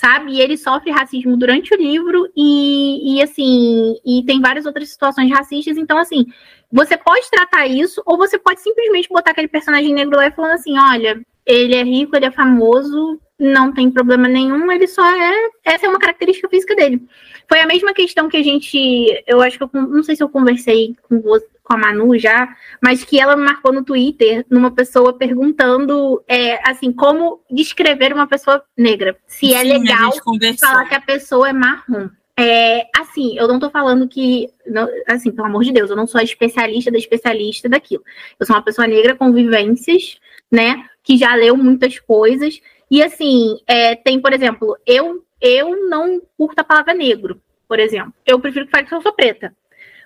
sabe? 0.03 0.33
E 0.33 0.41
ele 0.41 0.57
sofre 0.57 0.91
racismo 0.91 1.37
durante 1.37 1.73
o 1.73 1.77
livro 1.77 2.29
e, 2.37 3.15
e 3.15 3.23
assim, 3.23 3.95
e 4.05 4.25
tem 4.27 4.41
várias 4.41 4.67
outras 4.67 4.89
situações 4.89 5.31
racistas. 5.31 5.79
Então, 5.79 5.97
assim, 5.97 6.27
você 6.73 6.97
pode 6.97 7.31
tratar 7.31 7.69
isso 7.69 8.03
ou 8.05 8.19
você 8.19 8.37
pode 8.37 8.61
simplesmente 8.61 9.09
botar 9.09 9.31
aquele 9.31 9.47
personagem 9.47 9.95
negro 9.95 10.17
lá 10.17 10.27
e 10.27 10.33
falando 10.33 10.55
assim, 10.55 10.77
olha, 10.77 11.25
ele 11.47 11.77
é 11.77 11.85
rico, 11.85 12.17
ele 12.17 12.27
é 12.27 12.33
famoso, 12.33 13.21
não 13.39 13.73
tem 13.73 13.91
problema 13.91 14.29
nenhum, 14.29 14.71
ele 14.71 14.87
só 14.87 15.05
é. 15.05 15.51
Essa 15.65 15.87
é 15.87 15.89
uma 15.89 15.99
característica 15.99 16.49
física 16.49 16.77
dele. 16.77 17.03
Foi 17.49 17.61
a 17.61 17.67
mesma 17.67 17.93
questão 17.93 18.29
que 18.29 18.37
a 18.37 18.43
gente. 18.43 19.23
Eu 19.27 19.41
acho 19.43 19.59
que 19.59 19.65
eu 19.65 19.71
não 19.73 20.03
sei 20.03 20.17
se 20.17 20.23
eu 20.23 20.29
conversei 20.29 20.95
com, 21.03 21.21
você, 21.21 21.47
com 21.63 21.75
a 21.75 21.77
Manu 21.77 22.17
já, 22.19 22.49
mas 22.81 23.05
que 23.05 23.21
ela 23.21 23.37
me 23.37 23.45
marcou 23.45 23.73
no 23.73 23.85
Twitter, 23.85 24.45
numa 24.49 24.71
pessoa 24.71 25.13
perguntando 25.13 26.23
é, 26.29 26.59
assim, 26.69 26.93
como 26.93 27.41
descrever 27.51 28.13
uma 28.13 28.27
pessoa 28.27 28.63
negra. 28.77 29.17
Se 29.27 29.53
é 29.53 29.63
Sim, 29.63 29.79
legal 29.79 30.13
falar 30.59 30.85
que 30.87 30.95
a 30.95 31.01
pessoa 31.01 31.49
é 31.49 31.53
marrom. 31.53 32.09
É, 32.39 32.87
assim, 32.99 33.37
eu 33.37 33.47
não 33.47 33.61
tô 33.61 33.69
falando 33.69 34.09
que, 34.09 34.49
não, 34.67 34.89
assim, 35.07 35.31
pelo 35.31 35.49
amor 35.49 35.65
de 35.65 35.73
Deus, 35.73 35.91
eu 35.91 35.97
não 35.97 36.07
sou 36.07 36.21
a 36.21 36.25
especialista 36.25 36.91
da 36.91 36.99
especialista 36.99 37.69
daquilo. 37.69 38.03
Eu 38.41 38.47
sou 38.47 38.57
uma 38.57 38.63
pessoa 38.63 38.87
negra 38.87 39.15
com 39.15 39.33
vivências, 39.33 40.19
né, 40.51 40.87
que 41.03 41.17
já 41.19 41.35
leu 41.35 41.57
muitas 41.57 41.99
coisas. 41.99 42.61
E 42.93 43.03
assim, 43.03 43.59
é, 43.67 43.97
tem, 43.97 44.21
por 44.21 44.35
exemplo, 44.35 44.77
eu 44.87 45.25
eu 45.41 45.89
não 45.89 46.21
curto 46.37 46.59
a 46.59 46.65
palavra 46.65 46.93
negro, 46.93 47.41
por 47.67 47.81
exemplo. 47.81 48.13
Eu 48.27 48.39
prefiro 48.39 48.67
que 48.67 48.71
fale 48.71 48.87
que 48.87 48.95
eu 48.95 49.01
sou 49.01 49.15
preta. 49.15 49.57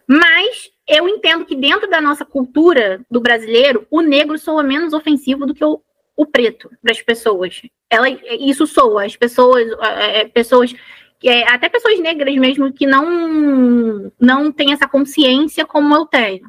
Mas 0.07 0.71
eu 0.87 1.09
entendo 1.09 1.45
que 1.45 1.57
dentro 1.57 1.91
da 1.91 2.01
nossa 2.01 2.25
cultura 2.25 3.05
do 3.11 3.21
brasileiro, 3.21 3.85
o 3.91 4.01
negro 4.01 4.39
soa 4.39 4.63
menos 4.63 4.93
ofensivo 4.93 5.45
do 5.45 5.53
que 5.53 5.65
o, 5.65 5.83
o 6.17 6.25
preto 6.25 6.71
para 6.81 6.93
as 6.93 7.03
pessoas. 7.03 7.61
Ela, 7.91 8.09
isso 8.09 8.69
soa. 8.69 9.05
As 9.05 9.17
pessoas, 9.17 9.67
é, 9.83 10.27
pessoas 10.27 10.73
é, 11.25 11.43
até 11.43 11.69
pessoas 11.69 11.99
negras 11.99 12.37
mesmo 12.37 12.73
que 12.73 12.87
não 12.87 14.13
não 14.19 14.53
têm 14.53 14.73
essa 14.73 14.87
consciência 14.87 15.67
como 15.67 15.93
eu 15.93 16.07
tenho. 16.07 16.49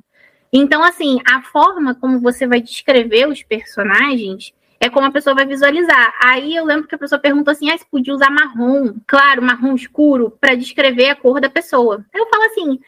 Então, 0.54 0.84
assim, 0.84 1.18
a 1.28 1.42
forma 1.42 1.96
como 1.96 2.22
você 2.22 2.46
vai 2.46 2.62
descrever 2.62 3.28
os 3.28 3.42
personagens 3.42 4.54
é 4.80 4.90
como 4.90 5.08
a 5.08 5.12
pessoa 5.12 5.36
vai 5.36 5.46
visualizar. 5.46 6.14
Aí 6.22 6.56
eu 6.56 6.66
lembro 6.66 6.88
que 6.88 6.96
a 6.96 7.00
pessoa 7.00 7.20
perguntou 7.20 7.52
assim: 7.52 7.70
ah, 7.70 7.78
se 7.78 7.86
podia 7.86 8.14
usar 8.14 8.30
marrom, 8.30 8.96
claro, 9.08 9.42
marrom 9.42 9.76
escuro, 9.76 10.32
para 10.40 10.56
descrever 10.56 11.10
a 11.10 11.16
cor 11.16 11.42
da 11.42 11.50
pessoa. 11.50 12.06
Aí 12.14 12.20
eu 12.20 12.30
falo 12.30 12.44
assim: 12.44 12.80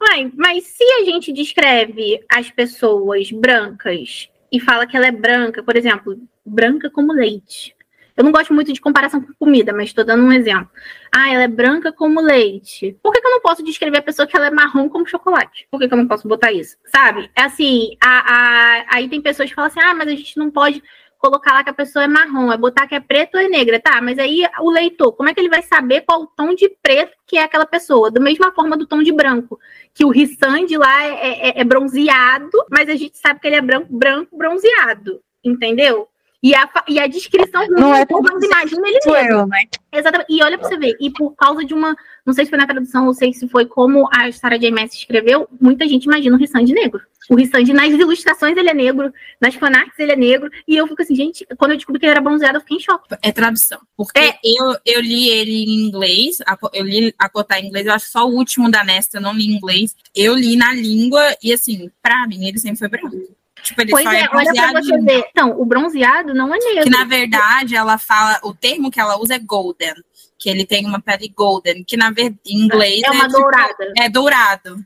Uai, 0.00 0.32
mas 0.36 0.64
se 0.64 0.84
a 1.00 1.04
gente 1.04 1.32
descreve 1.32 2.24
as 2.28 2.50
pessoas 2.50 3.30
brancas 3.30 4.28
e 4.50 4.60
fala 4.60 4.86
que 4.86 4.96
ela 4.96 5.06
é 5.06 5.12
branca, 5.12 5.62
por 5.62 5.76
exemplo, 5.76 6.18
branca 6.44 6.90
como 6.90 7.12
leite. 7.12 7.74
Eu 8.16 8.22
não 8.22 8.30
gosto 8.30 8.54
muito 8.54 8.72
de 8.72 8.80
comparação 8.80 9.20
com 9.20 9.32
comida, 9.34 9.72
mas 9.72 9.86
estou 9.86 10.04
dando 10.04 10.22
um 10.22 10.32
exemplo. 10.32 10.70
Ah, 11.12 11.32
ela 11.32 11.42
é 11.42 11.48
branca 11.48 11.92
como 11.92 12.20
leite. 12.20 12.96
Por 13.02 13.12
que, 13.12 13.20
que, 13.20 13.26
eu 13.26 13.30
não 13.32 13.40
posso 13.40 13.64
descrever 13.64 13.98
a 13.98 14.02
pessoa 14.02 14.26
que 14.26 14.36
ela 14.36 14.46
é 14.46 14.50
marrom 14.50 14.88
como 14.88 15.06
chocolate? 15.06 15.66
Por 15.68 15.80
que, 15.80 15.88
que 15.88 15.94
eu 15.94 15.98
não 15.98 16.06
posso 16.06 16.28
botar 16.28 16.52
isso? 16.52 16.76
Sabe? 16.86 17.28
É 17.34 17.42
assim, 17.42 17.96
a, 18.00 18.08
a, 18.08 18.84
aí 18.96 19.08
tem 19.08 19.20
pessoas 19.20 19.48
que 19.48 19.54
falam 19.54 19.68
assim: 19.68 19.80
ah, 19.80 19.94
mas 19.94 20.06
a 20.06 20.12
gente 20.12 20.36
não 20.38 20.48
pode 20.48 20.80
colocar 21.24 21.54
lá 21.54 21.64
que 21.64 21.70
a 21.70 21.74
pessoa 21.74 22.04
é 22.04 22.06
marrom, 22.06 22.52
é 22.52 22.56
botar 22.58 22.86
que 22.86 22.94
é 22.94 23.00
preto 23.00 23.36
ou 23.36 23.40
é 23.40 23.48
negra. 23.48 23.80
Tá, 23.80 24.02
mas 24.02 24.18
aí 24.18 24.42
o 24.60 24.70
leitor, 24.70 25.12
como 25.12 25.30
é 25.30 25.34
que 25.34 25.40
ele 25.40 25.48
vai 25.48 25.62
saber 25.62 26.02
qual 26.02 26.22
o 26.22 26.26
tom 26.26 26.54
de 26.54 26.68
preto 26.82 27.16
que 27.26 27.38
é 27.38 27.42
aquela 27.42 27.64
pessoa? 27.64 28.10
Da 28.10 28.20
mesma 28.20 28.52
forma 28.52 28.76
do 28.76 28.86
tom 28.86 29.02
de 29.02 29.10
branco. 29.10 29.58
Que 29.94 30.04
o 30.04 30.10
Rissand 30.10 30.66
lá 30.76 31.04
é, 31.04 31.48
é, 31.48 31.60
é 31.60 31.64
bronzeado, 31.64 32.58
mas 32.70 32.90
a 32.90 32.94
gente 32.94 33.16
sabe 33.16 33.40
que 33.40 33.46
ele 33.46 33.56
é 33.56 33.62
branco, 33.62 33.86
branco 33.90 34.36
bronzeado. 34.36 35.20
Entendeu? 35.42 36.08
E 36.44 36.54
a, 36.54 36.68
e 36.86 37.00
a 37.00 37.06
descrição 37.06 37.66
não 37.68 37.94
é 37.94 38.04
como 38.04 38.28
imagina 38.28 38.86
ele 38.86 38.98
mesmo. 39.02 39.16
Eu, 39.16 39.46
né? 39.46 39.64
Exatamente. 39.90 40.26
E 40.28 40.42
olha 40.42 40.58
para 40.58 40.68
você 40.68 40.76
ver, 40.76 40.94
e 41.00 41.10
por 41.10 41.34
causa 41.34 41.64
de 41.64 41.72
uma, 41.72 41.96
não 42.26 42.34
sei 42.34 42.44
se 42.44 42.50
foi 42.50 42.58
na 42.58 42.66
tradução, 42.66 43.06
não 43.06 43.14
sei 43.14 43.32
se 43.32 43.48
foi 43.48 43.64
como 43.64 44.06
a 44.12 44.28
história 44.28 44.58
de 44.58 44.66
MS 44.66 44.94
escreveu, 44.94 45.48
muita 45.58 45.88
gente 45.88 46.04
imagina 46.04 46.36
o 46.36 46.38
Rissand 46.38 46.66
negro. 46.66 47.00
O 47.30 47.34
Rissand, 47.34 47.64
nas 47.72 47.88
ilustrações, 47.88 48.58
ele 48.58 48.68
é 48.68 48.74
negro, 48.74 49.10
nas 49.40 49.54
fanarts, 49.54 49.98
ele 49.98 50.12
é 50.12 50.16
negro. 50.16 50.50
E 50.68 50.76
eu 50.76 50.86
fico 50.86 51.00
assim, 51.00 51.14
gente, 51.14 51.46
quando 51.56 51.70
eu 51.70 51.76
descobri 51.78 51.98
que 51.98 52.04
ele 52.04 52.10
era 52.10 52.20
bronzeado, 52.20 52.58
eu 52.58 52.60
fiquei 52.60 52.76
em 52.76 52.80
choque. 52.80 53.16
É 53.22 53.32
tradução. 53.32 53.80
Porque 53.96 54.20
é. 54.20 54.38
Eu, 54.44 54.76
eu 54.84 55.00
li 55.00 55.30
ele 55.30 55.64
em 55.64 55.86
inglês, 55.86 56.36
eu 56.74 56.84
li 56.84 57.14
a 57.18 57.26
cotar 57.26 57.58
em 57.58 57.68
inglês, 57.68 57.86
eu 57.86 57.94
acho 57.94 58.10
só 58.10 58.28
o 58.28 58.34
último 58.34 58.70
da 58.70 58.84
Nesta, 58.84 59.16
eu 59.16 59.22
não 59.22 59.32
li 59.32 59.46
em 59.46 59.56
inglês. 59.56 59.96
Eu 60.14 60.34
li 60.34 60.56
na 60.56 60.74
língua, 60.74 61.22
e 61.42 61.54
assim, 61.54 61.90
pra 62.02 62.26
mim, 62.26 62.46
ele 62.46 62.58
sempre 62.58 62.80
foi 62.80 62.88
branco. 62.88 63.16
Tipo, 63.64 63.80
ele 63.80 63.90
pois 63.90 64.06
é, 64.06 64.20
é 64.20 64.28
olha 64.30 64.52
pra 64.52 64.82
você 64.82 64.98
ver. 64.98 65.24
Então, 65.30 65.58
o 65.58 65.64
bronzeado 65.64 66.34
não 66.34 66.54
é 66.54 66.58
negro. 66.58 66.84
Que 66.84 66.90
na 66.90 67.04
verdade 67.04 67.74
ela 67.74 67.96
fala, 67.96 68.38
o 68.42 68.54
termo 68.54 68.90
que 68.90 69.00
ela 69.00 69.18
usa 69.18 69.36
é 69.36 69.38
golden, 69.38 69.94
que 70.38 70.50
ele 70.50 70.66
tem 70.66 70.84
uma 70.84 71.00
pele 71.00 71.32
golden, 71.34 71.82
que 71.82 71.96
na 71.96 72.10
verdade 72.10 72.38
em 72.46 72.66
inglês 72.66 73.02
é 73.02 73.10
uma 73.10 73.24
é, 73.24 73.28
dourada. 73.28 73.86
Tipo, 73.86 74.02
é 74.02 74.08
dourado. 74.10 74.76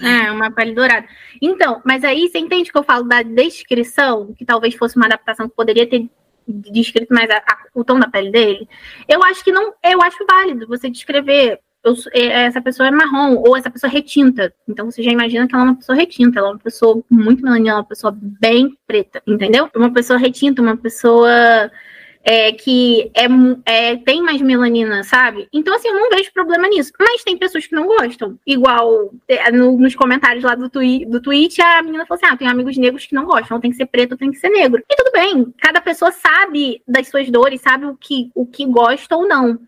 É, 0.00 0.30
uma 0.30 0.52
pele 0.52 0.72
dourada. 0.72 1.08
Então, 1.42 1.82
mas 1.84 2.04
aí 2.04 2.28
você 2.28 2.38
entende 2.38 2.70
que 2.70 2.78
eu 2.78 2.84
falo 2.84 3.04
da 3.04 3.22
descrição, 3.22 4.32
que 4.38 4.44
talvez 4.44 4.76
fosse 4.76 4.96
uma 4.96 5.06
adaptação 5.06 5.48
que 5.48 5.56
poderia 5.56 5.88
ter 5.88 6.08
descrito 6.46 7.12
mais 7.12 7.28
a, 7.28 7.38
a, 7.38 7.58
o 7.74 7.82
tom 7.82 7.98
da 7.98 8.08
pele 8.08 8.30
dele? 8.30 8.68
Eu 9.08 9.20
acho 9.24 9.42
que 9.42 9.50
não, 9.50 9.74
eu 9.82 10.00
acho 10.00 10.24
válido 10.24 10.68
você 10.68 10.88
descrever 10.88 11.58
eu, 11.88 11.94
é, 12.12 12.44
essa 12.46 12.60
pessoa 12.60 12.88
é 12.88 12.90
marrom, 12.90 13.36
ou 13.36 13.56
essa 13.56 13.70
pessoa 13.70 13.90
é 13.90 13.94
retinta. 13.94 14.52
Então 14.68 14.90
você 14.90 15.02
já 15.02 15.10
imagina 15.10 15.46
que 15.46 15.54
ela 15.54 15.64
é 15.64 15.68
uma 15.68 15.76
pessoa 15.76 15.96
retinta, 15.96 16.38
ela 16.38 16.48
é 16.48 16.52
uma 16.52 16.58
pessoa 16.58 17.02
muito 17.10 17.42
melanina, 17.42 17.76
uma 17.76 17.84
pessoa 17.84 18.16
bem 18.16 18.76
preta, 18.86 19.22
entendeu? 19.26 19.68
Uma 19.74 19.92
pessoa 19.92 20.18
retinta, 20.18 20.62
uma 20.62 20.76
pessoa 20.76 21.70
é, 22.28 22.52
que 22.52 23.10
é, 23.14 23.26
é, 23.64 23.96
tem 23.96 24.22
mais 24.22 24.42
melanina, 24.42 25.02
sabe? 25.02 25.48
Então, 25.50 25.74
assim, 25.74 25.88
eu 25.88 25.94
não 25.94 26.10
vejo 26.10 26.30
problema 26.32 26.68
nisso. 26.68 26.92
Mas 26.98 27.24
tem 27.24 27.38
pessoas 27.38 27.66
que 27.66 27.74
não 27.74 27.86
gostam. 27.86 28.38
Igual 28.46 29.10
é, 29.26 29.50
no, 29.50 29.78
nos 29.78 29.94
comentários 29.94 30.44
lá 30.44 30.54
do, 30.54 30.68
twi 30.68 31.06
do 31.06 31.22
tweet, 31.22 31.60
a 31.62 31.82
menina 31.82 32.04
falou 32.04 32.20
assim: 32.22 32.34
ah, 32.34 32.36
tem 32.36 32.46
amigos 32.46 32.76
negros 32.76 33.06
que 33.06 33.14
não 33.14 33.24
gostam, 33.24 33.58
tem 33.58 33.70
que 33.70 33.78
ser 33.78 33.86
preto, 33.86 34.16
tem 34.16 34.30
que 34.30 34.36
ser 34.36 34.50
negro. 34.50 34.82
E 34.90 34.96
tudo 34.96 35.10
bem, 35.10 35.54
cada 35.58 35.80
pessoa 35.80 36.12
sabe 36.12 36.82
das 36.86 37.08
suas 37.08 37.30
dores, 37.30 37.62
sabe 37.62 37.86
o 37.86 37.96
que, 37.96 38.30
o 38.34 38.44
que 38.44 38.66
gosta 38.66 39.16
ou 39.16 39.26
não. 39.26 39.58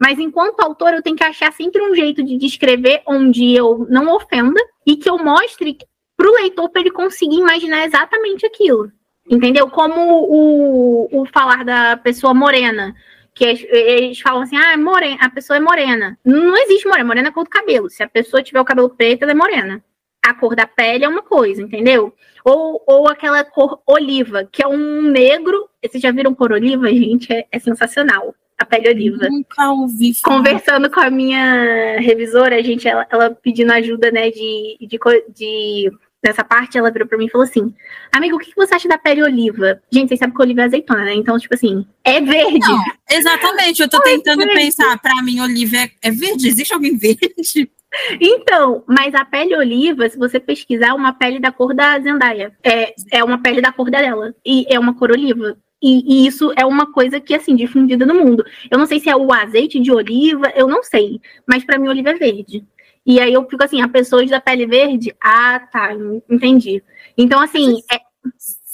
Mas 0.00 0.18
enquanto 0.18 0.60
autor, 0.60 0.94
eu 0.94 1.02
tenho 1.02 1.14
que 1.14 1.22
achar 1.22 1.52
sempre 1.52 1.82
um 1.82 1.94
jeito 1.94 2.24
de 2.24 2.38
descrever 2.38 3.02
onde 3.06 3.54
eu 3.54 3.86
não 3.90 4.16
ofenda 4.16 4.58
e 4.86 4.96
que 4.96 5.10
eu 5.10 5.18
mostre 5.18 5.76
para 6.16 6.26
o 6.26 6.34
leitor 6.34 6.70
para 6.70 6.80
ele 6.80 6.90
conseguir 6.90 7.36
imaginar 7.36 7.84
exatamente 7.84 8.46
aquilo. 8.46 8.90
Entendeu? 9.28 9.68
Como 9.68 10.00
o, 10.00 11.20
o 11.20 11.26
falar 11.26 11.64
da 11.66 11.98
pessoa 11.98 12.32
morena. 12.32 12.94
Que 13.34 13.44
eles 13.44 14.20
falam 14.20 14.42
assim, 14.42 14.56
ah, 14.56 14.72
é 14.72 14.76
morena, 14.76 15.18
a 15.20 15.30
pessoa 15.30 15.58
é 15.58 15.60
morena. 15.60 16.18
Não 16.24 16.56
existe 16.56 16.88
morena, 16.88 17.06
morena 17.06 17.28
é 17.28 17.32
cor 17.32 17.44
do 17.44 17.50
cabelo. 17.50 17.88
Se 17.88 18.02
a 18.02 18.08
pessoa 18.08 18.42
tiver 18.42 18.60
o 18.60 18.64
cabelo 18.64 18.90
preto, 18.90 19.22
ela 19.22 19.32
é 19.32 19.34
morena. 19.34 19.84
A 20.24 20.34
cor 20.34 20.56
da 20.56 20.66
pele 20.66 21.04
é 21.04 21.08
uma 21.08 21.22
coisa, 21.22 21.62
entendeu? 21.62 22.12
Ou, 22.44 22.82
ou 22.86 23.08
aquela 23.08 23.44
cor 23.44 23.80
oliva, 23.86 24.48
que 24.50 24.62
é 24.62 24.66
um 24.66 25.02
negro. 25.02 25.68
Vocês 25.84 26.02
já 26.02 26.10
viram 26.10 26.34
cor 26.34 26.52
oliva, 26.52 26.88
gente? 26.88 27.32
É, 27.32 27.46
é 27.52 27.58
sensacional 27.58 28.34
a 28.60 28.64
pele 28.66 28.90
oliva. 28.90 29.28
Nunca 29.28 29.70
ouvi 29.72 30.12
falar. 30.12 30.36
Conversando 30.36 30.90
com 30.90 31.00
a 31.00 31.10
minha 31.10 31.98
revisora, 31.98 32.56
a 32.56 32.62
gente, 32.62 32.86
ela, 32.86 33.06
ela 33.10 33.30
pedindo 33.30 33.72
ajuda, 33.72 34.10
né, 34.10 34.30
de, 34.30 34.76
de, 34.78 34.98
de 35.34 35.90
nessa 36.22 36.44
parte, 36.44 36.76
ela 36.76 36.90
virou 36.90 37.08
pra 37.08 37.16
mim 37.16 37.24
e 37.24 37.30
falou 37.30 37.46
assim: 37.46 37.74
Amigo, 38.12 38.36
o 38.36 38.38
que 38.38 38.52
você 38.54 38.74
acha 38.74 38.86
da 38.86 38.98
pele 38.98 39.22
oliva? 39.22 39.80
Gente, 39.90 40.08
vocês 40.08 40.20
sabem 40.20 40.34
que 40.34 40.42
oliva 40.42 40.60
é 40.60 40.64
azeitona, 40.64 41.04
né? 41.04 41.14
Então, 41.14 41.38
tipo 41.38 41.54
assim, 41.54 41.86
é 42.04 42.20
verde. 42.20 42.58
Não, 42.58 42.84
exatamente, 43.10 43.80
eu 43.80 43.88
tô 43.88 43.98
tentando 44.02 44.42
é 44.42 44.54
pensar, 44.54 44.98
pra 45.00 45.22
mim, 45.22 45.40
oliva 45.40 45.78
é, 45.78 45.90
é, 46.02 46.10
verde? 46.10 46.46
Existe 46.46 46.74
alguém 46.74 46.98
verde? 46.98 47.70
Então, 48.20 48.84
mas 48.86 49.14
a 49.14 49.24
pele 49.24 49.56
oliva, 49.56 50.08
se 50.08 50.16
você 50.16 50.38
pesquisar, 50.38 50.88
é 50.88 50.92
uma 50.92 51.12
pele 51.12 51.40
da 51.40 51.50
cor 51.50 51.74
da 51.74 51.98
Zendaya. 51.98 52.56
É, 52.62 52.94
é 53.10 53.24
uma 53.24 53.42
pele 53.42 53.60
da 53.60 53.72
cor 53.72 53.90
dela. 53.90 54.34
E 54.44 54.64
é 54.68 54.78
uma 54.78 54.94
cor 54.94 55.10
oliva. 55.10 55.56
E, 55.82 56.24
e, 56.24 56.26
isso 56.26 56.52
é 56.56 56.64
uma 56.64 56.92
coisa 56.92 57.18
que, 57.20 57.34
assim, 57.34 57.56
difundida 57.56 58.04
no 58.04 58.14
mundo. 58.14 58.44
Eu 58.70 58.78
não 58.78 58.86
sei 58.86 59.00
se 59.00 59.08
é 59.08 59.16
o 59.16 59.32
azeite 59.32 59.80
de 59.80 59.90
oliva, 59.90 60.52
eu 60.54 60.68
não 60.68 60.82
sei. 60.82 61.20
Mas 61.46 61.64
para 61.64 61.78
mim, 61.78 61.88
oliva 61.88 62.10
é 62.10 62.14
verde. 62.14 62.64
E 63.04 63.18
aí 63.18 63.32
eu 63.32 63.48
fico 63.48 63.64
assim, 63.64 63.80
a 63.80 63.88
pessoas 63.88 64.28
da 64.28 64.40
pele 64.40 64.66
verde, 64.66 65.14
ah, 65.22 65.58
tá, 65.72 65.90
entendi. 66.28 66.82
Então, 67.16 67.40
assim, 67.40 67.80
é, 67.90 67.98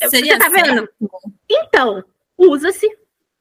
você 0.06 0.36
tá 0.36 0.48
vendo? 0.48 0.88
Então, 1.48 2.04
usa-se, 2.36 2.88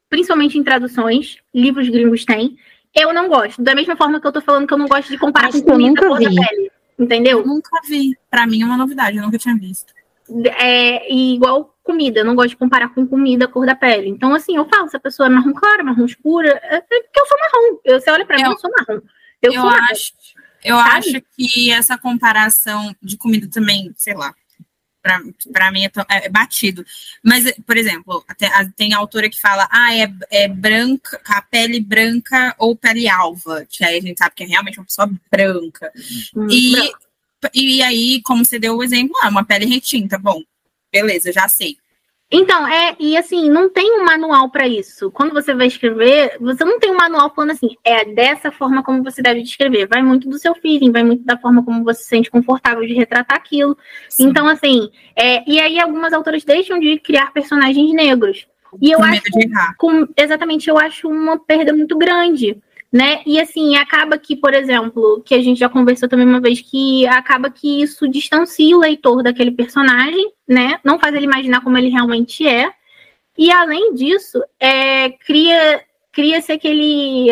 principalmente 0.08 0.58
em 0.58 0.64
traduções, 0.64 1.40
livros 1.54 1.90
gringos 1.90 2.24
têm. 2.24 2.56
Eu 2.96 3.14
não 3.14 3.28
gosto. 3.28 3.62
Da 3.62 3.76
mesma 3.76 3.96
forma 3.96 4.22
que 4.22 4.28
eu 4.28 4.32
tô 4.32 4.42
falando 4.42 4.66
que 4.66 4.74
eu 4.74 4.78
não 4.78 4.88
gosto 4.88 5.10
de 5.10 5.18
comparar 5.18 5.52
com 5.52 5.62
comida 5.62 6.02
cor 6.02 6.20
da 6.20 6.30
pele. 6.30 6.72
Entendeu? 6.98 7.40
Eu 7.40 7.46
nunca 7.46 7.82
vi. 7.88 8.18
Pra 8.30 8.48
mim 8.48 8.62
é 8.62 8.66
uma 8.66 8.78
novidade, 8.78 9.18
eu 9.18 9.24
nunca 9.24 9.38
tinha 9.38 9.56
visto. 9.56 9.94
É 10.58 11.14
igual 11.14 11.76
comida, 11.84 12.22
eu 12.22 12.26
não 12.26 12.34
gosto 12.34 12.50
de 12.50 12.58
comparar 12.58 12.90
com 12.90 13.06
comida 13.06 13.46
a 13.46 13.48
cor 13.48 13.66
da 13.66 13.76
pele. 13.76 14.10
Então, 14.10 14.34
assim, 14.34 14.56
eu 14.56 14.66
falo, 14.66 14.90
se 14.90 14.98
a 14.98 15.00
pessoa 15.00 15.28
é 15.28 15.30
marrom 15.30 15.54
clara, 15.54 15.84
marrom 15.84 16.06
escura, 16.06 16.60
é 16.64 16.82
porque 16.82 17.20
eu 17.20 17.26
sou 17.28 17.38
marrom. 17.38 17.80
Eu, 17.84 18.00
você 18.00 18.10
olha 18.10 18.26
pra 18.26 18.38
eu, 18.38 18.44
mim, 18.44 18.52
eu 18.52 18.58
sou 18.58 18.72
marrom. 18.72 19.02
Eu, 19.42 19.54
eu 19.54 19.68
acho, 19.68 20.14
eu 20.64 20.78
acho 20.78 21.22
que 21.38 21.72
essa 21.72 21.98
comparação 21.98 22.96
de 23.02 23.18
comida 23.18 23.48
também, 23.52 23.92
sei 23.96 24.16
lá, 24.16 24.34
para 25.52 25.72
mim 25.72 25.86
é, 25.86 25.92
é, 26.10 26.30
batido. 26.30 26.84
Mas, 27.24 27.52
por 27.66 27.78
exemplo, 27.78 28.26
tem, 28.38 28.50
tem 28.76 28.94
autora 28.94 29.30
que 29.30 29.40
fala, 29.40 29.68
ah, 29.72 29.96
é, 29.96 30.12
é 30.32 30.48
branca, 30.48 31.22
a 31.26 31.42
pele 31.42 31.80
branca 31.80 32.56
ou 32.58 32.76
pele 32.76 33.08
alva, 33.08 33.66
que 33.70 33.84
aí 33.84 33.98
a 33.98 34.02
gente 34.02 34.18
sabe 34.18 34.34
que 34.36 34.44
é 34.44 34.48
realmente 34.48 34.80
uma 34.80 34.86
pessoa 34.86 35.10
branca. 35.32 35.92
Hum, 36.36 36.48
e, 36.50 36.92
e 37.54 37.84
aí, 37.84 38.22
como 38.24 38.44
você 38.44 38.58
deu 38.58 38.76
o 38.76 38.84
exemplo, 38.84 39.16
ah, 39.22 39.30
uma 39.30 39.46
pele 39.46 39.66
retinta, 39.66 40.18
bom, 40.18 40.42
beleza, 40.92 41.32
já 41.32 41.48
sei. 41.48 41.78
Então, 42.32 42.68
é, 42.68 42.96
e 43.00 43.16
assim, 43.16 43.50
não 43.50 43.70
tem 43.70 44.00
um 44.00 44.04
manual 44.04 44.50
para 44.50 44.68
isso. 44.68 45.12
Quando 45.12 45.34
você 45.34 45.54
vai 45.54 45.68
escrever, 45.68 46.38
você 46.40 46.66
não 46.66 46.80
tem 46.80 46.92
um 46.92 46.98
manual 46.98 47.32
falando 47.34 47.52
assim, 47.52 47.76
é 47.84 48.04
dessa 48.04 48.52
forma 48.52 48.84
como 48.84 49.04
você 49.04 49.22
deve 49.22 49.44
descrever. 49.44 49.88
Vai 49.88 50.02
muito 50.02 50.28
do 50.28 50.40
seu 50.40 50.56
feeling, 50.56 50.92
vai 50.92 51.04
muito 51.04 51.24
da 51.24 51.38
forma 51.38 51.64
como 51.64 51.84
você 51.84 52.02
se 52.02 52.10
sente 52.10 52.32
confortável 52.32 52.86
de 52.86 52.94
retratar 52.94 53.38
aquilo. 53.38 53.78
Sim. 54.10 54.28
Então, 54.28 54.48
assim, 54.48 54.90
é, 55.16 55.50
e 55.50 55.60
aí 55.60 55.80
algumas 55.80 56.14
autoras 56.14 56.44
deixam 56.44 56.80
de 56.80 57.00
criar 57.00 57.32
personagens 57.32 57.94
negros. 57.94 58.48
E 58.82 58.92
eu 58.92 58.98
com 58.98 59.06
acho, 59.06 59.22
com, 59.78 60.08
exatamente, 60.18 60.70
eu 60.70 60.78
acho 60.78 61.08
uma 61.08 61.40
perda 61.40 61.72
muito 61.74 61.98
grande 61.98 62.60
né? 62.92 63.22
E 63.26 63.40
assim, 63.40 63.76
acaba 63.76 64.18
que, 64.18 64.36
por 64.36 64.54
exemplo, 64.54 65.22
que 65.26 65.36
a 65.36 65.42
gente 65.42 65.60
já 65.60 65.70
conversou 65.70 66.08
também 66.08 66.28
uma 66.28 66.40
vez, 66.40 66.62
que 66.62 67.06
acaba 67.08 67.50
que 67.50 67.82
isso 67.82 68.08
distancia 68.08 68.76
o 68.76 68.80
leitor 68.80 69.22
daquele 69.22 69.52
personagem, 69.52 70.32
né? 70.48 70.80
Não 70.84 71.00
faz 71.00 71.14
ele 71.14 71.26
imaginar 71.26 71.62
como 71.62 71.78
ele 71.78 71.90
realmente 71.90 72.48
é. 72.48 72.72
E 73.38 73.52
além 73.52 73.94
disso, 73.94 74.42
é, 74.60 75.10
cria 75.10 75.84
cria-se 76.12 76.54
aquele 76.54 77.28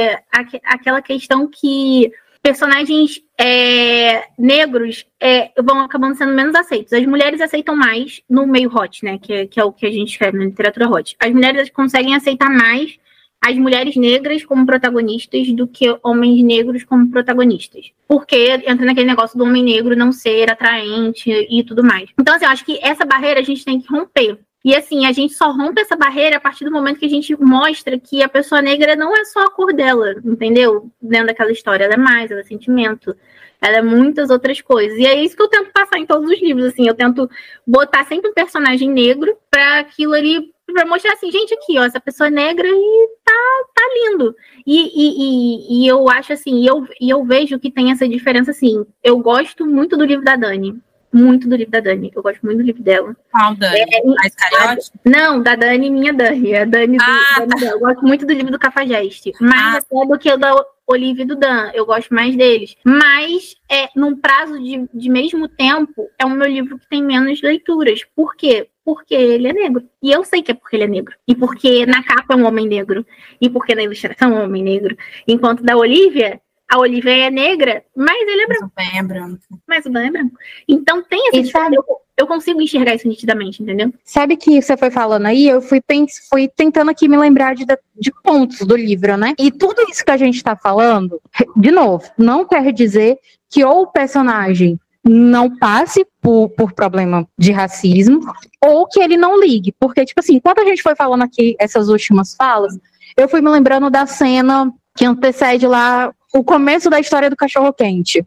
aquela 0.65 1.01
questão 1.01 1.47
que 1.47 2.11
personagens 2.43 3.21
é, 3.39 4.25
negros 4.37 5.05
é, 5.17 5.51
vão 5.63 5.79
acabando 5.79 6.17
sendo 6.17 6.33
menos 6.33 6.53
aceitos. 6.53 6.91
As 6.91 7.05
mulheres 7.05 7.39
aceitam 7.39 7.73
mais 7.73 8.21
no 8.29 8.45
meio 8.45 8.69
hot, 8.75 9.05
né? 9.05 9.17
Que 9.17 9.33
é, 9.33 9.47
que 9.47 9.59
é 9.59 9.63
o 9.63 9.71
que 9.71 9.85
a 9.85 9.91
gente 9.91 10.11
escreve 10.11 10.37
na 10.37 10.45
literatura 10.45 10.89
hot. 10.89 11.15
As 11.17 11.31
mulheres 11.31 11.69
conseguem 11.69 12.13
aceitar 12.13 12.49
mais 12.49 12.99
as 13.45 13.57
mulheres 13.57 13.97
negras 13.97 14.45
como 14.45 14.65
protagonistas 14.65 15.51
do 15.51 15.67
que 15.67 15.93
homens 16.01 16.41
negros 16.41 16.85
como 16.85 17.11
protagonistas. 17.11 17.91
Porque 18.07 18.61
entra 18.65 18.85
naquele 18.85 19.07
negócio 19.07 19.37
do 19.37 19.43
homem 19.43 19.63
negro 19.63 19.97
não 19.97 20.13
ser 20.13 20.49
atraente 20.49 21.29
e 21.29 21.61
tudo 21.63 21.83
mais. 21.83 22.09
Então, 22.17 22.33
assim, 22.33 22.45
eu 22.45 22.51
acho 22.51 22.63
que 22.63 22.79
essa 22.81 23.03
barreira 23.03 23.41
a 23.41 23.43
gente 23.43 23.65
tem 23.65 23.81
que 23.81 23.91
romper. 23.91 24.39
E 24.63 24.73
assim, 24.73 25.05
a 25.05 25.11
gente 25.11 25.33
só 25.33 25.51
rompe 25.51 25.81
essa 25.81 25.97
barreira 25.97 26.37
a 26.37 26.39
partir 26.39 26.63
do 26.63 26.71
momento 26.71 26.99
que 26.99 27.05
a 27.05 27.09
gente 27.09 27.35
mostra 27.35 27.99
que 27.99 28.23
a 28.23 28.29
pessoa 28.29 28.61
negra 28.61 28.95
não 28.95 29.13
é 29.13 29.25
só 29.25 29.41
a 29.41 29.51
cor 29.51 29.73
dela, 29.73 30.15
entendeu? 30.23 30.89
Dentro 31.01 31.27
daquela 31.27 31.51
história, 31.51 31.83
ela 31.83 31.95
é 31.95 31.97
mais, 31.97 32.31
ela 32.31 32.39
é 32.39 32.45
sentimento, 32.45 33.13
ela 33.59 33.77
é 33.77 33.81
muitas 33.81 34.29
outras 34.29 34.61
coisas. 34.61 34.97
E 34.97 35.05
é 35.05 35.21
isso 35.21 35.35
que 35.35 35.43
eu 35.43 35.49
tento 35.49 35.69
passar 35.73 35.99
em 35.99 36.05
todos 36.05 36.31
os 36.31 36.41
livros, 36.41 36.67
assim, 36.67 36.87
eu 36.87 36.93
tento 36.93 37.29
botar 37.67 38.05
sempre 38.05 38.29
um 38.29 38.33
personagem 38.33 38.89
negro 38.89 39.35
para 39.51 39.79
aquilo 39.79 40.13
ali 40.13 40.53
para 40.73 40.85
mostrar 40.85 41.13
assim, 41.13 41.31
gente, 41.31 41.53
aqui, 41.53 41.77
ó, 41.77 41.83
essa 41.83 41.99
pessoa 41.99 42.27
é 42.27 42.31
negra 42.31 42.67
e 42.67 43.09
tá, 43.23 43.31
tá 43.73 43.83
lindo. 43.93 44.35
E, 44.65 44.81
e, 44.81 45.83
e, 45.83 45.85
e 45.85 45.87
eu 45.87 46.09
acho 46.09 46.33
assim, 46.33 46.61
e 46.61 46.67
eu, 46.67 46.87
e 46.99 47.09
eu 47.09 47.23
vejo 47.23 47.59
que 47.59 47.71
tem 47.71 47.91
essa 47.91 48.07
diferença 48.07 48.51
assim. 48.51 48.85
Eu 49.03 49.19
gosto 49.19 49.65
muito 49.65 49.95
do 49.97 50.05
livro 50.05 50.23
da 50.25 50.35
Dani. 50.35 50.81
muito 51.13 51.47
do 51.47 51.55
livro 51.55 51.71
da 51.71 51.79
Dani. 51.79 52.11
Eu 52.13 52.23
gosto 52.23 52.41
muito 52.43 52.57
do 52.57 52.63
livro 52.63 52.81
dela. 52.81 53.15
Qual 53.31 53.55
Dani? 53.55 53.77
É, 53.77 53.83
a 53.85 54.77
Não, 55.05 55.41
da 55.41 55.55
Dani, 55.55 55.89
minha 55.89 56.11
Dani. 56.11 56.55
A 56.55 56.65
Dani, 56.65 56.97
ah, 56.99 57.39
do, 57.41 57.47
tá. 57.47 57.65
Eu 57.65 57.79
gosto 57.79 58.01
muito 58.01 58.25
do 58.25 58.33
livro 58.33 58.51
do 58.51 58.59
Cafajeste. 58.59 59.31
Mais 59.39 59.75
ah. 59.75 59.77
até 59.77 60.07
do 60.07 60.17
que 60.17 60.31
o 60.31 60.37
da 60.37 60.55
Olivia 60.87 61.23
e 61.23 61.27
do 61.27 61.35
Dan. 61.35 61.71
Eu 61.73 61.85
gosto 61.85 62.13
mais 62.13 62.35
deles. 62.35 62.75
Mas, 62.83 63.55
é, 63.69 63.89
num 63.95 64.15
prazo 64.15 64.61
de, 64.61 64.87
de 64.93 65.09
mesmo 65.09 65.47
tempo, 65.47 66.09
é 66.19 66.25
o 66.25 66.29
meu 66.29 66.47
livro 66.47 66.77
que 66.77 66.87
tem 66.89 67.03
menos 67.03 67.41
leituras. 67.41 68.03
Por 68.15 68.35
quê? 68.35 68.69
Porque 68.83 69.13
ele 69.13 69.47
é 69.47 69.53
negro. 69.53 69.87
E 70.01 70.11
eu 70.11 70.23
sei 70.23 70.41
que 70.41 70.51
é 70.51 70.53
porque 70.53 70.75
ele 70.75 70.83
é 70.83 70.87
negro. 70.87 71.15
E 71.27 71.33
porque 71.33 71.85
na 71.85 72.03
capa 72.03 72.33
é 72.33 72.37
um 72.37 72.45
homem 72.45 72.67
negro. 72.67 73.05
E 73.39 73.49
porque 73.49 73.73
na 73.75 73.83
ilustração 73.83 74.35
é 74.35 74.39
um 74.41 74.43
homem 74.43 74.63
negro. 74.63 74.95
Enquanto 75.27 75.63
da 75.63 75.77
Olivia, 75.77 76.41
a 76.69 76.79
Olivia 76.79 77.27
é 77.27 77.29
negra, 77.29 77.85
mas 77.95 78.21
ele 78.21 78.41
é 78.41 78.47
branco. 78.47 78.71
Mas 78.75 78.85
o 78.85 78.91
Ben 78.91 78.99
é 78.99 79.03
branco. 79.03 79.61
Mas 79.67 79.85
o 79.85 79.89
Ben 79.91 80.07
é 80.07 80.11
branco. 80.11 80.37
Então 80.67 81.03
tem 81.03 81.29
essa 81.29 81.51
sabe, 81.51 81.77
eu, 82.17 82.27
consigo 82.27 82.61
enxergar 82.61 82.95
isso 82.95 83.07
nitidamente, 83.07 83.61
entendeu? 83.61 83.93
Sabe 84.03 84.37
que 84.37 84.61
você 84.61 84.77
foi 84.77 84.91
falando 84.91 85.25
aí, 85.25 85.47
eu 85.47 85.61
fui, 85.61 85.81
fui 86.29 86.47
tentando 86.47 86.91
aqui 86.91 87.07
me 87.07 87.17
lembrar 87.17 87.55
de, 87.55 87.65
de 87.99 88.11
pontos 88.23 88.59
do 88.59 88.75
livro, 88.75 89.17
né? 89.17 89.33
E 89.39 89.51
tudo 89.51 89.81
isso 89.89 90.03
que 90.03 90.11
a 90.11 90.17
gente 90.17 90.43
tá 90.43 90.55
falando, 90.55 91.21
de 91.55 91.71
novo, 91.71 92.03
não 92.17 92.45
quer 92.45 92.71
dizer 92.71 93.17
que 93.49 93.63
ou 93.63 93.83
o 93.83 93.87
personagem 93.87 94.79
não 95.03 95.57
passe 95.57 96.05
por, 96.21 96.49
por 96.49 96.71
problema 96.71 97.27
de 97.37 97.51
racismo 97.51 98.21
ou 98.63 98.87
que 98.87 99.01
ele 99.01 99.17
não 99.17 99.39
ligue. 99.39 99.73
Porque, 99.77 100.05
tipo 100.05 100.19
assim, 100.19 100.39
quando 100.39 100.59
a 100.59 100.65
gente 100.65 100.81
foi 100.81 100.95
falando 100.95 101.23
aqui 101.23 101.55
essas 101.59 101.89
últimas 101.89 102.35
falas, 102.35 102.77
eu 103.17 103.27
fui 103.27 103.41
me 103.41 103.49
lembrando 103.49 103.89
da 103.89 104.05
cena 104.05 104.71
que 104.95 105.05
antecede 105.05 105.67
lá 105.67 106.13
o 106.33 106.43
começo 106.43 106.89
da 106.89 106.99
história 106.99 107.29
do 107.29 107.35
cachorro-quente. 107.35 108.25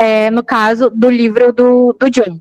É, 0.00 0.30
no 0.30 0.44
caso 0.44 0.90
do 0.90 1.10
livro 1.10 1.52
do, 1.52 1.94
do 1.98 2.10
John. 2.10 2.40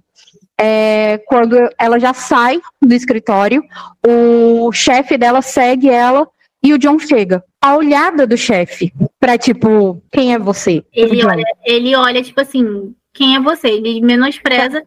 É, 0.60 1.18
quando 1.28 1.58
ela 1.78 2.00
já 2.00 2.14
sai 2.14 2.62
do 2.82 2.94
escritório, 2.94 3.62
o 4.06 4.72
chefe 4.72 5.18
dela 5.18 5.42
segue 5.42 5.90
ela 5.90 6.28
e 6.64 6.74
o 6.74 6.78
John 6.78 6.98
chega. 6.98 7.44
A 7.62 7.76
olhada 7.76 8.26
do 8.26 8.38
chefe 8.38 8.94
para 9.20 9.38
tipo, 9.38 10.02
quem 10.12 10.34
é 10.34 10.40
você? 10.40 10.84
Ele 10.94 11.26
olha, 11.26 11.44
ele 11.66 11.96
olha, 11.96 12.24
tipo 12.24 12.40
assim, 12.40 12.96
quem 13.14 13.36
é 13.36 13.40
você? 13.40 13.68
Ele 13.70 14.02
menospreza. 14.02 14.84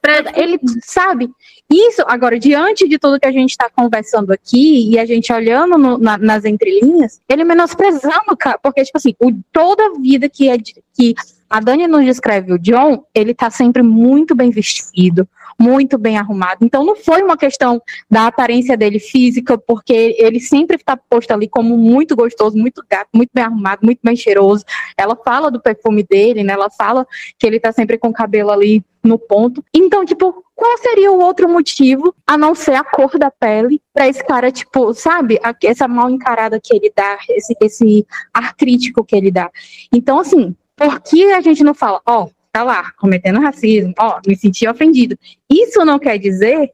Pra... 0.00 0.22
Ele 0.36 0.58
sabe, 0.84 1.28
isso, 1.70 2.02
agora, 2.06 2.38
diante 2.38 2.88
de 2.88 2.98
tudo 2.98 3.20
que 3.20 3.26
a 3.26 3.32
gente 3.32 3.50
está 3.50 3.68
conversando 3.68 4.32
aqui 4.32 4.90
e 4.90 4.98
a 4.98 5.04
gente 5.04 5.30
olhando 5.30 5.76
no, 5.76 5.98
na, 5.98 6.16
nas 6.16 6.46
entrelinhas, 6.46 7.20
ele 7.28 7.44
menosprezando, 7.44 8.34
cara, 8.38 8.58
porque, 8.62 8.84
tipo 8.84 8.96
assim, 8.96 9.14
o, 9.20 9.30
toda 9.52 9.84
a 9.84 10.00
vida 10.00 10.30
que, 10.30 10.48
é, 10.48 10.56
que 10.58 11.14
a 11.48 11.60
Dani 11.60 11.86
nos 11.86 12.04
descreve 12.04 12.52
o 12.52 12.58
John, 12.58 13.04
ele 13.14 13.34
tá 13.34 13.50
sempre 13.50 13.82
muito 13.82 14.34
bem 14.34 14.50
vestido, 14.50 15.28
muito 15.58 15.98
bem 15.98 16.18
arrumado. 16.18 16.64
Então 16.64 16.84
não 16.84 16.94
foi 16.94 17.22
uma 17.22 17.36
questão 17.36 17.80
da 18.10 18.26
aparência 18.26 18.76
dele 18.76 18.98
física, 18.98 19.56
porque 19.58 20.16
ele 20.18 20.40
sempre 20.40 20.76
está 20.76 20.96
posto 20.96 21.30
ali 21.32 21.48
como 21.48 21.76
muito 21.76 22.14
gostoso, 22.14 22.56
muito 22.56 22.84
gato, 22.88 23.08
muito 23.14 23.30
bem 23.32 23.44
arrumado, 23.44 23.80
muito 23.82 24.00
bem 24.02 24.14
cheiroso. 24.14 24.64
Ela 24.96 25.16
fala 25.16 25.50
do 25.50 25.60
perfume 25.60 26.02
dele, 26.02 26.42
né? 26.44 26.52
Ela 26.52 26.70
fala 26.70 27.06
que 27.38 27.46
ele 27.46 27.58
tá 27.58 27.72
sempre 27.72 27.98
com 27.98 28.08
o 28.08 28.12
cabelo 28.12 28.50
ali 28.50 28.84
no 29.02 29.18
ponto. 29.18 29.64
Então, 29.74 30.04
tipo, 30.04 30.44
qual 30.54 30.76
seria 30.78 31.10
o 31.10 31.20
outro 31.20 31.48
motivo 31.48 32.14
a 32.26 32.36
não 32.36 32.54
ser 32.54 32.74
a 32.74 32.84
cor 32.84 33.18
da 33.18 33.30
pele 33.30 33.80
para 33.92 34.08
esse 34.08 34.22
cara, 34.24 34.50
tipo, 34.50 34.92
sabe, 34.92 35.38
essa 35.64 35.88
mal 35.88 36.10
encarada 36.10 36.60
que 36.62 36.74
ele 36.74 36.92
dá, 36.94 37.18
esse, 37.30 37.56
esse 37.60 38.06
ar 38.34 38.54
crítico 38.54 39.04
que 39.04 39.16
ele 39.16 39.30
dá. 39.30 39.50
Então, 39.92 40.18
assim, 40.18 40.54
por 40.78 41.00
que 41.00 41.24
a 41.24 41.40
gente 41.40 41.64
não 41.64 41.74
fala, 41.74 42.00
ó, 42.06 42.24
oh, 42.24 42.30
tá 42.52 42.62
lá, 42.62 42.92
cometendo 42.92 43.40
racismo, 43.40 43.92
ó, 43.98 44.20
me 44.26 44.36
senti 44.36 44.66
ofendido. 44.66 45.18
Isso 45.50 45.84
não 45.84 45.98
quer 45.98 46.18
dizer 46.18 46.70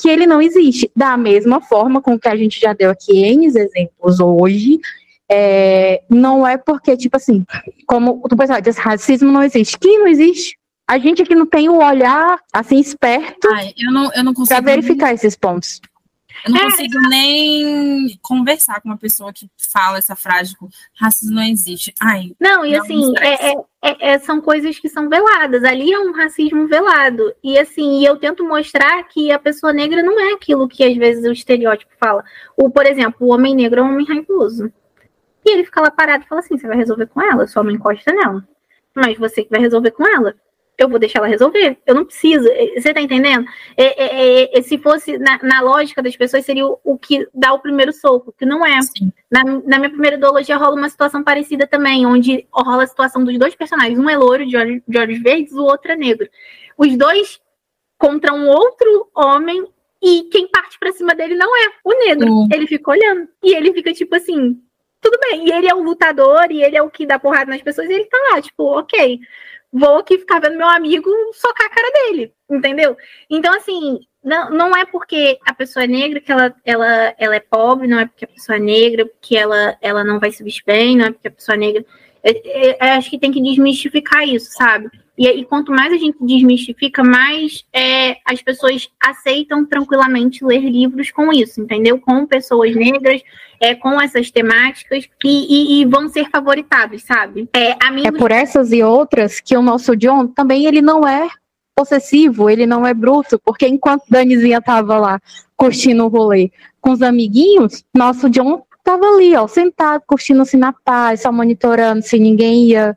que 0.00 0.08
ele 0.08 0.26
não 0.26 0.40
existe. 0.40 0.90
Da 0.94 1.16
mesma 1.16 1.60
forma 1.60 2.00
com 2.00 2.18
que 2.18 2.28
a 2.28 2.36
gente 2.36 2.60
já 2.60 2.72
deu 2.72 2.90
aqui 2.90 3.18
N 3.18 3.46
exemplos 3.46 4.20
hoje, 4.20 4.78
é, 5.30 6.02
não 6.08 6.46
é 6.46 6.56
porque, 6.56 6.96
tipo 6.96 7.16
assim, 7.16 7.44
como 7.86 8.20
o 8.24 8.36
pessoal 8.36 8.60
diz, 8.60 8.78
racismo 8.78 9.30
não 9.30 9.42
existe. 9.42 9.78
Que 9.78 9.98
não 9.98 10.06
existe? 10.06 10.56
A 10.88 10.98
gente 10.98 11.20
aqui 11.20 11.34
não 11.34 11.46
tem 11.46 11.68
o 11.68 11.84
olhar, 11.84 12.40
assim, 12.50 12.78
esperto 12.78 13.46
Ai, 13.52 13.74
eu 13.76 13.92
não, 13.92 14.10
eu 14.14 14.24
não 14.24 14.32
para 14.32 14.60
verificar 14.60 15.12
esses 15.12 15.36
pontos. 15.36 15.82
Eu 16.44 16.52
não 16.52 16.60
é. 16.60 16.64
consigo 16.64 17.00
nem 17.08 18.18
conversar 18.22 18.80
com 18.80 18.88
uma 18.88 18.96
pessoa 18.96 19.32
que 19.32 19.48
fala 19.72 19.98
essa 19.98 20.14
frase, 20.14 20.50
tipo, 20.50 20.68
racismo 20.94 21.36
não 21.36 21.42
existe. 21.42 21.94
Ai, 22.00 22.34
não, 22.40 22.64
e 22.64 22.76
assim, 22.76 23.12
é, 23.18 23.50
é, 23.50 23.54
é, 23.82 24.10
é, 24.12 24.18
são 24.18 24.40
coisas 24.40 24.78
que 24.78 24.88
são 24.88 25.08
veladas. 25.08 25.64
Ali 25.64 25.92
é 25.92 25.98
um 25.98 26.12
racismo 26.12 26.66
velado. 26.68 27.34
E 27.42 27.58
assim, 27.58 28.04
eu 28.04 28.16
tento 28.16 28.44
mostrar 28.44 29.02
que 29.04 29.30
a 29.30 29.38
pessoa 29.38 29.72
negra 29.72 30.02
não 30.02 30.18
é 30.18 30.32
aquilo 30.32 30.68
que 30.68 30.84
às 30.84 30.96
vezes 30.96 31.24
o 31.24 31.32
estereótipo 31.32 31.92
fala. 31.98 32.24
O, 32.56 32.70
por 32.70 32.86
exemplo, 32.86 33.26
o 33.26 33.32
homem 33.32 33.54
negro 33.54 33.80
é 33.80 33.82
um 33.82 33.92
homem 33.92 34.06
raivoso. 34.06 34.72
E 35.44 35.50
ele 35.50 35.64
fica 35.64 35.80
lá 35.80 35.90
parado 35.90 36.24
e 36.24 36.28
fala 36.28 36.40
assim: 36.40 36.58
você 36.58 36.66
vai 36.66 36.76
resolver 36.76 37.06
com 37.06 37.22
ela, 37.22 37.46
sua 37.46 37.62
mãe 37.62 37.74
encosta 37.74 38.12
nela. 38.12 38.46
Mas 38.94 39.18
você 39.18 39.44
que 39.44 39.50
vai 39.50 39.60
resolver 39.60 39.92
com 39.92 40.06
ela 40.06 40.34
eu 40.78 40.88
vou 40.88 40.98
deixar 40.98 41.18
ela 41.18 41.26
resolver. 41.26 41.76
Eu 41.84 41.94
não 41.96 42.04
preciso. 42.04 42.48
É, 42.48 42.80
você 42.80 42.94
tá 42.94 43.00
entendendo? 43.00 43.44
É, 43.76 44.04
é, 44.04 44.58
é, 44.58 44.62
se 44.62 44.78
fosse 44.78 45.18
na, 45.18 45.38
na, 45.42 45.60
lógica 45.60 46.00
das 46.00 46.16
pessoas, 46.16 46.44
seria 46.44 46.64
o, 46.64 46.78
o, 46.84 46.96
que 46.96 47.26
dá 47.34 47.52
o 47.52 47.58
primeiro 47.58 47.92
soco, 47.92 48.32
que 48.38 48.46
não 48.46 48.64
é. 48.64 48.78
Na, 49.28 49.42
na, 49.42 49.78
minha 49.78 49.90
primeira 49.90 50.16
ideologia 50.16 50.56
rola 50.56 50.76
uma 50.76 50.88
situação 50.88 51.24
parecida 51.24 51.66
também, 51.66 52.06
onde 52.06 52.46
rola 52.52 52.84
a 52.84 52.86
situação 52.86 53.24
dos 53.24 53.36
dois 53.36 53.56
personagens. 53.56 53.98
Um 53.98 54.08
é 54.08 54.16
loiro, 54.16 54.46
de 54.46 54.56
olhos, 54.56 54.80
de 54.86 54.98
olhos 54.98 55.20
verdes, 55.20 55.52
o 55.52 55.64
outro 55.64 55.90
é 55.90 55.96
negro. 55.96 56.28
Os 56.76 56.96
dois 56.96 57.40
contra 57.98 58.32
um 58.32 58.48
outro 58.48 59.10
homem 59.16 59.66
e 60.00 60.28
quem 60.30 60.48
parte 60.48 60.78
para 60.78 60.92
cima 60.92 61.12
dele 61.12 61.34
não 61.34 61.56
é 61.56 61.72
o 61.84 61.92
negro. 62.06 62.30
Uhum. 62.30 62.48
Ele 62.52 62.68
fica 62.68 62.92
olhando. 62.92 63.28
E 63.42 63.52
ele 63.52 63.72
fica 63.72 63.92
tipo 63.92 64.14
assim, 64.14 64.56
tudo 65.00 65.18
bem. 65.20 65.48
E 65.48 65.50
ele 65.50 65.68
é 65.68 65.74
o 65.74 65.82
lutador 65.82 66.52
e 66.52 66.62
ele 66.62 66.76
é 66.76 66.82
o 66.82 66.88
que 66.88 67.04
dá 67.04 67.18
porrada 67.18 67.50
nas 67.50 67.62
pessoas 67.62 67.90
e 67.90 67.94
ele 67.94 68.04
tá 68.04 68.18
lá, 68.30 68.40
tipo, 68.40 68.62
ok 68.62 69.18
vou 69.72 69.98
aqui 69.98 70.18
ficar 70.18 70.40
vendo 70.40 70.56
meu 70.56 70.68
amigo 70.68 71.10
socar 71.34 71.66
a 71.66 71.70
cara 71.70 71.90
dele, 71.92 72.32
entendeu? 72.50 72.96
Então, 73.28 73.54
assim, 73.54 74.00
não, 74.22 74.50
não 74.50 74.76
é 74.76 74.84
porque 74.84 75.38
a 75.46 75.54
pessoa 75.54 75.84
é 75.84 75.86
negra 75.86 76.20
que 76.20 76.32
ela, 76.32 76.54
ela, 76.64 77.14
ela 77.18 77.36
é 77.36 77.40
pobre, 77.40 77.86
não 77.86 77.98
é 77.98 78.06
porque 78.06 78.24
a 78.24 78.28
pessoa 78.28 78.56
é 78.56 78.60
negra 78.60 79.08
que 79.20 79.36
ela, 79.36 79.76
ela 79.80 80.04
não 80.04 80.18
vai 80.18 80.30
se 80.32 80.42
vestir 80.42 80.64
bem, 80.66 80.96
não 80.96 81.06
é 81.06 81.10
porque 81.10 81.28
a 81.28 81.32
pessoa 81.32 81.54
é 81.54 81.58
negra. 81.58 81.84
Eu, 82.22 82.32
eu, 82.44 82.70
eu 82.72 82.76
acho 82.80 83.10
que 83.10 83.18
tem 83.18 83.32
que 83.32 83.42
desmistificar 83.42 84.26
isso, 84.26 84.52
sabe? 84.52 84.90
E, 85.18 85.26
e 85.26 85.44
quanto 85.44 85.72
mais 85.72 85.92
a 85.92 85.96
gente 85.96 86.16
desmistifica, 86.20 87.02
mais 87.02 87.64
é, 87.72 88.16
as 88.24 88.40
pessoas 88.40 88.88
aceitam 89.00 89.66
tranquilamente 89.66 90.44
ler 90.44 90.60
livros 90.60 91.10
com 91.10 91.32
isso, 91.32 91.60
entendeu? 91.60 91.98
Com 91.98 92.24
pessoas 92.24 92.74
negras, 92.76 93.20
é, 93.60 93.74
com 93.74 94.00
essas 94.00 94.30
temáticas 94.30 95.08
e, 95.24 95.78
e, 95.78 95.82
e 95.82 95.84
vão 95.84 96.08
ser 96.08 96.30
favoritados, 96.30 97.02
sabe? 97.02 97.48
É, 97.52 97.74
amigos... 97.84 98.14
é 98.14 98.18
por 98.18 98.30
essas 98.30 98.70
e 98.70 98.82
outras 98.82 99.40
que 99.40 99.56
o 99.56 99.62
nosso 99.62 99.96
John 99.96 100.28
também 100.28 100.66
ele 100.66 100.80
não 100.80 101.06
é 101.06 101.28
possessivo, 101.74 102.48
ele 102.48 102.66
não 102.66 102.86
é 102.86 102.94
bruto, 102.94 103.40
porque 103.44 103.66
enquanto 103.66 104.04
Danizinha 104.08 104.60
tava 104.62 104.98
lá 104.98 105.20
curtindo 105.56 106.04
o 106.04 106.08
rolê 106.08 106.50
com 106.80 106.92
os 106.92 107.02
amiguinhos, 107.02 107.84
nosso 107.96 108.30
John 108.30 108.62
tava 108.84 109.04
ali, 109.06 109.34
ó, 109.36 109.48
sentado, 109.48 110.02
curtindo 110.06 110.42
assim 110.42 110.56
na 110.56 110.72
paz, 110.72 111.22
só 111.22 111.32
monitorando 111.32 112.02
se 112.02 112.18
ninguém 112.18 112.66
ia 112.66 112.96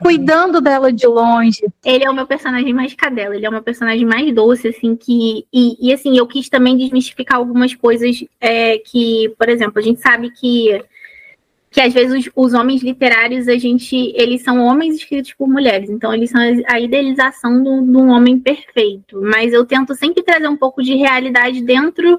cuidando 0.00 0.60
dela 0.60 0.92
de 0.92 1.06
longe. 1.06 1.62
Ele 1.84 2.04
é 2.04 2.10
o 2.10 2.14
meu 2.14 2.26
personagem 2.26 2.72
mais 2.72 2.94
cadela, 2.94 3.34
ele 3.34 3.46
é 3.46 3.50
meu 3.50 3.62
personagem 3.62 4.04
mais 4.04 4.34
doce, 4.34 4.68
assim, 4.68 4.96
que. 4.96 5.46
E, 5.52 5.88
e 5.88 5.92
assim, 5.92 6.16
eu 6.16 6.26
quis 6.26 6.48
também 6.48 6.76
desmistificar 6.76 7.38
algumas 7.38 7.74
coisas 7.74 8.24
é, 8.40 8.78
que, 8.78 9.34
por 9.38 9.48
exemplo, 9.48 9.78
a 9.78 9.82
gente 9.82 10.00
sabe 10.00 10.30
que. 10.30 10.82
Que 11.68 11.80
às 11.80 11.92
vezes 11.92 12.26
os, 12.26 12.32
os, 12.34 12.54
homens 12.54 12.82
literários, 12.82 13.48
a 13.48 13.58
gente, 13.58 13.94
eles 14.16 14.42
são 14.42 14.64
homens 14.64 14.94
escritos 14.94 15.34
por 15.34 15.46
mulheres, 15.46 15.90
então 15.90 16.14
eles 16.14 16.30
são 16.30 16.40
a 16.68 16.80
idealização 16.80 17.62
de 17.62 17.68
um 17.68 18.08
homem 18.08 18.38
perfeito. 18.38 19.20
Mas 19.20 19.52
eu 19.52 19.66
tento 19.66 19.94
sempre 19.94 20.22
trazer 20.22 20.48
um 20.48 20.56
pouco 20.56 20.82
de 20.82 20.94
realidade 20.94 21.60
dentro 21.60 22.18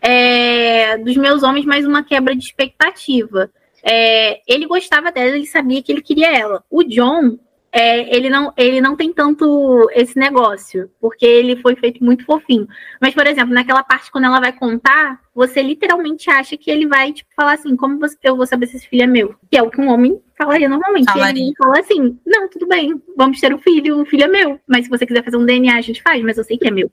é, 0.00 0.98
dos 0.98 1.16
meus 1.16 1.42
homens, 1.42 1.64
mais 1.64 1.84
uma 1.84 2.04
quebra 2.04 2.36
de 2.36 2.44
expectativa. 2.44 3.50
É, 3.82 4.40
ele 4.46 4.66
gostava 4.66 5.10
dela, 5.10 5.36
ele 5.36 5.46
sabia 5.46 5.82
que 5.82 5.90
ele 5.90 6.02
queria 6.02 6.32
ela. 6.32 6.62
O 6.70 6.84
John, 6.84 7.38
é, 7.72 8.14
ele, 8.14 8.28
não, 8.28 8.52
ele 8.56 8.82
não 8.82 8.94
tem 8.94 9.12
tanto 9.12 9.88
esse 9.94 10.18
negócio, 10.18 10.90
porque 11.00 11.24
ele 11.24 11.56
foi 11.56 11.74
feito 11.74 12.04
muito 12.04 12.24
fofinho. 12.24 12.68
Mas, 13.00 13.14
por 13.14 13.26
exemplo, 13.26 13.54
naquela 13.54 13.82
parte 13.82 14.10
quando 14.10 14.26
ela 14.26 14.38
vai 14.38 14.52
contar, 14.52 15.20
você 15.34 15.62
literalmente 15.62 16.30
acha 16.30 16.56
que 16.56 16.70
ele 16.70 16.86
vai 16.86 17.12
tipo, 17.12 17.30
falar 17.34 17.54
assim: 17.54 17.74
como 17.74 17.98
você, 17.98 18.16
eu 18.22 18.36
vou 18.36 18.46
saber 18.46 18.66
se 18.66 18.76
esse 18.76 18.86
filho 18.86 19.04
é 19.04 19.06
meu? 19.06 19.34
Que 19.50 19.56
é 19.56 19.62
o 19.62 19.70
que 19.70 19.80
um 19.80 19.88
homem 19.88 20.20
falaria 20.36 20.68
normalmente. 20.68 21.10
Falaria. 21.10 21.42
Ele 21.42 21.54
fala 21.56 21.80
assim: 21.80 22.18
não, 22.26 22.46
tudo 22.48 22.68
bem, 22.68 23.02
vamos 23.16 23.40
ter 23.40 23.54
um 23.54 23.58
filho, 23.58 24.00
o 24.00 24.04
filho 24.04 24.24
é 24.24 24.28
meu. 24.28 24.60
Mas 24.66 24.84
se 24.84 24.90
você 24.90 25.06
quiser 25.06 25.24
fazer 25.24 25.38
um 25.38 25.46
DNA, 25.46 25.74
a 25.74 25.80
gente 25.80 26.02
faz, 26.02 26.22
mas 26.22 26.36
eu 26.36 26.44
sei 26.44 26.58
que 26.58 26.68
é 26.68 26.70
meu. 26.70 26.90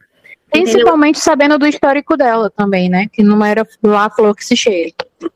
Principalmente 0.49 1.17
Entendeu? 1.17 1.21
sabendo 1.21 1.59
do 1.59 1.67
histórico 1.67 2.17
dela 2.17 2.49
também, 2.49 2.89
né? 2.89 3.07
Que 3.11 3.21
não 3.21 3.43
era 3.45 3.67
lá 3.83 4.09
flor 4.09 4.33
que 4.33 4.45
se 4.45 4.55
cheira. 4.55 4.93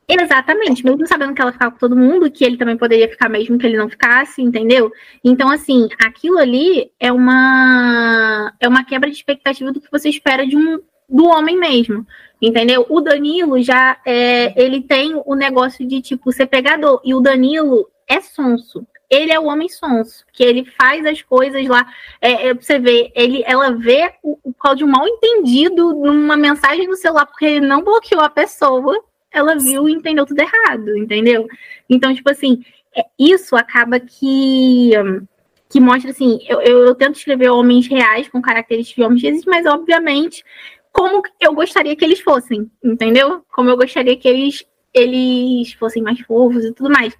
Exatamente, 0.08 0.84
mesmo 0.84 1.06
sabendo 1.06 1.34
que 1.34 1.42
ela 1.42 1.52
ficava 1.52 1.72
com 1.72 1.78
todo 1.78 1.96
mundo, 1.96 2.30
que 2.30 2.44
ele 2.44 2.56
também 2.56 2.76
poderia 2.76 3.08
ficar 3.08 3.28
mesmo 3.28 3.58
que 3.58 3.66
ele 3.66 3.76
não 3.76 3.88
ficasse, 3.88 4.40
entendeu? 4.42 4.90
Então, 5.22 5.50
assim, 5.50 5.88
aquilo 6.02 6.38
ali 6.38 6.90
é 6.98 7.12
uma 7.12 8.52
é 8.60 8.68
uma 8.68 8.84
quebra 8.84 9.10
de 9.10 9.16
expectativa 9.16 9.72
do 9.72 9.80
que 9.80 9.90
você 9.90 10.08
espera 10.08 10.46
de 10.46 10.56
um 10.56 10.80
do 11.08 11.26
homem 11.26 11.58
mesmo, 11.58 12.06
entendeu? 12.40 12.86
O 12.88 13.00
Danilo 13.00 13.62
já 13.62 13.98
é, 14.06 14.54
ele 14.62 14.82
tem 14.82 15.20
o 15.24 15.34
negócio 15.34 15.86
de 15.86 16.00
tipo 16.00 16.32
ser 16.32 16.46
pegador 16.46 17.00
e 17.04 17.14
o 17.14 17.20
Danilo 17.20 17.88
é 18.06 18.20
sonso. 18.20 18.86
Ele 19.10 19.30
é 19.30 19.38
o 19.38 19.44
homem 19.44 19.68
sonso, 19.68 20.24
que 20.32 20.42
ele 20.42 20.64
faz 20.64 21.04
as 21.04 21.22
coisas 21.22 21.66
lá. 21.68 21.86
É, 22.20 22.48
é, 22.48 22.54
você 22.54 22.78
vê, 22.78 23.12
ele, 23.14 23.44
ela 23.46 23.70
vê 23.70 24.12
o, 24.22 24.38
o 24.42 24.86
mal 24.86 25.06
entendido 25.06 25.94
numa 25.94 26.36
mensagem 26.36 26.88
no 26.88 26.96
celular, 26.96 27.26
porque 27.26 27.44
ele 27.44 27.66
não 27.66 27.82
bloqueou 27.82 28.22
a 28.22 28.30
pessoa 28.30 28.98
ela 29.34 29.56
viu 29.56 29.88
e 29.88 29.92
entendeu 29.92 30.24
tudo 30.24 30.40
errado, 30.40 30.96
entendeu? 30.96 31.46
Então, 31.88 32.14
tipo 32.14 32.30
assim, 32.30 32.64
é, 32.96 33.02
isso 33.18 33.56
acaba 33.56 34.00
que 34.00 34.92
que 35.68 35.80
mostra 35.80 36.12
assim, 36.12 36.38
eu, 36.48 36.60
eu, 36.60 36.86
eu, 36.86 36.94
tento 36.94 37.16
escrever 37.16 37.48
homens 37.50 37.88
reais 37.88 38.28
com 38.28 38.40
características 38.40 38.94
de 38.94 39.02
homens 39.02 39.22
reais, 39.22 39.44
mas 39.44 39.66
obviamente 39.66 40.44
como 40.94 41.20
eu 41.40 41.52
gostaria 41.52 41.96
que 41.96 42.04
eles 42.04 42.20
fossem, 42.20 42.70
entendeu? 42.82 43.44
Como 43.52 43.68
eu 43.68 43.76
gostaria 43.76 44.16
que 44.16 44.28
eles 44.28 44.64
eles 44.94 45.72
fossem 45.72 46.00
mais 46.02 46.20
fofos 46.20 46.64
e 46.64 46.72
tudo 46.72 46.88
mais. 46.88 47.14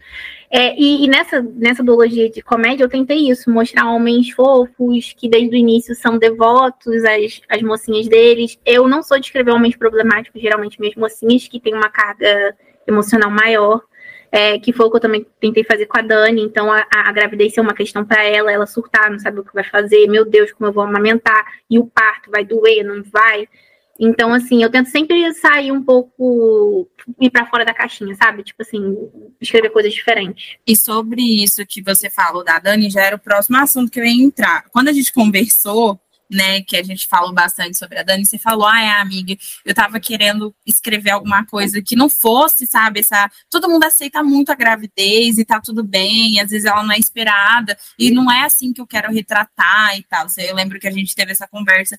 É, 0.49 0.75
e, 0.81 1.05
e, 1.05 1.09
nessa, 1.09 1.43
nessa 1.43 1.83
duologia 1.83 2.31
de 2.31 2.41
comédia 2.41 2.85
eu 2.85 2.89
tentei 2.89 3.29
isso, 3.29 3.51
mostrar 3.51 3.91
homens 3.91 4.31
fofos, 4.31 5.13
que 5.17 5.29
desde 5.29 5.57
o 5.57 5.59
início 5.59 5.95
são 5.97 6.17
devotos 6.17 7.05
às, 7.05 7.43
às 7.49 7.63
mocinhas 7.63 8.07
deles. 8.07 8.57
Eu 8.65 8.87
não 8.87 9.03
sou 9.03 9.19
de 9.19 9.27
escrever 9.27 9.51
homens 9.51 9.77
problemáticos, 9.77 10.41
geralmente 10.41 10.81
mesmo 10.81 11.01
mocinhas, 11.01 11.49
que 11.49 11.59
têm 11.59 11.75
uma 11.75 11.89
carga 11.89 12.57
emocional 12.87 13.31
maior. 13.31 13.83
É, 14.31 14.59
que 14.59 14.73
foi 14.73 14.87
o 14.87 14.91
que 14.91 14.97
eu 14.97 15.01
também 15.01 15.25
tentei 15.39 15.63
fazer 15.63 15.87
com 15.87 15.97
a 15.97 16.03
Dani. 16.03 16.43
Então, 16.43 16.69
a, 16.73 16.85
a 16.93 17.13
gravidez 17.13 17.55
ser 17.55 17.61
uma 17.61 17.73
questão 17.73 18.05
para 18.05 18.25
ela, 18.25 18.51
ela 18.51 18.67
surtar, 18.67 19.09
não 19.09 19.19
sabe 19.21 19.39
o 19.39 19.45
que 19.45 19.55
vai 19.55 19.63
fazer, 19.63 20.09
meu 20.09 20.25
Deus, 20.25 20.51
como 20.51 20.69
eu 20.69 20.73
vou 20.73 20.83
amamentar, 20.83 21.47
e 21.71 21.79
o 21.79 21.87
parto 21.87 22.33
vai 22.33 22.45
doer, 22.45 22.83
não 22.83 23.01
vai. 23.05 23.49
Então, 23.99 24.35
assim, 24.35 24.63
eu 24.63 24.71
tento 24.71 24.91
sempre 24.91 25.33
sair 25.35 25.71
um 25.71 25.83
pouco, 25.83 26.89
ir 27.21 27.31
para 27.31 27.47
fora 27.47 27.65
da 27.65 27.73
caixinha, 27.73 28.15
sabe? 28.17 28.43
Tipo 28.43 28.63
assim, 28.63 28.81
escrever 29.41 29.71
coisas 29.71 29.93
diferentes. 29.93 30.57
E 30.67 30.77
sobre 30.77 31.23
isso 31.23 31.65
que 31.67 31.81
você 31.81 32.11
falou 32.11 32.45
da 32.45 32.59
Dani, 32.59 32.91
já 32.91 33.03
era 33.03 33.17
o 33.17 33.21
próximo 33.21 33.57
assunto 33.57 33.91
que 33.91 34.01
eu 34.01 34.05
ia 34.05 34.25
entrar. 34.25 34.65
Quando 34.71 34.89
a 34.89 34.93
gente 34.93 35.13
conversou, 35.13 36.01
né, 36.31 36.63
que 36.63 36.77
a 36.77 36.83
gente 36.83 37.07
falou 37.07 37.33
bastante 37.33 37.77
sobre 37.77 37.99
a 37.99 38.03
Dani, 38.03 38.25
você 38.25 38.39
falou, 38.39 38.67
ai, 38.67 38.89
amiga, 39.01 39.37
eu 39.65 39.75
tava 39.75 40.01
querendo 40.01 40.55
escrever 40.67 41.11
alguma 41.11 41.45
coisa 41.47 41.83
que 41.83 41.97
não 41.97 42.09
fosse, 42.09 42.67
sabe, 42.67 43.01
essa, 43.01 43.31
todo 43.51 43.69
mundo 43.69 43.85
aceita 43.85 44.23
muito 44.23 44.51
a 44.51 44.55
gravidez 44.55 45.39
e 45.39 45.45
tá 45.45 45.61
tudo 45.61 45.83
bem, 45.83 46.41
às 46.41 46.51
vezes 46.51 46.67
ela 46.67 46.83
não 46.83 46.93
é 46.93 46.99
esperada, 46.99 47.77
e 47.99 48.11
não 48.11 48.31
é 48.31 48.45
assim 48.45 48.73
que 48.73 48.81
eu 48.81 48.87
quero 48.87 49.13
retratar 49.13 49.99
e 49.99 50.03
tal, 50.05 50.27
eu 50.39 50.55
lembro 50.55 50.79
que 50.79 50.89
a 50.89 50.93
gente 50.93 51.15
teve 51.15 51.33
essa 51.33 51.47
conversa, 51.47 51.99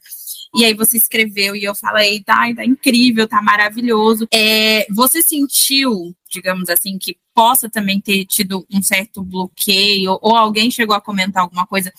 e 0.55 0.65
aí 0.65 0.73
você 0.73 0.97
escreveu, 0.97 1.55
e 1.55 1.63
eu 1.63 1.75
falei, 1.75 2.23
tá, 2.23 2.41
tá 2.55 2.65
incrível, 2.65 3.27
tá 3.27 3.41
maravilhoso, 3.41 4.27
é, 4.33 4.85
você 4.91 5.21
sentiu, 5.21 6.15
digamos 6.29 6.69
assim, 6.69 6.97
que 6.97 7.17
possa 7.33 7.69
também 7.69 7.99
ter 7.99 8.25
tido 8.25 8.65
um 8.71 8.81
certo 8.81 9.21
bloqueio, 9.21 10.17
ou 10.21 10.35
alguém 10.35 10.71
chegou 10.71 10.95
a 10.95 11.01
comentar 11.01 11.43
alguma 11.43 11.67
coisa 11.67 11.91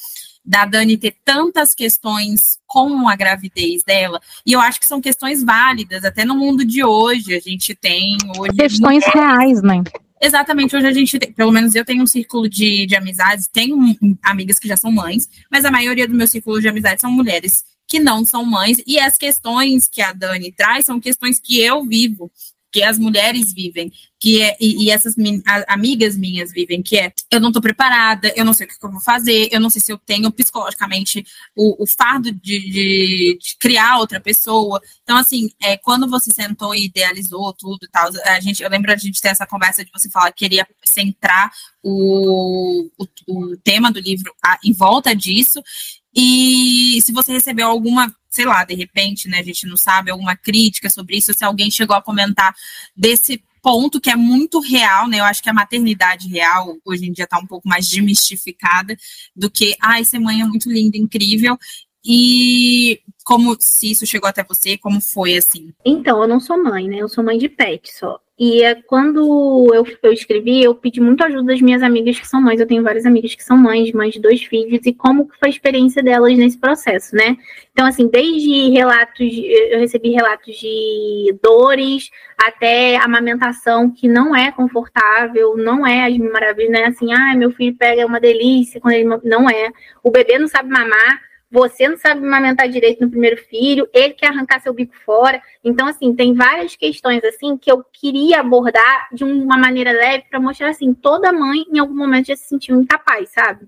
da 0.46 0.64
Dani 0.64 0.96
ter 0.96 1.16
tantas 1.24 1.74
questões 1.74 2.58
com 2.66 3.08
a 3.08 3.16
gravidez 3.16 3.82
dela, 3.82 4.20
e 4.44 4.52
eu 4.52 4.60
acho 4.60 4.78
que 4.78 4.86
são 4.86 5.00
questões 5.00 5.42
válidas, 5.42 6.04
até 6.04 6.24
no 6.24 6.36
mundo 6.36 6.64
de 6.64 6.84
hoje, 6.84 7.34
a 7.34 7.40
gente 7.40 7.74
tem 7.74 8.16
hoje. 8.38 8.56
Questões 8.56 9.04
reais, 9.06 9.60
né? 9.62 9.82
Exatamente, 10.20 10.74
hoje 10.74 10.86
a 10.86 10.92
gente 10.92 11.18
tem, 11.18 11.32
pelo 11.32 11.52
menos 11.52 11.74
eu 11.74 11.84
tenho 11.84 12.02
um 12.02 12.06
círculo 12.06 12.48
de, 12.48 12.86
de 12.86 12.96
amizades, 12.96 13.48
tenho 13.48 13.76
amigas 14.22 14.58
que 14.58 14.68
já 14.68 14.76
são 14.76 14.90
mães, 14.90 15.28
mas 15.50 15.64
a 15.64 15.70
maioria 15.70 16.08
do 16.08 16.14
meu 16.14 16.26
círculo 16.26 16.60
de 16.60 16.68
amizades 16.68 17.00
são 17.00 17.10
mulheres 17.10 17.64
que 17.88 18.00
não 18.00 18.24
são 18.24 18.44
mães, 18.44 18.78
e 18.86 18.98
as 18.98 19.16
questões 19.16 19.86
que 19.86 20.00
a 20.00 20.12
Dani 20.12 20.50
traz 20.52 20.86
são 20.86 20.98
questões 20.98 21.38
que 21.38 21.60
eu 21.60 21.84
vivo, 21.84 22.30
que 22.76 22.82
as 22.82 22.98
mulheres 22.98 23.54
vivem, 23.54 23.90
que 24.20 24.42
é, 24.42 24.54
e, 24.60 24.84
e 24.84 24.90
essas 24.90 25.16
min, 25.16 25.40
a, 25.46 25.72
amigas 25.72 26.14
minhas 26.14 26.52
vivem, 26.52 26.82
que 26.82 26.98
é 26.98 27.10
eu 27.30 27.40
não 27.40 27.48
estou 27.48 27.62
preparada, 27.62 28.30
eu 28.36 28.44
não 28.44 28.52
sei 28.52 28.66
o 28.66 28.68
que, 28.68 28.78
que, 28.78 28.84
eu 28.84 28.92
vou 28.92 29.00
fazer, 29.00 29.48
eu 29.50 29.58
não 29.58 29.70
sei 29.70 29.80
se 29.80 29.90
eu 29.90 29.96
tenho 29.96 30.30
psicologicamente 30.30 31.24
o, 31.56 31.82
o 31.82 31.86
fardo 31.86 32.30
de, 32.30 32.60
de, 32.60 33.38
de, 33.40 33.56
criar 33.58 33.96
outra 33.96 34.20
pessoa. 34.20 34.78
Então, 35.02 35.16
assim, 35.16 35.48
é, 35.62 35.78
quando 35.78 36.06
você 36.06 36.30
sentou 36.30 36.74
e 36.74 36.84
idealizou 36.84 37.50
tudo 37.54 37.78
e 37.84 37.88
tal, 37.88 38.10
a 38.26 38.40
gente, 38.40 38.62
eu 38.62 38.68
lembro 38.68 38.92
a 38.92 38.96
gente 38.96 39.22
ter 39.22 39.28
essa 39.28 39.46
conversa 39.46 39.82
de 39.82 39.90
você 39.90 40.10
falar 40.10 40.30
que 40.32 40.44
queria 40.44 40.68
centrar 40.84 41.50
o, 41.82 42.90
o, 42.98 43.06
o 43.26 43.56
tema 43.56 43.90
do 43.90 44.00
livro 44.00 44.34
a, 44.44 44.58
em 44.62 44.74
volta 44.74 45.16
disso. 45.16 45.62
E 46.14 47.00
se 47.02 47.10
você 47.10 47.32
recebeu 47.32 47.68
alguma 47.68 48.14
sei 48.36 48.44
lá, 48.44 48.64
de 48.64 48.74
repente, 48.74 49.28
né, 49.28 49.38
a 49.38 49.42
gente 49.42 49.66
não 49.66 49.78
sabe, 49.78 50.10
alguma 50.10 50.36
crítica 50.36 50.90
sobre 50.90 51.16
isso, 51.16 51.32
se 51.32 51.42
alguém 51.42 51.70
chegou 51.70 51.96
a 51.96 52.02
comentar 52.02 52.54
desse 52.94 53.42
ponto 53.62 53.98
que 53.98 54.10
é 54.10 54.14
muito 54.14 54.60
real, 54.60 55.08
né? 55.08 55.18
Eu 55.18 55.24
acho 55.24 55.42
que 55.42 55.48
a 55.48 55.54
maternidade 55.54 56.28
real 56.28 56.76
hoje 56.84 57.06
em 57.06 57.12
dia 57.12 57.24
está 57.24 57.38
um 57.38 57.46
pouco 57.46 57.66
mais 57.66 57.88
demistificada 57.88 58.94
do 59.34 59.50
que, 59.50 59.74
ai, 59.80 60.04
ser 60.04 60.20
mãe 60.20 60.40
é 60.40 60.44
muito 60.44 60.70
linda, 60.70 60.98
incrível. 60.98 61.58
E 62.06 63.00
como 63.24 63.56
se 63.58 63.90
isso 63.90 64.06
chegou 64.06 64.28
até 64.28 64.44
você, 64.44 64.78
como 64.78 65.00
foi 65.00 65.36
assim? 65.36 65.72
Então, 65.84 66.22
eu 66.22 66.28
não 66.28 66.38
sou 66.38 66.62
mãe, 66.62 66.88
né? 66.88 66.98
Eu 66.98 67.08
sou 67.08 67.24
mãe 67.24 67.36
de 67.36 67.48
pet 67.48 67.92
só. 67.92 68.20
E 68.38 68.62
é 68.62 68.74
quando 68.74 69.66
eu, 69.74 69.84
eu 70.02 70.12
escrevi, 70.12 70.62
eu 70.62 70.74
pedi 70.74 71.00
muito 71.00 71.24
ajuda 71.24 71.44
das 71.44 71.60
minhas 71.62 71.82
amigas 71.82 72.20
que 72.20 72.28
são 72.28 72.40
mães. 72.40 72.60
Eu 72.60 72.66
tenho 72.66 72.82
várias 72.82 73.06
amigas 73.06 73.34
que 73.34 73.42
são 73.42 73.56
mães, 73.56 73.90
mães 73.92 74.12
de 74.12 74.20
dois 74.20 74.44
filhos, 74.44 74.84
e 74.84 74.92
como 74.92 75.28
foi 75.40 75.48
a 75.48 75.50
experiência 75.50 76.02
delas 76.02 76.36
nesse 76.36 76.58
processo, 76.58 77.16
né? 77.16 77.36
Então, 77.72 77.86
assim, 77.86 78.06
desde 78.08 78.70
relatos, 78.70 79.26
eu 79.70 79.80
recebi 79.80 80.10
relatos 80.10 80.54
de 80.54 81.34
dores 81.42 82.10
até 82.36 82.96
amamentação 82.96 83.90
que 83.90 84.06
não 84.06 84.36
é 84.36 84.52
confortável, 84.52 85.56
não 85.56 85.86
é 85.86 86.06
as 86.06 86.18
maravilhas, 86.18 86.70
né? 86.70 86.84
Assim, 86.84 87.12
ah, 87.14 87.34
meu 87.34 87.50
filho 87.50 87.74
pega 87.74 88.06
uma 88.06 88.20
delícia 88.20 88.80
quando 88.80 88.94
ele 88.94 89.08
não 89.24 89.48
é. 89.48 89.72
O 90.04 90.10
bebê 90.10 90.38
não 90.38 90.46
sabe 90.46 90.68
mamar, 90.68 91.25
você 91.50 91.88
não 91.88 91.96
sabe 91.96 92.26
amamentar 92.26 92.68
direito 92.68 93.00
no 93.00 93.10
primeiro 93.10 93.36
filho, 93.36 93.88
ele 93.92 94.14
quer 94.14 94.28
arrancar 94.28 94.60
seu 94.60 94.74
bico 94.74 94.94
fora. 95.04 95.40
Então, 95.62 95.86
assim, 95.86 96.14
tem 96.14 96.34
várias 96.34 96.74
questões 96.74 97.22
assim 97.24 97.56
que 97.56 97.70
eu 97.70 97.84
queria 97.92 98.40
abordar 98.40 99.08
de 99.12 99.24
uma 99.24 99.56
maneira 99.56 99.92
leve 99.92 100.24
para 100.28 100.40
mostrar 100.40 100.70
assim, 100.70 100.92
toda 100.92 101.32
mãe 101.32 101.64
em 101.72 101.78
algum 101.78 101.96
momento 101.96 102.26
já 102.26 102.36
se 102.36 102.48
sentiu 102.48 102.80
incapaz, 102.80 103.30
sabe? 103.30 103.66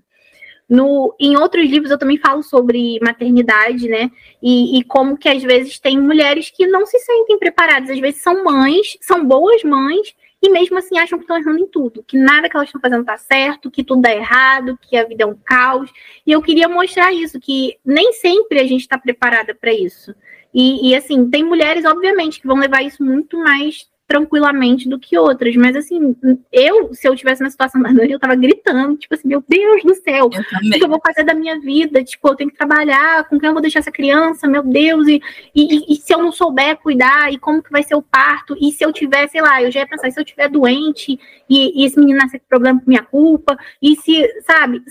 No, 0.69 1.15
em 1.19 1.35
outros 1.35 1.67
livros 1.67 1.89
eu 1.89 1.97
também 1.97 2.19
falo 2.19 2.43
sobre 2.43 2.99
maternidade, 3.01 3.87
né? 3.87 4.11
E, 4.41 4.77
e, 4.77 4.83
como 4.83 5.17
que 5.17 5.27
às 5.27 5.41
vezes 5.41 5.79
tem 5.79 5.99
mulheres 5.99 6.51
que 6.51 6.67
não 6.67 6.85
se 6.85 6.99
sentem 6.99 7.39
preparadas, 7.39 7.89
às 7.89 7.99
vezes 7.99 8.21
são 8.21 8.43
mães, 8.43 8.95
são 9.01 9.25
boas 9.25 9.63
mães, 9.63 10.13
e 10.41 10.49
mesmo 10.49 10.77
assim 10.77 10.97
acham 10.97 11.19
que 11.19 11.23
estão 11.23 11.37
errando 11.37 11.59
em 11.59 11.67
tudo, 11.67 12.03
que 12.03 12.17
nada 12.17 12.49
que 12.49 12.55
elas 12.55 12.69
estão 12.69 12.79
fazendo 12.79 13.01
está 13.01 13.17
certo, 13.17 13.69
que 13.69 13.83
tudo 13.83 14.01
dá 14.01 14.13
errado, 14.13 14.79
que 14.81 14.95
a 14.95 15.03
vida 15.03 15.23
é 15.23 15.27
um 15.27 15.35
caos. 15.35 15.91
E 16.25 16.31
eu 16.31 16.41
queria 16.41 16.69
mostrar 16.69 17.11
isso, 17.11 17.39
que 17.39 17.77
nem 17.85 18.13
sempre 18.13 18.59
a 18.59 18.63
gente 18.63 18.81
está 18.81 18.97
preparada 18.97 19.53
para 19.53 19.73
isso. 19.73 20.15
E, 20.53 20.89
e, 20.89 20.95
assim, 20.95 21.29
tem 21.29 21.43
mulheres, 21.43 21.85
obviamente, 21.85 22.39
que 22.39 22.47
vão 22.47 22.57
levar 22.57 22.81
isso 22.81 23.03
muito 23.03 23.37
mais 23.37 23.87
tranquilamente 24.09 24.89
do 24.89 24.97
que 24.97 25.15
outras. 25.15 25.55
Mas 25.55 25.75
assim, 25.75 26.15
eu, 26.51 26.91
se 26.95 27.07
eu 27.07 27.15
tivesse 27.15 27.43
na 27.43 27.49
situação 27.51 27.79
da 27.79 27.91
Dani, 27.91 28.11
eu 28.11 28.19
tava 28.19 28.35
gritando, 28.35 28.97
tipo 28.97 29.13
assim, 29.13 29.27
meu 29.27 29.43
Deus 29.47 29.83
do 29.83 29.93
céu, 29.93 30.25
o 30.25 30.29
que 30.29 30.83
eu 30.83 30.89
vou 30.89 30.99
fazer 31.05 31.23
da 31.23 31.35
minha 31.35 31.59
vida? 31.59 32.03
Tipo, 32.03 32.29
eu 32.29 32.35
tenho 32.35 32.49
que 32.49 32.57
trabalhar, 32.57 33.29
com 33.29 33.39
quem 33.39 33.47
eu 33.47 33.53
vou 33.53 33.61
deixar 33.61 33.79
essa 33.79 33.91
criança, 33.91 34.47
meu 34.47 34.63
Deus, 34.63 35.07
e, 35.07 35.21
e, 35.55 35.93
e 35.93 35.95
se 35.97 36.11
eu 36.11 36.17
não 36.17 36.31
souber 36.31 36.77
cuidar, 36.77 37.31
e 37.31 37.37
como 37.37 37.61
que 37.61 37.71
vai 37.71 37.83
ser 37.83 37.93
o 37.93 38.01
parto? 38.01 38.57
E 38.59 38.71
se 38.71 38.83
eu 38.83 38.91
tiver, 38.91 39.27
sei 39.29 39.41
lá, 39.41 39.61
eu 39.61 39.71
já 39.71 39.81
ia 39.81 39.87
pensar, 39.87 40.09
se 40.09 40.19
eu 40.19 40.25
tiver 40.25 40.49
doente 40.49 41.19
e, 41.47 41.79
e 41.79 41.85
esse 41.85 41.99
menino 41.99 42.17
nascer 42.17 42.39
com 42.39 42.47
problema 42.49 42.79
por 42.79 42.87
minha 42.87 43.03
culpa, 43.03 43.55
e 43.79 43.95
se, 43.95 44.27
sabe, 44.41 44.81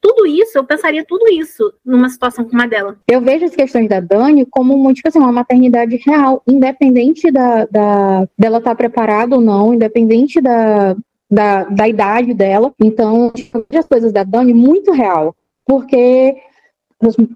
tudo 0.00 0.26
isso, 0.26 0.58
eu 0.58 0.64
pensaria 0.64 1.04
tudo 1.06 1.28
isso 1.28 1.72
numa 1.84 2.08
situação 2.08 2.44
como 2.44 2.60
a 2.62 2.66
dela. 2.66 2.96
Eu 3.08 3.20
vejo 3.20 3.44
as 3.44 3.54
questões 3.54 3.88
da 3.88 4.00
Dani 4.00 4.46
como 4.46 4.76
muito, 4.76 4.96
tipo 4.96 5.08
assim, 5.08 5.18
uma 5.18 5.32
maternidade 5.32 5.96
real, 5.96 6.42
independente 6.46 7.30
da, 7.30 7.64
da 7.66 8.28
dela 8.36 8.58
estar 8.58 8.70
tá 8.70 8.76
preparada 8.76 9.36
ou 9.36 9.40
não, 9.40 9.74
independente 9.74 10.40
da, 10.40 10.96
da, 11.30 11.64
da 11.64 11.88
idade 11.88 12.34
dela. 12.34 12.72
Então, 12.80 13.32
eu 13.54 13.66
vejo 13.68 13.80
as 13.80 13.86
coisas 13.86 14.12
da 14.12 14.22
Dani 14.24 14.52
muito 14.52 14.92
real, 14.92 15.34
porque 15.64 16.36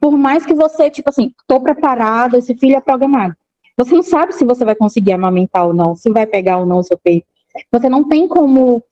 por 0.00 0.16
mais 0.16 0.44
que 0.44 0.52
você, 0.52 0.90
tipo 0.90 1.08
assim, 1.08 1.32
tô 1.46 1.60
preparada, 1.60 2.36
esse 2.36 2.54
filho 2.54 2.76
é 2.76 2.80
programado. 2.80 3.34
Você 3.76 3.94
não 3.94 4.02
sabe 4.02 4.34
se 4.34 4.44
você 4.44 4.64
vai 4.64 4.74
conseguir 4.74 5.12
amamentar 5.12 5.66
ou 5.66 5.72
não, 5.72 5.96
se 5.96 6.10
vai 6.10 6.26
pegar 6.26 6.58
ou 6.58 6.66
não 6.66 6.78
o 6.78 6.82
seu 6.84 6.98
peito. 6.98 7.26
Você 7.72 7.88
não 7.88 8.06
tem 8.06 8.28
como 8.28 8.82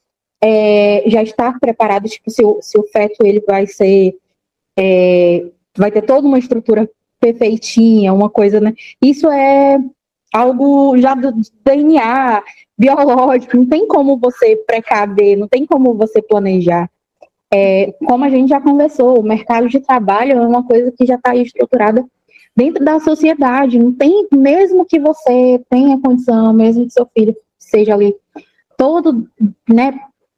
é, 0.42 1.04
já 1.06 1.22
estar 1.22 1.58
preparado, 1.60 2.08
tipo, 2.08 2.30
se 2.30 2.44
o, 2.44 2.60
se 2.60 2.76
o 2.76 2.82
feto 2.88 3.24
ele 3.24 3.40
vai 3.40 3.66
ser, 3.66 4.16
é, 4.76 5.46
vai 5.76 5.90
ter 5.90 6.02
toda 6.02 6.26
uma 6.26 6.38
estrutura 6.38 6.90
perfeitinha, 7.20 8.12
uma 8.12 8.28
coisa, 8.28 8.60
né? 8.60 8.74
Isso 9.00 9.30
é 9.30 9.78
algo 10.34 10.98
já 10.98 11.14
do 11.14 11.32
DNA, 11.64 12.42
biológico, 12.76 13.56
não 13.56 13.66
tem 13.66 13.86
como 13.86 14.16
você 14.16 14.56
precaver, 14.56 15.36
não 15.36 15.46
tem 15.46 15.64
como 15.64 15.94
você 15.94 16.20
planejar. 16.20 16.90
É, 17.54 17.92
como 18.06 18.24
a 18.24 18.30
gente 18.30 18.48
já 18.48 18.60
conversou, 18.60 19.20
o 19.20 19.22
mercado 19.22 19.68
de 19.68 19.78
trabalho 19.78 20.32
é 20.32 20.40
uma 20.40 20.64
coisa 20.66 20.90
que 20.90 21.06
já 21.06 21.14
está 21.14 21.36
estruturada 21.36 22.04
dentro 22.56 22.84
da 22.84 22.98
sociedade. 22.98 23.78
Não 23.78 23.92
tem, 23.92 24.26
mesmo 24.32 24.84
que 24.86 24.98
você 24.98 25.62
tenha 25.68 26.00
condição, 26.00 26.52
mesmo 26.52 26.86
que 26.86 26.92
seu 26.92 27.06
filho 27.16 27.36
seja 27.58 27.94
ali 27.94 28.16
todo, 28.76 29.28
né, 29.68 29.92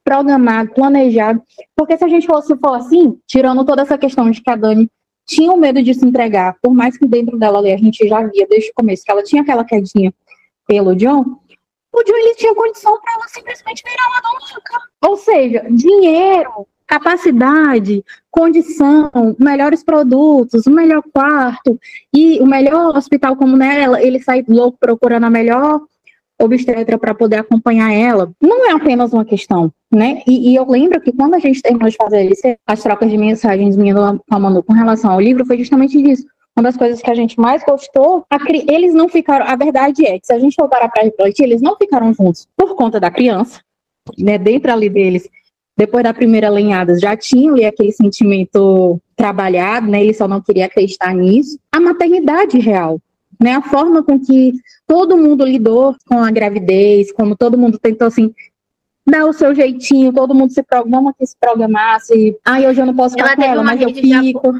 programado, 0.05 0.72
planejado. 0.74 1.43
Porque 1.74 1.97
se 1.97 2.05
a 2.05 2.09
gente 2.09 2.26
fosse 2.26 2.55
for 2.56 2.74
assim, 2.74 3.18
tirando 3.26 3.64
toda 3.64 3.82
essa 3.82 3.98
questão 3.98 4.31
de 4.31 4.43
que 4.43 4.51
a 4.51 4.56
Dani 4.56 4.89
tinha 5.26 5.51
o 5.51 5.56
medo 5.56 5.82
de 5.82 5.94
se 5.94 6.05
entregar, 6.05 6.56
por 6.62 6.74
mais 6.74 6.97
que 6.98 7.06
dentro 7.06 7.39
dela 7.39 7.59
ali 7.59 7.72
a 7.72 7.78
gente 7.78 8.06
já 8.06 8.22
via 8.26 8.47
desde 8.47 8.70
o 8.70 8.74
começo 8.74 9.02
que 9.02 9.10
ela 9.10 9.22
tinha 9.22 9.43
aquela 9.43 9.64
quedinha 9.64 10.12
pelo 10.66 10.94
John, 10.94 11.22
o 11.93 12.02
John 12.02 12.16
ele 12.16 12.35
tinha 12.35 12.55
condição 12.55 13.01
para 13.01 13.14
ela 13.14 13.28
simplesmente 13.28 13.82
virar 13.85 14.09
uma 14.09 14.20
dona 14.20 14.82
Ou 15.06 15.16
seja, 15.16 15.64
dinheiro, 15.70 16.66
capacidade, 16.86 18.05
condição, 18.31 19.10
melhores 19.39 19.82
produtos, 19.82 20.66
o 20.66 20.70
melhor 20.70 21.02
quarto 21.12 21.78
e 22.12 22.39
o 22.40 22.47
melhor 22.47 22.97
hospital 22.97 23.36
como 23.36 23.56
nela, 23.56 24.02
ele 24.02 24.22
sai 24.22 24.44
louco 24.47 24.76
procurando 24.78 25.24
a 25.24 25.31
melhor 25.31 25.81
obstetra 26.40 26.98
para 26.98 27.15
poder 27.15 27.36
acompanhar 27.36 27.93
ela, 27.93 28.31
não 28.40 28.69
é 28.69 28.73
apenas 28.73 29.12
uma 29.12 29.24
questão, 29.24 29.73
né? 29.93 30.23
E, 30.27 30.51
e, 30.51 30.55
eu 30.56 30.66
lembro 30.69 31.01
que 31.01 31.12
quando 31.12 31.35
a 31.35 31.39
gente 31.39 31.62
terminou 31.62 31.89
de 31.89 31.97
fazer 31.97 32.31
as 32.66 32.82
trocas 32.82 33.11
de 33.11 33.16
mensagens 33.16 33.77
minha 33.77 33.94
com 33.94 34.20
a 34.31 34.39
Manu 34.39 34.62
com 34.62 34.73
relação 34.73 35.12
ao 35.12 35.20
livro, 35.20 35.47
foi 35.47 35.59
justamente 35.59 35.98
isso. 35.98 36.24
Uma 36.56 36.65
das 36.65 36.77
coisas 36.77 37.01
que 37.01 37.11
a 37.11 37.15
gente 37.15 37.39
mais 37.39 37.65
gostou, 37.65 38.24
a, 38.31 38.39
eles 38.69 38.94
não 38.94 39.09
ficaram, 39.09 39.47
a 39.47 39.56
verdade 39.56 40.06
é 40.06 40.19
que 40.19 40.27
se 40.27 40.32
a 40.32 40.39
gente 40.39 40.55
for 40.55 40.69
parar 40.69 40.89
para 40.89 41.02
refletir, 41.02 41.44
eles 41.44 41.61
não 41.61 41.77
ficaram 41.77 42.12
juntos 42.15 42.47
por 42.56 42.77
conta 42.77 43.01
da 43.01 43.11
criança, 43.11 43.61
né? 44.19 44.39
Dentro 44.39 44.73
ali 44.73 44.89
deles, 44.89 45.28
depois 45.77 46.05
da 46.05 46.15
primeira 46.15 46.48
lenhada, 46.48 46.98
já 46.98 47.16
tinham 47.16 47.55
ali 47.55 47.65
aquele 47.65 47.93
sentimento 47.93 49.01
trabalhado, 49.16 49.89
né? 49.89 50.01
Ele 50.01 50.15
só 50.15 50.28
não 50.28 50.40
queria 50.40 50.66
acreditar 50.66 51.12
nisso. 51.12 51.59
A 51.73 51.81
maternidade 51.81 52.59
real, 52.59 53.01
né? 53.40 53.55
A 53.55 53.62
forma 53.62 54.02
com 54.02 54.19
que 54.19 54.52
todo 54.86 55.16
mundo 55.16 55.44
lidou 55.44 55.94
com 56.06 56.23
a 56.23 56.31
gravidez, 56.31 57.12
como 57.12 57.36
todo 57.36 57.59
mundo 57.59 57.78
tentou 57.78 58.09
assim 58.09 58.32
dar 59.06 59.27
o 59.27 59.32
seu 59.32 59.55
jeitinho, 59.55 60.12
todo 60.12 60.35
mundo 60.35 60.52
se 60.52 60.62
programa 60.62 61.12
que 61.12 61.27
se 61.27 61.36
programasse. 61.39 62.36
Ai, 62.44 62.66
hoje 62.66 62.81
eu 62.81 62.86
não 62.86 62.94
posso 62.94 63.15
ficar 63.15 63.36
com 63.36 63.43
ela, 63.43 63.62
mas 63.62 63.81
eu 63.81 63.93
fico. 63.93 64.55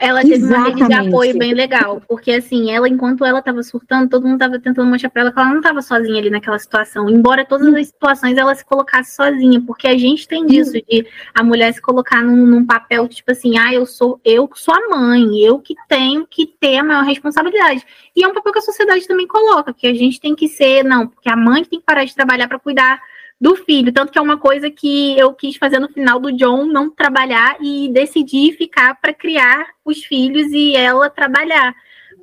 Ela 0.00 0.22
teve 0.22 0.36
Exatamente. 0.36 0.82
uma 0.82 0.86
rede 0.86 0.88
de 0.88 1.08
apoio 1.08 1.38
bem 1.38 1.52
legal, 1.52 2.00
porque 2.08 2.32
assim, 2.32 2.70
ela, 2.70 2.88
enquanto 2.88 3.22
ela 3.22 3.40
estava 3.40 3.62
surtando, 3.62 4.08
todo 4.08 4.22
mundo 4.22 4.36
estava 4.42 4.58
tentando 4.58 4.88
mostrar 4.88 5.10
para 5.10 5.20
ela 5.20 5.32
que 5.32 5.38
ela 5.38 5.50
não 5.50 5.58
estava 5.58 5.82
sozinha 5.82 6.18
ali 6.18 6.30
naquela 6.30 6.58
situação. 6.58 7.10
Embora 7.10 7.44
todas 7.44 7.74
as 7.74 7.88
situações 7.88 8.38
ela 8.38 8.54
se 8.54 8.64
colocasse 8.64 9.14
sozinha, 9.14 9.60
porque 9.60 9.86
a 9.86 9.98
gente 9.98 10.26
tem 10.26 10.46
disso, 10.46 10.72
de 10.72 11.06
a 11.34 11.44
mulher 11.44 11.74
se 11.74 11.82
colocar 11.82 12.22
num, 12.22 12.46
num 12.46 12.64
papel, 12.64 13.06
tipo 13.08 13.30
assim, 13.30 13.58
ah, 13.58 13.74
eu 13.74 13.84
sou, 13.84 14.18
eu 14.24 14.48
sou 14.54 14.74
a 14.74 14.88
mãe, 14.88 15.38
eu 15.38 15.58
que 15.58 15.74
tenho 15.86 16.26
que 16.26 16.46
ter 16.46 16.78
a 16.78 16.82
maior 16.82 17.04
responsabilidade. 17.04 17.84
E 18.16 18.24
é 18.24 18.26
um 18.26 18.32
papel 18.32 18.54
que 18.54 18.58
a 18.58 18.62
sociedade 18.62 19.06
também 19.06 19.26
coloca, 19.26 19.74
que 19.74 19.86
a 19.86 19.92
gente 19.92 20.18
tem 20.18 20.34
que 20.34 20.48
ser, 20.48 20.82
não, 20.82 21.06
porque 21.06 21.28
a 21.28 21.36
mãe 21.36 21.62
tem 21.62 21.78
que 21.78 21.84
parar 21.84 22.04
de 22.04 22.14
trabalhar 22.14 22.48
para 22.48 22.58
cuidar 22.58 22.98
do 23.40 23.56
filho. 23.56 23.92
Tanto 23.92 24.12
que 24.12 24.18
é 24.18 24.22
uma 24.22 24.36
coisa 24.36 24.70
que 24.70 25.18
eu 25.18 25.32
quis 25.32 25.56
fazer 25.56 25.78
no 25.78 25.88
final 25.88 26.20
do 26.20 26.30
John 26.32 26.66
não 26.66 26.90
trabalhar 26.90 27.56
e 27.60 27.88
decidir 27.92 28.56
ficar 28.56 28.94
para 29.00 29.14
criar 29.14 29.66
os 29.84 30.04
filhos 30.04 30.52
e 30.52 30.76
ela 30.76 31.08
trabalhar. 31.08 31.74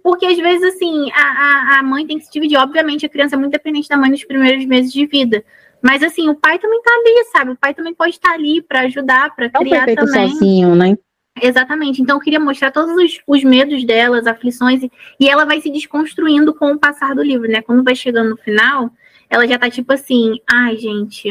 Porque 0.03 0.26
às 0.26 0.38
vezes, 0.38 0.76
assim, 0.76 1.11
a, 1.11 1.22
a, 1.22 1.80
a, 1.80 1.84
mãe 1.84 2.06
tem 2.06 2.19
que 2.19 2.26
se 2.26 2.31
dividir. 2.31 2.57
Obviamente, 2.57 3.06
a 3.06 3.10
criança 3.10 3.35
é 3.35 3.39
muito 3.39 3.52
dependente 3.52 3.89
da 3.89 3.98
mãe 3.98 4.11
nos 4.11 4.23
primeiros 4.23 4.65
meses 4.65 4.94
de 4.94 5.06
vida. 5.06 5.44
Mas 5.81 6.03
assim, 6.03 6.30
o 6.30 6.35
pai 6.35 6.60
também 6.60 6.81
tá 6.81 6.91
ali, 6.91 7.26
sabe? 7.31 7.52
O 7.52 7.57
pai 7.57 7.73
também 7.73 7.94
pode 7.94 8.11
estar 8.11 8.31
ali 8.31 8.61
para 8.61 8.81
ajudar, 8.81 9.35
para 9.35 9.49
criar 9.49 9.88
não 9.88 9.95
também. 9.95 10.30
sozinho, 10.30 10.76
né? 10.76 10.98
Exatamente. 11.41 12.02
Então, 12.02 12.18
eu 12.18 12.22
queria 12.22 12.39
mostrar 12.39 12.72
todos 12.72 12.95
os, 12.95 13.22
os 13.27 13.44
medos 13.44 13.84
dela, 13.85 14.18
as 14.18 14.26
aflições, 14.26 14.81
e, 14.84 14.91
e 15.19 15.30
ela 15.30 15.45
vai 15.45 15.61
se 15.61 15.69
desconstruindo 15.69 16.53
com 16.53 16.72
o 16.72 16.80
passar 16.80 17.14
do 17.14 17.22
livro, 17.22 17.48
né? 17.48 17.61
Quando 17.61 17.84
vai 17.84 17.95
chegando 17.95 18.31
no 18.31 18.38
final, 18.38 18.91
ela 19.29 19.47
já 19.47 19.57
tá 19.57 19.69
tipo 19.69 19.93
assim, 19.93 20.39
ai, 20.49 20.77
gente, 20.77 21.29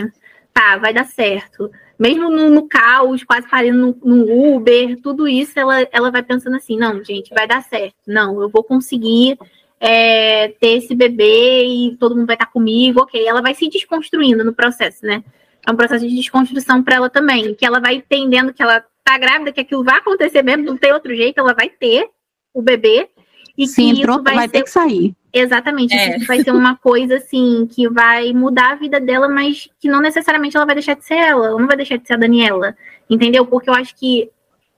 tá, 0.52 0.76
vai 0.78 0.92
dar 0.92 1.04
certo. 1.04 1.70
Mesmo 1.98 2.30
no, 2.30 2.50
no 2.50 2.68
caos, 2.68 3.24
quase 3.24 3.48
parando 3.48 3.96
no, 4.02 4.16
no, 4.16 4.56
Uber, 4.56 5.00
tudo 5.00 5.26
isso, 5.26 5.58
ela, 5.58 5.86
ela 5.90 6.10
vai 6.10 6.22
pensando 6.22 6.56
assim, 6.56 6.76
não, 6.76 7.02
gente, 7.02 7.32
vai 7.34 7.46
dar 7.46 7.62
certo. 7.62 7.96
Não, 8.06 8.40
eu 8.40 8.48
vou 8.48 8.62
conseguir 8.62 9.38
é, 9.80 10.48
ter 10.60 10.78
esse 10.78 10.94
bebê 10.94 11.64
e 11.64 11.96
todo 11.96 12.14
mundo 12.14 12.26
vai 12.26 12.36
estar 12.36 12.46
comigo, 12.46 13.00
ok. 13.00 13.26
Ela 13.26 13.40
vai 13.40 13.54
se 13.54 13.68
desconstruindo 13.68 14.44
no 14.44 14.52
processo, 14.52 15.04
né? 15.04 15.24
É 15.66 15.70
um 15.70 15.76
processo 15.76 16.06
de 16.06 16.14
desconstrução 16.14 16.82
para 16.82 16.96
ela 16.96 17.10
também, 17.10 17.54
que 17.54 17.64
ela 17.64 17.80
vai 17.80 17.96
entendendo 17.96 18.52
que 18.52 18.62
ela 18.62 18.84
tá 19.02 19.18
grávida, 19.18 19.52
que 19.52 19.60
aquilo 19.60 19.84
vai 19.84 19.98
acontecer 19.98 20.42
mesmo, 20.42 20.64
não 20.64 20.76
tem 20.76 20.92
outro 20.92 21.14
jeito, 21.14 21.38
ela 21.38 21.54
vai 21.54 21.68
ter 21.68 22.08
o 22.52 22.62
bebê. 22.62 23.08
E 23.56 23.66
Sim, 23.66 23.94
que 23.94 24.00
entrou, 24.00 24.16
isso 24.16 24.24
vai, 24.24 24.34
vai 24.34 24.48
ter 24.48 24.62
que 24.62 24.70
sair. 24.70 25.14
Exatamente. 25.38 25.94
É. 25.94 26.16
Isso 26.16 26.26
vai 26.26 26.42
ser 26.42 26.50
uma 26.50 26.76
coisa 26.76 27.16
assim 27.16 27.68
que 27.70 27.88
vai 27.88 28.32
mudar 28.32 28.72
a 28.72 28.76
vida 28.76 28.98
dela, 28.98 29.28
mas 29.28 29.68
que 29.78 29.88
não 29.88 30.00
necessariamente 30.00 30.56
ela 30.56 30.64
vai 30.64 30.74
deixar 30.74 30.94
de 30.94 31.04
ser 31.04 31.16
ela, 31.16 31.48
ela 31.48 31.60
não 31.60 31.66
vai 31.66 31.76
deixar 31.76 31.96
de 31.96 32.06
ser 32.06 32.14
a 32.14 32.18
Daniela. 32.18 32.74
Entendeu? 33.08 33.44
Porque 33.44 33.68
eu 33.68 33.74
acho 33.74 33.94
que 33.94 34.30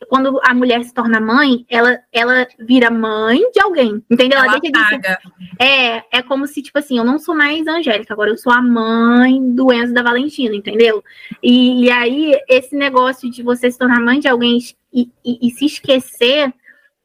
quando 0.08 0.40
a 0.44 0.54
mulher 0.54 0.82
se 0.84 0.92
torna 0.92 1.20
mãe, 1.20 1.64
ela, 1.68 1.98
ela 2.12 2.46
vira 2.58 2.90
mãe 2.90 3.38
de 3.52 3.60
alguém, 3.60 4.02
entendeu? 4.10 4.38
Ela, 4.38 4.52
ela 4.52 4.60
deixa 4.60 4.98
de. 4.98 5.64
É, 5.64 6.18
é 6.18 6.22
como 6.22 6.46
se, 6.46 6.62
tipo 6.62 6.78
assim, 6.78 6.98
eu 6.98 7.04
não 7.04 7.18
sou 7.18 7.34
mais 7.34 7.66
Angélica, 7.66 8.14
agora 8.14 8.30
eu 8.30 8.36
sou 8.36 8.52
a 8.52 8.62
mãe 8.62 9.40
do 9.54 9.72
Enzo 9.72 9.94
da 9.94 10.02
Valentina, 10.02 10.54
entendeu? 10.54 11.02
E, 11.42 11.84
e 11.84 11.90
aí, 11.90 12.32
esse 12.48 12.76
negócio 12.76 13.30
de 13.30 13.42
você 13.42 13.70
se 13.70 13.78
tornar 13.78 14.00
mãe 14.00 14.20
de 14.20 14.28
alguém 14.28 14.58
e, 14.92 15.08
e, 15.24 15.48
e 15.48 15.50
se 15.50 15.66
esquecer 15.66 16.52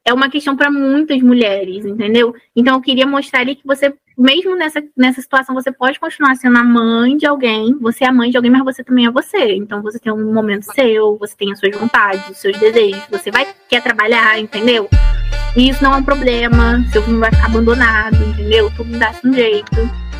é 0.05 0.13
uma 0.13 0.29
questão 0.29 0.55
para 0.55 0.69
muitas 0.69 1.21
mulheres, 1.21 1.85
entendeu? 1.85 2.35
Então 2.55 2.75
eu 2.75 2.81
queria 2.81 3.07
mostrar 3.07 3.39
ali 3.39 3.55
que 3.55 3.65
você, 3.65 3.93
mesmo 4.17 4.55
nessa, 4.55 4.83
nessa 4.97 5.21
situação, 5.21 5.55
você 5.55 5.71
pode 5.71 5.99
continuar 5.99 6.35
sendo 6.35 6.57
a 6.57 6.63
mãe 6.63 7.15
de 7.15 7.25
alguém, 7.25 7.77
você 7.79 8.03
é 8.03 8.07
a 8.07 8.13
mãe 8.13 8.29
de 8.29 8.35
alguém, 8.35 8.51
mas 8.51 8.63
você 8.63 8.83
também 8.83 9.05
é 9.05 9.11
você. 9.11 9.55
Então 9.55 9.81
você 9.81 9.99
tem 9.99 10.11
um 10.11 10.33
momento 10.33 10.63
seu, 10.73 11.17
você 11.17 11.35
tem 11.35 11.51
as 11.51 11.59
suas 11.59 11.75
vontades, 11.77 12.29
os 12.29 12.37
seus 12.37 12.57
desejos, 12.59 13.03
você 13.09 13.31
vai 13.31 13.47
quer 13.69 13.81
trabalhar, 13.81 14.39
entendeu? 14.39 14.89
E 15.55 15.69
isso 15.69 15.83
não 15.83 15.93
é 15.93 15.97
um 15.97 16.03
problema, 16.03 16.83
seu 16.91 17.01
filho 17.03 17.19
vai 17.19 17.31
ficar 17.31 17.45
abandonado, 17.45 18.15
entendeu? 18.15 18.71
Tudo 18.75 18.97
dá 18.97 19.13
um 19.23 19.31
jeito. 19.31 20.12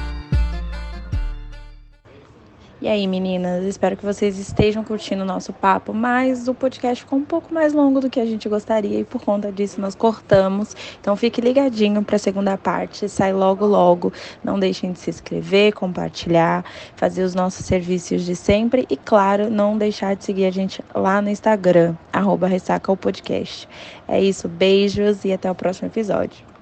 E 2.83 2.87
aí, 2.89 3.07
meninas, 3.07 3.63
espero 3.63 3.95
que 3.95 4.03
vocês 4.03 4.37
estejam 4.37 4.83
curtindo 4.83 5.23
o 5.23 5.25
nosso 5.25 5.53
papo, 5.53 5.93
mas 5.93 6.49
o 6.49 6.53
podcast 6.53 7.05
ficou 7.05 7.17
um 7.17 7.23
pouco 7.23 7.53
mais 7.53 7.71
longo 7.71 8.01
do 8.01 8.09
que 8.09 8.19
a 8.19 8.25
gente 8.25 8.49
gostaria 8.49 8.99
e 8.99 9.05
por 9.05 9.23
conta 9.23 9.49
disso 9.53 9.79
nós 9.79 9.95
cortamos. 9.95 10.75
Então 10.99 11.15
fique 11.15 11.39
ligadinho 11.39 12.03
para 12.03 12.17
a 12.17 12.19
segunda 12.19 12.57
parte, 12.57 13.07
sai 13.07 13.31
logo 13.31 13.65
logo. 13.65 14.11
Não 14.43 14.59
deixem 14.59 14.91
de 14.91 14.99
se 14.99 15.09
inscrever, 15.09 15.71
compartilhar, 15.71 16.65
fazer 16.97 17.23
os 17.23 17.33
nossos 17.33 17.65
serviços 17.65 18.25
de 18.25 18.35
sempre 18.35 18.85
e, 18.89 18.97
claro, 18.97 19.49
não 19.49 19.77
deixar 19.77 20.17
de 20.17 20.25
seguir 20.25 20.43
a 20.43 20.51
gente 20.51 20.83
lá 20.93 21.21
no 21.21 21.29
Instagram, 21.29 21.95
arroba 22.11 22.47
Ressaca 22.47 22.91
o 22.91 22.97
Podcast. 22.97 23.65
É 24.05 24.19
isso, 24.19 24.49
beijos 24.49 25.23
e 25.23 25.31
até 25.31 25.49
o 25.49 25.55
próximo 25.55 25.87
episódio. 25.87 26.52